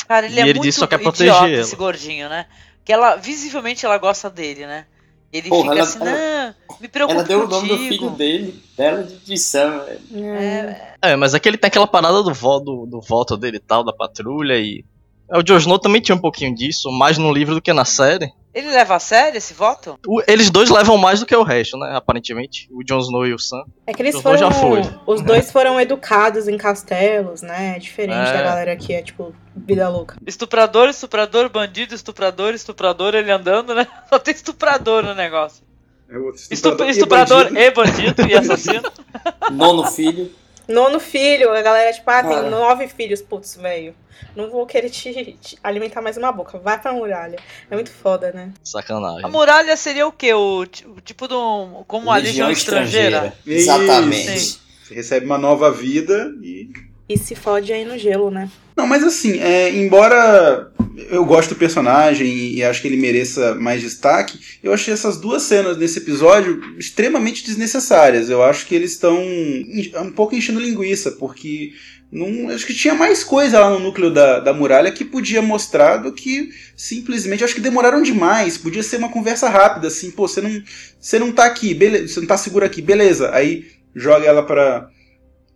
Cara, 0.08 0.26
ele 0.26 0.36
E 0.36 0.40
é 0.40 0.42
ele 0.44 0.54
muito 0.54 0.64
diz 0.64 0.76
que 0.76 0.80
só 0.80 0.88
quer 0.88 0.96
idiota, 0.96 1.18
proteger 1.18 1.54
ela. 1.54 1.62
esse 1.62 1.76
gordinho, 1.76 2.30
né? 2.30 2.46
Que 2.86 2.94
ela, 2.94 3.16
visivelmente, 3.18 3.86
ela 3.86 3.98
gosta 3.98 4.30
dele, 4.30 4.66
né? 4.66 4.86
Ele 5.32 5.48
Porra, 5.50 5.62
fica 5.62 5.76
ela- 5.76 5.84
assim, 5.84 6.00
não, 6.00 6.78
me 6.82 6.88
preocupa 6.88 7.20
Ela 7.20 7.28
deu 7.28 7.44
o 7.44 7.48
nome 7.48 7.68
do 7.68 7.78
contigo. 7.78 7.94
filho 7.96 8.10
dele, 8.12 8.64
dela 8.76 9.04
de, 9.04 9.38
Sam, 9.38 9.80
velho. 9.86 10.26
É. 10.36 10.94
É, 11.02 11.16
mas 11.16 11.34
é 11.36 11.40
que 11.40 11.48
ele 11.48 11.58
tem 11.58 11.68
aquela 11.68 11.86
parada 11.88 12.24
do, 12.24 12.34
vo, 12.34 12.60
do, 12.60 12.86
do 12.88 13.00
voto 13.02 13.38
dele 13.38 13.58
e 13.58 13.60
tal, 13.60 13.84
da 13.84 13.94
patrulha 13.94 14.58
e. 14.58 14.84
É, 15.32 15.38
O 15.38 15.44
Jon 15.44 15.58
Snow 15.58 15.80
também 15.80 16.02
tinha 16.02 16.16
um 16.16 16.20
pouquinho 16.20 16.54
disso, 16.56 16.92
mais 16.92 17.18
no 17.18 17.32
livro 17.32 17.56
do 17.56 17.62
que 17.62 17.72
na 17.74 17.86
série. 17.86 18.32
Ele 18.52 18.68
leva 18.72 18.96
a 18.96 19.00
sério 19.00 19.38
esse 19.38 19.54
voto? 19.54 19.98
O- 20.08 20.22
eles 20.28 20.50
dois 20.50 20.70
levam 20.72 20.98
mais 20.98 21.20
do 21.20 21.26
que 21.26 21.36
o 21.36 21.44
resto, 21.44 21.78
né? 21.78 21.92
Aparentemente. 21.96 22.68
O 22.72 22.84
Jon 22.84 22.98
Snow 23.00 23.28
e 23.28 23.34
o 23.34 23.38
Sam. 23.38 23.64
É 23.86 23.94
que 23.94 24.02
eles 24.02 24.16
Os 24.16 24.24
foram. 24.24 24.38
já 24.40 24.50
foi. 24.52 24.82
Os 25.06 25.22
dois 25.22 25.52
foram 25.52 25.80
educados 25.80 26.48
em 26.48 26.58
castelos, 26.58 27.44
né? 27.44 27.76
É 27.76 27.80
diferente 27.80 28.28
É. 28.30 28.34
da 28.34 28.42
galera 28.42 28.76
que 28.76 28.92
é, 28.92 29.04
tipo, 29.04 29.34
vida 29.56 29.88
louca. 29.88 30.18
Estuprador, 30.26 30.90
estuprador, 30.90 31.48
bandido, 31.50 31.94
estuprador, 31.94 32.56
estuprador, 32.56 33.14
ele 33.14 33.32
andando, 33.32 33.76
né? 33.76 33.88
Só 34.10 34.18
tem 34.18 34.34
estuprador 34.34 35.04
no 35.04 35.14
negócio. 35.14 35.64
É 36.10 36.18
outro 36.18 36.42
Estup- 36.50 36.82
e 36.82 36.90
estuprador 36.90 37.44
bandido. 37.44 37.60
e 37.60 37.72
bandido 37.72 38.28
e 38.28 38.34
assassino. 38.34 38.82
Nono 39.52 39.86
filho. 39.92 40.32
Nono 40.70 41.00
filho, 41.00 41.52
a 41.52 41.62
galera, 41.62 41.92
tipo, 41.92 42.10
ah, 42.10 42.24
tem 42.24 42.50
nove 42.50 42.88
filhos, 42.88 43.22
putz, 43.22 43.56
velho. 43.56 43.96
Não 44.36 44.50
vou 44.50 44.66
querer 44.66 44.90
te, 44.90 45.36
te 45.42 45.58
alimentar 45.64 46.02
mais 46.02 46.16
uma 46.16 46.32
boca. 46.32 46.60
Vai 46.60 46.80
pra 46.80 46.94
muralha. 46.94 47.40
É 47.70 47.74
muito 47.74 47.90
foda, 47.90 48.32
né? 48.32 48.54
Sacanagem. 48.64 49.26
A 49.26 49.28
muralha 49.28 49.76
seria 49.76 50.06
o 50.06 50.12
quê? 50.12 50.34
O, 50.34 50.62
o 50.62 51.02
tipo 51.02 51.28
de 51.28 51.34
um. 51.34 51.84
Como 51.88 52.06
uma 52.06 52.18
legião 52.18 52.52
estrangeira. 52.52 53.34
Isso. 53.46 53.72
Exatamente. 53.72 54.40
Sim. 54.40 54.60
Você 54.84 54.94
recebe 54.94 55.26
uma 55.26 55.38
nova 55.38 55.72
vida 55.72 56.32
e. 56.42 56.70
E 57.10 57.18
se 57.18 57.34
fode 57.36 57.74
aí 57.74 57.84
no 57.84 57.98
gelo, 57.98 58.30
né? 58.30 58.50
Não, 58.78 58.86
mas 58.86 59.04
assim, 59.04 59.40
é, 59.40 59.70
embora 59.76 60.72
eu 61.10 61.26
goste 61.26 61.52
do 61.54 61.58
personagem 61.60 62.54
e 62.54 62.64
acho 62.64 62.82
que 62.82 62.88
ele 62.88 62.98
mereça 62.98 63.56
mais 63.56 63.82
destaque, 63.82 64.40
eu 64.64 64.72
achei 64.72 64.94
essas 64.94 65.18
duas 65.18 65.42
cenas 65.44 65.76
nesse 65.78 65.98
episódio 66.00 66.62
extremamente 66.78 67.44
desnecessárias. 67.46 68.30
Eu 68.30 68.44
acho 68.44 68.66
que 68.68 68.76
eles 68.76 68.92
estão 68.92 69.18
en- 69.22 69.92
um 69.98 70.12
pouco 70.12 70.36
enchendo 70.36 70.60
linguiça, 70.60 71.12
porque 71.12 71.72
não, 72.12 72.50
acho 72.50 72.66
que 72.66 72.74
tinha 72.74 72.94
mais 72.94 73.24
coisa 73.24 73.60
lá 73.60 73.70
no 73.72 73.80
núcleo 73.80 74.12
da, 74.12 74.40
da 74.40 74.54
muralha 74.54 74.92
que 74.92 75.04
podia 75.04 75.42
mostrar 75.42 75.98
do 75.98 76.14
que 76.14 76.50
simplesmente. 76.76 77.44
Acho 77.44 77.56
que 77.56 77.62
demoraram 77.62 78.02
demais. 78.04 78.58
Podia 78.58 78.84
ser 78.84 78.98
uma 78.98 79.10
conversa 79.10 79.50
rápida, 79.50 79.88
assim, 79.88 80.12
pô, 80.12 80.28
você 80.28 80.42
não, 80.42 80.62
você 81.00 81.18
não 81.20 81.32
tá 81.32 81.46
aqui, 81.46 81.74
beleza, 81.74 82.08
você 82.08 82.20
não 82.20 82.28
tá 82.28 82.38
seguro 82.38 82.66
aqui, 82.66 82.82
beleza. 82.82 83.32
Aí 83.34 83.66
joga 83.96 84.26
ela 84.26 84.44
pra. 84.44 84.90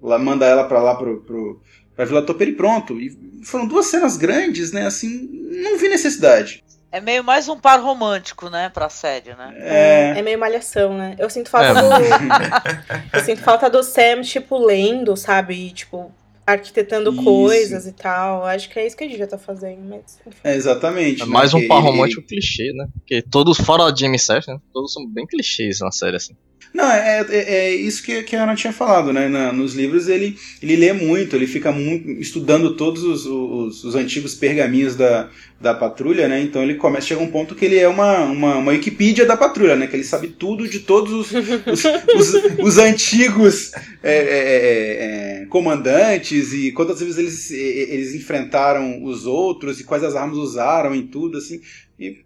Lá, 0.04 0.20
manda 0.20 0.46
ela 0.46 0.66
pra 0.66 0.82
lá 0.82 0.96
pro, 0.96 1.22
pro, 1.22 1.62
pra 1.96 2.04
Vila 2.06 2.22
Topeira 2.22 2.52
e 2.52 2.56
pronto. 2.56 3.00
E 3.00 3.18
foram 3.44 3.66
duas 3.66 3.86
cenas 3.86 4.18
grandes, 4.18 4.72
né? 4.74 4.86
Assim, 4.86 5.30
não 5.64 5.78
vi 5.78 5.88
necessidade. 5.88 6.62
É 6.92 7.02
meio 7.02 7.24
mais 7.24 7.48
um 7.50 7.58
par 7.58 7.80
romântico, 7.80 8.50
né? 8.50 8.70
Pra 8.70 8.88
série, 8.90 9.34
né? 9.34 9.54
É. 9.58 10.14
É 10.18 10.22
meio 10.22 10.38
malhação, 10.38 10.96
né? 10.96 11.16
Eu 11.18 11.28
sinto 11.30 11.50
falta 11.50 11.70
É. 11.70 11.74
do. 11.74 11.90
Eu 13.18 13.24
sinto 13.24 13.42
falta 13.42 13.70
do 13.70 13.82
Sam, 13.82 14.22
tipo, 14.22 14.58
lendo, 14.64 15.16
sabe? 15.18 15.56
E, 15.56 15.72
tipo, 15.72 16.12
arquitetando 16.46 17.12
Isso. 17.12 17.24
coisas 17.24 17.88
e 17.88 17.92
tal. 17.94 18.46
Acho 18.46 18.70
que 18.70 18.80
é 18.80 18.86
isso 18.88 18.96
que 18.96 19.04
a 19.04 19.08
gente 19.08 19.18
já 19.18 19.28
tá 19.28 19.38
fazendo, 19.38 19.82
mas. 19.88 20.20
enfim. 20.26 20.38
É, 20.44 20.56
exatamente. 20.56 21.22
É 21.22 21.26
né? 21.26 21.32
mais 21.32 21.54
um 21.54 21.60
Que 21.60 21.68
par 21.68 21.82
romântico 21.82 22.22
clichê, 22.22 22.72
né? 22.74 22.88
Porque 22.94 23.22
todos, 23.22 23.58
fora 23.58 23.84
a 23.84 23.96
Jamie 23.96 24.20
Seth, 24.20 24.48
né? 24.48 24.58
Todos 24.74 24.94
são 24.94 25.08
bem 25.08 25.26
clichês 25.26 25.80
na 25.80 25.92
série, 25.92 26.18
assim. 26.18 26.34
Não, 26.74 26.90
é, 26.92 27.24
é, 27.30 27.56
é 27.56 27.76
isso 27.76 28.02
que, 28.02 28.24
que 28.24 28.36
a 28.36 28.44
Ana 28.44 28.56
tinha 28.56 28.74
falado, 28.74 29.14
né? 29.14 29.28
Na- 29.28 29.54
nos 29.54 29.76
livros 29.76 30.08
ele, 30.08 30.36
ele 30.62 30.76
lê 30.76 30.92
muito, 30.92 31.36
ele 31.36 31.46
fica 31.46 31.72
muito 31.72 32.10
estudando 32.10 32.76
todos 32.76 33.04
os, 33.04 33.26
os, 33.28 33.84
os 33.84 33.96
antigos 33.96 34.34
pergaminhos 34.34 34.96
da, 34.96 35.30
da 35.62 35.74
patrulha, 35.74 36.28
né? 36.28 36.42
Então 36.42 36.64
ele 36.64 36.74
começa, 36.74 37.08
chega 37.08 37.22
um 37.22 37.30
ponto 37.30 37.54
que 37.54 37.64
ele 37.64 37.78
é 37.78 37.88
uma, 37.88 38.22
uma, 38.24 38.56
uma 38.58 38.72
Wikipídia 38.72 39.24
da 39.24 39.38
patrulha, 39.38 39.76
né? 39.76 39.86
Que 39.86 39.96
ele 39.96 40.04
sabe 40.04 40.30
tudo 40.30 40.68
de 40.68 40.80
todos 40.80 41.14
os, 41.14 41.32
os, 41.32 41.84
os, 42.16 42.60
os 42.60 42.78
antigos 42.80 43.72
é, 44.02 44.16
é, 44.16 44.24
é, 44.24 45.42
é, 45.44 45.46
comandantes 45.46 46.33
e 46.34 46.72
quantas 46.72 47.00
vezes 47.00 47.18
eles, 47.18 47.52
eles 47.52 48.16
enfrentaram 48.16 49.04
os 49.04 49.26
outros 49.26 49.80
e 49.80 49.84
quais 49.84 50.04
as 50.04 50.16
armas 50.16 50.38
usaram 50.38 50.96
e 50.96 51.04
tudo, 51.04 51.38
assim. 51.38 51.62
E 52.00 52.24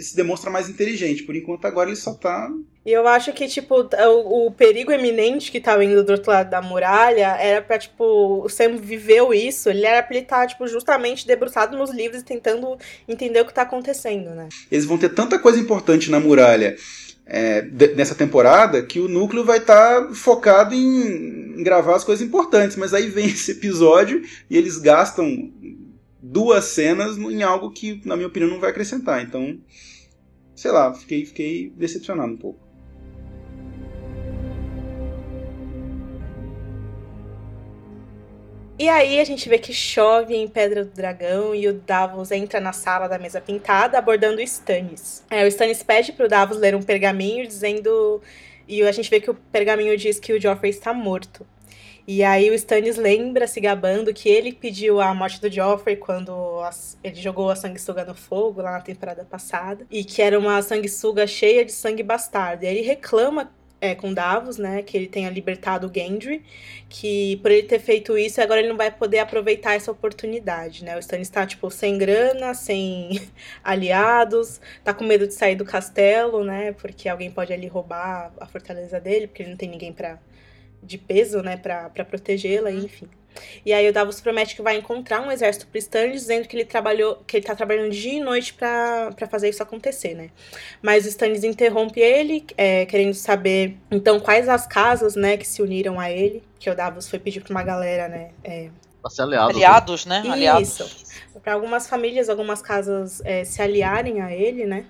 se 0.00 0.14
demonstra 0.14 0.50
mais 0.50 0.68
inteligente. 0.68 1.22
Por 1.22 1.34
enquanto, 1.34 1.64
agora 1.64 1.88
ele 1.88 1.96
só 1.96 2.14
tá. 2.14 2.50
E 2.84 2.92
eu 2.92 3.06
acho 3.08 3.32
que, 3.32 3.48
tipo, 3.48 3.74
o, 3.82 4.46
o 4.46 4.50
perigo 4.52 4.92
eminente 4.92 5.50
que 5.50 5.60
tava 5.60 5.84
indo 5.84 6.04
do 6.04 6.12
outro 6.12 6.30
lado 6.30 6.48
da 6.48 6.62
muralha 6.62 7.36
era 7.40 7.60
pra, 7.60 7.78
tipo, 7.78 8.44
o 8.44 8.48
Sam 8.48 8.76
viveu 8.76 9.34
isso, 9.34 9.68
ele 9.68 9.84
era 9.84 10.02
pra 10.04 10.14
ele 10.14 10.24
estar, 10.24 10.42
tá, 10.42 10.46
tipo, 10.46 10.68
justamente 10.68 11.26
debruçado 11.26 11.76
nos 11.76 11.90
livros 11.90 12.22
e 12.22 12.24
tentando 12.24 12.78
entender 13.08 13.40
o 13.40 13.44
que 13.44 13.52
tá 13.52 13.62
acontecendo, 13.62 14.30
né? 14.30 14.48
Eles 14.70 14.84
vão 14.84 14.96
ter 14.96 15.08
tanta 15.08 15.36
coisa 15.36 15.58
importante 15.58 16.12
na 16.12 16.20
muralha 16.20 16.76
é, 17.26 17.62
nessa 17.96 18.14
temporada 18.14 18.82
que 18.82 19.00
o 19.00 19.08
núcleo 19.08 19.44
vai 19.44 19.58
estar 19.58 20.06
tá 20.06 20.14
focado 20.14 20.74
em, 20.74 21.58
em, 21.58 21.62
gravar 21.62 21.96
as 21.96 22.04
coisas 22.04 22.26
importantes. 22.26 22.76
Mas 22.76 22.94
aí 22.94 23.08
vem 23.08 23.26
esse 23.26 23.52
episódio 23.52 24.22
e 24.48 24.56
eles 24.56 24.78
gastam 24.78 25.52
duas 26.22 26.66
cenas 26.66 27.18
em 27.18 27.42
algo 27.42 27.70
que, 27.70 28.00
na 28.04 28.16
minha 28.16 28.28
opinião, 28.28 28.50
não 28.50 28.60
vai 28.60 28.70
acrescentar. 28.70 29.22
Então, 29.22 29.58
sei 30.54 30.70
lá, 30.70 30.94
fiquei, 30.94 31.26
fiquei 31.26 31.70
decepcionado 31.76 32.32
um 32.32 32.36
pouco. 32.36 32.65
E 38.78 38.90
aí 38.90 39.18
a 39.18 39.24
gente 39.24 39.48
vê 39.48 39.58
que 39.58 39.72
chove 39.72 40.36
em 40.36 40.46
Pedra 40.46 40.84
do 40.84 40.90
Dragão 40.90 41.54
e 41.54 41.66
o 41.66 41.72
Davos 41.72 42.30
entra 42.30 42.60
na 42.60 42.74
sala 42.74 43.08
da 43.08 43.18
mesa 43.18 43.40
pintada 43.40 43.96
abordando 43.96 44.36
o 44.36 44.42
Stannis. 44.42 45.24
É, 45.30 45.44
o 45.44 45.46
Stannis 45.48 45.82
pede 45.82 46.12
pro 46.12 46.28
Davos 46.28 46.58
ler 46.58 46.74
um 46.74 46.82
pergaminho 46.82 47.46
dizendo... 47.46 48.20
E 48.68 48.82
a 48.82 48.92
gente 48.92 49.08
vê 49.08 49.20
que 49.20 49.30
o 49.30 49.34
pergaminho 49.34 49.96
diz 49.96 50.18
que 50.18 50.32
o 50.32 50.40
Joffrey 50.40 50.70
está 50.70 50.92
morto. 50.92 51.46
E 52.06 52.22
aí 52.22 52.50
o 52.50 52.54
Stannis 52.54 52.96
lembra, 52.96 53.46
se 53.46 53.60
gabando, 53.60 54.12
que 54.12 54.28
ele 54.28 54.52
pediu 54.52 55.00
a 55.00 55.14
morte 55.14 55.40
do 55.40 55.50
Joffrey 55.50 55.96
quando 55.96 56.60
as, 56.60 56.98
ele 57.02 57.16
jogou 57.16 57.50
a 57.50 57.56
sanguessuga 57.56 58.04
no 58.04 58.14
fogo 58.14 58.60
lá 58.60 58.72
na 58.72 58.80
temporada 58.80 59.24
passada. 59.24 59.86
E 59.90 60.04
que 60.04 60.20
era 60.20 60.38
uma 60.38 60.60
sanguessuga 60.62 61.26
cheia 61.26 61.64
de 61.64 61.72
sangue 61.72 62.02
bastardo. 62.02 62.64
E 62.64 62.68
aí 62.68 62.76
ele 62.76 62.86
reclama 62.86 63.52
é, 63.80 63.94
com 63.94 64.12
Davos, 64.12 64.58
né, 64.58 64.82
que 64.82 64.96
ele 64.96 65.06
tenha 65.06 65.30
libertado 65.30 65.86
o 65.86 65.92
Gendry, 65.94 66.42
que 66.88 67.36
por 67.42 67.50
ele 67.50 67.66
ter 67.66 67.78
feito 67.78 68.16
isso, 68.16 68.40
agora 68.40 68.60
ele 68.60 68.68
não 68.68 68.76
vai 68.76 68.90
poder 68.90 69.18
aproveitar 69.18 69.74
essa 69.74 69.90
oportunidade, 69.90 70.84
né? 70.84 70.96
O 70.96 70.98
Stannis 70.98 71.28
tá, 71.28 71.46
tipo, 71.46 71.70
sem 71.70 71.98
grana, 71.98 72.54
sem 72.54 73.20
aliados, 73.62 74.60
tá 74.84 74.94
com 74.94 75.04
medo 75.04 75.26
de 75.26 75.34
sair 75.34 75.56
do 75.56 75.64
castelo, 75.64 76.44
né, 76.44 76.72
porque 76.72 77.08
alguém 77.08 77.30
pode 77.30 77.52
ali 77.52 77.66
roubar 77.66 78.32
a 78.40 78.46
fortaleza 78.46 79.00
dele, 79.00 79.26
porque 79.26 79.42
ele 79.42 79.50
não 79.50 79.56
tem 79.56 79.68
ninguém 79.68 79.92
para 79.92 80.18
de 80.86 80.98
peso, 80.98 81.42
né, 81.42 81.56
para 81.56 82.04
protegê-la, 82.04 82.70
enfim. 82.70 83.08
E 83.64 83.72
aí 83.72 83.88
o 83.88 83.92
Davos 83.92 84.20
promete 84.20 84.56
que 84.56 84.62
vai 84.62 84.76
encontrar 84.76 85.20
um 85.20 85.30
exército 85.30 85.66
pro 85.66 85.78
Stannis, 85.78 86.22
dizendo 86.22 86.48
que 86.48 86.56
ele 86.56 86.64
trabalhou, 86.64 87.16
que 87.26 87.36
ele 87.36 87.44
tá 87.44 87.54
trabalhando 87.54 87.90
dia 87.90 88.14
e 88.14 88.20
noite 88.20 88.54
para 88.54 89.12
fazer 89.30 89.48
isso 89.48 89.62
acontecer, 89.62 90.14
né? 90.14 90.30
Mas 90.80 91.04
o 91.04 91.08
Stannis 91.08 91.44
interrompe 91.44 92.00
ele, 92.00 92.46
é, 92.56 92.86
querendo 92.86 93.14
saber 93.14 93.76
então 93.90 94.18
quais 94.20 94.48
as 94.48 94.66
casas, 94.66 95.16
né, 95.16 95.36
que 95.36 95.46
se 95.46 95.60
uniram 95.60 96.00
a 96.00 96.10
ele, 96.10 96.42
que 96.58 96.70
o 96.70 96.74
Davos 96.74 97.08
foi 97.08 97.18
pedir 97.18 97.42
para 97.42 97.50
uma 97.50 97.62
galera, 97.62 98.08
né, 98.08 98.30
é, 98.42 98.70
aliados, 99.20 99.56
aliados, 99.56 100.06
né? 100.06 100.22
Aliados. 100.28 101.04
Para 101.42 101.52
algumas 101.52 101.86
famílias, 101.86 102.28
algumas 102.28 102.60
casas 102.60 103.20
é, 103.24 103.44
se 103.44 103.62
aliarem 103.62 104.20
a 104.20 104.34
ele, 104.34 104.64
né? 104.64 104.86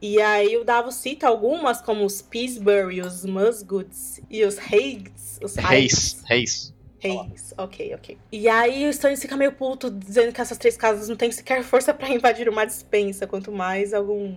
E 0.00 0.20
aí 0.20 0.56
o 0.56 0.64
Davos 0.64 0.94
cita 0.94 1.26
algumas, 1.26 1.80
como 1.80 2.04
os 2.04 2.22
Peacebury, 2.22 3.00
os 3.00 3.24
Musgoods 3.24 4.20
e 4.30 4.44
os 4.44 4.58
Haigs. 4.58 5.40
Os 5.42 5.56
Reis. 5.56 6.22
Reis. 6.24 6.74
Reis, 7.00 7.54
ok, 7.56 7.94
ok. 7.94 8.18
E 8.32 8.48
aí 8.48 8.84
o 8.86 8.90
Stannis 8.90 9.22
fica 9.22 9.36
meio 9.36 9.52
puto, 9.52 9.88
dizendo 9.88 10.32
que 10.32 10.40
essas 10.40 10.58
três 10.58 10.76
casas 10.76 11.08
não 11.08 11.14
têm 11.14 11.30
sequer 11.30 11.62
força 11.62 11.94
para 11.94 12.08
invadir 12.08 12.48
uma 12.48 12.64
dispensa, 12.64 13.26
quanto 13.26 13.52
mais 13.52 13.94
algum 13.94 14.34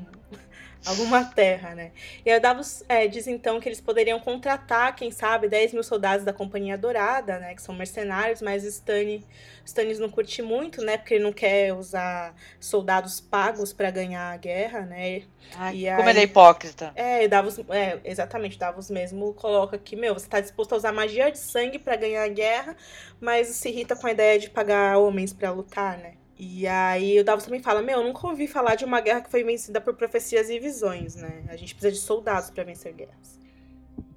alguma 0.85 1.23
terra, 1.25 1.75
né? 1.75 1.91
E 2.25 2.31
a 2.31 2.39
Davos 2.39 2.83
é, 2.89 3.07
diz 3.07 3.27
então 3.27 3.59
que 3.59 3.67
eles 3.67 3.79
poderiam 3.79 4.19
contratar, 4.19 4.95
quem 4.95 5.11
sabe, 5.11 5.47
10 5.47 5.73
mil 5.73 5.83
soldados 5.83 6.25
da 6.25 6.33
Companhia 6.33 6.77
Dourada, 6.77 7.37
né? 7.39 7.53
Que 7.53 7.61
são 7.61 7.75
mercenários, 7.75 8.41
mas 8.41 8.63
Stannis, 8.63 9.23
Stannis 9.65 9.99
não 9.99 10.09
curte 10.09 10.41
muito, 10.41 10.81
né? 10.83 10.97
Porque 10.97 11.15
ele 11.15 11.23
não 11.23 11.33
quer 11.33 11.73
usar 11.73 12.33
soldados 12.59 13.19
pagos 13.19 13.71
para 13.71 13.91
ganhar 13.91 14.31
a 14.31 14.37
guerra, 14.37 14.81
né? 14.81 15.23
Ai, 15.55 15.85
e 15.85 15.95
como 15.95 16.07
aí, 16.07 16.09
ele 16.09 16.19
é 16.19 16.23
hipócrita. 16.23 16.91
É, 16.95 17.27
Davos, 17.27 17.59
é, 17.69 17.99
exatamente, 18.03 18.57
Davos 18.57 18.89
mesmo 18.89 19.33
coloca 19.33 19.77
que, 19.77 19.95
meu, 19.95 20.13
você 20.13 20.27
tá 20.27 20.39
disposto 20.39 20.73
a 20.73 20.77
usar 20.77 20.91
magia 20.91 21.31
de 21.31 21.37
sangue 21.37 21.77
para 21.77 21.95
ganhar 21.95 22.23
a 22.23 22.27
guerra, 22.27 22.75
mas 23.19 23.47
se 23.47 23.69
irrita 23.69 23.95
com 23.95 24.07
a 24.07 24.11
ideia 24.11 24.39
de 24.39 24.49
pagar 24.49 24.97
homens 24.97 25.33
para 25.33 25.51
lutar, 25.51 25.97
né? 25.97 26.13
E 26.43 26.65
aí 26.65 27.19
o 27.19 27.23
Davos 27.23 27.45
também 27.45 27.61
fala, 27.61 27.84
meu, 27.84 27.99
eu 27.99 28.03
nunca 28.03 28.26
ouvi 28.26 28.47
falar 28.47 28.73
de 28.73 28.84
uma 28.84 28.99
guerra 28.99 29.22
que 29.22 29.30
foi 29.30 29.43
vencida 29.43 29.80
por 29.80 29.93
profecias 29.93 30.49
e 30.49 30.57
visões, 30.57 31.15
né? 31.15 31.43
A 31.47 31.55
gente 31.55 31.76
precisa 31.76 31.91
de 31.91 31.99
soldados 31.99 32.49
para 32.49 32.63
vencer 32.63 32.91
guerras. 32.93 33.39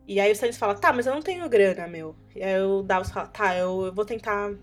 E 0.09 0.19
aí 0.19 0.31
o 0.31 0.33
Stannis 0.33 0.57
fala, 0.57 0.75
tá, 0.75 0.91
mas 0.91 1.07
eu 1.07 1.13
não 1.13 1.21
tenho 1.21 1.47
grana, 1.51 1.87
meu. 1.87 2.17
E 2.35 2.43
aí 2.43 2.63
o 2.63 2.81
Davos 2.81 3.11
fala, 3.11 3.27
tá, 3.27 3.55
eu, 3.55 3.93
vou 3.95 4.07
tentar 4.07 4.55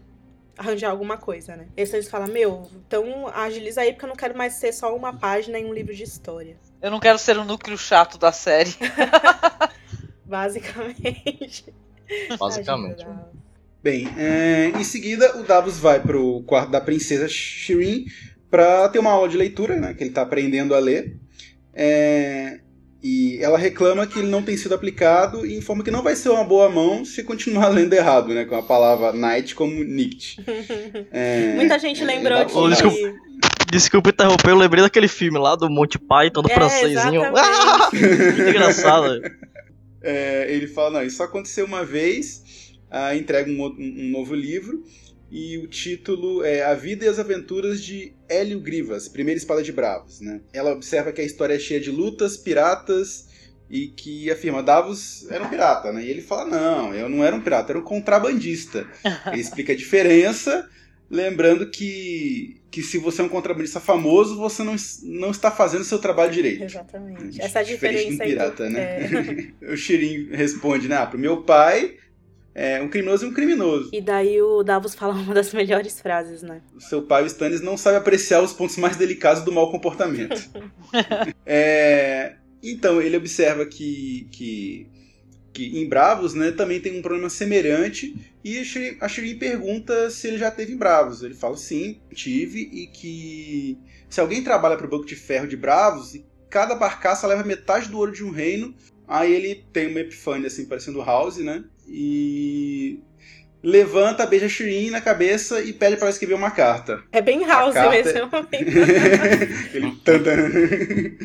arranjar 0.58 0.90
alguma 0.90 1.18
coisa, 1.18 1.56
né? 1.56 1.68
E 1.78 1.84
o 1.84 1.86
Stannis 1.86 2.10
fala, 2.10 2.26
meu, 2.26 2.68
então 2.88 3.28
agiliza 3.28 3.82
aí 3.82 3.94
porque 3.94 4.06
eu 4.06 4.10
não 4.10 4.16
quero 4.16 4.36
mais 4.36 4.54
ser 4.54 4.74
só 4.74 4.96
uma 4.96 5.14
página 5.14 5.60
em 5.60 5.66
um 5.66 5.74
livro 5.74 5.94
de 5.94 6.02
história. 6.02 6.58
Eu 6.82 6.90
não 6.90 7.00
quero 7.00 7.20
ser 7.20 7.38
o 7.38 7.46
núcleo 7.46 7.78
chato 7.78 8.18
da 8.18 8.32
série. 8.32 8.74
Basicamente. 10.26 11.72
Basicamente. 12.40 13.06
Bem, 13.84 14.08
é, 14.18 14.72
em 14.80 14.84
seguida 14.84 15.38
o 15.38 15.44
Davos 15.44 15.80
vai 15.80 16.00
pro 16.00 16.44
quarto 16.44 16.70
da 16.70 16.80
princesa 16.80 17.28
Shireen 17.28 18.06
para 18.50 18.88
ter 18.90 19.00
uma 19.00 19.12
aula 19.12 19.28
de 19.28 19.38
leitura, 19.38 19.76
né, 19.76 19.94
que 19.94 20.04
ele 20.04 20.12
está 20.12 20.22
aprendendo 20.22 20.76
a 20.76 20.80
ler. 20.80 21.18
É, 21.74 22.60
e 23.04 23.40
ela 23.42 23.58
reclama 23.58 24.06
que 24.06 24.20
ele 24.20 24.28
não 24.28 24.44
tem 24.44 24.56
sido 24.56 24.76
aplicado 24.76 25.46
e 25.46 25.58
informa 25.58 25.84
que 25.84 25.90
não 25.90 26.04
vai 26.04 26.16
ser 26.16 26.30
uma 26.30 26.44
boa 26.44 26.70
mão 26.70 27.04
se 27.04 27.24
continuar 27.24 27.70
lendo 27.74 27.94
errado, 27.94 28.34
né? 28.34 28.46
Com 28.46 28.56
a 28.56 28.62
palavra 28.62 29.12
night 29.14 29.56
como 29.56 29.84
night. 29.84 30.38
É, 31.12 31.54
Muita 31.56 31.80
gente 31.80 32.04
lembrou 32.04 32.38
é, 32.38 32.46
de... 32.46 32.70
Desculpa, 32.70 32.98
desculpa 33.72 34.10
interromper, 34.10 34.50
eu 34.50 34.58
lembrei 34.58 34.84
daquele 34.84 35.08
filme 35.08 35.40
lá 35.40 35.56
do 35.56 35.70
Monty 35.70 35.98
Python, 35.98 36.42
do 36.42 36.52
é, 36.52 36.54
francesinho. 36.54 37.24
Ah, 37.36 37.90
que 37.92 38.50
engraçado. 38.50 39.22
É, 40.02 40.46
ele 40.50 40.68
fala, 40.68 40.92
não, 40.92 41.04
isso 41.04 41.22
aconteceu 41.24 41.66
uma 41.66 41.84
vez 41.84 42.41
uh, 42.92 43.16
entrega 43.16 43.50
um, 43.50 43.66
um, 43.66 44.10
novo 44.10 44.36
livro 44.36 44.84
e 45.32 45.58
o 45.58 45.68
título 45.68 46.44
é 46.44 46.64
A 46.64 46.74
Vida 46.74 47.06
e 47.06 47.08
as 47.08 47.18
Aventuras 47.18 47.82
de 47.82 48.14
Hélio 48.28 48.60
Grivas, 48.60 49.08
Primeira 49.08 49.38
Espada 49.38 49.64
de 49.64 49.72
Bravos. 49.72 50.20
Né? 50.20 50.42
Ela 50.52 50.74
observa 50.74 51.12
que 51.14 51.22
a 51.22 51.24
história 51.24 51.56
é 51.56 51.60
cheia 51.60 51.80
de 51.80 51.90
lutas, 51.90 52.36
piratas 52.36 53.30
e 53.70 53.88
que 53.88 54.30
afirma 54.30 54.62
Davos 54.62 55.26
era 55.32 55.46
um 55.46 55.50
pirata, 55.50 55.94
né? 55.94 56.04
E 56.04 56.10
ele 56.10 56.22
fala 56.22 56.46
não, 56.46 56.94
eu 56.94 57.08
não 57.08 57.24
era 57.24 57.34
um 57.34 57.40
pirata, 57.40 57.72
era 57.72 57.80
um 57.80 57.84
contrabandista. 57.84 58.86
Ele 59.32 59.40
explica 59.40 59.72
a 59.72 59.76
diferença, 59.76 60.70
lembrando 61.10 61.72
que 61.72 62.62
que 62.70 62.82
se 62.82 62.98
você 62.98 63.22
é 63.22 63.26
um 63.26 63.30
contrabandista 63.30 63.82
famoso, 63.82 64.38
você 64.38 64.64
não, 64.64 64.76
não 65.04 65.30
está 65.30 65.52
fazendo 65.52 65.84
seu 65.84 66.00
trabalho 66.00 66.32
direito. 66.32 66.64
Exatamente. 66.64 67.42
Essa 67.42 67.60
é 67.60 67.62
a 67.62 67.66
diferença. 67.66 68.24
Um 68.24 68.28
pirata, 68.28 68.70
né? 68.70 69.54
É. 69.62 69.72
o 69.74 69.76
Shirin 69.76 70.30
responde, 70.32 70.88
né? 70.88 70.96
Ah, 70.96 71.06
pro 71.06 71.20
meu 71.20 71.44
pai, 71.44 71.98
é, 72.54 72.82
um 72.82 72.90
criminoso 72.90 73.26
e 73.26 73.30
um 73.30 73.34
criminoso. 73.34 73.90
E 73.94 74.02
daí 74.02 74.42
o 74.42 74.64
Davos 74.64 74.94
fala 74.94 75.14
uma 75.14 75.34
das 75.34 75.52
melhores 75.54 76.00
frases, 76.00 76.42
né? 76.42 76.62
O 76.76 76.82
seu 76.82 77.02
pai, 77.02 77.24
o 77.24 77.28
Stannis, 77.28 77.62
não 77.62 77.78
sabe 77.78 77.98
apreciar 77.98 78.42
os 78.42 78.54
pontos 78.54 78.78
mais 78.78 78.98
delicados 78.98 79.44
do 79.44 79.52
mau 79.52 79.72
comportamento. 79.72 80.50
é, 81.46 82.36
então, 82.62 83.02
ele 83.02 83.18
observa 83.18 83.66
que, 83.66 84.28
que, 84.32 84.88
que 85.54 85.80
em 85.80 85.88
Bravos 85.88 86.34
né, 86.34 86.52
também 86.52 86.80
tem 86.80 86.98
um 86.98 87.02
problema 87.02 87.30
semelhante 87.30 88.16
e 88.44 88.60
a 89.00 89.08
Shireen 89.08 89.38
pergunta 89.38 90.10
se 90.10 90.28
ele 90.28 90.38
já 90.38 90.52
teve 90.52 90.74
em 90.74 90.78
Bravos. 90.78 91.24
Ele 91.24 91.34
fala 91.34 91.56
sim, 91.58 92.02
tive, 92.14 92.70
e 92.72 92.88
que 92.88 93.78
se 94.10 94.20
alguém 94.20 94.44
trabalha 94.44 94.76
para 94.76 94.86
o 94.86 94.90
Banco 94.90 95.06
de 95.06 95.16
Ferro 95.16 95.48
de 95.48 95.56
Bravos, 95.56 96.20
cada 96.50 96.76
barcaça 96.76 97.28
leva 97.28 97.44
metade 97.44 97.90
do 97.90 97.98
ouro 97.98 98.12
de 98.12 98.24
um 98.24 98.30
reino, 98.30 98.76
aí 99.08 99.34
ele 99.34 99.64
tem 99.72 99.88
uma 99.88 100.02
epifânia 100.02 100.48
assim, 100.48 100.66
parecendo 100.66 101.02
House, 101.02 101.38
né? 101.38 101.64
E 101.92 103.00
levanta, 103.62 104.26
beija 104.26 104.50
Shirin 104.50 104.90
na 104.90 105.02
cabeça 105.02 105.62
e 105.62 105.74
pede 105.74 105.98
para 105.98 106.06
ela 106.06 106.14
escrever 106.14 106.34
uma 106.34 106.52
carta. 106.52 107.04
É 107.12 107.22
bem 107.22 107.46
House 107.46 107.74
carta... 107.74 107.98
esse 107.98 108.20
momento. 108.22 108.56
Ele... 109.74 111.18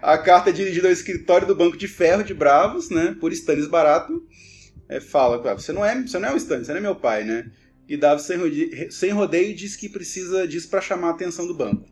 a 0.00 0.16
carta 0.16 0.50
é 0.50 0.52
dirigida 0.52 0.88
ao 0.88 0.92
escritório 0.92 1.46
do 1.46 1.54
Banco 1.54 1.76
de 1.76 1.88
Ferro 1.88 2.22
de 2.22 2.32
Bravos, 2.32 2.88
né, 2.88 3.16
por 3.20 3.32
Stannis 3.32 3.66
Barato. 3.66 4.24
É, 4.88 5.00
fala, 5.00 5.38
você 5.54 5.72
não 5.72 5.84
é, 5.84 6.00
você 6.00 6.18
não 6.18 6.28
é 6.28 6.32
o 6.32 6.36
Stannis, 6.36 6.66
você 6.66 6.72
não 6.72 6.78
é 6.78 6.82
meu 6.82 6.94
pai, 6.94 7.24
né? 7.24 7.50
E 7.88 7.96
Davos 7.96 8.24
sem 8.24 8.36
rodeio, 8.36 8.92
sem 8.92 9.10
rodeio 9.10 9.54
diz 9.54 9.76
que 9.76 9.88
precisa 9.88 10.46
disso 10.46 10.68
para 10.68 10.80
chamar 10.80 11.08
a 11.08 11.10
atenção 11.10 11.46
do 11.46 11.54
banco. 11.54 11.88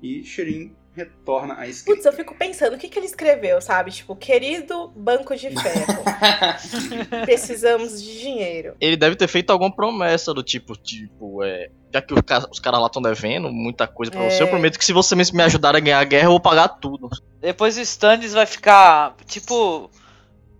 E 0.00 0.22
Shirin 0.24 0.74
retorna 0.94 1.54
à 1.58 1.66
escrita. 1.66 1.94
Putz, 1.96 2.04
eu 2.06 2.12
fico 2.12 2.34
pensando, 2.34 2.74
o 2.74 2.78
que, 2.78 2.88
que 2.88 2.98
ele 2.98 3.06
escreveu, 3.06 3.60
sabe? 3.60 3.90
Tipo, 3.90 4.14
querido 4.14 4.88
banco 4.94 5.34
de 5.34 5.50
ferro, 5.50 6.02
precisamos 7.24 8.02
de 8.02 8.20
dinheiro. 8.20 8.74
Ele 8.80 8.96
deve 8.96 9.16
ter 9.16 9.28
feito 9.28 9.50
alguma 9.50 9.74
promessa 9.74 10.32
do 10.34 10.42
tipo, 10.42 10.76
tipo, 10.76 11.42
é. 11.42 11.68
Já 11.92 12.00
que 12.00 12.14
os 12.14 12.58
caras 12.58 12.80
lá 12.80 12.86
estão 12.86 13.02
devendo 13.02 13.52
muita 13.52 13.86
coisa 13.86 14.10
pra 14.10 14.22
É. 14.24 14.30
você, 14.30 14.42
eu 14.42 14.48
prometo 14.48 14.78
que 14.78 14.84
se 14.84 14.92
você 14.92 15.14
me 15.14 15.22
me 15.32 15.42
ajudar 15.42 15.76
a 15.76 15.80
ganhar 15.80 15.98
a 16.00 16.04
guerra, 16.04 16.24
eu 16.26 16.30
vou 16.30 16.40
pagar 16.40 16.68
tudo. 16.68 17.08
Depois 17.40 17.76
o 17.76 17.80
Stannis 17.80 18.32
vai 18.32 18.46
ficar, 18.46 19.14
tipo, 19.26 19.90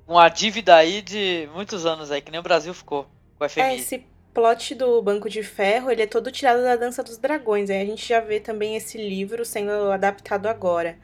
uma 0.07 0.29
dívida 0.29 0.77
aí 0.77 1.01
de 1.03 1.49
muitos 1.55 1.87
anos 1.87 2.11
aí, 2.11 2.21
que 2.21 2.31
nem 2.31 2.41
o 2.41 2.43
Brasil 2.43 2.73
ficou 2.75 3.07
com 3.39 3.45
a 3.45 3.47
É, 3.47 3.49
FMI. 3.79 4.07
Plot 4.35 4.75
do 4.75 5.03
Banco 5.03 5.29
de 5.29 5.43
Ferro, 5.43 5.91
ele 5.91 6.03
é 6.03 6.07
todo 6.07 6.33
tirado 6.33 6.63
da 6.63 6.77
Dança 6.77 7.03
dos 7.03 7.19
Dragões. 7.19 7.71
Aí 7.71 7.81
a 7.81 7.85
gente 7.85 8.07
já 8.07 8.21
vê 8.21 8.41
também 8.41 8.77
esse 8.77 8.99
livro 8.99 9.45
sendo 9.45 9.71
adaptado 9.93 10.47
agora. 10.47 10.97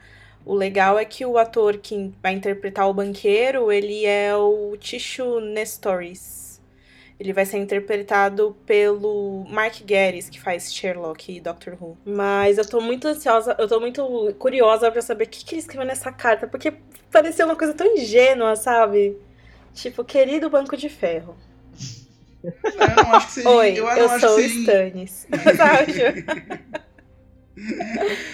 O 0.45 0.53
legal 0.53 0.97
é 0.97 1.05
que 1.05 1.25
o 1.25 1.37
ator 1.37 1.77
que 1.77 2.13
vai 2.23 2.33
interpretar 2.33 2.89
o 2.89 2.93
banqueiro, 2.93 3.71
ele 3.71 4.05
é 4.05 4.35
o 4.35 4.75
Tishu 4.77 5.39
Nestoris. 5.39 6.59
Ele 7.19 7.33
vai 7.33 7.45
ser 7.45 7.57
interpretado 7.57 8.55
pelo 8.65 9.45
Mark 9.49 9.81
Gatiss, 9.85 10.29
que 10.29 10.39
faz 10.39 10.73
Sherlock 10.73 11.35
e 11.35 11.41
Doctor 11.41 11.77
Who. 11.79 11.97
Mas 12.05 12.57
eu 12.57 12.67
tô 12.67 12.79
muito 12.79 13.09
ansiosa, 13.09 13.55
eu 13.59 13.67
tô 13.67 13.79
muito 13.79 14.33
curiosa 14.39 14.89
pra 14.89 15.01
saber 15.01 15.25
o 15.25 15.27
que, 15.27 15.43
que 15.43 15.55
ele 15.55 15.61
escreveu 15.61 15.85
nessa 15.85 16.13
carta, 16.13 16.47
porque 16.47 16.73
pareceu 17.11 17.45
uma 17.45 17.57
coisa 17.57 17.73
tão 17.73 17.85
ingênua, 17.97 18.55
sabe? 18.55 19.17
Tipo, 19.73 20.05
querido 20.05 20.49
Banco 20.49 20.77
de 20.77 20.87
Ferro. 20.87 21.35
Eu 22.43 22.95
não 23.03 23.13
acho 23.15 23.27
que 23.27 23.33
seja. 23.33 23.49
Oi, 23.49 23.69
eu, 23.71 23.87
eu, 23.89 24.07
não 24.07 24.11
acho 24.15 24.25
sou 24.27 24.35
o 24.37 24.41
que 24.41 24.47
Stannis. 24.47 25.27
Sabe? 25.57 26.25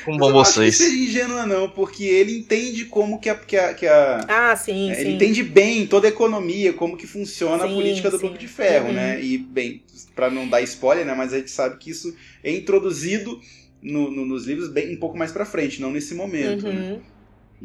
Como 0.03 0.19
vão 0.19 0.29
não 0.29 0.35
vocês? 0.37 0.75
seja 0.77 0.95
ingênua, 0.95 1.47
não, 1.47 1.67
porque 1.69 2.03
ele 2.03 2.37
entende 2.37 2.85
como 2.85 3.19
que 3.19 3.27
a. 3.29 3.35
Que 3.35 3.57
a, 3.57 3.73
que 3.73 3.87
a 3.87 4.19
ah, 4.27 4.55
sim, 4.55 4.91
é, 4.91 4.95
sim. 4.95 5.01
ele 5.01 5.11
entende 5.13 5.41
bem 5.43 5.87
toda 5.87 6.07
a 6.07 6.09
economia, 6.09 6.73
como 6.73 6.95
que 6.95 7.07
funciona 7.07 7.63
a 7.65 7.67
Sim, 7.67 7.73
política 7.73 8.11
do 8.11 8.19
sim. 8.19 8.27
Banco 8.27 8.37
de 8.37 8.47
Ferro, 8.47 8.87
Uhum. 8.89 8.93
né? 8.93 9.19
E, 9.23 9.37
bem, 9.39 9.83
pra 10.15 10.29
não 10.29 10.47
dar 10.47 10.61
spoiler, 10.61 11.05
né? 11.05 11.15
Mas 11.15 11.33
a 11.33 11.37
gente 11.39 11.49
sabe 11.49 11.77
que 11.77 11.89
isso 11.89 12.15
é 12.43 12.51
introduzido 12.51 13.39
no- 13.81 14.11
no- 14.11 14.25
nos 14.25 14.45
livros 14.45 14.69
bem 14.69 14.93
um 14.95 14.99
pouco 14.99 15.17
mais 15.17 15.31
pra 15.31 15.43
frente, 15.45 15.81
não 15.81 15.89
nesse 15.91 16.13
momento, 16.13 16.67
né? 16.67 16.99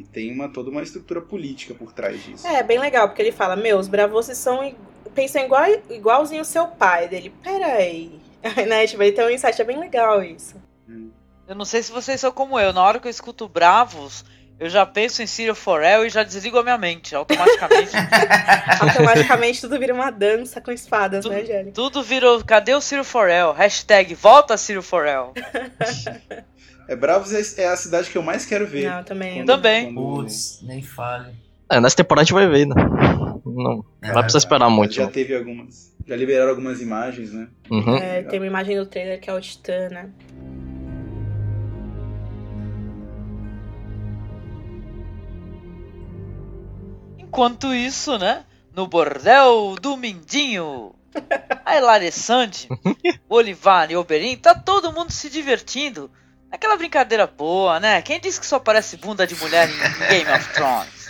E 0.01 0.05
tem 0.05 0.32
uma, 0.32 0.48
toda 0.48 0.70
uma 0.70 0.82
estrutura 0.82 1.20
política 1.20 1.74
por 1.74 1.93
trás 1.93 2.24
disso. 2.24 2.47
É, 2.47 2.62
bem 2.62 2.78
legal, 2.78 3.06
porque 3.06 3.20
ele 3.20 3.32
fala, 3.32 3.55
meus 3.55 3.86
bravos 3.86 4.27
são 4.28 4.64
i- 4.64 4.74
pensam 5.14 5.43
igual, 5.44 5.64
igualzinho 5.90 6.40
o 6.40 6.44
seu 6.44 6.66
pai 6.68 7.06
dele. 7.06 7.31
Peraí. 7.43 8.18
Aí, 8.43 8.64
né, 8.64 8.86
tipo, 8.86 9.02
ele 9.02 9.12
tem 9.12 9.27
um 9.27 9.28
insight, 9.31 9.60
é 9.60 9.64
bem 9.64 9.78
legal 9.78 10.22
isso. 10.22 10.56
Eu 11.47 11.55
não 11.55 11.66
sei 11.66 11.82
se 11.82 11.93
vocês 11.93 12.18
são 12.18 12.32
como 12.32 12.59
eu, 12.59 12.72
na 12.72 12.82
hora 12.82 12.98
que 12.98 13.09
eu 13.09 13.10
escuto 13.10 13.47
Bravos, 13.47 14.24
eu 14.59 14.70
já 14.70 14.86
penso 14.86 15.20
em 15.22 15.27
Cyril 15.27 15.55
Forel 15.55 16.06
e 16.06 16.09
já 16.09 16.22
desligo 16.22 16.59
a 16.59 16.62
minha 16.62 16.78
mente, 16.78 17.14
automaticamente. 17.14 17.90
Automaticamente 18.81 19.60
tudo 19.60 19.78
vira 19.78 19.93
uma 19.93 20.10
dança 20.10 20.60
com 20.60 20.70
espadas, 20.70 21.24
né, 21.27 21.40
Angélica? 21.43 21.72
Tudo 21.72 22.02
virou, 22.02 22.43
cadê 22.44 22.74
o 22.74 22.81
Cyril 22.81 23.05
Forel? 23.05 23.52
Hashtag 23.52 24.14
volta 24.14 24.56
Cyril 24.56 24.82
Forel. 24.82 25.35
É, 26.90 26.96
Bravos 26.96 27.32
é, 27.32 27.62
é 27.62 27.68
a 27.68 27.76
cidade 27.76 28.10
que 28.10 28.18
eu 28.18 28.22
mais 28.22 28.44
quero 28.44 28.66
ver. 28.66 28.90
Não, 28.90 29.04
também. 29.04 29.34
Quando- 29.36 29.46
Também. 29.46 29.94
quando- 29.94 30.16
Putz, 30.22 30.58
nem 30.62 30.82
fale. 30.82 31.32
É, 31.70 31.80
nessa 31.80 31.94
temporada 31.94 32.22
a 32.22 32.24
gente 32.24 32.34
vai 32.34 32.48
ver, 32.48 32.66
né? 32.66 32.74
Não, 32.74 33.40
não 33.46 33.84
vai 34.02 34.22
precisar 34.24 34.38
esperar 34.38 34.68
muito. 34.68 34.94
Já 34.94 35.04
não. 35.04 35.10
teve 35.12 35.36
algumas. 35.36 35.94
Já 36.04 36.16
liberaram 36.16 36.50
algumas 36.50 36.80
imagens, 36.80 37.32
né? 37.32 37.46
Uhum. 37.70 37.96
É, 37.96 38.24
tem 38.24 38.40
uma 38.40 38.46
imagem 38.48 38.76
do 38.76 38.86
trailer 38.86 39.20
que 39.20 39.30
é 39.30 39.32
o 39.32 39.40
Titã, 39.40 39.88
né? 39.88 40.10
Enquanto 47.18 47.72
isso, 47.72 48.18
né? 48.18 48.44
No 48.74 48.86
bordel 48.86 49.76
do 49.80 49.96
Mindinho. 49.96 50.92
A 51.64 51.76
o 51.78 52.14
Olivar 53.34 53.90
e 53.90 53.96
o 53.96 54.00
Oberyn, 54.00 54.36
tá 54.36 54.54
todo 54.54 54.92
mundo 54.92 55.12
se 55.12 55.30
divertindo. 55.30 56.10
Aquela 56.51 56.77
brincadeira 56.77 57.27
boa, 57.27 57.78
né? 57.78 58.02
Quem 58.02 58.18
disse 58.20 58.40
que 58.40 58.47
só 58.47 58.59
parece 58.59 58.97
bunda 58.97 59.27
de 59.27 59.35
mulher 59.36 59.68
em 59.68 60.09
Game 60.09 60.31
of 60.32 60.52
Thrones? 60.52 61.01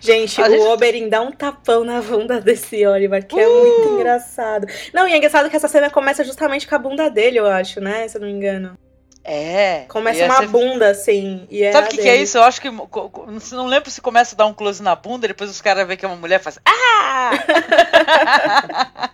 Gente, 0.00 0.40
A 0.40 0.46
o 0.46 0.50
gente- 0.50 0.62
Oberyn 0.62 1.08
dá 1.08 1.20
um 1.20 1.30
tapão 1.30 1.84
na 1.84 2.00
bunda 2.00 2.40
desse 2.40 2.86
Oliver, 2.86 3.26
que 3.26 3.38
é 3.38 3.46
muito 3.46 3.88
engraçado. 3.90 4.66
Não, 4.94 5.06
e 5.06 5.12
é 5.12 5.16
engraçado 5.18 5.50
que 5.50 5.56
essa 5.56 5.68
cena 5.68 5.90
começa 5.90 6.24
justamente 6.24 6.66
com 6.66 6.74
a 6.74 6.78
bunda 6.78 7.10
dele, 7.10 7.38
eu 7.38 7.46
acho, 7.46 7.78
né? 7.80 8.08
Se 8.08 8.16
eu 8.16 8.20
não 8.22 8.28
me 8.28 8.32
engano. 8.34 8.78
É. 9.22 9.84
Começa 9.88 10.24
uma 10.24 10.34
essa- 10.38 10.46
bunda, 10.46 10.88
assim. 10.88 11.46
E 11.50 11.62
é 11.62 11.72
Sabe 11.72 11.88
o 11.88 11.90
que, 11.90 11.98
que 11.98 12.08
é 12.08 12.16
isso? 12.16 12.38
Eu 12.38 12.44
acho 12.44 12.60
que. 12.60 12.70
Não 12.70 13.66
lembro 13.66 13.90
se 13.90 14.00
começa 14.00 14.34
a 14.34 14.38
dar 14.38 14.46
um 14.46 14.54
close 14.54 14.82
na 14.82 14.94
bunda, 14.94 15.26
depois 15.28 15.50
os 15.50 15.60
caras 15.60 15.86
veem 15.86 15.98
que 15.98 16.04
é 16.04 16.08
uma 16.08 16.16
mulher 16.16 16.40
e 16.40 16.42
faz. 16.42 16.58
Ah! 16.64 17.30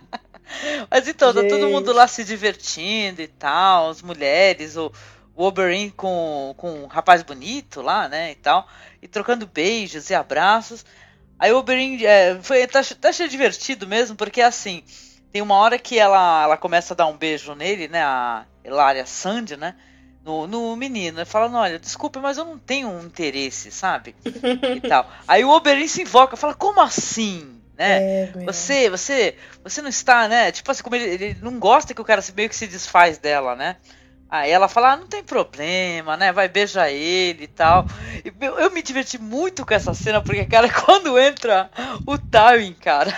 Mas 0.89 1.07
então, 1.07 1.33
tá 1.33 1.41
todo 1.41 1.49
Gente. 1.61 1.71
mundo 1.71 1.91
lá 1.91 2.07
se 2.07 2.23
divertindo 2.23 3.21
e 3.21 3.27
tal, 3.27 3.89
as 3.89 4.01
mulheres, 4.03 4.77
o, 4.77 4.91
o 5.35 5.43
Oberyn 5.45 5.89
com, 5.89 6.53
com 6.57 6.83
um 6.83 6.87
rapaz 6.87 7.23
bonito 7.23 7.81
lá, 7.81 8.07
né, 8.07 8.31
e 8.31 8.35
tal, 8.35 8.67
e 9.01 9.07
trocando 9.07 9.47
beijos 9.47 10.09
e 10.09 10.15
abraços. 10.15 10.85
Aí 11.39 11.51
o 11.51 11.57
Oberyn 11.57 12.03
é, 12.05 12.39
foi, 12.41 12.65
tá, 12.67 12.81
tá 12.99 13.09
achei 13.09 13.27
divertido 13.27 13.87
mesmo, 13.87 14.15
porque 14.15 14.41
assim, 14.41 14.83
tem 15.31 15.41
uma 15.41 15.55
hora 15.55 15.79
que 15.79 15.97
ela, 15.97 16.43
ela 16.43 16.57
começa 16.57 16.93
a 16.93 16.97
dar 16.97 17.07
um 17.07 17.17
beijo 17.17 17.55
nele, 17.55 17.87
né, 17.87 18.03
a 18.03 18.45
Hilaria 18.63 19.05
Sandy, 19.05 19.57
né, 19.57 19.75
no, 20.23 20.47
no 20.47 20.75
menino, 20.75 21.25
falando, 21.25 21.57
olha, 21.57 21.79
desculpa, 21.79 22.19
mas 22.21 22.37
eu 22.37 22.45
não 22.45 22.57
tenho 22.57 22.87
um 22.87 23.03
interesse, 23.05 23.71
sabe, 23.71 24.15
e 24.23 24.81
tal. 24.87 25.09
Aí 25.27 25.43
o 25.43 25.49
Oberyn 25.49 25.87
se 25.87 26.03
invoca, 26.03 26.37
fala, 26.37 26.53
como 26.53 26.79
assim, 26.79 27.59
né, 27.75 27.99
É, 28.25 28.45
você, 28.45 28.89
você, 28.89 29.35
você 29.63 29.81
não 29.81 29.89
está, 29.89 30.27
né? 30.27 30.51
Tipo 30.51 30.69
assim, 30.71 30.83
como 30.83 30.95
ele, 30.95 31.25
ele 31.25 31.37
não 31.41 31.59
gosta 31.59 31.93
que 31.93 32.01
o 32.01 32.05
cara 32.05 32.23
meio 32.35 32.47
que 32.47 32.55
se 32.55 32.67
desfaz 32.67 33.17
dela, 33.17 33.55
né? 33.55 33.77
Aí 34.33 34.49
ela 34.49 34.67
fala, 34.67 34.93
ah, 34.93 34.97
não 34.97 35.05
tem 35.05 35.21
problema, 35.23 36.17
né? 36.17 36.31
Vai 36.31 36.49
beijar 36.49 36.89
ele 36.89 37.43
e 37.43 37.47
tal. 37.47 37.85
E, 38.25 38.31
meu, 38.31 38.57
eu 38.57 38.71
me 38.71 38.81
diverti 38.81 39.21
muito 39.21 39.63
com 39.63 39.75
essa 39.75 39.93
cena, 39.93 40.23
porque, 40.23 40.43
cara, 40.45 40.67
quando 40.73 41.19
entra 41.19 41.69
o 42.03 42.17
Tywin, 42.17 42.73
cara, 42.73 43.13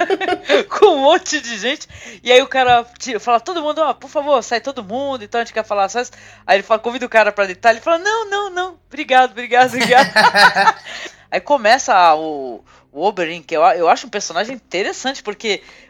com 0.68 0.96
um 0.96 0.98
monte 0.98 1.40
de 1.40 1.56
gente, 1.56 1.88
e 2.22 2.30
aí 2.30 2.42
o 2.42 2.46
cara 2.46 2.84
fala, 3.20 3.40
todo 3.40 3.62
mundo, 3.62 3.80
ó, 3.80 3.94
por 3.94 4.10
favor, 4.10 4.42
sai 4.42 4.60
todo 4.60 4.84
mundo, 4.84 5.24
então 5.24 5.40
a 5.40 5.44
gente 5.44 5.54
quer 5.54 5.64
falar 5.64 5.88
só 5.88 6.02
isso. 6.02 6.12
Aí 6.46 6.58
ele 6.58 6.62
fala, 6.62 6.78
convida 6.78 7.06
o 7.06 7.08
cara 7.08 7.32
pra 7.32 7.46
deitar, 7.46 7.70
ele 7.70 7.80
fala, 7.80 7.96
não, 7.96 8.28
não, 8.28 8.50
não, 8.50 8.78
obrigado, 8.86 9.30
obrigado, 9.30 9.68
obrigado. 9.68 10.12
Aí 11.30 11.40
começa 11.40 12.14
o, 12.16 12.62
o 12.92 13.02
Oberyn, 13.02 13.42
que 13.42 13.56
eu, 13.56 13.62
eu 13.62 13.88
acho 13.88 14.06
um 14.06 14.10
personagem 14.10 14.56
interessante, 14.56 15.22
porque, 15.22 15.62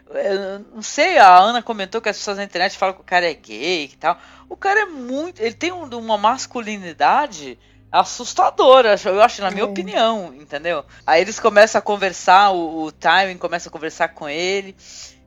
não 0.73 0.81
sei, 0.81 1.17
a 1.17 1.37
Ana 1.37 1.61
comentou 1.63 2.01
que 2.01 2.09
as 2.09 2.17
pessoas 2.17 2.37
na 2.37 2.43
internet 2.43 2.77
falam 2.77 2.95
que 2.95 3.01
o 3.01 3.05
cara 3.05 3.29
é 3.29 3.33
gay 3.33 3.85
e 3.85 3.95
tal. 3.97 4.17
O 4.49 4.55
cara 4.57 4.81
é 4.81 4.85
muito. 4.85 5.41
Ele 5.41 5.53
tem 5.55 5.71
um- 5.71 5.85
uma 5.97 6.17
masculinidade 6.17 7.57
assustadora, 7.91 8.95
eu 9.05 9.21
acho, 9.21 9.41
na 9.41 9.51
minha 9.51 9.63
É. 9.63 9.67
opinião, 9.67 10.33
entendeu? 10.33 10.85
Aí 11.05 11.21
eles 11.21 11.39
começam 11.39 11.79
a 11.79 11.81
conversar, 11.81 12.51
o, 12.51 12.83
o 12.85 12.91
Tywin 12.91 13.37
começa 13.37 13.67
a 13.69 13.71
conversar 13.71 14.09
com 14.09 14.29
ele 14.29 14.75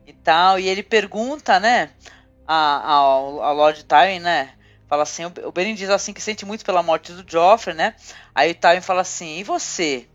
e 0.07 0.13
tal, 0.13 0.57
e 0.59 0.67
ele 0.67 0.81
pergunta, 0.81 1.59
né, 1.59 1.91
a, 2.47 2.91
ao, 2.93 3.41
ao 3.43 3.55
Lord 3.55 3.83
Tywin, 3.85 4.19
né? 4.19 4.49
Fala 4.87 5.03
assim, 5.03 5.25
o 5.25 5.31
o 5.45 5.51
Beren 5.51 5.73
diz 5.75 5.89
assim 5.89 6.13
que 6.13 6.21
sente 6.21 6.45
muito 6.45 6.63
pela 6.65 6.81
morte 6.83 7.11
do 7.11 7.23
Joffrey, 7.29 7.75
né? 7.75 7.95
Aí 8.33 8.51
o 8.51 8.55
Tywin 8.55 8.81
fala 8.81 9.01
assim, 9.01 9.37
e 9.39 9.43
você? 9.43 10.07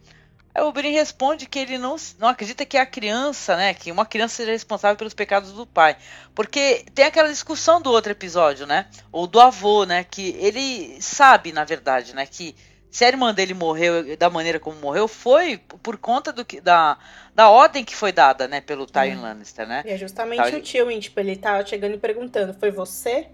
Aí 0.54 0.62
o 0.62 0.72
Beren 0.72 0.92
responde 0.92 1.46
que 1.46 1.58
ele 1.58 1.78
não, 1.78 1.96
não 2.18 2.28
acredita 2.28 2.66
que 2.66 2.76
a 2.76 2.84
criança, 2.84 3.56
né? 3.56 3.72
Que 3.72 3.92
uma 3.92 4.04
criança 4.04 4.36
seja 4.36 4.50
responsável 4.50 4.96
pelos 4.96 5.14
pecados 5.14 5.52
do 5.52 5.66
pai. 5.66 5.96
Porque 6.34 6.84
tem 6.94 7.04
aquela 7.04 7.28
discussão 7.28 7.80
do 7.80 7.90
outro 7.90 8.10
episódio, 8.10 8.66
né? 8.66 8.86
Ou 9.12 9.26
do 9.26 9.40
avô, 9.40 9.84
né? 9.84 10.04
Que 10.04 10.36
ele 10.40 11.00
sabe, 11.00 11.52
na 11.52 11.64
verdade, 11.64 12.14
né? 12.14 12.26
Que 12.26 12.54
se 12.90 13.04
a 13.04 13.08
irmã 13.08 13.32
dele 13.32 13.54
morreu 13.54 14.16
da 14.16 14.28
maneira 14.28 14.58
como 14.58 14.76
morreu, 14.80 15.06
foi 15.06 15.58
por 15.82 15.96
conta 15.96 16.32
do 16.32 16.44
que, 16.44 16.60
da, 16.60 16.98
da 17.32 17.48
ordem 17.48 17.84
que 17.84 17.94
foi 17.94 18.10
dada, 18.10 18.48
né? 18.48 18.60
Pelo 18.60 18.86
Tywin 18.86 19.20
Lannister, 19.20 19.66
né? 19.66 19.84
E 19.86 19.90
é 19.90 19.96
justamente 19.96 20.56
o 20.56 20.60
Tywin, 20.60 20.98
tipo, 20.98 21.20
ele 21.20 21.36
tá 21.36 21.64
chegando 21.64 21.94
e 21.94 21.98
perguntando, 21.98 22.52
foi 22.54 22.72
você? 22.72 23.28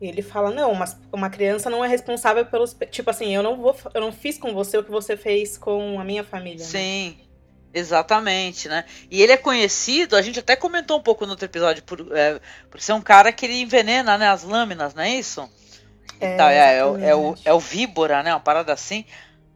E 0.00 0.06
ele 0.08 0.22
fala, 0.22 0.50
não, 0.50 0.74
mas 0.74 0.96
uma 1.12 1.30
criança 1.30 1.70
não 1.70 1.84
é 1.84 1.88
responsável 1.88 2.44
pelos... 2.46 2.74
pe- 2.74 2.86
Tipo 2.86 3.10
assim, 3.10 3.34
eu 3.34 3.42
não 3.42 3.56
vou, 3.56 3.74
eu 3.94 4.00
não 4.00 4.12
fiz 4.12 4.38
com 4.38 4.52
você 4.52 4.76
o 4.78 4.84
que 4.84 4.90
você 4.90 5.16
fez 5.16 5.56
com 5.56 5.98
a 6.00 6.04
minha 6.04 6.22
família. 6.24 6.68
né? 6.70 6.70
Sim, 6.70 7.16
exatamente, 7.72 8.68
né? 8.68 8.84
E 9.10 9.22
ele 9.22 9.32
é 9.32 9.36
conhecido, 9.36 10.16
a 10.16 10.22
gente 10.22 10.38
até 10.40 10.56
comentou 10.56 10.98
um 10.98 11.02
pouco 11.02 11.24
no 11.24 11.32
outro 11.32 11.46
episódio, 11.46 11.82
por, 11.84 12.00
é, 12.16 12.40
por 12.70 12.80
ser 12.80 12.92
um 12.92 13.00
cara 13.02 13.32
que 13.32 13.46
ele 13.46 13.60
envenena 13.60 14.18
né, 14.18 14.28
as 14.28 14.42
lâminas, 14.42 14.94
não 14.94 15.02
é 15.02 15.10
isso? 15.10 15.48
É, 16.20 16.36
Tá, 16.36 16.52
é, 16.52 16.78
é, 16.78 16.84
o- 16.84 16.96
é 16.98 17.14
o, 17.14 17.36
exatamente. 17.36 17.42
é 17.48 17.52
o 17.54 17.60
víbora, 17.60 18.22
né? 18.22 18.32
Uma 18.32 18.40
parada 18.40 18.72
assim. 18.72 19.04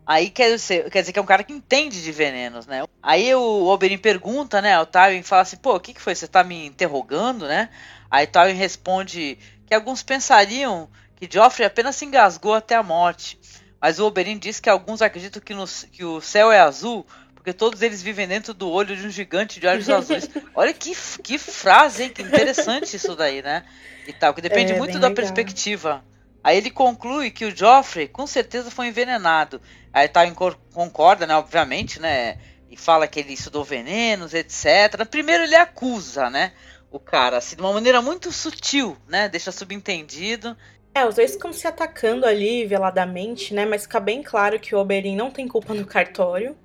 Aí 0.07 0.31
quer 0.31 0.51
dizer, 0.57 0.91
quer 0.91 1.01
dizer 1.03 1.13
que 1.13 1.19
é 1.19 1.23
um 1.23 1.27
cara 1.27 1.45
que 1.45 1.53
entende 1.53 2.03
de 2.03 2.13
venenos, 2.13 2.67
né? 2.67 2.83
Aí 3.03 3.35
o 3.35 3.67
Oberyn 3.69 3.99
pergunta, 3.99 4.61
né? 4.61 4.79
O 4.81 4.87
Tywin 4.87 5.23
fala 5.23 5.43
assim, 5.43 5.57
pô, 5.57 5.77
o 5.77 5.81
que, 5.81 5.95
que 5.95 6.01
foi? 6.01 6.15
Você 6.15 6.27
tá 6.27 6.43
me 6.43 6.67
interrogando, 6.67 7.47
né? 7.47 7.71
Aí 8.11 8.27
Tywin 8.27 8.55
responde 8.55 9.39
que 9.71 9.75
alguns 9.77 10.03
pensariam 10.03 10.91
que 11.15 11.29
Joffrey 11.33 11.65
apenas 11.65 11.95
se 11.95 12.05
engasgou 12.05 12.55
até 12.55 12.75
a 12.75 12.83
morte. 12.83 13.39
Mas 13.81 14.01
o 14.01 14.07
Oberyn 14.07 14.37
diz 14.37 14.59
que 14.59 14.69
alguns 14.69 15.01
acreditam 15.01 15.41
que, 15.41 15.55
no, 15.55 15.65
que 15.93 16.05
o 16.05 16.21
céu 16.21 16.51
é 16.51 16.59
azul 16.59 17.07
porque 17.35 17.53
todos 17.55 17.81
eles 17.81 18.03
vivem 18.03 18.27
dentro 18.29 18.53
do 18.53 18.69
olho 18.69 18.95
de 18.97 19.07
um 19.07 19.11
gigante 19.11 19.61
de 19.61 19.67
olhos 19.67 19.89
azuis. 19.89 20.29
Olha 20.55 20.75
que, 20.75 20.93
que 21.23 21.39
frase, 21.39 22.03
hein? 22.03 22.11
Que 22.11 22.21
interessante 22.21 22.95
isso 22.97 23.15
daí, 23.17 23.41
né? 23.43 23.65
E 24.07 24.13
tal, 24.13 24.35
que 24.35 24.43
depende 24.43 24.73
É, 24.73 24.77
muito 24.77 24.99
da 24.99 25.09
legal. 25.09 25.15
perspectiva. 25.15 26.05
Aí 26.43 26.57
ele 26.59 26.71
conclui 26.71 27.31
que 27.31 27.45
o 27.47 27.57
Joffrey 27.57 28.09
com 28.09 28.27
certeza 28.27 28.71
foi 28.71 28.89
envenenado. 28.89 29.63
Aí 29.93 30.09
Tywin 30.09 30.35
cor- 30.35 30.59
concorda, 30.75 31.27
né? 31.27 31.35
Obviamente, 31.37 31.99
né? 32.01 32.39
E 32.69 32.77
fala 32.77 33.07
que 33.09 33.21
ele 33.21 33.33
estudou 33.33 33.65
venenos, 33.65 34.35
etc. 34.35 35.07
Primeiro 35.11 35.45
ele 35.45 35.57
acusa, 35.57 36.29
né? 36.29 36.53
O 36.91 36.99
cara, 36.99 37.37
assim, 37.37 37.57
de 37.57 37.63
uma 37.63 37.73
maneira 37.73 38.03
muito 38.03 38.33
sutil, 38.33 38.97
né? 39.07 39.29
Deixa 39.29 39.53
subentendido. 39.53 40.57
É, 40.93 41.07
os 41.07 41.15
dois 41.15 41.33
ficam 41.33 41.53
se 41.53 41.67
atacando 41.67 42.27
ali 42.27 42.67
veladamente, 42.67 43.55
né? 43.55 43.65
Mas 43.65 43.83
fica 43.83 44.01
bem 44.01 44.23
claro 44.23 44.59
que 44.59 44.75
o 44.75 44.79
Oberyn 44.79 45.15
não 45.15 45.31
tem 45.31 45.47
culpa 45.47 45.73
no 45.73 45.87
cartório. 45.87 46.57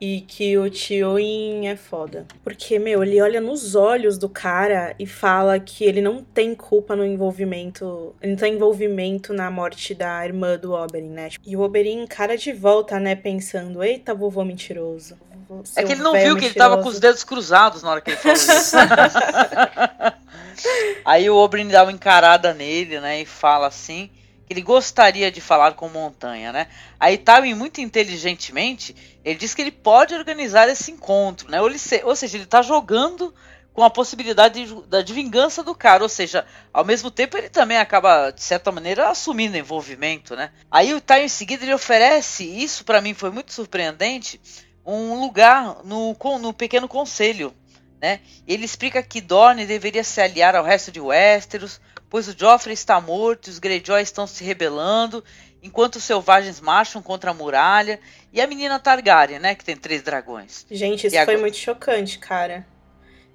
E 0.00 0.22
que 0.22 0.56
o 0.56 0.70
Tywin 0.70 1.66
é 1.66 1.76
foda. 1.76 2.24
Porque, 2.42 2.78
meu, 2.78 3.02
ele 3.02 3.20
olha 3.20 3.38
nos 3.38 3.74
olhos 3.74 4.16
do 4.16 4.30
cara 4.30 4.94
e 4.98 5.06
fala 5.06 5.60
que 5.60 5.84
ele 5.84 6.00
não 6.00 6.24
tem 6.24 6.54
culpa 6.54 6.96
no 6.96 7.04
envolvimento. 7.04 8.14
Ele 8.22 8.32
não 8.32 8.38
tem 8.38 8.54
envolvimento 8.54 9.34
na 9.34 9.50
morte 9.50 9.94
da 9.94 10.24
irmã 10.24 10.56
do 10.56 10.72
Oberyn, 10.72 11.10
né? 11.10 11.28
E 11.46 11.54
o 11.54 11.60
Oberyn 11.60 12.04
encara 12.04 12.34
de 12.34 12.50
volta, 12.50 12.98
né? 12.98 13.14
Pensando: 13.14 13.82
eita, 13.82 14.14
vovô 14.14 14.42
mentiroso. 14.42 15.18
Vovô, 15.46 15.62
É 15.76 15.82
que 15.82 15.92
ele 15.92 16.02
não 16.02 16.14
viu 16.14 16.34
que 16.34 16.46
ele 16.46 16.54
tava 16.54 16.76
com 16.76 16.84
mentiroso." 16.84 16.96
os 16.96 17.00
dedos 17.00 17.24
cruzados 17.24 17.82
na 17.82 17.90
hora 17.90 18.00
que 18.00 18.12
ele 18.12 18.16
falou 18.16 18.36
isso. 18.36 18.76
Aí 21.04 21.28
o 21.28 21.36
Oberyn 21.36 21.68
dá 21.68 21.82
uma 21.82 21.92
encarada 21.92 22.54
nele, 22.54 23.00
né, 23.00 23.20
e 23.20 23.26
fala 23.26 23.66
assim 23.66 24.08
ele 24.50 24.62
gostaria 24.62 25.30
de 25.30 25.40
falar 25.40 25.74
com 25.74 25.88
Montanha, 25.88 26.52
né? 26.52 26.66
Aí 26.98 27.16
Tywin, 27.16 27.54
muito 27.54 27.80
inteligentemente, 27.80 28.94
ele 29.24 29.38
diz 29.38 29.54
que 29.54 29.62
ele 29.62 29.70
pode 29.70 30.14
organizar 30.14 30.68
esse 30.68 30.90
encontro, 30.90 31.48
né? 31.50 31.60
Ou, 31.62 31.72
se- 31.78 32.02
ou 32.04 32.16
seja, 32.16 32.36
ele 32.36 32.46
tá 32.46 32.60
jogando 32.60 33.32
com 33.72 33.84
a 33.84 33.90
possibilidade 33.90 34.66
de, 34.66 34.82
da- 34.88 35.02
de 35.02 35.12
vingança 35.12 35.62
do 35.62 35.74
cara, 35.74 36.02
ou 36.02 36.08
seja, 36.08 36.44
ao 36.72 36.84
mesmo 36.84 37.10
tempo 37.10 37.36
ele 37.38 37.48
também 37.48 37.78
acaba, 37.78 38.30
de 38.32 38.42
certa 38.42 38.72
maneira, 38.72 39.08
assumindo 39.08 39.56
envolvimento, 39.56 40.34
né? 40.34 40.50
Aí 40.70 40.92
o 40.92 41.00
Tywin 41.00 41.24
em 41.24 41.28
seguida 41.28 41.64
ele 41.64 41.72
oferece, 41.74 42.44
isso 42.44 42.84
pra 42.84 43.00
mim 43.00 43.14
foi 43.14 43.30
muito 43.30 43.52
surpreendente, 43.52 44.40
um 44.84 45.20
lugar 45.20 45.84
no, 45.84 46.16
no 46.40 46.52
pequeno 46.52 46.88
conselho, 46.88 47.54
né? 48.02 48.20
Ele 48.46 48.64
explica 48.64 49.02
que 49.02 49.20
Dorne 49.20 49.66
deveria 49.66 50.02
se 50.02 50.20
aliar 50.20 50.56
ao 50.56 50.64
resto 50.64 50.90
de 50.90 51.00
Westeros, 51.00 51.80
pois 52.10 52.28
o 52.28 52.34
Joffrey 52.36 52.74
está 52.74 53.00
morto, 53.00 53.46
e 53.46 53.50
os 53.50 53.58
Greyjoy 53.58 54.02
estão 54.02 54.26
se 54.26 54.44
rebelando, 54.44 55.24
enquanto 55.62 55.96
os 55.96 56.04
selvagens 56.04 56.60
marcham 56.60 57.00
contra 57.00 57.30
a 57.30 57.34
muralha, 57.34 58.00
e 58.32 58.40
a 58.40 58.46
menina 58.46 58.78
Targaryen, 58.78 59.38
né, 59.38 59.54
que 59.54 59.64
tem 59.64 59.76
três 59.76 60.02
dragões. 60.02 60.66
Gente, 60.70 61.06
isso 61.06 61.14
E 61.16 61.18
foi 61.24 61.34
agora- 61.34 61.38
muito 61.38 61.56
chocante, 61.56 62.18
cara. 62.18 62.66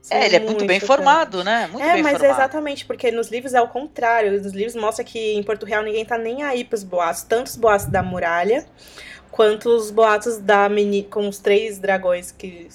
Isso 0.01 0.13
É, 0.13 0.25
ele 0.27 0.35
é 0.35 0.39
muito 0.39 0.65
bem 0.65 0.79
chocante. 0.79 0.85
formado, 0.85 1.43
né? 1.43 1.65
Muito 1.67 1.83
é, 1.83 1.93
bem 1.93 2.03
mas 2.03 2.13
é 2.15 2.17
formado. 2.19 2.39
exatamente, 2.39 2.85
porque 2.85 3.09
nos 3.11 3.29
livros 3.29 3.55
é 3.55 3.61
o 3.61 3.67
contrário. 3.67 4.39
Nos 4.39 4.53
livros 4.53 4.75
mostra 4.75 5.03
que 5.03 5.33
em 5.33 5.41
Porto 5.41 5.65
Real 5.65 5.81
ninguém 5.81 6.05
tá 6.05 6.15
nem 6.15 6.43
aí 6.43 6.63
pros 6.63 6.83
boatos. 6.83 7.23
Tanto 7.23 7.47
os 7.47 7.55
boatos 7.55 7.87
da 7.87 8.03
muralha, 8.03 8.67
quanto 9.31 9.67
os 9.69 9.89
boatos 9.89 10.37
da 10.37 10.69
meni 10.69 11.03
com 11.03 11.27
os 11.27 11.39
três 11.39 11.79
dragões 11.79 12.31
que 12.31 12.67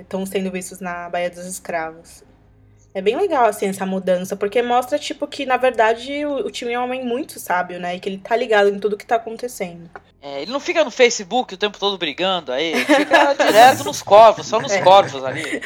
estão 0.00 0.26
sendo 0.26 0.50
vistos 0.50 0.80
na 0.80 1.08
Baía 1.08 1.30
dos 1.30 1.46
Escravos. 1.46 2.24
É 2.94 3.02
bem 3.02 3.16
legal, 3.16 3.46
assim, 3.46 3.66
essa 3.66 3.84
mudança, 3.84 4.36
porque 4.36 4.62
mostra, 4.62 4.98
tipo, 4.98 5.26
que, 5.26 5.44
na 5.44 5.56
verdade, 5.56 6.24
o, 6.24 6.46
o 6.46 6.50
time 6.50 6.72
é 6.72 6.78
um 6.78 6.84
homem 6.84 7.04
muito 7.04 7.40
sábio, 7.40 7.80
né? 7.80 7.96
E 7.96 8.00
que 8.00 8.08
ele 8.08 8.18
tá 8.18 8.36
ligado 8.36 8.68
em 8.68 8.78
tudo 8.78 8.96
que 8.96 9.04
tá 9.04 9.16
acontecendo. 9.16 9.90
É, 10.22 10.40
ele 10.40 10.52
não 10.52 10.60
fica 10.60 10.82
no 10.84 10.90
Facebook 10.90 11.52
o 11.52 11.56
tempo 11.58 11.76
todo 11.78 11.98
brigando 11.98 12.50
aí, 12.52 12.72
ele 12.72 12.84
fica 12.84 13.34
direto 13.44 13.84
nos 13.84 14.00
corvos, 14.00 14.46
só 14.46 14.58
nos 14.60 14.72
É. 14.72 14.80
corvos 14.80 15.22
ali. 15.24 15.42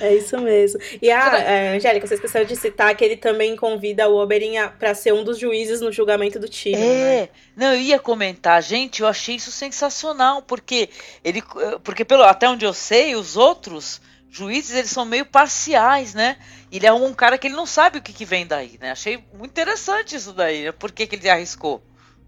É 0.00 0.14
isso 0.14 0.38
mesmo. 0.38 0.80
E 1.02 1.10
a 1.10 1.38
é, 1.38 1.76
Angélica, 1.76 2.06
você 2.06 2.14
esqueceu 2.14 2.44
de 2.44 2.54
citar 2.54 2.94
que 2.94 3.04
ele 3.04 3.16
também 3.16 3.56
convida 3.56 4.08
o 4.08 4.16
Oberyn 4.22 4.56
a- 4.56 4.68
pra 4.68 4.94
ser 4.94 5.12
um 5.12 5.24
dos 5.24 5.36
juízes 5.36 5.80
no 5.80 5.90
julgamento 5.90 6.38
do 6.38 6.48
time, 6.48 6.76
né? 6.76 7.14
É, 7.24 7.28
não, 7.56 7.74
eu 7.74 7.80
ia 7.80 7.98
comentar, 7.98 8.62
gente, 8.62 9.02
eu 9.02 9.08
achei 9.08 9.34
isso 9.34 9.50
sensacional, 9.50 10.40
porque 10.40 10.88
ele, 11.24 11.42
porque 11.82 12.04
pelo 12.04 12.22
até 12.22 12.48
onde 12.48 12.64
eu 12.64 12.72
sei, 12.72 13.16
os 13.16 13.36
outros 13.36 14.00
juízes 14.30 14.76
eles 14.76 14.90
são 14.90 15.04
meio 15.04 15.26
parciais, 15.26 16.14
né? 16.14 16.36
Ele 16.70 16.86
é 16.86 16.92
um 16.92 17.14
cara 17.14 17.38
que 17.38 17.46
ele 17.46 17.56
não 17.56 17.66
sabe 17.66 17.98
o 17.98 18.02
que, 18.02 18.12
que 18.12 18.24
vem 18.24 18.46
daí, 18.46 18.78
né? 18.80 18.90
Achei 18.92 19.16
muito 19.32 19.50
interessante 19.52 20.16
isso 20.16 20.32
daí, 20.32 20.64
né? 20.64 20.72
Por 20.72 20.92
que, 20.92 21.06
que 21.06 21.16
ele 21.16 21.28
arriscou, 21.28 21.82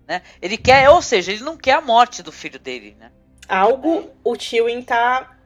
né? 0.07 0.23
Ele 0.41 0.57
quer, 0.57 0.89
ou 0.91 1.03
seja, 1.03 1.33
ele 1.33 1.43
não 1.45 1.57
quer 1.57 1.75
a 1.75 1.81
morte 1.81 2.23
do 2.23 2.33
filho 2.33 2.59
dele, 2.59 2.97
né? 2.99 3.11
Algo 3.49 4.11
o 4.25 4.37
Tywin 4.37 4.83
tá 4.83 5.37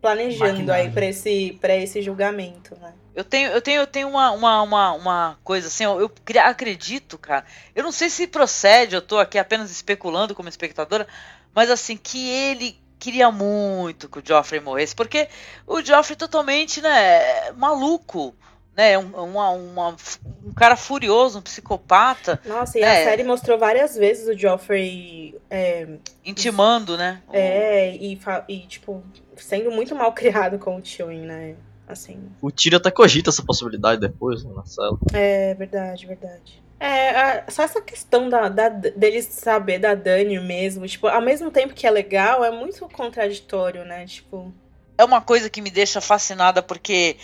planejando 0.00 0.48
Maquinando. 0.50 0.72
aí 0.72 0.90
pra 0.90 1.06
esse, 1.06 1.58
pra 1.60 1.74
esse 1.76 2.02
julgamento, 2.02 2.74
né? 2.76 2.92
Eu 3.14 3.24
tenho, 3.24 3.50
eu 3.50 3.62
tenho, 3.62 3.80
eu 3.80 3.86
tenho 3.86 4.08
uma, 4.08 4.30
uma, 4.32 4.62
uma, 4.62 4.92
uma 4.92 5.38
coisa 5.42 5.68
assim, 5.68 5.84
eu, 5.84 5.98
eu 6.00 6.08
cre- 6.08 6.38
acredito, 6.38 7.16
cara. 7.16 7.46
Eu 7.74 7.82
não 7.82 7.90
sei 7.90 8.10
se 8.10 8.26
procede, 8.26 8.94
eu 8.94 9.00
tô 9.00 9.18
aqui 9.18 9.38
apenas 9.38 9.70
especulando 9.70 10.34
como 10.34 10.48
espectadora, 10.50 11.08
mas 11.54 11.70
assim, 11.70 11.96
que 11.96 12.28
ele 12.28 12.78
queria 12.98 13.30
muito 13.30 14.08
que 14.08 14.18
o 14.18 14.22
Joffrey 14.24 14.60
morresse, 14.60 14.94
porque 14.94 15.28
o 15.66 15.80
Joffrey 15.82 16.14
é 16.14 16.18
totalmente, 16.18 16.80
né, 16.80 17.52
maluco, 17.52 18.34
né, 18.76 18.98
um, 18.98 19.08
uma, 19.24 19.50
uma- 19.50 19.96
um 20.44 20.52
cara 20.52 20.76
furioso, 20.76 21.38
um 21.38 21.42
psicopata, 21.42 22.38
Nossa, 22.44 22.78
e 22.78 22.82
É. 22.82 23.02
a 23.02 23.04
série 23.04 23.24
mostrou 23.24 23.58
várias 23.58 23.94
vezes 23.96 24.28
o 24.28 24.36
Joffrey 24.38 25.34
é, 25.50 25.86
intimando, 26.24 26.96
né? 26.96 27.22
é, 27.32 27.94
e, 27.96 28.18
e, 28.48 28.58
tipo, 28.66 29.02
sendo 29.36 29.70
muito 29.70 29.94
mal 29.94 30.12
criado 30.12 30.58
com 30.58 30.76
o 30.76 30.80
Tywin, 30.82 31.22
né? 31.26 31.54
Assim, 31.88 32.18
O 32.42 32.50
Tyrion 32.50 32.78
até 32.78 32.90
cogita 32.90 33.30
essa 33.30 33.44
possibilidade 33.44 34.00
depois, 34.00 34.42
né, 34.42 34.50
na 34.54 34.64
cela. 34.66 34.98
é 35.14 35.54
verdade, 35.54 36.04
verdade. 36.04 36.60
É, 36.78 37.50
só 37.50 37.62
essa 37.62 37.80
questão 37.80 38.28
da, 38.28 38.48
da, 38.48 38.68
dele 38.68 39.22
saber 39.22 39.78
da 39.78 39.94
Dani 39.94 40.38
mesmo, 40.38 40.86
tipo, 40.86 41.06
ao 41.08 41.22
mesmo 41.22 41.50
tempo 41.50 41.72
que 41.72 41.86
é 41.86 41.90
legal, 41.90 42.44
é 42.44 42.50
muito 42.50 42.86
contraditório, 42.90 43.84
né? 43.84 44.04
Tipo, 44.06 44.52
é 44.98 45.04
uma 45.04 45.20
coisa 45.20 45.48
que 45.48 45.60
me 45.60 45.70
deixa 45.70 46.00
fascinada 46.00 46.62
porque 46.62 47.16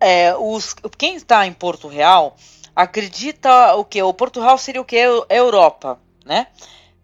é, 0.00 0.34
os, 0.36 0.74
quem 0.98 1.16
está 1.16 1.46
em 1.46 1.52
Porto 1.52 1.88
Real 1.88 2.36
acredita 2.74 3.74
o 3.74 3.84
que? 3.84 4.02
O 4.02 4.14
Porto 4.14 4.40
Real 4.40 4.58
seria 4.58 4.80
o 4.80 4.84
que? 4.84 4.96
É 4.96 5.38
Europa, 5.38 6.00
né? 6.24 6.48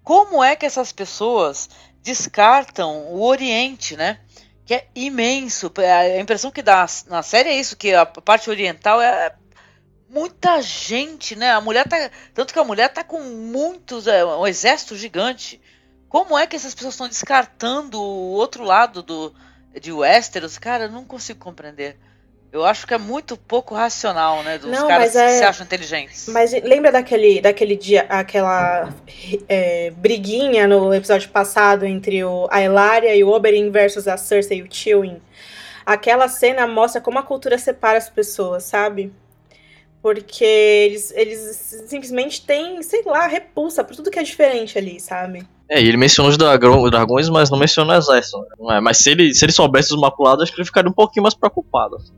Como 0.03 0.43
é 0.43 0.57
que 0.57 0.67
essas 0.67 0.93
pessoas 0.93 1.69
descartam 2.03 3.07
o 3.13 3.23
Oriente, 3.23 3.97
né? 3.97 4.21
Que 4.65 4.75
é 4.75 4.87
imenso. 4.95 5.73
A 5.77 6.19
impressão 6.21 6.51
que 6.51 6.63
dá 6.63 6.87
na 7.07 7.23
série 7.23 7.51
é 7.51 7.57
isso, 7.57 7.77
que 7.77 7.95
a 7.95 8.07
parte 8.07 8.51
oriental 8.51 9.01
é 9.01 9.35
muita 10.09 10.61
gente, 10.63 11.37
né? 11.37 11.53
A 11.53 11.61
mulher 11.61 11.87
tá. 11.87 12.11
Tanto 12.35 12.53
que 12.53 12.59
a 12.59 12.65
mulher 12.65 12.89
tá 12.89 13.05
com 13.05 13.21
muitos. 13.21 14.07
É, 14.07 14.25
um 14.25 14.47
exército 14.47 14.97
gigante. 14.97 15.61
Como 16.09 16.39
é 16.39 16.47
que 16.47 16.57
essas 16.57 16.75
pessoas 16.75 16.95
estão 16.95 17.09
descartando 17.09 18.01
o 18.01 18.31
outro 18.33 18.65
lado 18.65 19.03
do, 19.03 19.35
de 19.79 19.93
Westeros? 19.93 20.57
Cara, 20.57 20.85
eu 20.85 20.91
não 20.91 21.05
consigo 21.05 21.39
compreender. 21.39 21.97
Eu 22.51 22.65
acho 22.65 22.87
que 22.87 22.95
é 22.95 22.99
muito 22.99 23.37
pouco 23.37 23.75
racional, 23.75 24.43
né? 24.43 24.57
Dos 24.57 24.71
Não, 24.71 24.89
caras 24.89 25.15
é- 25.15 25.27
que 25.27 25.33
se 25.39 25.45
acham 25.45 25.67
inteligentes. 25.67 26.29
Mas 26.29 26.53
lembra 26.53 26.91
daquele, 26.91 27.43
daquele 27.43 27.77
dia, 27.77 28.07
aquela 28.09 28.89
é, 29.47 29.91
briguinha 29.91 30.67
no 30.67 30.95
episódio 30.95 31.29
passado 31.29 31.85
entre 31.85 32.25
o, 32.25 32.49
a 32.51 32.63
Elaria 32.63 33.15
e 33.15 33.23
o 33.23 33.29
Oberyn 33.29 33.71
versus 33.71 34.09
a 34.09 34.17
Cersei 34.17 34.61
e 34.61 34.63
o 34.63 34.69
Tywin? 34.69 35.21
Aquela 35.85 36.27
cena 36.27 36.67
mostra 36.67 37.03
como 37.03 37.19
a 37.19 37.23
cultura 37.23 37.59
separa 37.59 37.99
as 37.99 38.09
pessoas, 38.09 38.65
sabe? 38.65 39.13
Porque 40.01 40.45
eles, 40.45 41.11
eles 41.11 41.85
simplesmente 41.87 42.45
têm, 42.47 42.83
sei 42.83 43.03
lá, 43.05 43.27
repulsa 43.27 43.83
por 43.83 43.97
tudo 43.97 44.11
que 44.11 44.19
é 44.19 44.23
diferente 44.23 44.79
ali, 44.79 45.01
sabe? 45.01 45.47
É, 45.69 45.83
e 45.83 45.87
ele 45.87 45.97
mencionou 45.97 46.31
os 46.31 46.39
dragões, 46.39 47.29
mas 47.29 47.51
não 47.51 47.59
mencionou 47.59 47.95
o 47.95 47.99
exército. 47.99 48.39
né? 48.61 48.77
É, 48.77 48.81
Mas 48.81 48.99
se 48.99 49.11
ele, 49.11 49.35
se 49.35 49.45
ele 49.45 49.53
soubesse 49.53 49.93
os 49.93 50.01
maculados, 50.01 50.43
acho 50.45 50.53
que 50.53 50.59
ele 50.61 50.67
ficaria 50.67 50.91
um 50.91 50.95
pouquinho 50.95 51.23
mais 51.25 51.35
preocupado. 51.35 51.97
assim. 51.97 52.13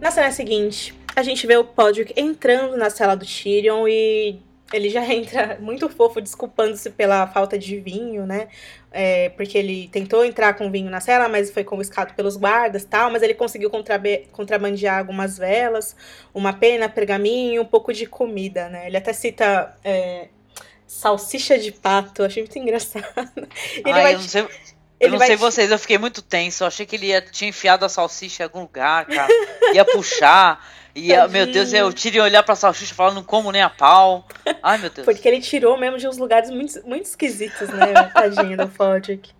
Na 0.00 0.10
cena 0.10 0.30
seguinte, 0.30 0.94
a 1.14 1.22
gente 1.22 1.46
vê 1.46 1.56
o 1.56 1.64
Podrick 1.64 2.12
entrando 2.16 2.76
na 2.76 2.88
cela 2.90 3.14
do 3.14 3.24
Tyrion 3.24 3.86
e 3.86 4.38
ele 4.72 4.88
já 4.88 5.04
entra 5.12 5.58
muito 5.60 5.88
fofo, 5.88 6.20
desculpando-se 6.20 6.90
pela 6.90 7.26
falta 7.26 7.58
de 7.58 7.78
vinho, 7.80 8.26
né? 8.26 8.48
É, 8.92 9.28
porque 9.30 9.56
ele 9.56 9.88
tentou 9.88 10.24
entrar 10.24 10.54
com 10.54 10.70
vinho 10.70 10.90
na 10.90 11.00
cela, 11.00 11.28
mas 11.28 11.50
foi 11.50 11.62
confiscado 11.62 12.14
pelos 12.14 12.36
guardas 12.36 12.84
tal. 12.84 13.10
Mas 13.10 13.22
ele 13.22 13.34
conseguiu 13.34 13.70
contrabandear 14.32 14.98
algumas 14.98 15.38
velas, 15.38 15.94
uma 16.34 16.52
pena, 16.52 16.88
pergaminho 16.88 17.54
e 17.54 17.58
um 17.60 17.64
pouco 17.64 17.92
de 17.92 18.06
comida, 18.06 18.68
né? 18.68 18.86
Ele 18.86 18.96
até 18.96 19.12
cita 19.12 19.76
é, 19.84 20.28
salsicha 20.86 21.56
de 21.58 21.70
pato, 21.72 22.24
achei 22.24 22.42
muito 22.42 22.58
engraçado. 22.58 23.04
Ele 23.84 23.92
Ai, 23.92 24.02
vai 24.02 24.14
eu 24.14 24.18
não 24.18 24.28
sei, 24.28 24.42
Eu 24.42 24.48
Ele 24.98 25.10
não 25.12 25.18
sei 25.18 25.36
te- 25.36 25.40
vocês, 25.40 25.70
eu 25.70 25.78
fiquei 25.78 25.96
muito 25.98 26.20
tenso. 26.20 26.64
Eu 26.64 26.68
achei 26.68 26.84
que 26.84 26.96
ele 26.96 27.06
ia, 27.06 27.22
tinha 27.22 27.48
enfiado 27.48 27.84
a 27.84 27.88
salsicha 27.88 28.42
em 28.42 28.44
algum 28.44 28.60
lugar, 28.62 29.06
cara. 29.06 29.32
Ia 29.72 29.84
puxar. 29.84 30.62
Ia, 30.94 31.28
meu 31.28 31.46
Deus, 31.46 31.70
Tadinho. 31.70 31.86
eu 31.86 31.92
tirei 31.92 32.20
olhar 32.20 32.42
pra 32.42 32.56
salsicha 32.56 32.92
e 32.92 32.96
falar, 32.96 33.14
não 33.14 33.22
como 33.22 33.52
nem 33.52 33.62
a 33.62 33.70
pau. 33.70 34.26
Ai, 34.62 34.78
meu 34.78 34.90
Deus. 34.90 35.04
Porque 35.04 35.26
ele 35.28 35.40
tirou 35.40 35.76
mesmo 35.78 35.98
de 35.98 36.08
uns 36.08 36.18
lugares 36.18 36.50
muito, 36.50 36.84
muito 36.86 37.04
esquisitos, 37.04 37.68
né? 37.68 37.94
Tadinho 38.12 38.56
do 38.56 38.68
Podrick. 38.68 39.30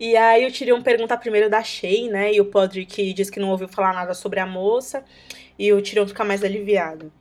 e 0.00 0.16
aí 0.16 0.46
o 0.46 0.52
Tyrion 0.52 0.82
pergunta 0.82 1.16
primeiro 1.16 1.48
da 1.48 1.62
Shay, 1.62 2.08
né? 2.08 2.32
E 2.32 2.40
o 2.40 2.46
Podrick 2.46 3.12
diz 3.12 3.30
que 3.30 3.38
não 3.38 3.50
ouviu 3.50 3.68
falar 3.68 3.92
nada 3.92 4.14
sobre 4.14 4.40
a 4.40 4.46
moça. 4.46 5.04
E 5.58 5.72
o 5.72 5.80
Tyrion 5.80 6.06
fica 6.08 6.24
mais 6.24 6.42
aliviado. 6.42 7.12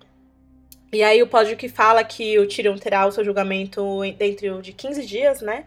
E 0.91 1.03
aí 1.03 1.22
o 1.22 1.27
Podrick 1.27 1.69
fala 1.69 2.03
que 2.03 2.38
o 2.39 2.48
Tyrion 2.48 2.76
terá 2.77 3.06
o 3.06 3.11
seu 3.11 3.23
julgamento 3.23 4.02
dentro 4.18 4.61
de 4.61 4.73
15 4.73 5.06
dias, 5.06 5.41
né? 5.41 5.65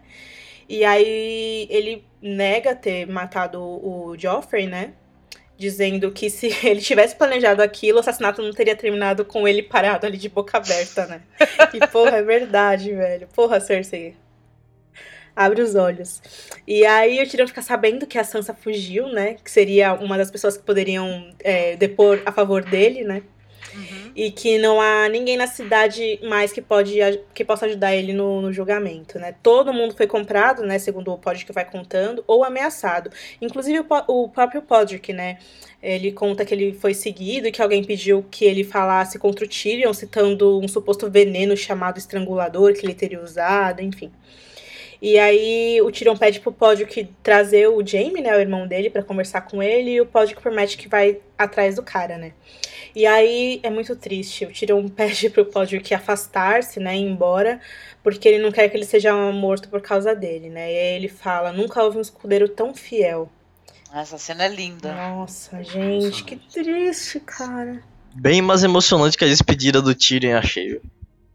E 0.67 0.83
aí 0.83 1.67
ele 1.69 2.03
nega 2.21 2.75
ter 2.75 3.07
matado 3.07 3.61
o 3.61 4.15
Joffrey, 4.17 4.67
né? 4.67 4.93
Dizendo 5.57 6.11
que 6.11 6.29
se 6.29 6.47
ele 6.67 6.81
tivesse 6.81 7.15
planejado 7.15 7.61
aquilo, 7.61 7.97
o 7.97 7.99
assassinato 8.01 8.41
não 8.41 8.51
teria 8.51 8.75
terminado 8.75 9.23
com 9.23 9.47
ele 9.47 9.63
parado 9.63 10.05
ali 10.05 10.17
de 10.17 10.29
boca 10.29 10.57
aberta, 10.57 11.05
né? 11.05 11.21
E 11.73 11.87
porra, 11.87 12.17
é 12.17 12.21
verdade, 12.21 12.93
velho. 12.93 13.27
Porra, 13.33 13.59
Cersei. 13.59 14.15
Abre 15.35 15.61
os 15.61 15.75
olhos. 15.75 16.21
E 16.65 16.85
aí 16.85 17.21
o 17.21 17.29
Tyrion 17.29 17.47
fica 17.47 17.61
sabendo 17.61 18.07
que 18.07 18.17
a 18.17 18.23
Sansa 18.23 18.53
fugiu, 18.53 19.07
né? 19.09 19.33
Que 19.43 19.51
seria 19.51 19.93
uma 19.93 20.17
das 20.17 20.31
pessoas 20.31 20.55
que 20.55 20.63
poderiam 20.63 21.33
é, 21.43 21.75
depor 21.75 22.21
a 22.25 22.31
favor 22.31 22.63
dele, 22.63 23.03
né? 23.03 23.21
Uhum. 23.73 23.94
E 24.15 24.31
que 24.31 24.57
não 24.57 24.79
há 24.79 25.09
ninguém 25.09 25.35
na 25.35 25.45
cidade 25.45 26.19
mais 26.23 26.53
que, 26.53 26.61
pode, 26.61 26.97
que 27.33 27.43
possa 27.43 27.65
ajudar 27.65 27.93
ele 27.93 28.13
no, 28.13 28.41
no 28.41 28.53
julgamento, 28.53 29.19
né? 29.19 29.35
Todo 29.43 29.73
mundo 29.73 29.93
foi 29.93 30.07
comprado, 30.07 30.63
né? 30.63 30.79
Segundo 30.79 31.11
o 31.11 31.17
Podrick 31.17 31.51
vai 31.51 31.69
contando, 31.69 32.23
ou 32.25 32.43
ameaçado. 32.45 33.09
Inclusive 33.41 33.79
o, 33.81 33.85
o 34.07 34.29
próprio 34.29 34.61
Podrick, 34.61 35.11
né? 35.11 35.37
Ele 35.83 36.13
conta 36.13 36.45
que 36.45 36.53
ele 36.53 36.73
foi 36.73 36.93
seguido 36.93 37.47
e 37.47 37.51
que 37.51 37.61
alguém 37.61 37.83
pediu 37.83 38.25
que 38.31 38.45
ele 38.45 38.63
falasse 38.63 39.19
contra 39.19 39.43
o 39.43 39.47
Tyrion, 39.47 39.93
citando 39.93 40.59
um 40.59 40.67
suposto 40.67 41.11
veneno 41.11 41.55
chamado 41.57 41.97
estrangulador 41.97 42.73
que 42.73 42.85
ele 42.85 42.93
teria 42.93 43.21
usado, 43.21 43.81
enfim. 43.81 44.11
E 45.01 45.19
aí 45.19 45.81
o 45.81 45.91
Tyrion 45.91 46.15
pede 46.17 46.39
pro 46.39 46.51
Podrick 46.51 47.09
trazer 47.21 47.67
o 47.67 47.85
Jaime, 47.85 48.21
né, 48.21 48.35
o 48.35 48.39
irmão 48.39 48.65
dele, 48.65 48.89
pra 48.89 49.03
conversar 49.03 49.41
com 49.41 49.61
ele, 49.61 49.91
e 49.91 50.01
o 50.01 50.05
Podrick 50.05 50.41
promete 50.41 50.77
que 50.77 50.87
vai 50.87 51.19
atrás 51.37 51.75
do 51.75 51.83
cara, 51.83 52.17
né? 52.17 52.31
E 52.95 53.05
aí 53.05 53.59
é 53.61 53.69
muito 53.69 53.95
triste. 53.95 54.45
O 54.45 54.51
Tyrion 54.53 54.87
pede 54.87 55.29
pro 55.29 55.45
Podrick 55.45 55.93
afastar-se, 55.93 56.79
né, 56.79 56.95
ir 56.95 57.01
embora, 57.01 57.59
porque 58.01 58.27
ele 58.27 58.41
não 58.41 58.51
quer 58.51 58.69
que 58.69 58.77
ele 58.77 58.85
seja 58.85 59.13
morto 59.33 59.67
por 59.67 59.81
causa 59.81 60.15
dele, 60.15 60.49
né? 60.49 60.71
E 60.71 60.77
aí 60.77 60.95
ele 60.95 61.09
fala: 61.09 61.51
"Nunca 61.51 61.83
houve 61.83 61.97
um 61.97 62.01
escudeiro 62.01 62.47
tão 62.47 62.73
fiel". 62.73 63.29
Essa 63.93 64.17
cena 64.17 64.45
é 64.45 64.49
linda. 64.49 64.93
Nossa, 64.93 65.63
gente, 65.63 66.23
que 66.23 66.35
triste, 66.35 67.19
cara. 67.19 67.81
Bem 68.13 68.41
mais 68.41 68.63
emocionante 68.63 69.17
que 69.17 69.25
a 69.25 69.27
despedida 69.27 69.81
do 69.81 69.93
Tyrion, 69.93 70.37
achei. 70.37 70.81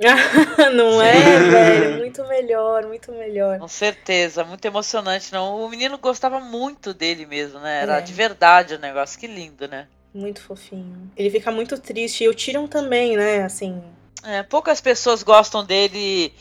não 0.75 1.01
é, 1.03 1.13
velho? 1.51 1.99
Muito 1.99 2.27
melhor, 2.27 2.87
muito 2.87 3.13
melhor. 3.13 3.59
Com 3.59 3.69
certeza, 3.69 4.45
muito 4.45 4.65
emocionante, 4.65 5.31
não. 5.33 5.63
O 5.63 5.69
menino 5.69 5.99
gostava 5.99 6.41
muito 6.41 6.95
dele 6.95 7.27
mesmo, 7.27 7.61
né? 7.61 7.83
Era 7.83 7.99
É. 7.99 8.01
de 8.01 8.13
verdade 8.15 8.75
o 8.75 8.79
negócio, 8.79 9.19
que 9.21 9.27
lindo, 9.27 9.69
né? 9.69 9.87
Muito 10.13 10.41
fofinho. 10.43 11.11
Ele 11.17 11.31
fica 11.31 11.51
muito 11.51 11.79
triste. 11.79 12.25
E 12.25 12.29
o 12.29 12.35
Tyrion 12.35 12.67
também, 12.67 13.17
né? 13.17 13.43
Assim. 13.45 13.83
É, 14.25 14.43
poucas 14.43 14.81
pessoas 14.81 15.23
gostam 15.23 15.65
dele 15.65 16.33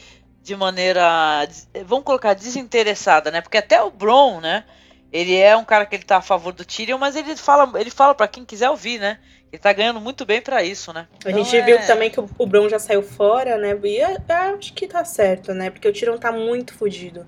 de 0.44 0.56
maneira, 0.56 1.48
vamos 1.86 2.04
colocar, 2.06 2.34
desinteressada, 2.34 3.30
né? 3.30 3.42
Porque 3.42 3.58
até 3.58 3.82
o 3.82 3.92
Bron, 3.92 4.40
né? 4.42 4.64
Ele 5.12 5.36
é 5.36 5.56
um 5.56 5.66
cara 5.66 5.86
que 5.86 5.96
ele 5.96 6.04
tá 6.04 6.18
a 6.18 6.22
favor 6.22 6.54
do 6.54 6.66
Tyrion, 6.66 6.98
mas 6.98 7.16
ele 7.16 7.36
fala, 7.36 7.80
ele 7.80 7.90
fala 7.90 8.14
para 8.16 8.28
quem 8.28 8.46
quiser 8.46 8.70
ouvir, 8.70 9.00
né? 9.00 9.20
Ele 9.52 9.60
tá 9.60 9.74
ganhando 9.74 10.00
muito 10.00 10.26
bem 10.26 10.42
pra 10.42 10.64
isso, 10.64 10.94
né? 10.94 11.08
A 11.26 11.30
Então 11.30 11.44
gente 11.44 11.56
é- 11.56 11.62
viu 11.66 11.78
também 11.88 12.10
que 12.12 12.20
o 12.20 12.30
o 12.38 12.46
Bron 12.46 12.70
já 12.70 12.78
saiu 12.80 13.02
fora, 13.02 13.58
né? 13.58 13.78
E 13.84 13.98
eu, 13.98 14.10
eu 14.10 14.58
acho 14.58 14.74
que 14.74 14.88
tá 14.88 15.04
certo, 15.04 15.54
né? 15.54 15.70
Porque 15.72 15.88
o 15.88 15.94
Tyrion 15.94 16.18
tá 16.18 16.32
muito 16.32 16.74
fudido. 16.74 17.26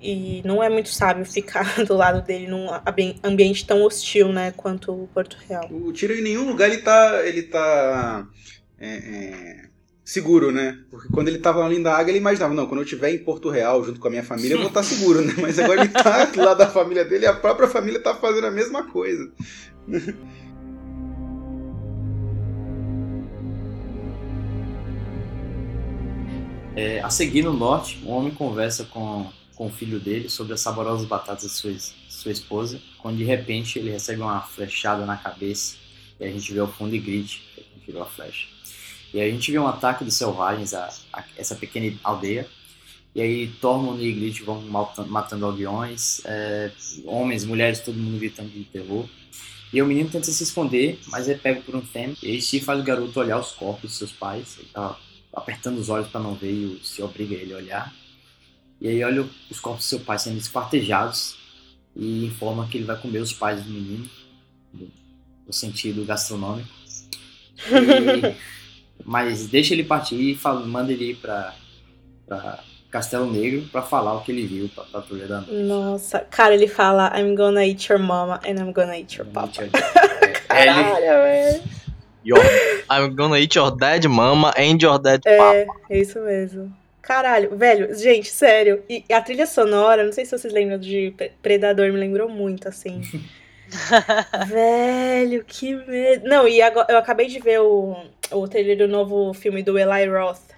E 0.00 0.42
não 0.44 0.62
é 0.62 0.68
muito 0.68 0.88
sábio 0.88 1.24
ficar 1.24 1.64
do 1.84 1.94
lado 1.94 2.24
dele 2.24 2.46
num 2.46 2.68
ambi- 2.86 3.16
ambiente 3.22 3.66
tão 3.66 3.82
hostil, 3.82 4.32
né? 4.32 4.52
Quanto 4.56 4.92
o 4.92 5.08
Porto 5.08 5.36
Real. 5.48 5.68
O 5.70 5.92
Tyrion 5.92 6.18
em 6.18 6.22
nenhum 6.22 6.48
lugar 6.48 6.68
ele 6.68 6.78
tá. 6.78 7.26
ele 7.26 7.42
tá. 7.42 8.26
é, 8.78 8.96
é, 8.96 9.68
seguro, 10.04 10.50
né? 10.50 10.78
Porque 10.90 11.08
quando 11.12 11.28
ele 11.28 11.38
tava 11.38 11.64
ali 11.64 11.82
da 11.82 11.94
águia, 11.94 12.12
ele 12.12 12.18
imaginava, 12.18 12.54
não, 12.54 12.66
quando 12.66 12.80
eu 12.80 12.84
estiver 12.84 13.10
em 13.10 13.18
Porto 13.18 13.50
Real 13.50 13.84
junto 13.84 14.00
com 14.00 14.08
a 14.08 14.10
minha 14.10 14.22
família, 14.22 14.54
eu 14.54 14.58
vou 14.58 14.68
estar 14.68 14.82
seguro, 14.82 15.20
né? 15.20 15.34
Mas 15.38 15.58
agora 15.58 15.82
ele 15.82 15.90
tá 15.90 16.24
do 16.24 16.42
lado 16.42 16.56
da 16.56 16.66
família 16.66 17.04
dele 17.04 17.24
e 17.24 17.28
a 17.28 17.34
própria 17.34 17.68
família 17.68 18.00
tá 18.00 18.14
fazendo 18.14 18.46
a 18.46 18.50
mesma 18.50 18.84
coisa. 18.84 19.30
É, 26.78 27.00
a 27.00 27.10
seguir 27.10 27.42
no 27.42 27.52
norte, 27.52 28.00
um 28.06 28.10
homem 28.12 28.32
conversa 28.32 28.84
com, 28.84 29.28
com 29.58 29.66
o 29.66 29.70
filho 29.70 30.00
dele 30.00 30.30
sobre 30.30 30.54
as 30.54 30.60
saborosas 30.60 31.06
batatas 31.06 31.42
de 31.42 31.50
sua, 31.50 31.76
sua 32.08 32.32
esposa, 32.32 32.80
quando 32.98 33.18
de 33.18 33.24
repente 33.24 33.78
ele 33.80 33.90
recebe 33.90 34.22
uma 34.22 34.40
flechada 34.40 35.04
na 35.04 35.16
cabeça 35.16 35.76
e 36.20 36.24
a 36.24 36.30
gente 36.30 36.52
vê 36.52 36.60
ao 36.60 36.68
fundo 36.72 36.94
e 36.94 37.00
grite 37.00 37.42
que 37.56 37.80
tirou 37.86 38.02
a 38.02 38.06
flecha. 38.06 38.46
E 39.12 39.20
aí 39.20 39.30
a 39.30 39.32
gente 39.32 39.50
vê 39.50 39.58
um 39.58 39.66
ataque 39.66 40.04
dos 40.04 40.14
selvagens 40.14 40.74
a, 40.74 40.88
a 41.12 41.24
essa 41.36 41.56
pequena 41.56 41.96
aldeia. 42.04 42.48
E 43.14 43.20
aí 43.22 43.48
Tormund 43.60 44.02
e 44.02 44.08
Ygritte 44.08 44.44
vão 44.44 44.60
matando 44.62 45.46
aldeões, 45.46 46.22
é, 46.24 46.70
homens, 47.04 47.44
mulheres, 47.44 47.80
todo 47.80 47.98
mundo 47.98 48.18
gritando 48.18 48.50
de 48.50 48.64
terror. 48.64 49.08
E 49.72 49.82
o 49.82 49.86
menino 49.86 50.10
tenta 50.10 50.30
se 50.30 50.42
esconder, 50.42 50.98
mas 51.08 51.28
é 51.28 51.34
pego 51.34 51.62
por 51.62 51.76
um 51.76 51.82
Fem. 51.82 52.16
E 52.22 52.28
aí 52.32 52.42
se 52.42 52.60
faz 52.60 52.80
o 52.80 52.84
garoto 52.84 53.20
olhar 53.20 53.38
os 53.38 53.52
corpos 53.52 53.92
de 53.92 53.96
seus 53.96 54.12
pais. 54.12 54.56
Ele 54.58 54.68
tá 54.72 54.96
apertando 55.32 55.78
os 55.78 55.88
olhos 55.88 56.08
para 56.08 56.20
não 56.20 56.34
ver 56.34 56.52
e 56.52 56.66
o- 56.66 56.84
se 56.84 57.02
obriga 57.02 57.34
ele 57.34 57.54
a 57.54 57.56
olhar. 57.58 57.94
E 58.80 58.88
aí 58.88 59.02
olha 59.02 59.26
os 59.50 59.58
corpos 59.58 59.84
do 59.84 59.88
seu 59.88 60.00
pai 60.00 60.18
sendo 60.18 60.38
esquartejados 60.38 61.36
e 61.96 62.26
informa 62.26 62.68
que 62.68 62.78
ele 62.78 62.84
vai 62.84 62.96
comer 62.96 63.18
os 63.18 63.32
pais 63.32 63.62
do 63.62 63.70
menino, 63.70 64.08
no, 64.72 65.52
sentido 65.52 66.04
gastronômico. 66.04 66.68
E- 67.66 68.36
mas 69.04 69.46
deixa 69.48 69.74
ele 69.74 69.84
partir 69.84 70.16
e 70.16 70.36
fala, 70.36 70.64
manda 70.64 70.92
ele 70.92 71.10
ir 71.10 71.16
para 71.16 71.54
Castelo 72.90 73.30
Negro 73.30 73.62
para 73.70 73.82
falar 73.82 74.14
o 74.14 74.22
que 74.22 74.32
ele 74.32 74.46
viu 74.46 74.70
para 74.74 74.84
Patrulha 74.84 75.26
da 75.26 75.40
Noite. 75.40 75.62
Nossa, 75.64 76.20
cara, 76.20 76.54
ele 76.54 76.68
fala 76.68 77.12
I'm 77.18 77.34
gonna 77.34 77.66
eat 77.66 77.90
your 77.92 78.00
mama 78.00 78.40
and 78.44 78.60
I'm 78.60 78.72
gonna 78.72 78.96
eat 78.96 79.16
your 79.16 79.26
papa. 79.26 79.52
É, 80.50 80.62
ele, 80.62 80.72
Caralho, 80.72 81.22
velho. 81.22 81.62
Your, 82.24 82.40
I'm 82.90 83.14
gonna 83.14 83.38
eat 83.38 83.56
your 83.56 83.70
dead 83.76 84.08
mama 84.08 84.52
and 84.56 84.78
your 84.80 84.98
dead 84.98 85.22
papa. 85.22 85.54
É, 85.54 85.66
é 85.90 86.00
isso 86.00 86.18
mesmo. 86.20 86.74
Caralho, 87.08 87.56
velho, 87.56 87.94
gente, 87.96 88.28
sério. 88.28 88.84
E 88.86 89.02
a 89.10 89.22
trilha 89.22 89.46
sonora, 89.46 90.04
não 90.04 90.12
sei 90.12 90.26
se 90.26 90.38
vocês 90.38 90.52
lembram 90.52 90.78
de 90.78 91.10
Pre- 91.16 91.32
Predador, 91.40 91.90
me 91.90 91.98
lembrou 91.98 92.28
muito, 92.28 92.68
assim. 92.68 93.00
velho, 94.46 95.42
que 95.42 95.74
medo. 95.74 96.28
Não, 96.28 96.46
e 96.46 96.60
agora 96.60 96.86
eu 96.90 96.98
acabei 96.98 97.26
de 97.26 97.38
ver 97.38 97.60
o, 97.60 97.96
o 98.30 98.46
trailer 98.46 98.76
do 98.76 98.86
novo 98.86 99.32
filme 99.32 99.62
do 99.62 99.78
Eli 99.78 100.06
Roth, 100.06 100.50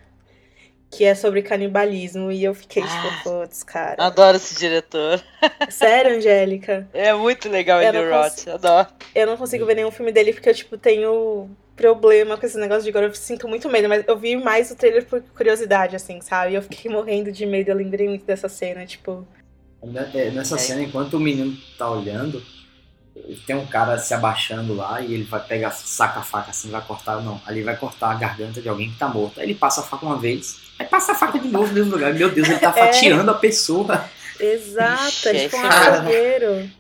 que 0.91 1.05
é 1.05 1.15
sobre 1.15 1.41
canibalismo, 1.43 2.33
e 2.33 2.43
eu 2.43 2.53
fiquei 2.53 2.83
tipo, 2.83 2.93
Ah. 2.95 3.21
putz, 3.23 3.63
cara. 3.63 3.95
Adoro 4.05 4.37
esse 4.37 4.59
diretor. 4.59 5.23
Sério, 5.71 6.17
Angélica? 6.17 6.89
É 6.93 7.13
muito 7.15 7.49
legal 7.49 7.81
ele, 7.81 8.11
Roth. 8.11 8.49
Adoro. 8.49 8.89
Eu 9.15 9.25
não 9.29 9.37
consigo 9.37 9.65
ver 9.65 9.77
nenhum 9.77 9.93
filme 9.93 10.11
dele 10.11 10.33
porque 10.33 10.49
eu, 10.51 10.55
tipo, 10.55 10.77
tenho 10.77 11.49
problema 11.81 12.37
com 12.37 12.45
esse 12.45 12.59
negócio 12.59 12.83
de 12.83 12.91
agora. 12.91 13.07
Eu 13.07 13.15
sinto 13.15 13.49
muito 13.49 13.69
medo, 13.71 13.89
mas 13.89 14.05
eu 14.07 14.19
vi 14.19 14.37
mais 14.37 14.71
o 14.71 14.77
trailer 14.77 15.07
por 15.07 15.23
curiosidade, 15.35 15.97
assim, 15.97 16.21
sabe? 16.21 16.53
E 16.53 16.55
eu 16.57 16.63
fiquei 16.63 16.91
morrendo 16.91 17.33
de 17.33 17.47
medo. 17.47 17.71
Eu 17.71 17.77
lembrei 17.77 18.07
muito 18.07 18.25
dessa 18.27 18.49
cena, 18.49 18.85
tipo. 18.85 19.27
É, 20.15 20.31
Nessa 20.31 20.59
cena, 20.59 20.83
enquanto 20.83 21.15
o 21.15 21.21
menino 21.21 21.57
tá 21.79 21.91
olhando, 21.91 22.43
tem 23.47 23.57
um 23.57 23.67
cara 23.67 23.99
se 23.99 24.13
abaixando 24.13 24.75
lá 24.75 25.01
e 25.01 25.15
ele 25.15 25.25
vai 25.25 25.41
pegar, 25.41 25.71
saca 25.71 26.21
a 26.21 26.23
faca 26.23 26.51
assim, 26.51 26.71
vai 26.71 26.83
cortar, 26.83 27.23
não, 27.23 27.41
ali 27.47 27.63
vai 27.63 27.75
cortar 27.77 28.11
a 28.11 28.15
garganta 28.15 28.61
de 28.61 28.69
alguém 28.69 28.91
que 28.91 28.99
tá 28.99 29.09
morto. 29.09 29.41
Aí 29.41 29.47
ele 29.47 29.55
passa 29.55 29.81
a 29.81 29.85
faca 29.85 30.05
uma 30.05 30.19
vez, 30.19 30.59
aí 30.79 30.87
passa 30.87 31.13
a 31.13 31.15
faca 31.15 31.39
de 31.39 31.49
novo 31.49 31.69
no 31.69 31.73
mesmo 31.73 31.93
lugar. 31.93 32.13
Meu 32.13 32.31
Deus, 32.31 32.49
ele 32.49 32.59
tá 32.59 32.73
É. 32.77 32.87
fatiando 32.87 33.31
a 33.31 33.35
pessoa. 33.35 34.05
Exato, 34.39 35.29
é 35.29 35.35
tipo 35.35 35.57
um 35.57 35.67
açougueiro. 35.67 36.71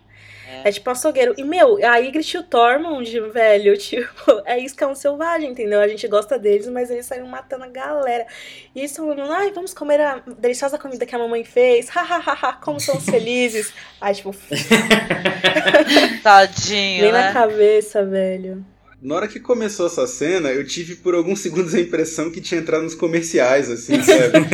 É. 0.65 0.73
Tipo 0.73 0.91
açougueiro. 0.91 1.35
E, 1.37 1.45
meu, 1.45 1.79
a 1.85 1.99
Ygritte 1.99 2.37
e 2.37 2.41
o 2.41 2.43
Tormund, 2.43 3.21
velho, 3.33 3.77
tipo, 3.79 4.43
é 4.45 4.59
isso 4.59 4.77
que 4.77 4.85
é 4.85 4.87
um 4.87 4.95
selvagem, 4.95 5.51
entendeu? 5.51 5.81
A 5.81 5.89
gente 5.89 6.07
gosta 6.09 6.39
deles, 6.39 6.69
mas 6.69 6.91
eles 6.91 7.07
saíram 7.07 7.27
matando 7.27 7.65
a 7.65 7.69
galera. 7.69 8.27
E 8.75 8.81
eles 8.81 8.91
estão 8.91 9.07
falando, 9.07 9.33
ai, 9.33 9.51
vamos 9.53 9.75
comer 9.75 10.01
a 10.01 10.23
deliciosa 10.39 10.79
comida 10.79 11.07
que 11.07 11.15
a 11.15 11.19
mamãe 11.19 11.45
fez. 11.45 11.89
Hahaha, 11.91 12.55
como 12.61 12.81
somos 12.81 13.05
felizes. 13.05 13.73
Ai, 14.01 14.15
tipo, 14.15 14.35
Tadinho, 16.23 17.13
na 17.13 17.27
né? 17.27 17.33
cabeça, 17.33 18.05
velho. 18.05 18.65
Na 19.03 19.15
hora 19.15 19.27
que 19.29 19.41
começou 19.41 19.87
essa 19.87 20.07
cena, 20.07 20.51
eu 20.51 20.67
tive 20.67 20.95
por 20.97 21.15
alguns 21.15 21.41
segundos 21.41 21.75
a 21.75 21.81
impressão 21.81 22.31
que 22.31 22.39
tinha 22.41 22.61
entrado 22.61 22.83
nos 22.83 22.95
comerciais, 22.95 23.71
assim, 23.71 23.95
sabe? 24.05 24.47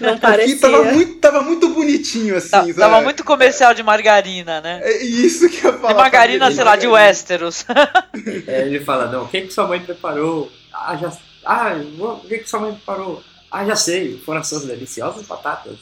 Não 0.00 0.18
parecia. 0.18 0.58
tava 0.58 0.84
muito, 0.84 1.14
tava 1.16 1.42
muito 1.42 1.68
bonitinho, 1.68 2.34
assim, 2.34 2.48
Tá- 2.50 2.60
sabe? 2.60 2.74
Tava 2.74 3.02
muito 3.02 3.22
comercial 3.22 3.74
de 3.74 3.82
margarina, 3.82 4.60
né? 4.62 4.80
É 4.82 5.02
isso 5.04 5.50
que 5.50 5.66
eu 5.66 5.74
falar. 5.78 5.92
De 5.92 5.98
margarina, 5.98 6.50
sei 6.50 6.64
lá, 6.64 6.76
de 6.76 6.86
Westeros. 6.88 7.64
É, 8.46 8.62
ele 8.62 8.80
fala, 8.80 9.06
não, 9.10 9.24
o 9.24 9.28
que, 9.28 9.42
que 9.42 9.52
sua 9.52 9.66
mãe 9.66 9.80
preparou? 9.80 10.50
Ah, 10.72 10.96
já. 10.96 11.12
Ah, 11.44 11.74
vou- 11.96 12.14
o 12.16 12.20
que, 12.28 12.38
que 12.38 12.48
sua 12.48 12.60
mãe 12.60 12.72
preparou? 12.72 13.22
Ah, 13.50 13.64
já 13.66 13.76
sei, 13.76 14.18
foram 14.24 14.40
essas 14.40 14.64
deliciosas 14.64 15.26
batatas. 15.26 15.74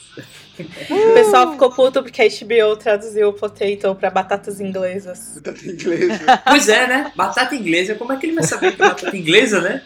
O 0.62 1.14
pessoal 1.14 1.52
ficou 1.52 1.70
puto 1.70 2.02
porque 2.02 2.22
a 2.22 2.26
HBO 2.28 2.76
traduziu 2.76 3.32
potato 3.32 3.94
pra 3.94 4.10
batatas 4.10 4.60
inglesas. 4.60 5.40
Em 5.64 5.70
inglês. 5.70 6.20
Pois 6.46 6.68
é, 6.68 6.86
né? 6.86 7.12
Batata 7.14 7.54
inglesa, 7.54 7.94
como 7.94 8.12
é 8.12 8.16
que 8.16 8.26
ele 8.26 8.34
vai 8.34 8.44
saber 8.44 8.74
que 8.76 8.82
é 8.82 8.86
batata 8.88 9.16
inglesa, 9.16 9.60
né? 9.60 9.82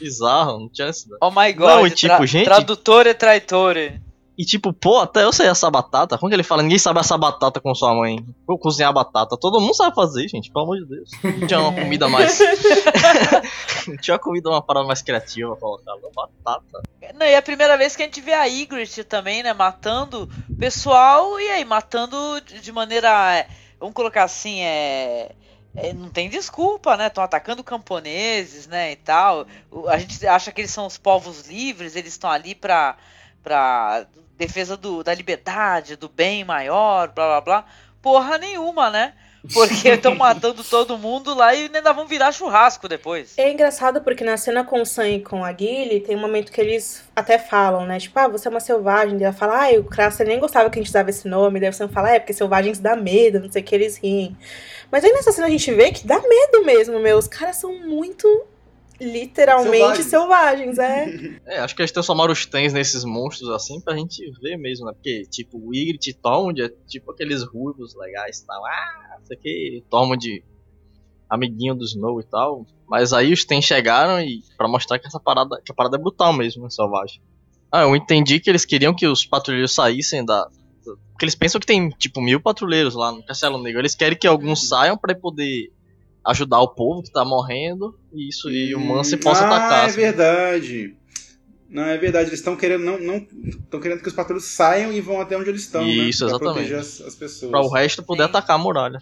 Bizarro, 0.00 0.60
não 0.60 0.68
tinha 0.68 0.88
essa. 0.88 1.06
Oh 1.20 1.30
my 1.30 1.52
god. 1.52 1.68
Não, 1.68 1.90
tipo, 1.90 2.26
gente- 2.26 2.44
Tradutor 2.44 3.06
e 3.06 3.14
traitore. 3.14 4.00
E 4.36 4.44
tipo, 4.46 4.72
pô, 4.72 4.98
até 4.98 5.24
eu 5.24 5.32
sei 5.32 5.46
essa 5.46 5.70
batata. 5.70 6.16
Como 6.16 6.30
que 6.30 6.34
ele 6.34 6.42
fala? 6.42 6.62
Ninguém 6.62 6.78
sabe 6.78 7.00
essa 7.00 7.18
batata 7.18 7.60
com 7.60 7.74
sua 7.74 7.94
mãe. 7.94 8.24
Vou 8.46 8.58
cozinhar 8.58 8.92
batata. 8.92 9.36
Todo 9.36 9.60
mundo 9.60 9.74
sabe 9.74 9.94
fazer, 9.94 10.26
gente, 10.28 10.50
pelo 10.50 10.64
amor 10.64 10.78
de 10.78 10.86
Deus. 10.86 11.10
Não 11.22 11.44
tinha 11.46 11.60
uma 11.60 11.72
comida 11.72 12.08
mais. 12.08 12.38
não 13.86 13.96
tinha 14.00 14.14
uma 14.14 14.18
comida, 14.18 14.48
uma 14.48 14.62
parada 14.62 14.86
mais 14.86 15.02
criativa 15.02 15.50
pra 15.50 15.60
colocar. 15.60 15.92
Batata. 16.14 16.82
Não, 17.14 17.26
e 17.26 17.30
é 17.30 17.36
a 17.36 17.42
primeira 17.42 17.76
vez 17.76 17.94
que 17.94 18.02
a 18.02 18.06
gente 18.06 18.20
vê 18.20 18.32
a 18.32 18.46
Ygritte 18.46 19.04
também, 19.04 19.42
né? 19.42 19.52
Matando 19.52 20.28
o 20.48 20.56
pessoal 20.56 21.38
e 21.38 21.48
aí 21.48 21.64
matando 21.64 22.16
de 22.40 22.72
maneira. 22.72 23.08
é, 23.36 23.46
Vamos 23.78 23.94
colocar 23.94 24.22
assim, 24.22 24.60
é. 24.60 25.32
é, 25.76 25.92
não 25.92 26.08
tem 26.08 26.30
desculpa, 26.30 26.96
né? 26.96 27.08
Estão 27.08 27.22
atacando 27.24 27.62
camponeses, 27.64 28.66
né? 28.66 28.92
E 28.92 28.96
tal. 28.96 29.46
A 29.88 29.98
gente 29.98 30.26
acha 30.26 30.52
que 30.52 30.60
eles 30.60 30.70
são 30.70 30.86
os 30.86 30.96
povos 30.96 31.46
livres, 31.48 31.96
eles 31.96 32.12
estão 32.12 32.30
ali 32.30 32.54
pra, 32.54 32.96
pra 33.42 34.06
defesa 34.36 34.76
do, 34.76 35.02
da 35.02 35.14
liberdade, 35.14 35.96
do 35.96 36.08
bem 36.08 36.44
maior, 36.44 37.08
blá 37.08 37.26
blá 37.26 37.40
blá. 37.40 37.64
Porra 38.00 38.38
nenhuma, 38.38 38.90
né? 38.90 39.14
Porque 39.52 39.88
estão 39.90 40.14
matando 40.14 40.62
todo 40.62 40.96
mundo 40.96 41.34
lá 41.34 41.54
e 41.54 41.70
ainda 41.72 41.92
vão 41.92 42.06
virar 42.06 42.32
churrasco 42.32 42.88
depois. 42.88 43.34
É 43.36 43.50
engraçado 43.50 44.00
porque 44.00 44.24
na 44.24 44.36
cena 44.36 44.64
com 44.64 44.80
o 44.80 44.86
Sam 44.86 45.08
e 45.08 45.20
com 45.20 45.44
a 45.44 45.52
Gilly, 45.52 46.00
tem 46.00 46.16
um 46.16 46.20
momento 46.20 46.52
que 46.52 46.60
eles 46.60 47.04
até 47.14 47.38
falam, 47.38 47.86
né? 47.86 47.98
Tipo, 47.98 48.18
ah, 48.18 48.28
você 48.28 48.48
é 48.48 48.50
uma 48.50 48.60
selvagem. 48.60 49.18
E 49.18 49.24
ela 49.24 49.32
fala, 49.32 49.66
ah, 49.66 49.78
o 49.78 49.84
Craster 49.84 50.26
nem 50.26 50.38
gostava 50.38 50.70
que 50.70 50.78
a 50.78 50.82
gente 50.82 50.90
usava 50.90 51.10
esse 51.10 51.26
nome. 51.26 51.60
Daí 51.60 51.70
o 51.70 51.72
Sam 51.72 51.88
fala, 51.88 52.10
é, 52.10 52.18
porque 52.18 52.32
selvagens 52.32 52.78
dá 52.78 52.94
medo, 52.94 53.40
não 53.40 53.50
sei 53.50 53.62
o 53.62 53.64
que, 53.64 53.74
eles 53.74 53.96
riem. 53.96 54.36
Mas 54.90 55.04
aí 55.04 55.12
nessa 55.12 55.32
cena 55.32 55.46
a 55.46 55.50
gente 55.50 55.72
vê 55.72 55.90
que 55.90 56.06
dá 56.06 56.20
medo 56.20 56.64
mesmo, 56.64 56.98
meu. 57.00 57.18
Os 57.18 57.26
caras 57.26 57.56
são 57.56 57.74
muito 57.80 58.26
literalmente 59.02 60.02
selvagens, 60.02 60.78
é. 60.78 61.40
É, 61.46 61.58
acho 61.58 61.74
que 61.74 61.82
eles 61.82 61.92
transformaram 61.92 62.32
os 62.32 62.46
Tens 62.46 62.72
nesses 62.72 63.04
monstros 63.04 63.50
assim 63.50 63.80
pra 63.80 63.96
gente 63.96 64.22
ver 64.40 64.56
mesmo, 64.56 64.86
né? 64.86 64.92
Porque, 64.92 65.24
tipo, 65.30 65.58
o 65.58 65.74
Ygritte 65.74 66.10
e 66.10 66.14
Tormund 66.14 66.62
é 66.62 66.68
tipo 66.86 67.10
aqueles 67.10 67.42
ruivos 67.42 67.94
legais 67.96 68.38
e 68.38 68.46
tal. 68.46 68.64
Ah, 68.64 69.18
isso 69.22 69.32
aqui, 69.32 69.84
Tormund 69.90 70.42
amiguinho 71.32 71.74
do 71.74 71.84
Snow 71.84 72.20
e 72.20 72.24
tal. 72.24 72.66
Mas 72.86 73.12
aí 73.12 73.32
os 73.32 73.44
Tens 73.44 73.64
chegaram 73.64 74.20
e 74.20 74.42
para 74.56 74.68
mostrar 74.68 74.98
que 74.98 75.06
essa 75.06 75.18
parada, 75.18 75.60
que 75.64 75.72
a 75.72 75.74
parada 75.74 75.96
é 75.96 76.00
brutal 76.00 76.32
mesmo, 76.32 76.62
né, 76.62 76.70
selvagem. 76.70 77.22
Ah, 77.70 77.82
eu 77.82 77.96
entendi 77.96 78.38
que 78.38 78.50
eles 78.50 78.66
queriam 78.66 78.94
que 78.94 79.06
os 79.06 79.24
patrulheiros 79.24 79.74
saíssem 79.74 80.24
da. 80.24 80.46
Porque 80.84 81.24
eles 81.24 81.34
pensam 81.34 81.58
que 81.58 81.66
tem, 81.66 81.88
tipo, 81.90 82.20
mil 82.20 82.38
patrulheiros 82.38 82.94
lá 82.94 83.10
no 83.10 83.24
Castelo 83.24 83.62
Negro. 83.62 83.80
Eles 83.80 83.94
querem 83.94 84.18
que 84.18 84.26
alguns 84.26 84.68
saiam 84.68 84.98
pra 84.98 85.14
poder 85.14 85.72
ajudar 86.24 86.60
o 86.60 86.68
povo 86.68 87.02
que 87.02 87.10
tá 87.10 87.24
morrendo. 87.24 87.98
E 88.12 88.28
isso, 88.28 88.50
e 88.50 88.74
o 88.74 88.80
Mance 88.80 89.16
possa 89.16 89.44
ah, 89.44 89.56
atacar. 89.56 89.84
é 89.84 89.86
assim. 89.86 89.96
verdade. 89.96 90.96
Não, 91.68 91.84
é 91.84 91.96
verdade. 91.96 92.28
Eles 92.28 92.40
estão 92.40 92.54
querendo 92.54 92.84
não 92.84 92.98
não 92.98 93.26
estão 93.44 93.80
querendo 93.80 94.02
que 94.02 94.08
os 94.08 94.14
patrulhos 94.14 94.44
saiam 94.44 94.92
e 94.92 95.00
vão 95.00 95.20
até 95.20 95.36
onde 95.36 95.48
eles 95.48 95.62
estão, 95.62 95.86
Isso, 95.86 96.24
né? 96.24 96.30
Pra 96.30 96.36
exatamente. 96.36 96.68
proteger 96.68 96.78
as, 96.78 97.00
as 97.00 97.14
pessoas. 97.14 97.50
Pra 97.50 97.60
o 97.60 97.68
resto 97.68 98.02
poder 98.02 98.24
Sim. 98.24 98.28
atacar 98.28 98.56
a 98.56 98.58
muralha. 98.58 99.00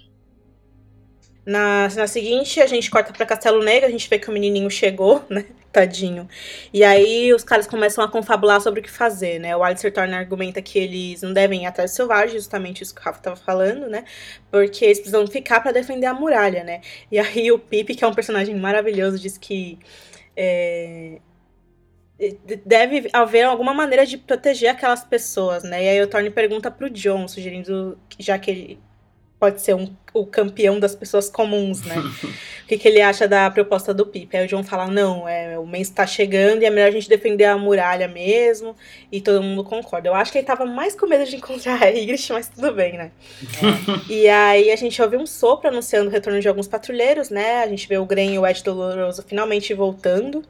Na 1.45 1.89
cena 1.91 2.07
seguinte, 2.07 2.61
a 2.61 2.67
gente 2.67 2.91
corta 2.91 3.13
pra 3.13 3.27
Castelo 3.27 3.63
Negro, 3.63 3.89
a 3.89 3.91
gente 3.91 4.09
vê 4.09 4.19
que 4.19 4.29
o 4.29 4.33
menininho 4.33 4.71
chegou, 4.71 5.25
né? 5.29 5.47
Tadinho. 5.73 6.29
E 6.73 6.83
aí 6.83 7.33
os 7.33 7.45
caras 7.45 7.67
começam 7.67 8.03
a 8.03 8.09
confabular 8.09 8.61
sobre 8.61 8.81
o 8.81 8.83
que 8.83 8.91
fazer, 8.91 9.39
né? 9.39 9.57
O 9.57 9.63
Alistair 9.63 9.93
Thorne 9.93 10.15
argumenta 10.15 10.61
que 10.61 10.79
eles 10.79 11.23
não 11.23 11.33
devem 11.33 11.63
ir 11.63 11.67
atrás 11.67 11.91
de 11.91 11.97
selvagens, 11.97 12.33
justamente 12.43 12.83
isso 12.83 12.95
que 12.95 13.01
o 13.01 13.05
Rafa 13.05 13.21
tava 13.21 13.37
falando, 13.37 13.89
né? 13.89 14.05
Porque 14.51 14.85
eles 14.85 14.99
precisam 14.99 15.27
ficar 15.27 15.61
pra 15.61 15.73
defender 15.73 16.07
a 16.07 16.15
muralha, 16.15 16.65
né? 16.65 16.81
E 17.11 17.19
aí 17.19 17.53
o 17.53 17.59
Pip, 17.59 17.95
que 17.95 18.05
é 18.05 18.07
um 18.07 18.15
personagem 18.15 18.55
maravilhoso, 18.57 19.19
diz 19.19 19.39
que 19.39 19.79
é, 20.37 21.21
deve 22.67 23.09
haver 23.13 23.45
alguma 23.45 23.73
maneira 23.73 24.05
de 24.05 24.19
proteger 24.19 24.71
aquelas 24.71 25.05
pessoas, 25.05 25.63
né? 25.63 25.85
E 25.85 25.89
aí 25.89 26.03
o 26.03 26.07
Thorne 26.07 26.31
pergunta 26.31 26.71
pro 26.71 26.91
John, 26.91 27.29
sugerindo 27.29 27.99
já 28.19 28.39
que 28.39 28.51
ele 28.51 28.81
pode 29.41 29.63
ser 29.63 29.75
um, 29.75 29.91
o 30.13 30.27
campeão 30.27 30.79
das 30.79 30.95
pessoas 30.95 31.31
comuns, 31.31 31.83
né? 31.83 31.97
o 32.63 32.67
que, 32.69 32.77
que 32.77 32.87
ele 32.87 33.01
acha 33.01 33.27
da 33.27 33.51
proposta 33.51 33.95
do 33.95 34.05
Pip? 34.05 34.37
Aí 34.37 34.45
o 34.45 34.49
John 34.49 34.63
fala, 34.63 34.87
não, 34.87 35.27
é, 35.27 35.59
o 35.59 35.67
mês 35.67 35.89
tá 35.89 36.07
chegando 36.07 36.63
e 36.63 36.67
é 36.67 36.71
melhor 36.71 36.89
a 36.89 36.91
gente 36.91 37.09
defender 37.09 37.47
a 37.47 37.57
muralha 37.57 38.07
mesmo, 38.07 38.77
e 39.11 39.19
todo 39.21 39.43
mundo 39.43 39.65
concorda. 39.65 40.11
Eu 40.11 40.15
acho 40.15 40.31
que 40.31 40.39
ele 40.39 40.47
tava 40.47 40.67
mais 40.67 40.95
com 40.95 41.07
medo 41.07 41.25
de 41.25 41.37
encontrar 41.37 41.83
a 41.83 41.89
Ygritte, 41.89 42.33
mas 42.35 42.49
tudo 42.49 42.71
bem, 42.73 42.99
né? 42.99 43.11
e 44.09 44.29
aí 44.29 44.71
a 44.71 44.77
gente 44.77 45.01
ouve 45.01 45.17
um 45.17 45.27
sopro 45.27 45.69
anunciando 45.69 46.11
o 46.11 46.13
retorno 46.13 46.39
de 46.39 46.49
alguns 46.49 46.69
patrulheiros, 46.69 47.31
né? 47.31 47.63
A 47.63 47.69
gente 47.69 47.89
vê 47.89 47.97
o 47.97 48.05
Gren 48.05 48.35
e 48.35 48.39
o 48.39 48.47
Ed 48.47 48.63
Doloroso 48.63 49.25
finalmente 49.27 49.73
voltando, 49.73 50.45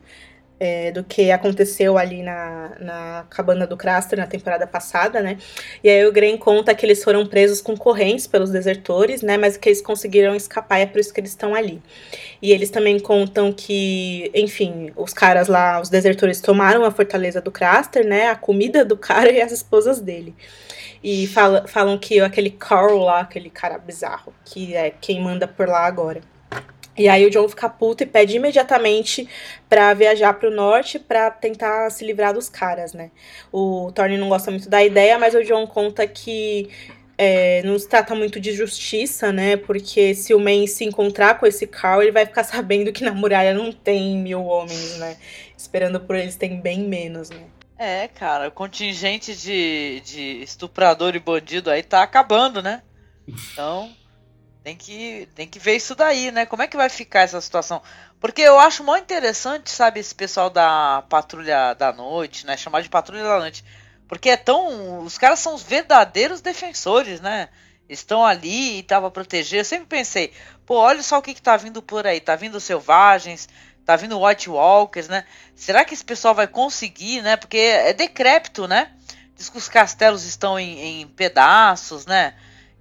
é, 0.60 0.92
do 0.92 1.02
que 1.02 1.30
aconteceu 1.30 1.96
ali 1.96 2.22
na, 2.22 2.72
na 2.78 3.26
cabana 3.30 3.66
do 3.66 3.78
Craster 3.78 4.18
na 4.18 4.26
temporada 4.26 4.66
passada, 4.66 5.22
né? 5.22 5.38
E 5.82 5.88
aí 5.88 6.06
o 6.06 6.12
Gren 6.12 6.36
conta 6.36 6.74
que 6.74 6.84
eles 6.84 7.02
foram 7.02 7.26
presos 7.26 7.62
com 7.62 7.74
correntes 7.74 8.26
pelos 8.26 8.50
desertores, 8.50 9.22
né? 9.22 9.38
Mas 9.38 9.56
que 9.56 9.70
eles 9.70 9.80
conseguiram 9.80 10.34
escapar 10.36 10.78
e 10.78 10.82
é 10.82 10.86
por 10.86 11.00
isso 11.00 11.14
que 11.14 11.20
eles 11.20 11.30
estão 11.30 11.54
ali. 11.54 11.80
E 12.42 12.52
eles 12.52 12.68
também 12.68 13.00
contam 13.00 13.50
que, 13.50 14.30
enfim, 14.34 14.92
os 14.94 15.14
caras 15.14 15.48
lá, 15.48 15.80
os 15.80 15.88
desertores 15.88 16.42
tomaram 16.42 16.84
a 16.84 16.90
fortaleza 16.90 17.40
do 17.40 17.50
Craster, 17.50 18.06
né? 18.06 18.28
A 18.28 18.36
comida 18.36 18.84
do 18.84 18.98
cara 18.98 19.32
e 19.32 19.40
as 19.40 19.52
esposas 19.52 19.98
dele. 19.98 20.34
E 21.02 21.26
fala, 21.26 21.66
falam 21.66 21.96
que 21.96 22.20
aquele 22.20 22.50
Carl 22.50 22.98
lá, 22.98 23.20
aquele 23.20 23.48
cara 23.48 23.78
bizarro, 23.78 24.34
que 24.44 24.74
é 24.74 24.90
quem 24.90 25.22
manda 25.22 25.48
por 25.48 25.66
lá 25.66 25.86
agora. 25.86 26.20
E 27.00 27.08
aí 27.08 27.24
o 27.24 27.30
John 27.30 27.48
fica 27.48 27.66
puto 27.66 28.02
e 28.02 28.06
pede 28.06 28.36
imediatamente 28.36 29.26
pra 29.70 29.94
viajar 29.94 30.34
pro 30.34 30.50
norte 30.50 30.98
pra 30.98 31.30
tentar 31.30 31.88
se 31.88 32.04
livrar 32.04 32.34
dos 32.34 32.50
caras, 32.50 32.92
né? 32.92 33.10
O 33.50 33.90
Thorne 33.94 34.18
não 34.18 34.28
gosta 34.28 34.50
muito 34.50 34.68
da 34.68 34.84
ideia, 34.84 35.18
mas 35.18 35.34
o 35.34 35.42
John 35.42 35.66
conta 35.66 36.06
que 36.06 36.68
é, 37.16 37.62
não 37.62 37.78
se 37.78 37.88
trata 37.88 38.14
muito 38.14 38.38
de 38.38 38.52
justiça, 38.52 39.32
né? 39.32 39.56
Porque 39.56 40.14
se 40.14 40.34
o 40.34 40.38
Man 40.38 40.66
se 40.66 40.84
encontrar 40.84 41.40
com 41.40 41.46
esse 41.46 41.66
Carl, 41.66 42.02
ele 42.02 42.12
vai 42.12 42.26
ficar 42.26 42.44
sabendo 42.44 42.92
que 42.92 43.02
na 43.02 43.14
muralha 43.14 43.54
não 43.54 43.72
tem 43.72 44.18
mil 44.18 44.44
homens, 44.44 44.98
né? 44.98 45.16
Esperando 45.56 46.00
por 46.00 46.16
eles 46.16 46.36
tem 46.36 46.60
bem 46.60 46.80
menos, 46.80 47.30
né? 47.30 47.44
É, 47.78 48.08
cara, 48.08 48.48
o 48.48 48.52
contingente 48.52 49.34
de, 49.34 50.02
de 50.04 50.42
estuprador 50.42 51.16
e 51.16 51.18
bandido 51.18 51.70
aí 51.70 51.82
tá 51.82 52.02
acabando, 52.02 52.60
né? 52.60 52.82
Então, 53.26 53.90
tem 54.62 54.76
que, 54.76 55.28
tem 55.34 55.46
que 55.48 55.58
ver 55.58 55.76
isso 55.76 55.94
daí, 55.94 56.30
né? 56.30 56.44
Como 56.44 56.62
é 56.62 56.68
que 56.68 56.76
vai 56.76 56.88
ficar 56.88 57.20
essa 57.20 57.40
situação? 57.40 57.82
Porque 58.20 58.42
eu 58.42 58.58
acho 58.58 58.84
muito 58.84 59.04
interessante, 59.04 59.70
sabe, 59.70 60.00
esse 60.00 60.14
pessoal 60.14 60.50
da 60.50 61.02
patrulha 61.08 61.74
da 61.74 61.92
noite, 61.92 62.46
né? 62.46 62.56
Chamar 62.56 62.82
de 62.82 62.88
patrulha 62.90 63.22
da 63.22 63.38
noite. 63.38 63.64
Porque 64.06 64.28
é 64.28 64.36
tão. 64.36 65.00
Os 65.00 65.16
caras 65.16 65.38
são 65.38 65.54
os 65.54 65.62
verdadeiros 65.62 66.40
defensores, 66.40 67.20
né? 67.20 67.48
Estão 67.88 68.24
ali 68.24 68.78
e 68.78 68.82
tava 68.82 69.10
proteger. 69.10 69.60
Eu 69.60 69.64
sempre 69.64 69.86
pensei, 69.86 70.32
pô, 70.66 70.76
olha 70.76 71.02
só 71.02 71.18
o 71.18 71.22
que, 71.22 71.34
que 71.34 71.42
tá 71.42 71.56
vindo 71.56 71.80
por 71.80 72.06
aí. 72.06 72.20
Tá 72.20 72.36
vindo 72.36 72.60
selvagens, 72.60 73.48
tá 73.84 73.96
vindo 73.96 74.20
White 74.20 74.50
Walkers, 74.50 75.08
né? 75.08 75.24
Será 75.56 75.84
que 75.84 75.94
esse 75.94 76.04
pessoal 76.04 76.34
vai 76.34 76.46
conseguir, 76.46 77.22
né? 77.22 77.36
Porque 77.36 77.56
é 77.56 77.92
decrépito, 77.92 78.68
né? 78.68 78.92
Diz 79.34 79.48
que 79.48 79.56
os 79.56 79.68
castelos 79.68 80.24
estão 80.24 80.58
em, 80.58 81.00
em 81.00 81.06
pedaços, 81.08 82.04
né? 82.04 82.34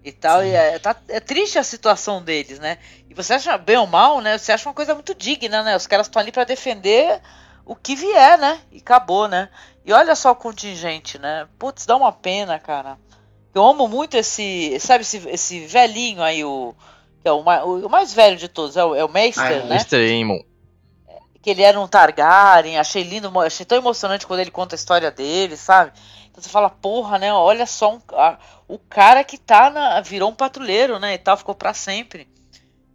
E 0.04 0.12
tal. 0.12 0.44
E 0.44 0.52
é, 0.52 0.80
tá- 0.80 0.96
é 1.10 1.20
triste 1.20 1.60
a 1.60 1.64
situação 1.64 2.22
deles, 2.22 2.60
né? 2.60 2.78
E 3.10 3.14
você 3.14 3.34
acha, 3.34 3.58
bem 3.58 3.78
ou 3.78 3.88
mal, 3.88 4.22
né? 4.22 4.38
Você 4.38 4.52
acha 4.52 4.68
uma 4.70 4.76
coisa 4.76 4.94
muito 4.94 5.14
digna, 5.14 5.62
né? 5.64 5.76
Os 5.76 5.88
caras 5.88 6.08
estão 6.08 6.22
ali 6.22 6.32
para 6.32 6.44
defender 6.46 7.22
o 7.66 7.76
que 7.76 7.96
vier, 7.96 8.38
né? 8.38 8.60
E 8.72 8.78
acabou, 8.78 9.28
né? 9.28 9.50
E 9.86 9.92
olha 9.92 10.16
só 10.16 10.32
o 10.32 10.36
contingente, 10.36 11.18
né? 11.20 11.48
Putz, 11.58 11.86
dá 11.86 11.96
uma 11.96 12.12
pena, 12.12 12.58
cara. 12.60 12.98
Eu 13.54 13.66
amo 13.66 13.88
muito 13.88 14.16
esse, 14.16 14.78
sabe, 14.80 15.02
esse, 15.02 15.18
esse 15.30 15.66
velhinho 15.66 16.22
aí, 16.22 16.44
o, 16.46 16.74
que 17.22 17.28
é 17.28 17.32
o, 17.32 17.44
mais, 17.44 17.64
o 17.64 17.90
mais 17.90 18.14
velho 18.14 18.38
de 18.38 18.48
todos, 18.48 18.78
é 18.78 18.84
o, 18.86 18.96
é 18.96 19.04
o 19.04 19.10
Meister, 19.10 19.44
Ah, 19.44 19.52
é 19.52 19.60
o 19.62 19.66
né? 19.66 19.76
Mr. 19.76 19.96
Aemon. 19.98 20.40
que 21.42 21.50
ele 21.50 21.64
era 21.64 21.80
um 21.80 21.88
Targaryen, 21.88 22.78
achei 22.78 23.02
lindo, 23.04 23.32
achei 23.42 23.66
tão 23.66 23.78
emocionante 23.78 24.28
quando 24.28 24.40
ele 24.42 24.52
conta 24.52 24.76
a 24.76 24.78
história 24.78 25.10
dele, 25.10 25.58
sabe? 25.58 25.92
Você 26.42 26.50
fala, 26.50 26.70
porra, 26.70 27.18
né? 27.20 27.34
Olha 27.34 27.66
só 27.66 27.96
um, 27.96 28.00
a- 28.14 28.38
o 28.68 28.78
cara 28.78 29.24
que 29.24 29.38
tá 29.38 29.70
na. 29.70 30.02
virou 30.02 30.30
um 30.30 30.36
patrulheiro, 30.36 31.00
né? 31.00 31.14
E 31.16 31.18
tal, 31.18 31.36
ficou 31.38 31.56
pra 31.56 31.74
sempre. 31.74 32.28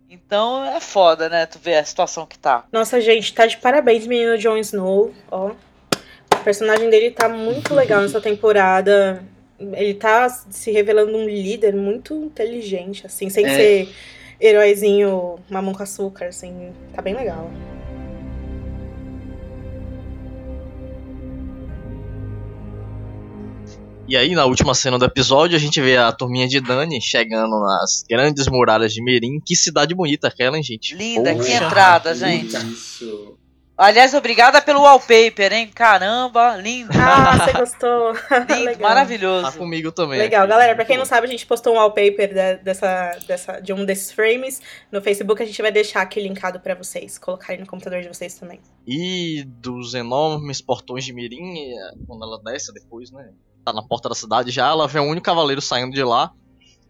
Então 0.08 0.64
é 0.64 0.80
foda, 0.80 1.28
né? 1.28 1.46
Tu 1.46 1.58
vê 1.58 1.76
a 1.76 1.84
situação 1.84 2.26
que 2.26 2.38
tá. 2.38 2.64
Nossa, 2.72 3.00
gente, 3.00 3.32
tá 3.34 3.46
de 3.46 3.56
parabéns, 3.56 4.06
menino 4.06 4.38
Jon 4.38 4.56
Snow. 4.58 5.12
Ó. 5.30 5.50
O 6.34 6.44
personagem 6.44 6.88
dele 6.90 7.10
tá 7.10 7.28
muito 7.28 7.74
legal 7.74 8.00
nessa 8.02 8.20
temporada. 8.20 9.24
Ele 9.58 9.94
tá 9.94 10.28
se 10.28 10.70
revelando 10.70 11.16
um 11.16 11.24
líder 11.28 11.74
muito 11.74 12.14
inteligente, 12.14 13.06
assim, 13.06 13.30
sem 13.30 13.46
É. 13.46 13.48
ser 13.56 13.94
heróizinho 14.40 15.38
mamão 15.48 15.72
com 15.72 15.82
açúcar, 15.82 16.26
assim. 16.26 16.72
Tá 16.94 17.00
bem 17.00 17.14
legal. 17.14 17.50
E 24.06 24.18
aí, 24.18 24.34
na 24.34 24.44
última 24.44 24.74
cena 24.74 24.98
do 24.98 25.06
episódio, 25.06 25.56
a 25.56 25.58
gente 25.58 25.80
vê 25.80 25.96
a 25.96 26.12
turminha 26.12 26.46
de 26.46 26.60
Dani 26.60 27.00
chegando 27.00 27.58
nas 27.58 28.04
grandes 28.08 28.46
muralhas 28.48 28.92
de 28.92 29.02
Merim. 29.02 29.40
Que 29.40 29.56
cidade 29.56 29.94
bonita 29.94 30.28
aquela, 30.28 30.58
hein, 30.58 30.62
gente? 30.62 30.94
Linda, 30.94 31.32
Poxa. 31.32 31.48
que 31.48 31.52
entrada, 31.54 32.14
gente. 32.14 32.54
Isso. 32.54 33.38
Aliás, 33.76 34.12
obrigada 34.12 34.60
pelo 34.60 34.82
wallpaper, 34.82 35.52
hein? 35.52 35.70
Caramba, 35.74 36.54
lindo. 36.56 36.90
Ah, 36.92 37.38
você 37.38 37.52
gostou? 37.58 38.12
lindo, 38.48 38.64
legal. 38.64 38.74
Tá 38.74 38.88
maravilhoso. 38.88 39.58
comigo 39.58 39.90
também. 39.90 40.18
Legal, 40.18 40.42
aqui. 40.42 40.50
galera. 40.50 40.74
Pra 40.74 40.84
quem 40.84 40.98
não 40.98 41.06
sabe, 41.06 41.26
a 41.26 41.30
gente 41.30 41.46
postou 41.46 41.72
um 41.72 41.76
wallpaper 41.76 42.28
de, 42.28 42.62
dessa, 42.62 43.18
dessa, 43.26 43.60
de 43.60 43.72
um 43.72 43.86
desses 43.86 44.12
frames 44.12 44.60
no 44.92 45.00
Facebook. 45.00 45.42
A 45.42 45.46
gente 45.46 45.60
vai 45.62 45.72
deixar 45.72 46.02
aqui 46.02 46.20
linkado 46.20 46.60
pra 46.60 46.74
vocês 46.74 47.16
colocarem 47.16 47.62
no 47.62 47.66
computador 47.66 48.02
de 48.02 48.08
vocês 48.08 48.38
também. 48.38 48.60
E 48.86 49.42
dos 49.44 49.94
enormes 49.94 50.60
portões 50.60 51.04
de 51.06 51.12
Mirim, 51.14 51.72
eh, 51.72 51.94
quando 52.06 52.22
ela 52.22 52.38
desce 52.44 52.70
depois, 52.72 53.10
né? 53.10 53.30
Tá 53.64 53.72
na 53.72 53.82
porta 53.82 54.08
da 54.08 54.14
cidade 54.14 54.50
já, 54.50 54.68
ela 54.68 54.86
vê 54.86 55.00
um 55.00 55.08
único 55.08 55.24
cavaleiro 55.24 55.60
saindo 55.60 55.94
de 55.94 56.02
lá. 56.04 56.30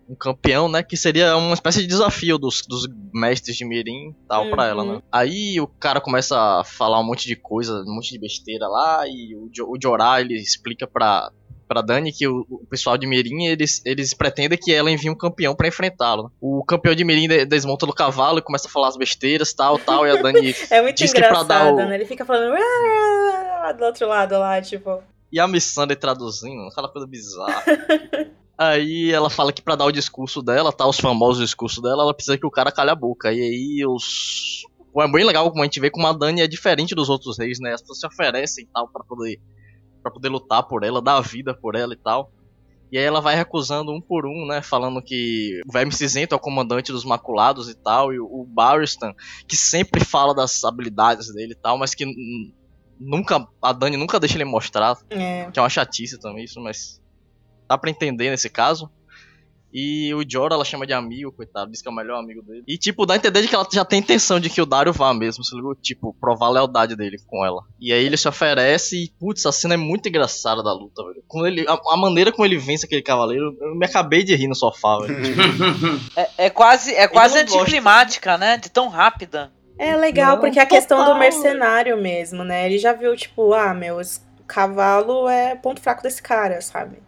Um 0.08 0.14
campeão, 0.14 0.68
né? 0.68 0.82
Que 0.82 0.96
seria 0.98 1.34
uma 1.36 1.54
espécie 1.54 1.80
de 1.80 1.86
desafio 1.86 2.36
dos, 2.36 2.60
dos 2.68 2.86
mestres 3.14 3.56
de 3.56 3.64
Mirim 3.64 4.10
e 4.10 4.14
tal 4.28 4.50
pra 4.50 4.64
Uhum. 4.64 4.68
ela, 4.70 4.84
né? 4.84 5.02
Aí 5.10 5.58
o 5.60 5.66
cara 5.66 5.98
começa 6.00 6.36
a 6.60 6.62
falar 6.64 7.00
um 7.00 7.04
monte 7.04 7.26
de 7.26 7.36
coisa, 7.36 7.82
um 7.86 7.94
monte 7.94 8.10
de 8.10 8.18
besteira 8.18 8.66
lá. 8.68 9.04
E 9.08 9.34
o, 9.34 9.48
o 9.66 9.78
Jorah, 9.82 10.20
ele 10.20 10.34
explica 10.34 10.86
pra, 10.86 11.30
pra 11.66 11.80
Dani 11.80 12.12
que 12.12 12.28
o, 12.28 12.44
o 12.50 12.66
pessoal 12.68 12.98
de 12.98 13.06
Mirim, 13.06 13.46
eles, 13.46 13.80
eles 13.86 14.12
pretendem 14.12 14.58
que 14.60 14.74
ela 14.74 14.90
envie 14.90 15.08
um 15.08 15.16
campeão 15.16 15.54
pra 15.56 15.68
enfrentá-lo. 15.68 16.30
O 16.38 16.62
campeão 16.66 16.94
de 16.94 17.02
Mirim 17.02 17.26
de- 17.26 17.46
desmonta 17.46 17.86
do 17.86 17.94
cavalo 17.94 18.40
e 18.40 18.42
começa 18.42 18.68
a 18.68 18.70
falar 18.70 18.88
as 18.88 18.98
besteiras 18.98 19.54
tal, 19.54 19.78
tal. 19.78 20.06
E 20.06 20.10
a 20.10 20.20
Dani 20.20 20.54
É 20.70 20.82
muito 20.82 20.96
diz 20.98 21.14
que 21.14 21.18
pra 21.20 21.28
engraçado, 21.28 21.48
dar 21.48 21.72
o, 21.72 21.88
né? 21.88 21.94
Ele 21.94 22.04
fica 22.04 22.26
falando 22.26 22.54
"Ah", 22.58 23.72
do 23.72 23.84
outro 23.84 24.06
lado 24.06 24.38
lá, 24.38 24.60
tipo. 24.60 25.02
E 25.34 25.40
a 25.40 25.48
Missandei 25.48 25.96
traduzindo, 25.96 26.62
aquela 26.68 26.88
coisa 26.88 27.08
bizarra. 27.08 27.60
aí 28.56 29.10
ela 29.10 29.28
fala 29.28 29.52
que 29.52 29.60
pra 29.60 29.74
dar 29.74 29.84
o 29.84 29.90
discurso 29.90 30.40
dela, 30.40 30.72
tá? 30.72 30.86
Os 30.86 31.00
famosos 31.00 31.42
discursos 31.42 31.82
dela, 31.82 32.04
ela 32.04 32.14
precisa 32.14 32.38
que 32.38 32.46
o 32.46 32.50
cara 32.52 32.70
calhe 32.70 32.90
a 32.90 32.94
boca. 32.94 33.32
E 33.32 33.40
aí 33.40 33.84
os. 33.84 34.62
É 34.96 35.08
bem 35.10 35.24
legal 35.24 35.50
como 35.50 35.60
a 35.60 35.64
gente 35.66 35.80
vê 35.80 35.90
como 35.90 36.06
a 36.06 36.12
Dani 36.12 36.40
é 36.40 36.46
diferente 36.46 36.94
dos 36.94 37.08
outros 37.08 37.36
reis, 37.36 37.58
né? 37.58 37.72
As 37.72 37.80
pessoas 37.80 37.98
se 37.98 38.06
oferecem 38.06 38.68
tal 38.72 38.88
pra 38.88 39.02
poder, 39.02 39.40
pra 40.00 40.12
poder 40.12 40.28
lutar 40.28 40.62
por 40.68 40.84
ela, 40.84 41.02
dar 41.02 41.16
a 41.16 41.20
vida 41.20 41.52
por 41.52 41.74
ela 41.74 41.94
e 41.94 41.96
tal. 41.96 42.30
E 42.92 42.96
aí 42.96 43.02
ela 43.02 43.20
vai 43.20 43.34
recusando 43.34 43.90
um 43.90 44.00
por 44.00 44.24
um, 44.24 44.46
né? 44.46 44.62
Falando 44.62 45.02
que 45.02 45.60
o 45.68 45.72
Verme 45.72 45.90
Cinzento 45.90 46.32
é 46.32 46.36
o 46.36 46.40
comandante 46.40 46.92
dos 46.92 47.04
Maculados 47.04 47.68
e 47.68 47.74
tal. 47.74 48.12
E 48.12 48.20
o- 48.20 48.46
Barristan, 48.48 49.12
que 49.48 49.56
sempre 49.56 50.04
fala 50.04 50.32
das 50.32 50.62
habilidades 50.62 51.34
dele 51.34 51.54
e 51.54 51.60
tal, 51.60 51.76
mas 51.76 51.92
que 51.92 52.04
nunca. 52.98 53.46
A 53.60 53.72
Dani 53.72 53.96
nunca 53.96 54.20
deixa 54.20 54.36
ele 54.36 54.44
mostrar. 54.44 54.96
É. 55.10 55.50
Que 55.50 55.58
é 55.58 55.62
uma 55.62 55.68
chatice 55.68 56.18
também 56.18 56.44
isso, 56.44 56.60
mas 56.60 57.00
dá 57.68 57.78
pra 57.78 57.90
entender 57.90 58.30
nesse 58.30 58.48
caso. 58.48 58.90
E 59.76 60.14
o 60.14 60.22
Jorah 60.24 60.54
ela 60.54 60.64
chama 60.64 60.86
de 60.86 60.92
amigo, 60.92 61.32
coitado, 61.32 61.68
diz 61.68 61.82
que 61.82 61.88
é 61.88 61.90
o 61.90 61.94
melhor 61.94 62.20
amigo 62.20 62.40
dele. 62.42 62.62
E 62.64 62.78
tipo, 62.78 63.04
dá 63.04 63.14
a 63.14 63.16
entender 63.16 63.42
de 63.42 63.48
que 63.48 63.56
ela 63.56 63.66
já 63.72 63.84
tem 63.84 63.98
intenção 63.98 64.38
de 64.38 64.48
que 64.48 64.62
o 64.62 64.66
Dario 64.66 64.92
vá 64.92 65.12
mesmo, 65.12 65.42
se 65.42 65.52
ligou? 65.56 65.74
Tipo, 65.74 66.14
provar 66.20 66.46
a 66.46 66.50
lealdade 66.50 66.94
dele 66.94 67.16
com 67.26 67.44
ela. 67.44 67.60
E 67.80 67.92
aí 67.92 68.04
ele 68.04 68.16
se 68.16 68.28
oferece 68.28 69.02
e, 69.02 69.10
putz, 69.18 69.44
a 69.44 69.50
cena 69.50 69.74
é 69.74 69.76
muito 69.76 70.08
engraçada 70.08 70.62
da 70.62 70.72
luta, 70.72 71.02
velho. 71.02 71.24
Quando 71.26 71.48
ele, 71.48 71.66
a, 71.66 71.72
a 71.72 71.96
maneira 71.96 72.30
como 72.30 72.46
ele 72.46 72.56
vence 72.56 72.86
aquele 72.86 73.02
cavaleiro, 73.02 73.56
eu 73.60 73.74
me 73.74 73.84
acabei 73.84 74.22
de 74.22 74.36
rir 74.36 74.46
no 74.46 74.54
sofá, 74.54 75.00
velho. 75.00 75.16
É, 76.14 76.46
é 76.46 76.50
quase, 76.50 76.94
é 76.94 77.08
quase 77.08 77.38
anticlimática, 77.38 78.38
né? 78.38 78.56
De 78.56 78.68
tão 78.68 78.88
rápida. 78.88 79.50
É 79.78 79.96
legal, 79.96 80.36
Não, 80.36 80.40
porque 80.40 80.58
a 80.60 80.66
questão 80.66 81.04
do 81.04 81.04
total. 81.04 81.18
mercenário 81.18 81.96
mesmo, 81.96 82.44
né? 82.44 82.66
Ele 82.66 82.78
já 82.78 82.92
viu, 82.92 83.16
tipo, 83.16 83.52
ah, 83.52 83.74
meu, 83.74 84.00
cavalo 84.46 85.28
é 85.28 85.56
ponto 85.56 85.80
fraco 85.80 86.02
desse 86.02 86.22
cara, 86.22 86.60
sabe? 86.60 86.98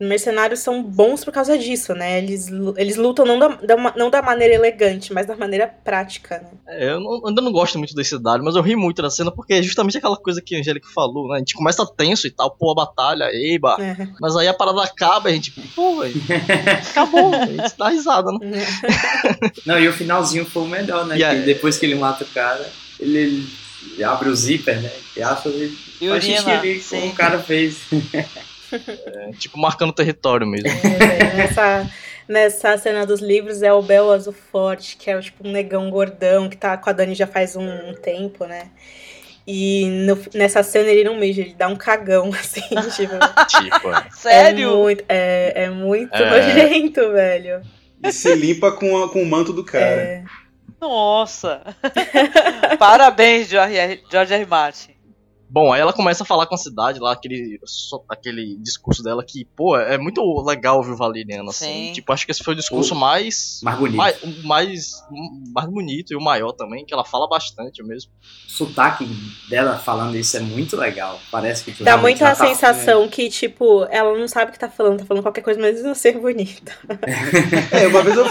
Mercenários 0.00 0.60
são 0.60 0.82
bons 0.82 1.24
por 1.24 1.32
causa 1.32 1.56
disso, 1.56 1.94
né? 1.94 2.18
Eles, 2.18 2.48
eles 2.76 2.96
lutam 2.96 3.24
não 3.24 3.38
da, 3.38 3.48
da 3.48 3.76
não 3.96 4.10
da 4.10 4.20
maneira 4.20 4.52
elegante, 4.54 5.12
mas 5.12 5.26
da 5.26 5.36
maneira 5.36 5.66
prática, 5.68 6.38
né? 6.38 6.48
É, 6.66 6.90
eu 6.90 7.00
não- 7.00 7.26
ainda 7.28 7.40
não 7.40 7.52
gosto 7.52 7.78
muito 7.78 7.94
desse 7.94 8.18
Dario, 8.20 8.44
mas 8.44 8.56
eu 8.56 8.62
ri 8.62 8.74
muito 8.74 9.00
da 9.00 9.08
cena 9.08 9.30
porque 9.30 9.54
é 9.54 9.62
justamente 9.62 9.96
aquela 9.98 10.16
coisa 10.16 10.42
que 10.42 10.56
a 10.56 10.58
Angélica 10.58 10.88
falou, 10.94 11.28
né? 11.28 11.36
A 11.36 11.38
gente 11.38 11.54
começa 11.54 11.86
tenso 11.86 12.26
e 12.26 12.30
tal, 12.30 12.50
pô, 12.50 12.72
a 12.72 12.74
batalha, 12.74 13.28
eba. 13.32 13.76
É. 13.80 14.08
Mas 14.20 14.36
aí 14.36 14.48
a 14.48 14.54
parada 14.54 14.82
acaba 14.82 15.30
e 15.30 15.32
a 15.32 15.36
gente, 15.36 15.52
pô, 15.74 16.00
velho, 16.00 16.14
acabou, 16.90 17.34
a 17.34 17.46
gente 17.46 17.74
dá 17.78 17.88
risada, 17.88 18.32
né? 18.32 18.38
Não, 19.64 19.78
e 19.78 19.88
o 19.88 19.92
finalzinho 19.92 20.44
foi 20.44 20.62
o 20.62 20.66
melhor, 20.66 21.06
né? 21.06 21.18
E 21.18 21.24
aí? 21.24 21.40
Que 21.40 21.46
depois 21.46 21.78
que 21.78 21.86
ele 21.86 21.94
mata 21.94 22.24
o 22.24 22.28
cara, 22.28 22.68
ele, 22.98 23.46
ele 23.92 24.04
abre 24.04 24.28
o 24.28 24.34
zíper, 24.34 24.80
né? 24.80 24.90
E 25.16 25.22
acha 25.22 25.48
e 25.48 25.72
E 26.00 26.10
ali 26.10 26.80
sim. 26.80 27.00
como 27.00 27.12
o 27.12 27.14
cara 27.14 27.38
fez. 27.38 27.78
É, 29.06 29.30
tipo, 29.38 29.58
marcando 29.58 29.92
território 29.92 30.46
mesmo. 30.46 30.68
É, 30.68 31.06
velho, 31.06 31.36
nessa, 31.36 31.90
nessa 32.28 32.78
cena 32.78 33.06
dos 33.06 33.20
livros 33.20 33.62
é 33.62 33.72
o 33.72 33.82
Bel 33.82 34.10
Azul 34.12 34.34
Forte, 34.52 34.96
que 34.96 35.10
é 35.10 35.20
tipo 35.20 35.46
um 35.46 35.52
negão 35.52 35.90
gordão 35.90 36.48
que 36.48 36.56
tá 36.56 36.76
com 36.76 36.90
a 36.90 36.92
Dani 36.92 37.14
já 37.14 37.26
faz 37.26 37.56
um, 37.56 37.66
um 37.90 37.94
tempo, 37.94 38.44
né? 38.46 38.70
E 39.46 39.86
no- 40.06 40.18
nessa 40.34 40.62
cena 40.62 40.88
ele 40.88 41.04
não 41.04 41.16
mija, 41.18 41.42
ele 41.42 41.54
dá 41.54 41.68
um 41.68 41.76
cagão, 41.76 42.30
assim, 42.38 42.62
tipo. 42.96 43.14
tipo, 43.60 43.90
é. 43.90 44.06
Sério? 44.12 44.70
É 44.70 44.74
muito, 44.76 45.04
é, 45.08 45.52
é 45.64 45.70
muito 45.70 46.14
É. 46.14 46.30
nojento, 46.30 47.12
velho. 47.12 47.60
E 48.02 48.10
se 48.12 48.34
limpa 48.34 48.72
com, 48.72 49.02
a- 49.04 49.08
com 49.10 49.22
o 49.22 49.26
manto 49.26 49.52
do 49.52 49.62
cara. 49.64 49.84
É. 49.84 50.24
Nossa. 50.80 51.60
Parabéns, 52.78 53.48
George, 53.48 53.76
R- 53.76 54.02
George 54.10 54.34
R. 54.34 54.46
Martin. 54.46 54.93
Bom, 55.54 55.72
aí 55.72 55.80
ela 55.80 55.92
começa 55.92 56.24
a 56.24 56.26
falar 56.26 56.46
com 56.46 56.56
a 56.56 56.58
cidade 56.58 56.98
lá, 56.98 57.12
aquele, 57.12 57.60
só- 57.64 58.02
aquele 58.08 58.56
discurso 58.56 59.04
dela 59.04 59.22
que, 59.24 59.44
pô, 59.44 59.76
é 59.78 59.96
muito 59.96 60.20
legal 60.44 60.78
ouvir 60.78 60.90
o 60.90 60.96
Valeriano, 60.96 61.50
assim. 61.50 61.86
Sim. 61.86 61.92
Tipo, 61.92 62.12
acho 62.12 62.26
que 62.26 62.32
esse 62.32 62.42
foi 62.42 62.54
o 62.54 62.56
discurso 62.56 62.92
mais, 62.96 63.60
Mais 63.62 63.78
bonito. 63.78 63.96
mais, 63.96 64.44
mais, 64.44 65.04
mais 65.54 65.68
bonito 65.70 66.12
e 66.12 66.16
o 66.16 66.20
maior 66.20 66.50
também, 66.50 66.84
que 66.84 66.92
ela 66.92 67.04
fala 67.04 67.28
bastante 67.28 67.84
mesmo. 67.84 68.10
O 68.48 68.50
sotaque 68.50 69.06
dela 69.48 69.78
falando 69.78 70.16
isso 70.16 70.36
é 70.36 70.40
muito 70.40 70.76
legal. 70.76 71.20
Parece 71.30 71.62
que 71.64 71.70
tu 71.70 71.84
Dá 71.84 71.96
muito 71.96 72.24
a 72.24 72.34
tá- 72.34 72.46
sensação 72.48 73.08
que, 73.08 73.30
tipo, 73.30 73.84
ela 73.90 74.18
não 74.18 74.26
sabe 74.26 74.50
o 74.50 74.52
que 74.52 74.58
tá 74.58 74.68
falando, 74.68 74.98
tá 74.98 75.06
falando 75.06 75.22
qualquer 75.22 75.42
coisa, 75.42 75.60
mas 75.60 75.80
não 75.84 75.94
ser 75.94 76.18
bonita. 76.18 76.72
É, 77.70 77.86
uma 77.86 78.02
vez, 78.02 78.16
eu, 78.16 78.24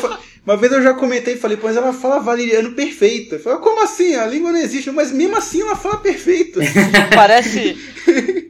uma 0.46 0.58
vez 0.58 0.72
eu 0.74 0.84
já 0.84 0.94
comentei 0.94 1.36
e 1.36 1.40
falei, 1.40 1.56
pois 1.56 1.76
ela 1.78 1.94
fala 1.94 2.20
valeriano 2.20 2.74
perfeito. 2.74 3.36
Eu 3.36 3.40
falei, 3.40 3.60
como 3.60 3.82
assim? 3.82 4.16
A 4.16 4.26
língua 4.26 4.52
não 4.52 4.60
existe, 4.60 4.92
mas 4.92 5.12
mesmo 5.12 5.38
assim 5.38 5.62
ela 5.62 5.76
fala 5.76 5.98
perfeito. 5.98 6.60
Parece. 7.16 7.78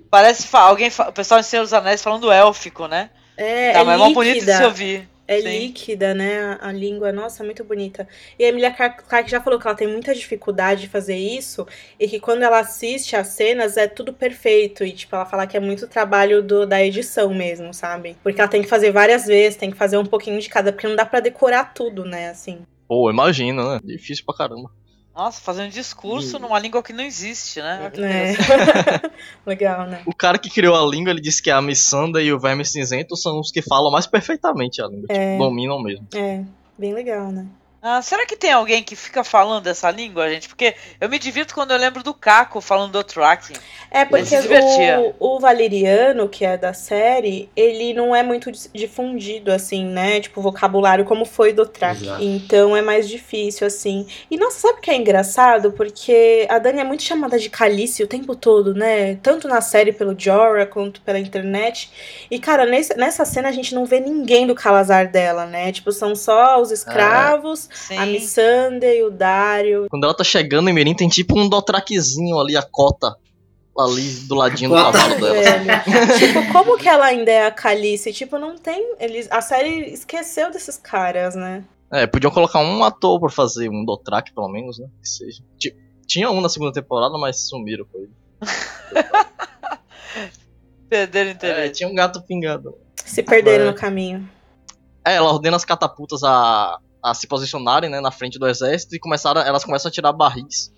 parece 0.10 0.48
alguém. 0.54 0.92
O 1.08 1.12
pessoal 1.12 1.40
em 1.40 1.44
Senhor 1.44 1.64
dos 1.64 1.74
Anéis 1.74 2.02
falando 2.02 2.32
élfico, 2.32 2.88
né? 2.88 3.10
É, 3.38 3.74
tá, 3.74 3.80
é 3.80 3.84
mas 3.84 3.96
é 3.96 3.98
mó 3.98 4.10
bonito 4.12 4.34
de 4.34 4.40
líquida. 4.40 4.58
se 4.58 4.64
ouvir. 4.64 5.10
É 5.28 5.40
Sim. 5.40 5.48
líquida, 5.48 6.14
né? 6.14 6.58
A, 6.60 6.72
língua, 6.72 7.12
nossa, 7.12 7.44
muito 7.44 7.64
bonita. 7.64 8.08
E 8.38 8.44
a 8.44 8.50
Emilia 8.50 8.72
Clarke 8.72 9.32
já 9.32 9.40
falou 9.40 9.58
que 9.58 9.66
ela 9.66 9.76
tem 9.76 9.88
muita 9.88 10.14
dificuldade 10.14 10.82
de 10.82 10.90
fazer 10.90 11.16
isso 11.16 11.66
e 11.98 12.08
que 12.08 12.20
quando 12.20 12.44
ela 12.44 12.60
assiste 12.60 13.16
as 13.16 13.28
cenas 13.28 13.78
é 13.78 13.88
tudo 13.88 14.12
perfeito. 14.12 14.84
E, 14.84 14.92
tipo, 14.92 15.16
ela 15.16 15.26
fala 15.26 15.48
que 15.48 15.56
é 15.56 15.62
muito 15.62 15.88
trabalho 15.88 16.44
do, 16.44 16.66
da 16.68 16.84
edição 16.84 17.34
mesmo, 17.34 17.74
sabe? 17.74 18.18
Porque 18.22 18.42
ela 18.42 18.50
tem 18.50 18.62
que 18.62 18.68
fazer 18.68 18.92
várias 18.92 19.26
vezes, 19.26 19.58
tem 19.58 19.72
que 19.72 19.78
fazer 19.78 19.98
um 19.98 20.06
pouquinho 20.06 20.40
de 20.42 20.50
cada, 20.50 20.74
porque 20.74 20.88
não 20.88 20.96
dá 20.96 21.06
pra 21.06 21.22
decorar 21.22 21.74
tudo, 21.74 22.04
né? 22.04 22.30
Assim. 22.30 22.60
Pô, 22.88 23.10
imagina, 23.10 23.76
né? 23.76 23.80
Difícil 23.84 24.26
pra 24.26 24.36
caramba. 24.36 24.70
Nossa, 25.16 25.40
fazendo 25.40 25.72
discurso 25.72 26.40
numa 26.40 26.58
língua 26.58 26.82
que 26.82 26.92
não 26.92 27.04
existe, 27.04 27.62
né? 27.62 27.92
Que 27.94 28.02
É. 28.02 28.32
interessante. 28.32 29.12
Legal, 29.46 29.86
né? 29.86 30.02
O 30.08 30.16
cara 30.16 30.40
que 30.40 30.50
criou 30.50 30.76
a 30.76 30.90
língua, 30.90 31.12
ele 31.12 31.22
disse 31.22 31.42
que 31.42 31.52
a 31.52 31.62
Missanda 31.62 32.22
e 32.22 32.34
o 32.34 32.40
Verme 32.40 32.66
Cinzento 32.66 33.16
são 33.16 33.40
os 33.40 33.52
que 33.52 33.62
falam 33.62 33.92
mais 33.92 34.08
perfeitamente 34.08 34.82
a 34.82 34.88
língua. 34.88 35.06
É. 35.10 35.34
Tipo, 35.34 35.44
dominam 35.44 35.82
mesmo. 35.82 36.08
É, 36.16 36.44
bem 36.78 36.94
legal, 36.94 37.32
né? 37.32 37.46
Ah, 37.86 38.02
será 38.02 38.26
que 38.26 38.38
tem 38.38 38.50
alguém 38.50 38.82
que 38.82 38.96
fica 38.96 39.26
falando 39.26 39.68
essa 39.68 39.92
língua, 39.92 40.30
gente? 40.30 40.48
Porque 40.48 40.74
eu 41.02 41.10
me 41.10 41.20
divirto 41.20 41.54
quando 41.54 41.72
eu 41.72 41.78
lembro 41.78 42.02
do 42.02 42.14
Caco 42.14 42.62
falando 42.62 42.94
do 42.94 43.04
Track. 43.04 43.52
É, 43.92 44.06
porque 44.06 44.36
o, 45.20 45.36
o 45.36 45.40
Valeriano, 45.40 46.30
que 46.30 46.46
é 46.46 46.56
da 46.58 46.72
série, 46.74 47.50
ele 47.54 47.94
não 47.94 48.16
é 48.16 48.24
muito 48.24 48.50
difundido, 48.74 49.52
assim, 49.52 49.84
né? 49.86 50.22
Tipo, 50.22 50.42
vocabulário 50.42 51.04
como 51.04 51.26
foi 51.26 51.52
do 51.52 51.66
track. 51.66 52.04
Exato. 52.06 52.24
Então 52.24 52.76
é 52.76 52.82
mais 52.82 53.08
difícil, 53.10 53.68
assim. 53.68 54.08
E 54.32 54.38
nossa, 54.38 54.60
sabe 54.62 54.78
o 54.78 54.82
que 54.82 54.90
é 54.90 54.96
engraçado? 54.96 55.74
Porque 55.74 56.48
a 56.50 56.60
Dani 56.60 56.80
é 56.80 56.84
muito 56.86 57.04
chamada 57.04 57.38
de 57.38 57.50
Calice 57.50 58.02
o 58.02 58.08
tempo 58.08 58.34
todo, 58.34 58.74
né? 58.74 59.16
Tanto 59.22 59.46
na 59.50 59.60
série 59.60 59.92
pelo 59.92 60.18
Jorah 60.18 60.66
quanto 60.66 61.02
pela 61.02 61.20
internet. 61.20 61.92
E, 62.32 62.40
cara, 62.40 62.66
nesse- 62.66 62.96
nessa 62.96 63.26
cena 63.26 63.50
a 63.50 63.52
gente 63.52 63.76
não 63.76 63.84
vê 63.86 64.00
ninguém 64.00 64.48
do 64.48 64.56
Calazar 64.56 65.12
dela, 65.12 65.46
né? 65.46 65.70
Tipo, 65.74 65.92
são 65.92 66.16
só 66.16 66.62
os 66.62 66.72
escravos 66.72 67.70
Sim. 67.74 67.98
A 67.98 68.06
Missandei, 68.06 69.04
o 69.04 69.10
Dario. 69.12 69.88
Quando 69.90 70.04
ela 70.04 70.14
tá 70.16 70.24
chegando 70.24 70.70
em 70.70 70.74
Mirim, 70.74 70.94
tem 70.96 71.10
tipo 71.10 71.38
um 71.40 71.50
Dotraquezinho 71.50 72.40
ali, 72.40 72.56
a 72.56 72.62
cota. 72.62 73.16
Ali 73.78 74.08
do 74.28 74.36
ladinho 74.36 74.70
do 74.70 74.76
cavalo 74.76 75.16
dela. 75.20 75.34
Velho. 75.34 76.20
tipo, 76.20 76.52
como 76.54 76.78
que 76.78 76.88
ela 76.88 77.06
ainda 77.06 77.32
é 77.32 77.48
a 77.48 77.52
Calice? 77.52 78.14
Tipo, 78.14 78.38
não 78.38 78.56
tem. 78.56 78.96
Eles, 79.00 79.28
a 79.32 79.42
série 79.42 79.92
esqueceu 79.92 80.52
desses 80.52 80.78
caras, 80.78 81.34
né? 81.34 81.64
É, 81.92 82.06
podiam 82.06 82.30
colocar 82.32 82.60
um 82.60 82.84
ator 82.84 83.20
pra 83.20 83.30
fazer 83.30 83.70
um 83.70 83.84
Dotrak, 83.84 84.32
pelo 84.32 84.48
menos, 84.48 84.78
né? 84.78 84.88
Que 85.02 85.10
seja. 85.10 85.44
Ti- 85.58 85.76
Tinha 86.06 86.30
um 86.30 86.40
na 86.40 86.50
segunda 86.50 86.72
temporada, 86.72 87.18
mas 87.18 87.48
sumiram 87.50 87.86
com 87.92 87.98
ele. 87.98 88.12
Perderam 90.90 91.30
É, 91.30 91.34
interesse. 91.34 91.74
tinha 91.74 91.90
um 91.90 91.96
gato 91.96 92.22
pingando. 92.22 92.76
Se 93.04 93.24
perderam 93.24 93.66
É. 93.66 93.68
no 93.72 93.74
caminho. 93.76 94.30
É, 95.06 95.16
ela 95.16 95.32
ordena 95.34 95.58
as 95.58 95.66
catapultas 95.66 96.24
a, 96.24 96.78
a 97.04 97.14
se 97.14 97.28
posicionarem, 97.28 97.90
né, 97.90 98.00
na 98.00 98.12
frente 98.12 98.40
do 98.40 98.48
exército 98.48 98.96
e 98.96 99.00
começaram, 99.00 99.42
elas 99.42 99.64
começam 99.66 99.90
a 99.90 99.92
tirar 99.92 100.14
barris. 100.14 100.72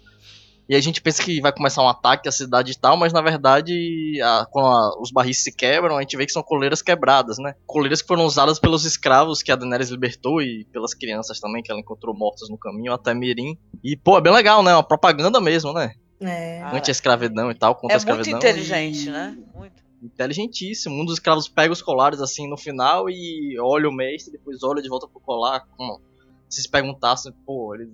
E 0.67 0.75
a 0.75 0.81
gente 0.81 0.99
pensa 0.99 1.21
que 1.21 1.39
vai 1.39 1.51
começar 1.53 1.83
um 1.83 1.87
ataque 1.87 2.27
à 2.27 2.31
cidade 2.31 2.71
e 2.71 2.75
tal, 2.75 2.97
mas 2.97 3.13
na 3.13 3.21
verdade, 3.21 4.19
a- 4.23 4.47
quando 4.49 4.65
a- 4.65 4.99
os 4.99 5.11
barris 5.11 5.43
se 5.43 5.55
quebram, 5.55 5.95
a 5.95 6.01
gente 6.01 6.17
vê 6.17 6.25
que 6.25 6.31
são 6.31 6.41
coleiras 6.41 6.81
quebradas, 6.81 7.37
né? 7.37 7.53
Coleiras 7.67 8.01
que 8.01 8.07
foram 8.07 8.25
usadas 8.25 8.57
pelos 8.59 8.83
escravos 8.83 9.43
que 9.43 9.51
a 9.51 9.55
Daenerys 9.55 9.89
libertou 9.91 10.41
e 10.41 10.65
pelas 10.73 10.95
crianças 10.95 11.39
também 11.39 11.61
que 11.61 11.69
ela 11.71 11.79
encontrou 11.79 12.15
mortas 12.17 12.49
no 12.49 12.57
caminho 12.57 12.91
até 12.93 13.13
Mirim. 13.13 13.55
E, 13.83 13.95
pô, 13.95 14.17
é 14.17 14.21
bem 14.21 14.33
legal, 14.33 14.63
né? 14.63 14.73
Uma 14.73 14.81
propaganda 14.81 15.39
mesmo, 15.39 15.71
né? 15.71 15.93
É. 16.19 16.63
Anti-escravidão 16.73 17.51
e 17.51 17.53
tal, 17.53 17.75
contra 17.75 17.93
é 17.93 17.95
a 17.95 17.97
escravidão. 17.97 18.31
muito 18.31 18.43
inteligente, 18.47 19.07
e- 19.07 19.11
né? 19.11 19.37
Muito. 19.53 19.85
inteligentíssimo. 20.01 20.95
Um 21.01 21.05
dos 21.05 21.15
escravos 21.15 21.47
pega 21.47 21.73
os 21.73 21.81
colares 21.81 22.21
assim 22.21 22.47
no 22.49 22.57
final 22.57 23.09
e 23.09 23.55
olha 23.59 23.87
o 23.89 23.91
mestre, 23.93 24.31
depois 24.31 24.61
olha 24.63 24.81
de 24.81 24.89
volta 24.89 25.07
pro 25.07 25.19
colar. 25.19 25.61
Como 25.77 25.99
se 26.49 26.61
se 26.61 26.69
perguntasse, 26.69 27.31
pô, 27.45 27.73
ele 27.75 27.89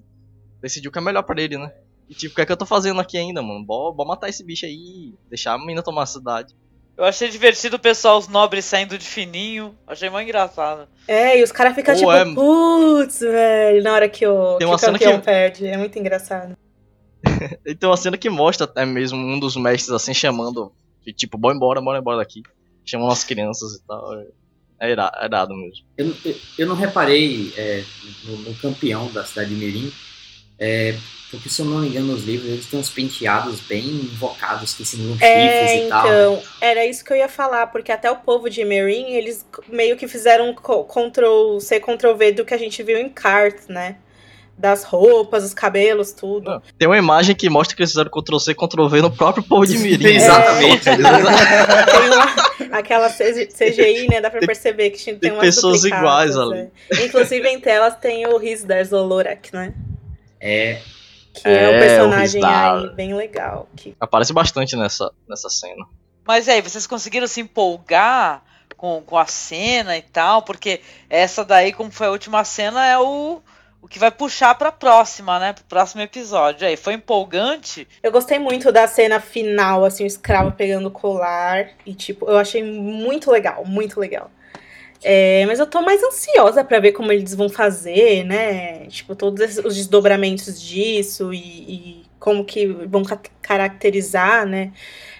decidiu 0.62 0.92
que 0.92 0.98
é 1.00 1.02
melhor 1.02 1.24
pra 1.24 1.42
ele, 1.42 1.58
né? 1.58 1.72
E 2.10 2.14
tipo, 2.14 2.34
o 2.34 2.36
que 2.36 2.42
é 2.42 2.46
que 2.46 2.52
eu 2.52 2.58
tô 2.58 2.66
fazendo 2.66 3.00
aqui 3.00 3.18
ainda, 3.18 3.42
mano? 3.42 3.64
Bora, 3.66 3.94
bora 3.96 4.10
matar 4.10 4.30
esse 4.30 4.44
bicho 4.44 4.66
aí, 4.66 5.14
deixar 5.30 5.54
a 5.54 5.58
menina 5.58 5.82
tomar 5.82 6.04
a 6.04 6.06
cidade. 6.06 6.56
Eu 6.98 7.06
achei 7.06 7.30
divertido 7.30 7.78
o 7.78 7.80
pessoal, 7.80 8.18
os 8.20 8.28
nobres 8.28 8.66
saindo 8.66 8.98
de 8.98 9.06
fininho. 9.06 9.76
Achei 9.88 10.10
muito 10.10 10.26
engraçado. 10.26 10.88
É, 11.08 11.40
e 11.40 11.44
os 11.44 11.52
caras 11.52 11.74
ficam 11.74 11.96
tipo, 11.96 12.12
é- 12.12 12.26
putz, 12.36 13.22
velho, 13.22 13.82
na 13.82 13.94
hora 13.94 14.10
que 14.10 14.28
o, 14.28 14.50
Tem 14.52 14.60
que 14.60 14.66
uma 14.66 14.76
o 14.76 14.78
cena 14.78 15.00
campeão 15.00 15.20
que- 15.20 15.26
perde. 15.26 15.66
É 15.68 15.78
muito 15.78 15.98
engraçado. 15.98 16.56
E 17.66 17.74
tem 17.76 17.90
uma 17.90 17.98
cena 17.98 18.18
que 18.18 18.30
mostra 18.30 18.66
até 18.66 18.86
mesmo 18.86 19.18
um 19.18 19.40
dos 19.40 19.56
mestres 19.56 19.92
assim 19.94 20.14
chamando, 20.14 20.72
de, 21.06 21.14
tipo, 21.14 21.38
bora 21.38 21.56
embora, 21.56 21.82
bora 21.82 22.00
embora 22.00 22.18
daqui. 22.18 22.42
Chamando 22.86 23.12
as 23.14 23.24
crianças 23.24 23.74
e 23.76 23.84
tal. 23.88 24.04
É, 24.82 24.88
é 24.88 24.92
ira- 24.92 25.12
é 25.22 25.26
irado 25.26 25.54
mesmo. 25.56 25.86
Eu, 25.98 26.06
não- 26.08 26.16
eu, 26.26 26.36
eu 26.58 26.68
não 26.68 26.76
reparei 26.76 27.54
é, 27.58 27.84
no, 28.26 28.38
no 28.38 28.56
campeão 28.56 29.12
da 29.12 29.24
cidade 29.24 29.50
de 29.50 29.56
Mirim, 29.56 29.92
é, 30.60 30.96
porque 31.30 31.50
se 31.50 31.62
eu 31.62 31.66
não 31.66 31.80
me 31.80 31.88
engano 31.90 32.08
nos 32.08 32.24
livros, 32.24 32.50
eles 32.50 32.66
têm 32.66 32.80
uns 32.80 32.90
penteados 32.90 33.62
bem 33.62 33.86
invocados 33.88 34.74
que 34.74 34.86
simulam 34.86 35.18
É, 35.20 35.78
chifres 35.78 35.86
e 35.86 35.88
tal. 35.88 36.08
então, 36.08 36.44
era 36.60 36.86
isso 36.86 37.04
que 37.06 37.14
eu 37.14 37.18
ia 37.18 37.30
falar, 37.30 37.68
porque 37.68 37.92
até 37.92 38.10
o 38.12 38.18
povo 38.18 38.50
de 38.50 38.66
Meereen, 38.66 39.14
eles 39.16 39.46
meio 39.68 39.96
que 39.98 40.08
fizeram 40.08 40.54
co- 40.54 40.84
Ctrl 40.84 41.60
C, 41.60 41.80
Ctrl 41.80 42.14
V 42.16 42.32
do 42.34 42.46
que 42.46 42.54
a 42.54 42.58
gente 42.58 42.84
viu 42.84 42.98
em 42.98 43.10
Cart, 43.10 43.68
né? 43.70 43.98
Das 44.62 44.84
roupas, 44.84 45.44
os 45.44 45.54
cabelos, 45.56 46.12
tudo. 46.12 46.62
Tem 46.78 46.88
uma 46.88 46.98
imagem 46.98 47.36
que 47.36 47.50
mostra 47.50 47.76
que 47.76 47.82
eles 47.82 47.90
fizeram 47.92 48.12
Ctrl 48.12 48.38
C, 48.38 48.54
Ctrl 48.54 48.88
V 48.88 49.02
no 49.02 49.10
próprio 49.12 49.44
povo 49.44 49.66
de 49.66 49.78
Mirim. 49.80 50.06
É. 50.14 50.16
Exatamente. 50.18 50.84
Tem 50.84 51.00
uma, 52.70 52.78
aquela 52.78 53.10
CGI, 53.10 54.08
né? 54.08 54.22
Dá 54.22 54.30
pra 54.30 54.40
Tem- 54.40 54.46
perceber 54.48 54.92
que 54.92 55.04
tem, 55.04 55.16
tem 55.18 55.32
umas 55.32 55.42
pessoas 55.42 55.84
iguais 55.84 56.38
ali. 56.38 56.70
é. 56.92 57.06
Inclusive, 57.06 57.48
entre 57.50 57.72
elas 57.72 57.96
tem 57.98 58.28
o 58.28 58.38
Rizdar 58.38 58.86
Zolorak, 58.86 59.52
né? 59.52 59.74
É, 60.40 60.80
Que 61.34 61.48
é, 61.48 61.52
um 61.52 61.54
É, 61.72 61.76
o 61.76 61.80
personagem 61.80 62.44
aí 62.46 62.90
bem 62.96 63.16
legal. 63.16 63.68
Que... 63.76 63.96
Aparece 64.00 64.32
bastante 64.32 64.76
nessa, 64.76 65.12
nessa 65.28 65.50
cena. 65.50 65.86
Mas 66.28 66.48
aí, 66.48 66.62
vocês 66.62 66.86
conseguiram 66.86 67.26
se 67.26 67.42
empolgar 67.42 68.44
com, 68.78 69.02
com 69.04 69.18
a 69.18 69.26
cena 69.26 69.98
e 69.98 70.02
tal? 70.04 70.44
Porque 70.44 70.82
essa 71.10 71.44
daí, 71.44 71.74
como 71.74 71.90
foi 71.92 72.06
a 72.08 72.12
última 72.12 72.44
cena, 72.44 72.86
é 72.86 72.98
o, 73.00 73.42
o 73.82 73.88
que 73.88 73.98
vai 74.00 74.12
puxar 74.12 74.54
pra 74.56 74.72
próxima, 74.72 75.40
né? 75.40 75.54
Pro 75.54 75.64
próximo 75.66 76.02
episódio. 76.02 76.68
Aí, 76.68 76.78
foi 76.78 76.94
empolgante. 76.94 77.88
Eu 78.04 78.12
gostei 78.12 78.38
muito 78.40 78.72
da 78.72 78.88
cena 78.88 79.20
final, 79.20 79.84
assim, 79.84 80.04
o 80.04 80.08
escravo 80.08 80.52
pegando 80.52 80.88
o 80.88 80.92
colar. 80.92 81.70
E, 81.86 81.94
tipo, 81.94 82.26
eu 82.30 82.38
achei 82.38 82.64
muito 82.64 83.32
legal, 83.32 83.66
muito 83.66 84.00
legal. 84.00 84.30
É, 85.04 85.44
mas 85.48 85.58
eu 85.60 85.66
tô 85.66 85.82
mais 85.82 86.04
ansiosa 86.04 86.64
pra 86.64 86.80
ver 86.80 86.92
como 86.92 87.12
eles 87.12 87.34
vão 87.34 87.50
fazer, 87.50 88.24
né? 88.24 88.86
Tipo, 88.88 89.16
todos 89.16 89.58
os 89.58 89.76
desdobramentos 89.76 90.62
disso 90.62 91.34
e, 91.34 91.38
e 91.40 92.04
como 92.20 92.46
que 92.46 92.68
vão 92.68 93.04
ca- 93.04 93.20
caracterizar, 93.42 94.46
né? 94.46 94.72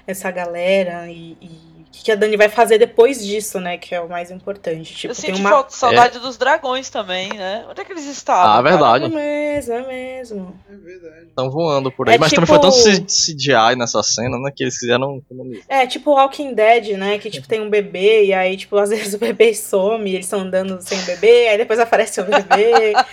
Essa 0.06 0.30
galera 0.30 1.10
e, 1.10 1.36
e 1.42 1.71
que 1.92 2.04
que 2.06 2.12
a 2.12 2.16
Dani 2.16 2.38
vai 2.38 2.48
fazer 2.50 2.78
depois 2.78 3.24
disso, 3.26 3.60
né? 3.60 3.78
Que 3.78 3.94
é 3.94 4.00
o 4.02 4.08
mais 4.08 4.32
importante. 4.32 4.94
Tipo, 4.96 5.12
eu 5.12 5.16
tem 5.16 5.30
senti 5.30 5.42
uma. 5.42 5.50
falta- 5.50 5.72
saudade 5.76 6.20
dos 6.20 6.38
dragões 6.38 6.90
também, 6.90 7.30
né? 7.34 7.66
Onde 7.70 7.82
é 7.82 7.86
que 7.86 7.92
eles 7.92 8.06
estavam? 8.06 8.44
Ah, 8.52 8.64
cara? 8.64 8.70
verdade. 8.70 9.06
É 9.06 9.10
mesmo, 9.10 9.74
é 9.74 9.88
mesmo. 9.88 10.60
É 10.70 10.76
verdade. 10.76 11.26
Estão 11.28 11.50
voando 11.52 11.92
por 11.92 12.08
aí. 12.10 12.16
É 12.16 12.18
mas 12.18 12.30
tipo- 12.30 12.46
também 12.46 12.62
foi 12.62 12.72
tanto 12.72 13.10
C- 13.10 13.34
CGI 13.34 13.76
nessa 13.78 14.02
cena, 14.02 14.38
né? 14.40 14.52
Que 14.56 14.64
eles 14.64 14.78
fizeram. 14.78 15.22
É, 15.68 15.86
tipo 15.86 16.12
Walking 16.12 16.54
Dead, 16.54 16.98
né? 16.98 17.18
Que, 17.20 17.30
tipo, 17.30 17.48
tem 17.48 17.62
um 17.62 17.70
bebê 17.70 18.26
e 18.26 18.34
aí, 18.34 18.56
tipo, 18.56 18.78
às 18.78 18.90
vezes 18.90 19.14
o 19.14 19.18
bebê 19.18 19.54
some 19.54 20.10
e 20.10 20.14
eles 20.16 20.26
estão 20.26 20.40
andando 20.40 20.80
sem 20.82 20.98
o 21.00 21.06
bebê, 21.06 21.50
aí 21.50 21.58
depois 21.58 21.80
aparece 21.80 22.22
o 22.22 22.26
bebê. 22.26 22.94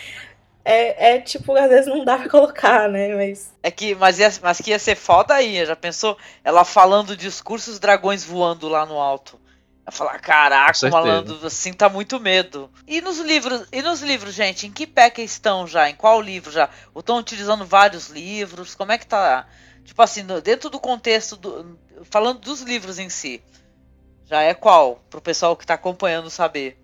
É, 0.71 1.15
é, 1.15 1.21
tipo, 1.23 1.57
às 1.57 1.71
vezes 1.71 1.87
não 1.87 2.05
dá 2.05 2.19
pra 2.19 2.29
colocar, 2.29 2.91
né? 2.91 3.15
Mas. 3.15 3.51
É 3.63 3.71
que, 3.71 3.95
mas, 3.95 4.19
ia, 4.19 4.31
mas 4.43 4.61
que 4.61 4.69
ia 4.69 4.79
ser 4.79 4.97
foda 4.97 5.33
aí. 5.33 5.65
Já 5.65 5.75
pensou? 5.75 6.19
Ela 6.45 6.63
falando 6.63 7.11
o 7.11 7.17
discurso, 7.17 7.71
os 7.71 7.79
dragões 7.79 8.23
voando 8.23 8.69
lá 8.69 8.85
no 8.85 9.01
alto. 9.01 9.41
Ela 9.87 9.91
falar, 9.91 10.19
Com 10.19 10.27
caraca, 10.27 10.91
malandro, 10.91 11.47
assim 11.47 11.73
tá 11.73 11.89
muito 11.89 12.21
medo. 12.21 12.71
E 12.87 13.01
nos 13.01 13.19
livros, 13.19 13.67
e 13.73 13.81
nos 13.81 14.03
livros, 14.03 14.35
gente, 14.35 14.67
em 14.67 14.71
que 14.71 14.87
pé 14.87 15.09
que 15.09 15.23
estão 15.23 15.67
já? 15.67 15.89
Em 15.89 15.95
qual 15.95 16.21
livro 16.21 16.53
já? 16.53 16.69
Ou 16.93 17.01
estão 17.01 17.17
utilizando 17.17 17.65
vários 17.65 18.09
livros? 18.09 18.75
Como 18.75 18.93
é 18.93 18.99
que 18.99 19.07
tá? 19.07 19.47
Tipo 19.87 20.03
assim, 20.03 20.23
dentro 20.45 20.69
do 20.69 20.79
contexto 20.79 21.35
do. 21.35 21.79
Falando 22.11 22.41
dos 22.41 22.61
livros 22.61 22.99
em 22.99 23.09
si. 23.09 23.43
Já 24.27 24.43
é 24.43 24.53
qual? 24.53 25.03
Pro 25.09 25.23
pessoal 25.23 25.57
que 25.57 25.65
tá 25.65 25.73
acompanhando 25.73 26.29
saber. 26.29 26.79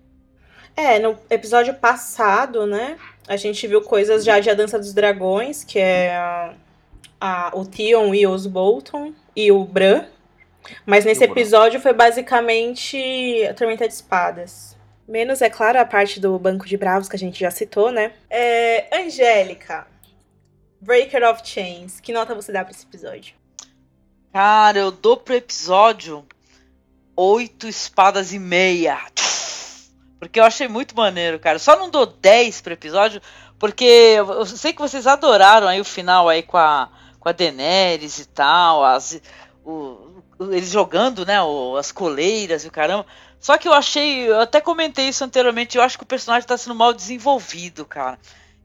É, 0.75 0.97
no 0.97 1.15
episódio 1.29 1.75
passado, 1.75 2.65
né? 2.65 2.97
A 3.27 3.35
gente 3.37 3.65
viu 3.67 3.81
coisas 3.81 4.23
já 4.23 4.39
de 4.39 4.49
A 4.49 4.53
Dança 4.53 4.77
dos 4.77 4.93
Dragões, 4.93 5.63
que 5.63 5.79
é 5.79 6.15
a, 6.15 6.53
a- 7.19 7.51
o 7.53 7.65
Theon 7.65 8.13
e 8.13 8.27
os 8.27 8.45
Bolton 8.45 9.13
e 9.35 9.51
o 9.51 9.63
Bran. 9.65 10.05
Mas 10.85 11.05
nesse 11.05 11.23
episódio 11.23 11.79
foi 11.79 11.93
basicamente 11.93 12.97
a 13.49 13.53
Tormenta 13.53 13.87
de 13.87 13.93
Espadas. 13.93 14.75
Menos, 15.07 15.41
é 15.41 15.49
claro, 15.49 15.79
a 15.79 15.85
parte 15.85 16.19
do 16.19 16.37
Banco 16.39 16.65
de 16.65 16.75
Bravos 16.77 17.07
que 17.07 17.15
a 17.15 17.19
gente 17.19 17.39
já 17.39 17.51
citou, 17.51 17.91
né? 17.91 18.11
É, 18.29 18.87
Angélica, 18.95 19.85
Breaker 20.81 21.23
of 21.29 21.41
Chains, 21.47 21.99
que 21.99 22.11
nota 22.11 22.33
você 22.33 22.51
dá 22.51 22.63
pra 22.63 22.71
esse 22.73 22.85
episódio? 22.85 23.35
Cara, 24.33 24.79
eu 24.79 24.91
dou 24.91 25.15
pro 25.17 25.35
episódio 25.35 26.25
oito 27.15 27.67
espadas 27.67 28.33
e 28.33 28.39
meia. 28.39 28.97
Porque 30.19 30.39
eu 30.39 30.43
achei 30.45 30.67
muito 30.67 30.95
maneiro, 30.95 31.39
cara. 31.39 31.59
Só 31.59 31.75
não 31.75 31.89
dou 31.89 32.05
10 32.05 32.61
pro 32.61 32.73
episódio, 32.73 33.21
porque 33.59 33.83
eu 33.83 34.45
sei 34.45 34.73
que 34.73 34.81
vocês 34.81 35.05
adoraram 35.07 35.67
aí 35.67 35.79
o 35.79 35.85
final 35.85 36.27
aí 36.29 36.41
com 36.43 36.57
a, 36.57 36.89
com 37.19 37.29
a 37.29 37.31
Daenerys 37.31 38.19
e 38.19 38.25
tal, 38.25 38.83
as, 38.83 39.21
o- 39.63 40.21
eles 40.51 40.69
jogando, 40.71 41.25
né, 41.25 41.41
o- 41.41 41.77
as 41.77 41.91
coleiras 41.91 42.63
e 42.65 42.67
o 42.67 42.71
caramba. 42.71 43.05
Só 43.39 43.57
que 43.57 43.67
eu 43.67 43.73
achei, 43.73 44.27
eu 44.29 44.39
até 44.41 44.59
comentei 44.59 45.07
isso 45.09 45.23
anteriormente, 45.23 45.77
eu 45.77 45.83
acho 45.83 45.97
que 45.97 46.03
o 46.03 46.07
personagem 46.07 46.47
tá 46.47 46.57
sendo 46.57 46.75
mal 46.75 46.93
desenvolvido, 46.93 47.85
cara. 47.85 48.17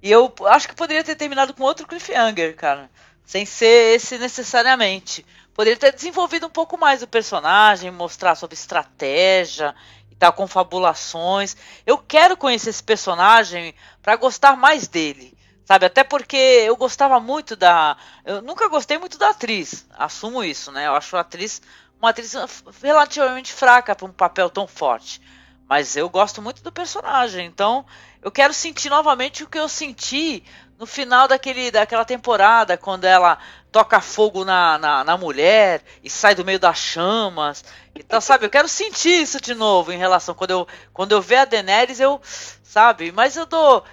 E 0.03 0.11
eu 0.11 0.33
acho 0.47 0.67
que 0.69 0.75
poderia 0.75 1.05
ter 1.05 1.15
terminado 1.17 1.53
com 1.53 1.63
outro 1.63 1.87
cliffhanger, 1.87 2.57
cara. 2.57 2.91
Sem 3.25 3.45
ser 3.45 3.95
esse 3.97 4.17
necessariamente. 4.19 5.25
Poderia 5.55 5.79
ter 5.79 5.93
desenvolvido 5.93 6.47
um 6.47 6.51
pouco 6.51 6.79
mais 6.79 7.03
o 7.03 7.07
personagem, 7.07 7.91
mostrar 7.91 8.35
sobre 8.35 8.55
estratégia 8.55 9.75
tal, 10.21 10.33
confabulações. 10.33 11.57
Eu 11.87 11.99
quero 11.99 12.37
conhecer 12.37 12.71
esse 12.71 12.83
personagem 12.83 13.75
pra 14.03 14.15
gostar 14.15 14.57
mais 14.57 14.87
dele. 14.87 15.37
Sabe, 15.65 15.87
até 15.87 16.05
porque 16.05 16.37
eu 16.37 16.77
gostava 16.77 17.19
muito 17.21 17.57
da. 17.57 17.97
Eu 18.25 18.43
nunca 18.43 18.69
gostei 18.69 18.99
muito 18.99 19.17
da 19.17 19.31
atriz, 19.31 19.87
assumo 19.97 20.43
isso, 20.43 20.71
né? 20.73 20.87
Eu 20.89 20.95
acho 20.95 21.17
a 21.17 21.21
atriz 21.21 21.63
uma 22.01 22.11
atriz 22.11 22.35
relativamente 22.83 23.53
fraca 23.53 23.95
para 23.95 24.07
um 24.07 24.13
papel 24.13 24.51
tão 24.51 24.67
forte. 24.67 25.21
Mas 25.69 25.97
eu 25.97 26.09
gosto 26.09 26.43
muito 26.43 26.63
do 26.63 26.73
personagem, 26.73 27.47
então 27.47 27.87
eu 28.21 28.33
quero 28.33 28.53
sentir 28.53 28.91
novamente 28.91 29.45
o 29.45 29.49
que 29.49 29.59
eu 29.59 29.69
senti 29.69 30.43
no 30.81 30.87
final 30.87 31.29
daquele, 31.29 31.71
daquela 31.71 32.07
temporada, 32.07 32.75
quando 32.79 33.05
ela 33.05 33.39
toca 33.71 34.01
fogo 34.01 34.47
na, 34.47 34.79
na, 34.79 35.05
na, 35.05 35.17
mulher 35.19 35.83
e 36.03 36.09
sai 36.09 36.35
do 36.35 36.43
meio 36.43 36.59
das 36.59 36.79
chamas. 36.79 37.63
Então, 37.95 38.19
sabe, 38.19 38.47
eu 38.47 38.51
quero 38.51 38.67
sentir 38.67 39.21
isso 39.21 39.39
de 39.43 39.53
novo 39.55 39.93
em 39.93 39.99
relação. 39.99 40.35
Quando 40.35 40.53
eu, 40.53 40.69
quando 40.91 41.13
eu 41.13 41.21
ver 41.21 41.37
a 41.37 41.45
Daenerys, 41.45 42.01
eu. 42.01 42.19
Sabe? 42.63 43.13
Mas 43.13 43.37
eu 43.37 43.45
dou. 43.45 43.85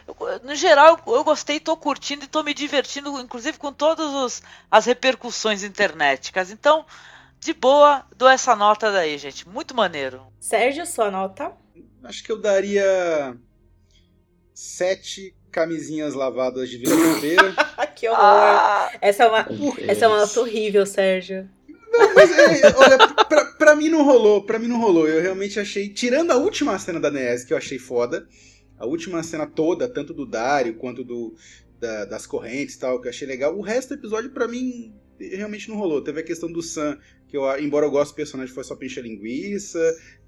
no 0.44 0.56
geral, 0.56 0.98
eu, 1.06 1.16
eu 1.16 1.24
gostei, 1.26 1.60
tô 1.60 1.76
curtindo 1.76 2.24
e 2.24 2.28
tô 2.28 2.42
me 2.42 2.54
divertindo, 2.54 3.20
inclusive 3.20 3.58
com 3.58 3.74
todas 3.74 4.42
as 4.72 4.86
repercussões 4.86 5.64
internéticas. 5.64 6.52
Então, 6.52 6.86
de 7.38 7.54
boa, 7.54 8.06
dou 8.16 8.30
essa 8.30 8.56
nota 8.56 8.92
daí, 8.94 9.18
gente. 9.18 9.50
Muito 9.50 9.76
maneiro. 9.76 10.26
Sérgio, 10.40 10.86
sua 10.86 11.12
nota? 11.12 11.52
Acho 12.04 12.24
que 12.24 12.32
eu 12.32 12.40
daria. 12.40 13.36
Sete 14.54 15.37
camisinhas 15.52 16.14
lavadas 16.14 16.70
de 16.70 16.78
vira-feira. 16.78 17.54
que 17.96 18.08
horror! 18.08 18.20
Ah, 18.22 18.92
essa, 19.02 19.24
é 19.24 19.28
uma, 19.28 19.48
essa 19.88 20.06
é 20.06 20.08
uma 20.08 20.20
nota 20.20 20.40
horrível, 20.40 20.86
Sérgio. 20.86 21.50
Não, 21.92 22.14
mas 22.14 22.32
é, 22.32 22.76
olha, 22.76 22.98
pra, 23.26 23.46
pra 23.46 23.76
mim 23.76 23.90
não 23.90 24.04
rolou, 24.04 24.44
pra 24.44 24.60
mim 24.60 24.68
não 24.68 24.80
rolou. 24.80 25.08
Eu 25.08 25.22
realmente 25.22 25.60
achei, 25.60 25.90
tirando 25.90 26.32
a 26.32 26.38
última 26.38 26.78
cena 26.78 27.00
da 27.00 27.10
NES, 27.10 27.44
que 27.44 27.54
eu 27.54 27.58
achei 27.58 27.80
foda, 27.80 28.28
a 28.78 28.86
última 28.86 29.24
cena 29.24 29.48
toda, 29.48 29.88
tanto 29.88 30.14
do 30.14 30.26
Dario 30.26 30.76
quanto 30.76 31.04
do, 31.04 31.34
da, 31.80 32.06
das 32.06 32.28
correntes 32.28 32.76
e 32.76 32.80
tal, 32.80 33.02
que 33.02 33.08
eu 33.08 33.10
achei 33.10 33.28
legal, 33.28 33.58
o 33.58 33.62
resto 33.62 33.90
do 33.90 34.00
episódio, 34.00 34.30
pra 34.32 34.48
mim, 34.48 34.94
realmente 35.20 35.70
não 35.70 35.78
rolou. 35.78 36.02
Teve 36.02 36.20
a 36.20 36.24
questão 36.24 36.52
do 36.52 36.62
Sam, 36.62 36.98
que 37.28 37.36
eu, 37.36 37.44
embora 37.60 37.86
eu 37.86 37.92
goste 37.92 38.14
do 38.14 38.18
personagem, 38.18 38.54
foi 38.54 38.64
só 38.64 38.76
pincha 38.76 39.02
linguiça, 39.02 39.80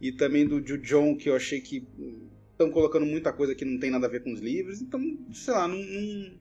e 0.02 0.12
também 0.12 0.48
do, 0.48 0.60
do 0.60 0.78
John, 0.80 1.16
que 1.16 1.30
eu 1.30 1.36
achei 1.36 1.62
que 1.62 1.86
estão 2.60 2.70
colocando 2.70 3.06
muita 3.06 3.32
coisa 3.32 3.56
que 3.56 3.64
não 3.64 3.80
tem 3.80 3.90
nada 3.90 4.06
a 4.06 4.10
ver 4.10 4.22
com 4.22 4.34
os 4.34 4.42
livros, 4.42 4.82
então, 4.82 5.02
sei 5.34 5.54
lá, 5.54 5.66
não, 5.66 5.78
não, 5.78 6.32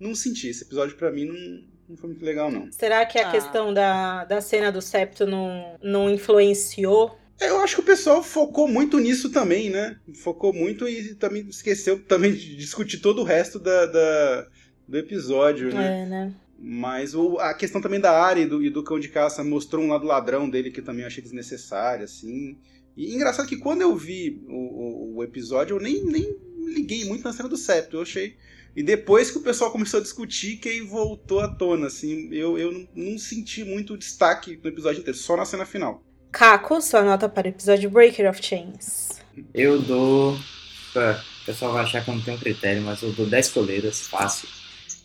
não 0.00 0.14
senti. 0.14 0.48
Esse 0.48 0.64
episódio 0.64 0.96
para 0.96 1.12
mim 1.12 1.24
não, 1.24 1.62
não 1.88 1.96
foi 1.96 2.10
muito 2.10 2.24
legal, 2.24 2.50
não. 2.50 2.70
Será 2.72 3.06
que 3.06 3.18
a 3.18 3.28
ah. 3.28 3.30
questão 3.30 3.72
da, 3.72 4.24
da 4.24 4.40
cena 4.40 4.72
do 4.72 4.82
septo 4.82 5.24
não, 5.24 5.78
não 5.80 6.10
influenciou? 6.10 7.16
É, 7.40 7.48
eu 7.48 7.60
acho 7.60 7.76
que 7.76 7.80
o 7.80 7.84
pessoal 7.84 8.22
focou 8.22 8.66
muito 8.66 8.98
nisso 8.98 9.30
também, 9.30 9.70
né? 9.70 9.96
Focou 10.16 10.52
muito 10.52 10.88
e 10.88 11.14
também 11.14 11.46
esqueceu 11.48 12.02
também 12.02 12.32
de 12.32 12.56
discutir 12.56 12.98
todo 12.98 13.20
o 13.20 13.24
resto 13.24 13.58
da, 13.58 13.86
da 13.86 14.48
do 14.86 14.98
episódio, 14.98 15.72
né? 15.72 16.02
É, 16.02 16.06
né? 16.06 16.34
Mas 16.58 17.14
o, 17.14 17.38
a 17.38 17.54
questão 17.54 17.80
também 17.80 17.98
da 17.98 18.12
área 18.12 18.42
e 18.42 18.46
do, 18.46 18.62
e 18.62 18.70
do 18.70 18.84
cão 18.84 19.00
de 19.00 19.08
caça 19.08 19.42
mostrou 19.42 19.82
um 19.84 19.88
lado 19.88 20.06
ladrão 20.06 20.48
dele 20.48 20.70
que 20.70 20.82
também 20.82 21.02
eu 21.02 21.06
achei 21.08 21.22
desnecessário, 21.22 22.04
assim. 22.04 22.56
E 22.96 23.14
engraçado 23.14 23.48
que 23.48 23.56
quando 23.56 23.80
eu 23.80 23.96
vi 23.96 24.42
o, 24.48 24.54
o, 24.54 25.16
o, 25.16 25.24
episódio, 25.24 25.76
eu 25.76 25.80
nem, 25.80 26.04
nem 26.04 26.36
liguei 26.66 27.04
muito 27.04 27.24
na 27.24 27.32
cena 27.32 27.48
do 27.48 27.56
septo. 27.56 27.96
Eu 27.96 28.02
achei. 28.02 28.36
E 28.76 28.82
depois 28.82 29.30
que 29.30 29.38
o 29.38 29.42
pessoal 29.42 29.70
começou 29.70 30.00
a 30.00 30.02
discutir, 30.02 30.56
que 30.56 30.68
aí 30.68 30.80
voltou 30.80 31.40
à 31.40 31.48
tona, 31.48 31.86
assim, 31.86 32.28
eu, 32.32 32.58
eu 32.58 32.72
não, 32.72 32.88
não 32.94 33.18
senti 33.18 33.64
muito 33.64 33.96
destaque 33.96 34.58
no 34.62 34.68
episódio 34.68 35.00
inteiro, 35.00 35.18
só 35.18 35.36
na 35.36 35.44
cena 35.44 35.66
final. 35.66 36.02
Caco, 36.30 36.80
sua 36.80 37.02
nota 37.02 37.28
para 37.28 37.46
o 37.46 37.50
episódio 37.50 37.90
Breaker 37.90 38.28
of 38.30 38.42
Chains. 38.42 39.20
Eu 39.52 39.80
dou. 39.80 40.34
O 40.34 41.44
pessoal 41.44 41.72
vai 41.72 41.84
achar 41.84 42.02
que 42.02 42.10
eu 42.10 42.14
não 42.14 42.22
tenho 42.22 42.38
critério, 42.38 42.82
mas 42.82 43.02
eu 43.02 43.12
dou 43.12 43.26
10 43.26 43.48
coleiras, 43.50 44.06
fácil. 44.06 44.48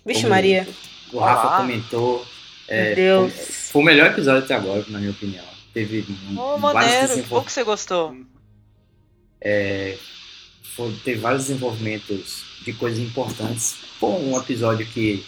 Vixe, 0.06 0.22
Como 0.22 0.34
Maria. 0.34 0.68
O 1.12 1.20
Rafa 1.20 1.56
ah. 1.56 1.58
comentou. 1.62 2.26
É, 2.68 2.96
Meu 2.96 2.96
Deus. 2.96 3.34
Foi, 3.34 3.46
foi 3.46 3.82
o 3.82 3.86
melhor 3.86 4.12
episódio 4.12 4.44
até 4.44 4.56
agora, 4.56 4.86
na 4.90 5.00
minha 5.00 5.12
opinião 5.12 5.57
teve 5.86 6.06
oh, 6.36 6.58
maneiro, 6.58 7.14
que 7.14 7.22
que 7.22 7.52
você 7.52 7.64
gostou. 7.64 8.18
É, 9.40 9.96
foi, 10.76 10.92
teve 11.04 11.20
vários 11.20 11.44
desenvolvimentos 11.44 12.44
de 12.64 12.74
coisas 12.74 13.00
importantes. 13.00 13.76
Foi 14.00 14.10
um 14.10 14.36
episódio 14.40 14.88
que 14.88 15.24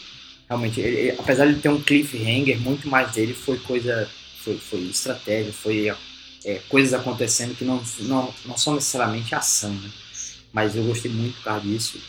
realmente, 0.48 0.82
ele, 0.82 1.12
apesar 1.20 1.46
de 1.46 1.60
ter 1.60 1.70
um 1.70 1.80
cliffhanger, 1.80 2.60
muito 2.60 2.88
mais 2.88 3.12
dele 3.12 3.36
foi 3.36 3.60
coisa, 3.60 4.10
foi, 4.44 4.58
foi 4.58 4.80
estratégia, 4.86 5.54
foi 5.54 5.96
é, 6.44 6.56
coisas 6.68 7.00
acontecendo 7.00 7.56
que 7.56 7.64
não, 7.64 7.84
não, 8.00 8.34
não 8.46 8.58
são 8.58 8.74
necessariamente 8.74 9.36
ação, 9.36 9.72
né? 9.72 9.90
Mas 10.52 10.76
eu 10.76 10.84
gostei 10.84 11.12
muito 11.12 11.36
por 11.38 11.44
causa 11.44 11.62
disso. 11.62 12.02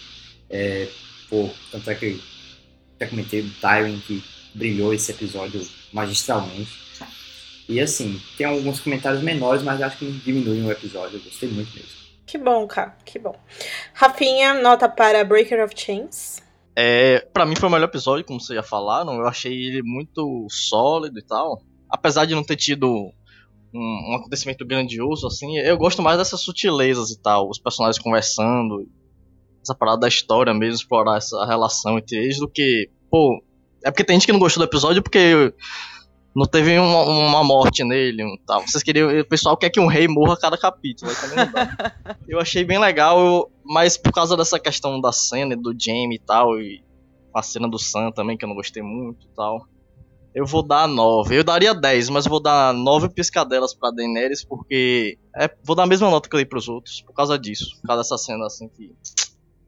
É, 0.48 0.88
pô, 1.28 1.50
tanto 1.70 1.90
é 1.90 1.94
que 1.94 2.06
eu 2.06 2.20
até 2.96 3.06
comentei 3.06 3.42
do 3.42 3.50
Tywin 3.60 4.00
que 4.06 4.24
brilhou 4.54 4.94
esse 4.94 5.10
episódio 5.10 5.60
magistralmente. 5.92 6.89
E 7.70 7.80
assim, 7.80 8.20
tem 8.36 8.47
alguns 8.47 8.80
comentários 8.80 9.22
menores, 9.22 9.62
mas 9.62 9.80
acho 9.80 9.98
que 9.98 10.05
não 10.05 10.18
diminuem 10.18 10.64
o 10.64 10.72
episódio. 10.72 11.18
Eu 11.18 11.22
gostei 11.22 11.48
muito 11.48 11.72
mesmo. 11.72 12.01
Que 12.26 12.36
bom, 12.36 12.66
cara, 12.66 12.97
que 13.05 13.16
bom. 13.16 13.34
Rafinha, 13.94 14.55
nota 14.55 14.88
para 14.88 15.24
Breaker 15.24 15.64
of 15.64 15.74
Chains. 15.76 16.42
É, 16.74 17.20
para 17.32 17.47
mim 17.47 17.55
foi 17.55 17.68
o 17.68 17.72
melhor 17.72 17.86
episódio, 17.86 18.24
como 18.24 18.40
vocês 18.40 18.56
já 18.56 18.62
falaram. 18.62 19.14
Eu 19.14 19.26
achei 19.26 19.52
ele 19.52 19.82
muito 19.82 20.48
sólido 20.51 21.16
e 21.16 21.22
tal. 21.22 21.62
Apesar 21.88 22.24
de 22.24 22.34
não 22.34 22.42
ter 22.42 22.56
tido 22.56 22.88
um, 23.72 24.12
um, 24.12 24.16
acontecimento 24.16 24.66
grandioso, 24.66 25.28
assim, 25.28 25.56
eu 25.59 25.76
gosto 25.78 26.02
mais 26.02 26.18
dessas 26.18 26.40
sutilezas 26.40 27.10
e 27.10 27.22
tal. 27.22 27.48
Os 27.48 27.59
personagens 27.59 28.02
conversando, 28.02 28.88
essa 29.62 29.76
parada 29.76 30.01
da 30.01 30.09
história 30.09 30.52
mesmo, 30.52 30.74
explorar 30.74 31.18
essa 31.18 31.44
relação 31.47 31.98
entre 31.98 32.16
eles, 32.16 32.38
do 32.38 32.48
que, 32.48 32.90
pô. 33.09 33.40
É 33.84 33.90
porque 33.92 34.05
tem 34.05 34.16
gente 34.16 34.26
que 34.26 34.32
não 34.32 34.40
gostou 34.40 34.64
do 34.64 34.68
episódio 34.68 35.02
porque 35.02 35.55
não 36.40 36.46
teve 36.46 36.78
uma, 36.78 37.02
uma 37.02 37.44
morte 37.44 37.84
nele 37.84 38.24
tal. 38.46 38.62
Vocês 38.66 38.82
queriam. 38.82 39.20
O 39.20 39.24
pessoal 39.26 39.58
quer 39.58 39.68
que 39.68 39.78
um 39.78 39.86
rei 39.86 40.08
morra 40.08 40.32
a 40.32 40.40
cada 40.40 40.56
capítulo. 40.56 41.12
eu 42.26 42.40
achei 42.40 42.64
bem 42.64 42.78
legal, 42.78 43.50
mas 43.62 43.98
por 43.98 44.10
causa 44.10 44.34
dessa 44.38 44.58
questão 44.58 44.98
da 44.98 45.12
cena 45.12 45.54
do 45.54 45.74
Jamie 45.78 46.16
e 46.16 46.18
tal, 46.18 46.58
e 46.58 46.82
a 47.34 47.42
cena 47.42 47.68
do 47.68 47.78
Sam 47.78 48.10
também, 48.10 48.38
que 48.38 48.44
eu 48.46 48.48
não 48.48 48.56
gostei 48.56 48.82
muito 48.82 49.26
e 49.26 49.34
tal. 49.36 49.66
Eu 50.34 50.46
vou 50.46 50.62
dar 50.62 50.88
9. 50.88 51.36
Eu 51.36 51.44
daria 51.44 51.74
10, 51.74 52.08
mas 52.08 52.26
vou 52.26 52.40
dar 52.40 52.72
9 52.72 53.10
piscadelas 53.10 53.74
pra 53.74 53.90
Daenerys, 53.90 54.42
porque. 54.42 55.18
É, 55.36 55.54
vou 55.62 55.76
dar 55.76 55.82
a 55.82 55.86
mesma 55.86 56.08
nota 56.08 56.26
que 56.26 56.34
eu 56.34 56.38
dei 56.38 56.46
pros 56.46 56.70
outros, 56.70 57.02
por 57.02 57.12
causa 57.12 57.38
disso. 57.38 57.78
Por 57.82 57.88
causa 57.88 58.02
dessa 58.02 58.16
cena 58.16 58.46
assim 58.46 58.66
que. 58.66 58.94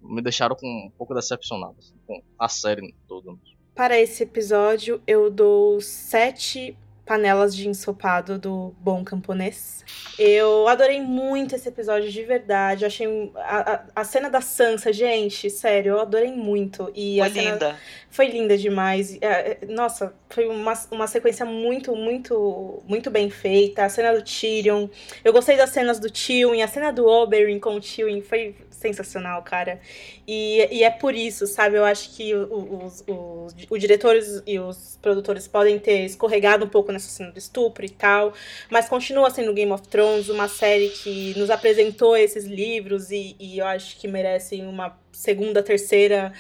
Me 0.01 0.23
deixaram 0.23 0.57
com 0.57 0.67
um 0.67 0.91
pouco 0.97 1.15
decepcionado 1.15 1.77
assim, 1.79 1.95
com 2.07 2.23
a 2.39 2.49
série 2.49 2.95
toda. 3.07 3.31
Para 3.75 3.99
esse 3.99 4.23
episódio, 4.23 5.03
eu 5.07 5.31
dou 5.31 5.81
sete 5.81 6.77
panelas 7.07 7.55
de 7.55 7.69
ensopado 7.69 8.39
do 8.39 8.75
Bom 8.79 9.03
Camponês. 9.03 9.85
Eu 10.19 10.69
adorei 10.69 11.01
muito 11.01 11.55
esse 11.55 11.69
episódio 11.69 12.11
de 12.11 12.23
verdade. 12.23 12.85
Eu 12.85 12.87
achei 12.87 13.33
a, 13.37 13.73
a, 13.73 13.83
a, 13.97 14.05
cena 14.05 14.31
da 14.31 14.41
Sansa, 14.41 14.93
gente, 14.93 15.51
sério, 15.51 15.93
eu 15.93 16.01
adorei 16.01 16.33
muito. 16.33 16.91
E 16.95 17.19
foi 17.19 17.29
linda. 17.29 17.59
Cena 17.59 17.79
foi 18.13 18.29
linda 18.29 18.59
demais. 18.59 19.17
É, 19.23 19.27
é, 19.27 19.59
nossa, 19.67 20.15
foi 20.29 20.47
uma, 20.47 20.75
uma 20.91 21.07
sequência 21.07 21.47
muito, 21.47 21.97
muito, 21.97 22.83
muito 22.87 23.11
bem 23.11 23.31
feita. 23.31 23.85
A 23.85 23.89
cena 23.89 24.13
do 24.13 24.23
Tyrion. 24.23 24.87
Eu 25.25 25.33
gostei 25.33 25.57
das 25.57 25.71
cenas 25.71 25.99
do 25.99 26.11
Tywin, 26.11 26.61
a 26.61 26.69
cena 26.69 26.93
do 26.93 27.07
Oberyn 27.07 27.59
com 27.59 27.75
o 27.75 27.81
Tywin 27.81 28.21
foi 28.21 28.55
sensacional, 28.71 29.43
cara. 29.43 29.81
E, 30.29 30.69
e 30.71 30.85
é 30.85 30.91
por 30.91 31.15
isso, 31.15 31.47
sabe? 31.47 31.79
Eu 31.79 31.87
acho 31.87 32.15
que 32.15 32.35
os, 32.35 33.03
os, 33.07 33.57
os 33.71 33.81
diretores 33.81 34.43
e 34.47 34.59
os 34.59 34.99
produtores 35.01 35.49
podem 35.49 35.79
ter 35.79 36.05
escorregado 36.05 36.67
um 36.67 36.69
pouco 36.69 36.93
nessa 36.93 37.09
cena 37.09 37.31
do 37.31 37.39
estupro 37.39 37.87
e 37.87 37.89
tal, 37.89 38.35
mas 38.69 38.91
continua 38.91 39.31
sendo 39.31 39.55
Game 39.55 39.73
of 39.73 39.89
Thrones, 39.89 40.29
uma 40.29 40.49
série 40.49 40.91
que 40.91 41.33
nos 41.39 41.49
apresentou 41.49 42.15
esses 42.15 42.45
livros 42.45 43.11
e, 43.11 43.37
e 43.41 43.59
eu 43.59 43.67
acho 43.67 43.99
que 43.99 44.07
merecem 44.07 44.67
uma 44.67 44.99
segunda, 45.13 45.63
terceira 45.63 46.33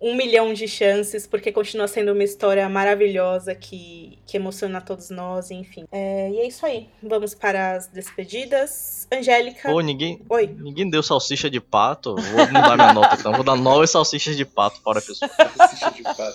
um 0.00 0.14
milhão 0.14 0.52
de 0.52 0.68
chances, 0.68 1.26
porque 1.26 1.50
continua 1.50 1.88
sendo 1.88 2.12
uma 2.12 2.22
história 2.22 2.68
maravilhosa 2.68 3.54
que, 3.54 4.18
que 4.26 4.36
emociona 4.36 4.80
todos 4.80 5.08
nós, 5.08 5.50
enfim. 5.50 5.86
É, 5.90 6.30
e 6.30 6.38
é 6.40 6.46
isso 6.46 6.66
aí. 6.66 6.88
Vamos 7.02 7.34
para 7.34 7.76
as 7.76 7.86
despedidas. 7.86 9.08
Angélica. 9.10 9.72
Ô, 9.72 9.80
ninguém, 9.80 10.20
Oi. 10.28 10.54
ninguém 10.58 10.90
deu 10.90 11.02
salsicha 11.02 11.48
de 11.48 11.60
pato. 11.60 12.14
Vou 12.14 12.46
mudar 12.46 12.76
minha 12.76 12.92
nota 12.92 13.16
então. 13.18 13.32
Vou 13.32 13.44
dar 13.44 13.56
nove 13.56 13.86
salsichas 13.86 14.36
de 14.36 14.44
pato 14.44 14.80
para 14.82 14.98
a 14.98 15.02
pessoa. 15.02 15.30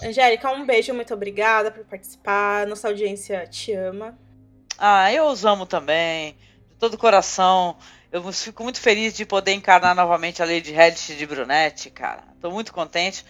Angélica, 0.04 0.52
um 0.52 0.66
beijo, 0.66 0.94
muito 0.94 1.14
obrigada 1.14 1.70
por 1.70 1.86
participar. 1.86 2.66
Nossa 2.66 2.88
audiência 2.88 3.46
te 3.46 3.74
ama. 3.74 4.18
Ah, 4.78 5.14
eu 5.14 5.26
os 5.28 5.46
amo 5.46 5.68
também. 5.68 6.36
De 6.72 6.76
todo 6.80 6.98
coração. 6.98 7.78
Eu 8.12 8.30
fico 8.34 8.64
muito 8.64 8.82
feliz 8.82 9.14
de 9.14 9.26
poder 9.26 9.54
encarnar 9.54 9.96
novamente 9.96 10.42
a 10.42 10.46
Lady 10.46 10.72
Reddit 10.72 11.16
de 11.16 11.26
Brunette, 11.26 11.90
cara. 11.92 12.24
Tô 12.42 12.50
muito 12.50 12.74
contente. 12.74 13.24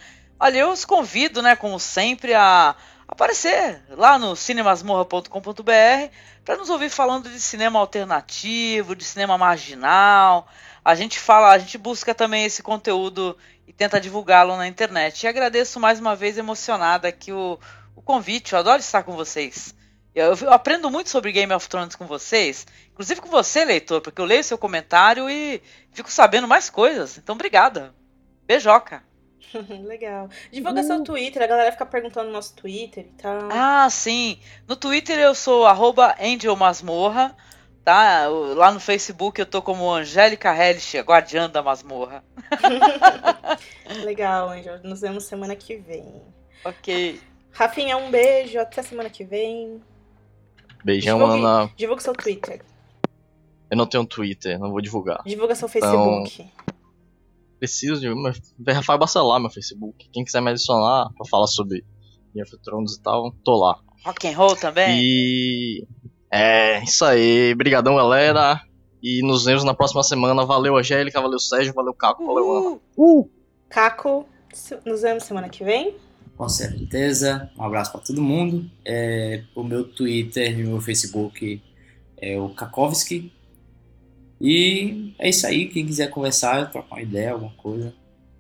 Olha, 0.44 0.58
eu 0.58 0.72
os 0.72 0.84
convido, 0.84 1.40
né, 1.40 1.56
como 1.56 1.80
sempre, 1.80 2.34
a 2.34 2.76
aparecer 3.08 3.80
lá 3.90 4.18
no 4.18 4.36
cinemasmorra.com.br 4.36 6.12
para 6.44 6.58
nos 6.58 6.68
ouvir 6.68 6.90
falando 6.90 7.30
de 7.30 7.40
cinema 7.40 7.78
alternativo, 7.78 8.96
de 8.96 9.04
cinema 9.04 9.38
marginal. 9.38 10.48
A 10.84 10.96
gente 10.96 11.20
fala, 11.20 11.52
a 11.52 11.60
gente 11.60 11.78
busca 11.78 12.16
também 12.16 12.44
esse 12.44 12.64
conteúdo 12.64 13.38
e 13.68 13.72
tenta 13.72 14.02
divulgá-lo 14.02 14.58
na 14.58 14.68
internet. 14.68 15.22
E 15.22 15.28
agradeço 15.28 15.80
mais 15.80 16.00
uma 16.00 16.16
vez 16.16 16.40
emocionada 16.40 17.08
aqui 17.08 17.32
o, 17.32 17.60
o 17.96 18.02
convite. 18.02 18.54
Eu 18.54 18.60
adoro 18.60 18.80
estar 18.80 19.04
com 19.04 19.16
vocês. 19.16 19.76
Eu, 20.16 20.34
eu 20.34 20.52
aprendo 20.52 20.90
muito 20.90 21.12
sobre 21.12 21.32
Game 21.32 21.54
of 21.54 21.70
Thrones 21.70 21.94
com 21.96 22.08
vocês, 22.08 22.66
inclusive 22.92 23.22
com 23.22 23.30
você, 23.30 23.64
leitor, 23.64 24.02
porque 24.02 24.20
eu 24.20 24.26
leio 24.26 24.44
seu 24.44 24.58
comentário 24.58 25.30
e 25.30 25.62
fico 25.92 26.10
sabendo 26.10 26.48
mais 26.48 26.68
coisas. 26.68 27.20
Então, 27.20 27.36
obrigada. 27.36 27.94
Beijoca. 28.48 29.11
Legal. 29.84 30.30
Divulga 30.52 30.84
seu 30.84 31.04
Twitter, 31.04 31.42
a 31.42 31.48
galera 31.48 31.72
fica 31.72 31.86
perguntando 31.86 32.28
no 32.28 32.34
nosso 32.34 32.56
Twitter 32.56 33.06
e 33.06 33.22
tal. 33.22 33.50
Ah, 33.52 33.90
sim. 33.90 34.40
No 34.68 34.76
Twitter 34.76 35.18
eu 35.20 35.34
sou 35.36 35.66
arroba 35.66 36.16
Angel 36.22 36.56
Masmorra, 36.56 37.36
tá? 37.84 38.28
Lá 38.28 38.72
no 38.72 38.80
Facebook 38.80 39.40
eu 39.40 39.46
tô 39.46 39.62
como 39.62 39.92
Angélica 39.92 40.56
Hellish, 40.56 40.98
guardiã 41.00 41.50
da 41.50 41.62
masmorra. 41.62 42.24
Legal, 44.04 44.50
Angel. 44.50 44.80
Nos 44.84 45.02
vemos 45.02 45.26
semana 45.26 45.56
que 45.56 45.76
vem. 45.78 46.22
Ok. 46.64 47.20
Rafinha, 47.52 47.98
um 47.98 48.10
beijo. 48.10 48.60
Até 48.60 48.82
semana 48.82 49.10
que 49.10 49.24
vem. 49.24 49.82
Beijão, 50.84 51.20
Divulgue- 51.20 51.40
Ana. 51.46 51.72
Divulga 51.76 52.02
seu 52.02 52.14
Twitter. 52.14 52.62
Eu 53.70 53.78
não 53.78 53.86
tenho 53.86 54.06
Twitter, 54.06 54.60
não 54.60 54.70
vou 54.72 54.82
divulgar. 54.82 55.22
Divulga 55.26 55.56
seu 55.56 55.70
Então, 55.74 56.26
Facebook. 56.26 56.50
Preciso 57.62 58.02
de 58.02 58.10
uma. 58.10 58.34
Rafael 58.68 58.98
Bacelar, 58.98 59.40
meu 59.40 59.52
Facebook. 59.52 60.10
Quem 60.12 60.26
quiser 60.26 60.42
me 60.42 60.50
adicionar 60.50 61.10
pra 61.16 61.28
falar 61.30 61.46
sobre 61.46 61.86
Game 62.34 62.42
of 62.42 62.58
Thrones 62.64 62.94
e 62.96 63.02
tal, 63.04 63.32
tô 63.44 63.56
lá. 63.56 63.78
Rock 64.04 64.28
and 64.28 64.36
roll 64.36 64.56
também? 64.56 65.00
E. 65.00 65.86
É, 66.34 66.84
isso 66.84 67.06
aí. 67.06 67.54
Brigadão, 67.54 67.96
galera. 67.98 68.60
E 69.04 69.22
nos 69.22 69.46
vemos 69.46 69.64
na 69.64 69.76
próxima 69.76 70.02
semana. 70.02 70.44
Valeu, 70.44 70.76
Angélica. 70.76 71.22
Valeu, 71.22 71.38
Sérgio. 71.40 71.72
Valeu, 71.76 71.94
Caco. 71.94 72.26
Valeu, 72.26 72.52
Ana. 72.58 72.80
Uhul. 72.98 73.30
Caco, 73.70 74.26
se- 74.52 74.80
nos 74.84 75.04
vemos 75.04 75.24
semana 75.24 75.48
que 75.48 75.64
vem. 75.64 75.96
Com 76.36 76.50
certeza. 76.50 77.48
Um 77.56 77.64
abraço 77.64 77.92
para 77.92 78.02
todo 78.02 78.24
mundo. 78.24 78.68
É, 78.84 79.44
o 79.56 79.64
meu 79.64 79.84
Twitter 79.84 80.58
e 80.60 80.64
o 80.66 80.70
meu 80.70 80.82
Facebook 80.82 81.62
é 82.18 82.40
o 82.40 82.50
Kakovski. 82.50 83.32
E 84.42 85.14
é 85.20 85.30
isso 85.30 85.46
aí. 85.46 85.68
Quem 85.68 85.86
quiser 85.86 86.10
conversar, 86.10 86.72
trocar 86.72 86.96
uma 86.96 87.02
ideia, 87.02 87.32
alguma 87.32 87.54
coisa, 87.54 87.94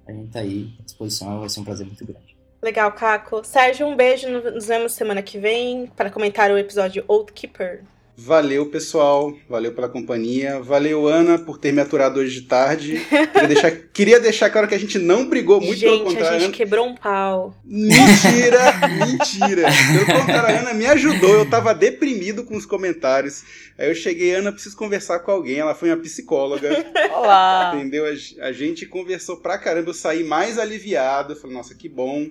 a 0.08 0.12
gente 0.12 0.32
tá 0.32 0.40
aí 0.40 0.74
à 0.80 0.84
disposição. 0.84 1.40
Vai 1.40 1.50
ser 1.50 1.60
um 1.60 1.64
prazer 1.64 1.86
muito 1.86 2.04
grande. 2.04 2.36
Legal, 2.62 2.92
Caco. 2.92 3.44
Sérgio, 3.44 3.88
um 3.88 3.96
beijo. 3.96 4.28
Nos 4.30 4.66
vemos 4.66 4.94
semana 4.94 5.22
que 5.22 5.38
vem 5.38 5.88
para 5.96 6.10
comentar 6.10 6.52
o 6.52 6.58
episódio 6.58 7.04
Old 7.08 7.32
Keeper. 7.32 7.84
Valeu, 8.18 8.68
pessoal. 8.68 9.34
Valeu 9.50 9.74
pela 9.74 9.90
companhia. 9.90 10.60
Valeu, 10.60 11.08
Ana, 11.08 11.40
por 11.40 11.58
ter 11.58 11.72
me 11.72 11.82
aturado 11.82 12.20
hoje 12.20 12.42
de 12.42 12.48
tarde. 12.48 13.02
Queria 13.10 13.48
deixar, 13.48 13.72
queria 13.94 14.20
deixar 14.20 14.50
claro 14.50 14.68
que 14.68 14.76
a 14.76 14.80
gente 14.80 15.00
não 15.00 15.28
brigou, 15.28 15.60
muito 15.60 15.80
pelo 15.80 15.98
gente, 15.98 16.08
a 16.08 16.10
contrário. 16.10 16.40
gente 16.40 16.58
quebrou 16.58 16.88
um 16.88 16.96
pau. 16.96 17.56
Mentira, 17.64 18.60
mentira. 19.00 19.70
Pelo 19.94 20.20
contrário, 20.20 20.56
a 20.56 20.60
Ana 20.60 20.74
me 20.74 20.86
ajudou. 20.86 21.32
Eu 21.36 21.50
tava 21.50 21.74
deprimido 21.74 22.44
com 22.44 22.56
os 22.56 22.66
comentários. 22.66 23.44
Aí 23.78 23.90
eu 23.90 23.96
cheguei, 23.96 24.36
Ana, 24.36 24.52
preciso 24.52 24.76
conversar 24.78 25.20
com 25.20 25.32
alguém. 25.32 25.58
Ela 25.58 25.74
foi 25.74 25.90
uma 25.90 25.98
psicóloga. 25.98 26.70
Olá. 27.16 27.74
Entendeu? 27.76 28.06
A, 28.06 28.46
a 28.46 28.52
gente 28.52 28.86
conversou 28.86 29.38
pra 29.38 29.58
caramba. 29.58 29.90
Eu 29.90 29.94
saí 29.94 30.24
mais 30.24 30.60
aliviado. 30.60 31.34
Eu 31.34 31.38
falei, 31.38 31.56
nossa, 31.56 31.74
que 31.74 31.90
bom. 31.90 32.28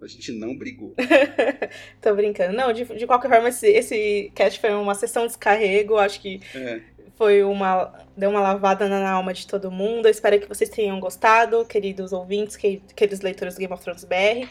A 0.00 0.06
gente 0.06 0.32
não 0.32 0.56
brigou. 0.56 0.94
Tô 2.00 2.14
brincando. 2.14 2.56
Não, 2.56 2.72
de, 2.72 2.84
de 2.84 3.06
qualquer 3.06 3.28
forma, 3.28 3.48
esse, 3.48 3.66
esse 3.68 4.30
cast 4.34 4.60
foi 4.60 4.72
uma 4.72 4.94
sessão 4.94 5.22
de 5.22 5.28
descarrego. 5.28 5.96
Acho 5.96 6.20
que 6.20 6.40
É. 6.54 6.80
foi 7.16 7.42
uma. 7.42 7.92
Deu 8.16 8.30
uma 8.30 8.40
lavada 8.40 8.88
na 8.88 9.10
alma 9.10 9.34
de 9.34 9.46
todo 9.46 9.70
mundo. 9.70 10.06
Eu 10.06 10.10
espero 10.10 10.38
que 10.40 10.48
vocês 10.48 10.70
tenham 10.70 10.98
gostado, 11.00 11.64
queridos 11.64 12.12
ouvintes, 12.12 12.56
que- 12.56 12.80
queridos 12.94 13.20
leitores 13.20 13.54
do 13.54 13.58
Game 13.60 13.72
of 13.72 13.82
Thrones 13.82 14.04
BR. 14.04 14.48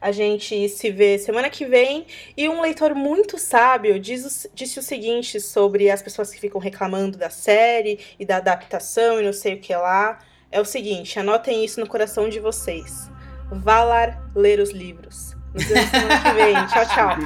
A 0.00 0.12
gente 0.12 0.68
se 0.68 0.90
vê 0.90 1.18
semana 1.18 1.50
que 1.50 1.64
vem. 1.64 2.06
E 2.36 2.48
um 2.48 2.60
leitor 2.60 2.94
muito 2.94 3.36
sábio 3.38 3.98
diz 3.98 4.48
disse 4.54 4.78
o 4.78 4.82
seguinte 4.82 5.40
sobre 5.40 5.90
as 5.90 6.00
pessoas 6.02 6.30
que 6.30 6.40
ficam 6.40 6.60
reclamando 6.60 7.18
da 7.18 7.30
série 7.30 7.98
e 8.18 8.24
da 8.24 8.36
adaptação 8.36 9.20
e 9.20 9.24
não 9.24 9.32
sei 9.32 9.54
o 9.54 9.58
que 9.60 9.74
lá. 9.74 10.18
É 10.50 10.60
o 10.60 10.64
seguinte, 10.64 11.18
anotem 11.18 11.64
isso 11.64 11.78
no 11.78 11.86
coração 11.86 12.28
de 12.28 12.40
vocês. 12.40 13.08
Valar 13.50 14.20
ler 14.34 14.60
os 14.60 14.72
livros. 14.72 15.36
Nos 15.54 15.64
vemos 15.64 15.90
semana 15.90 16.18
que 16.20 16.32
vem. 16.32 16.66
Tchau, 16.66 16.86
tchau. 16.86 17.16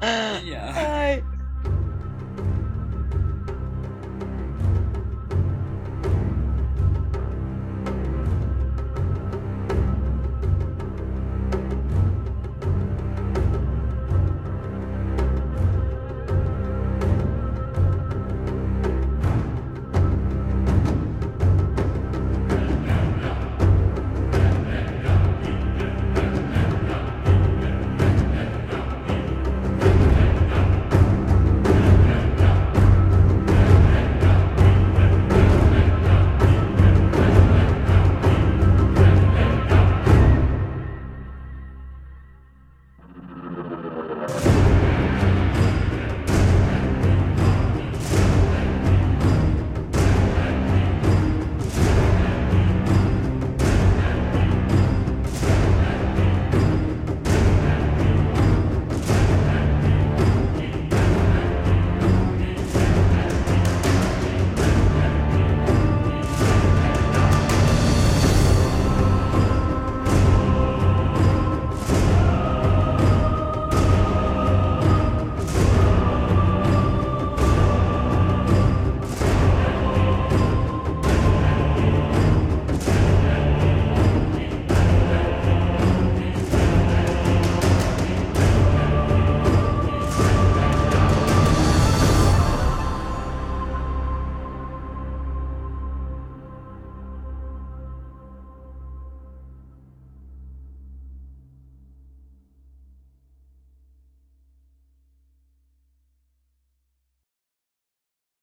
Ai. 0.00 1.24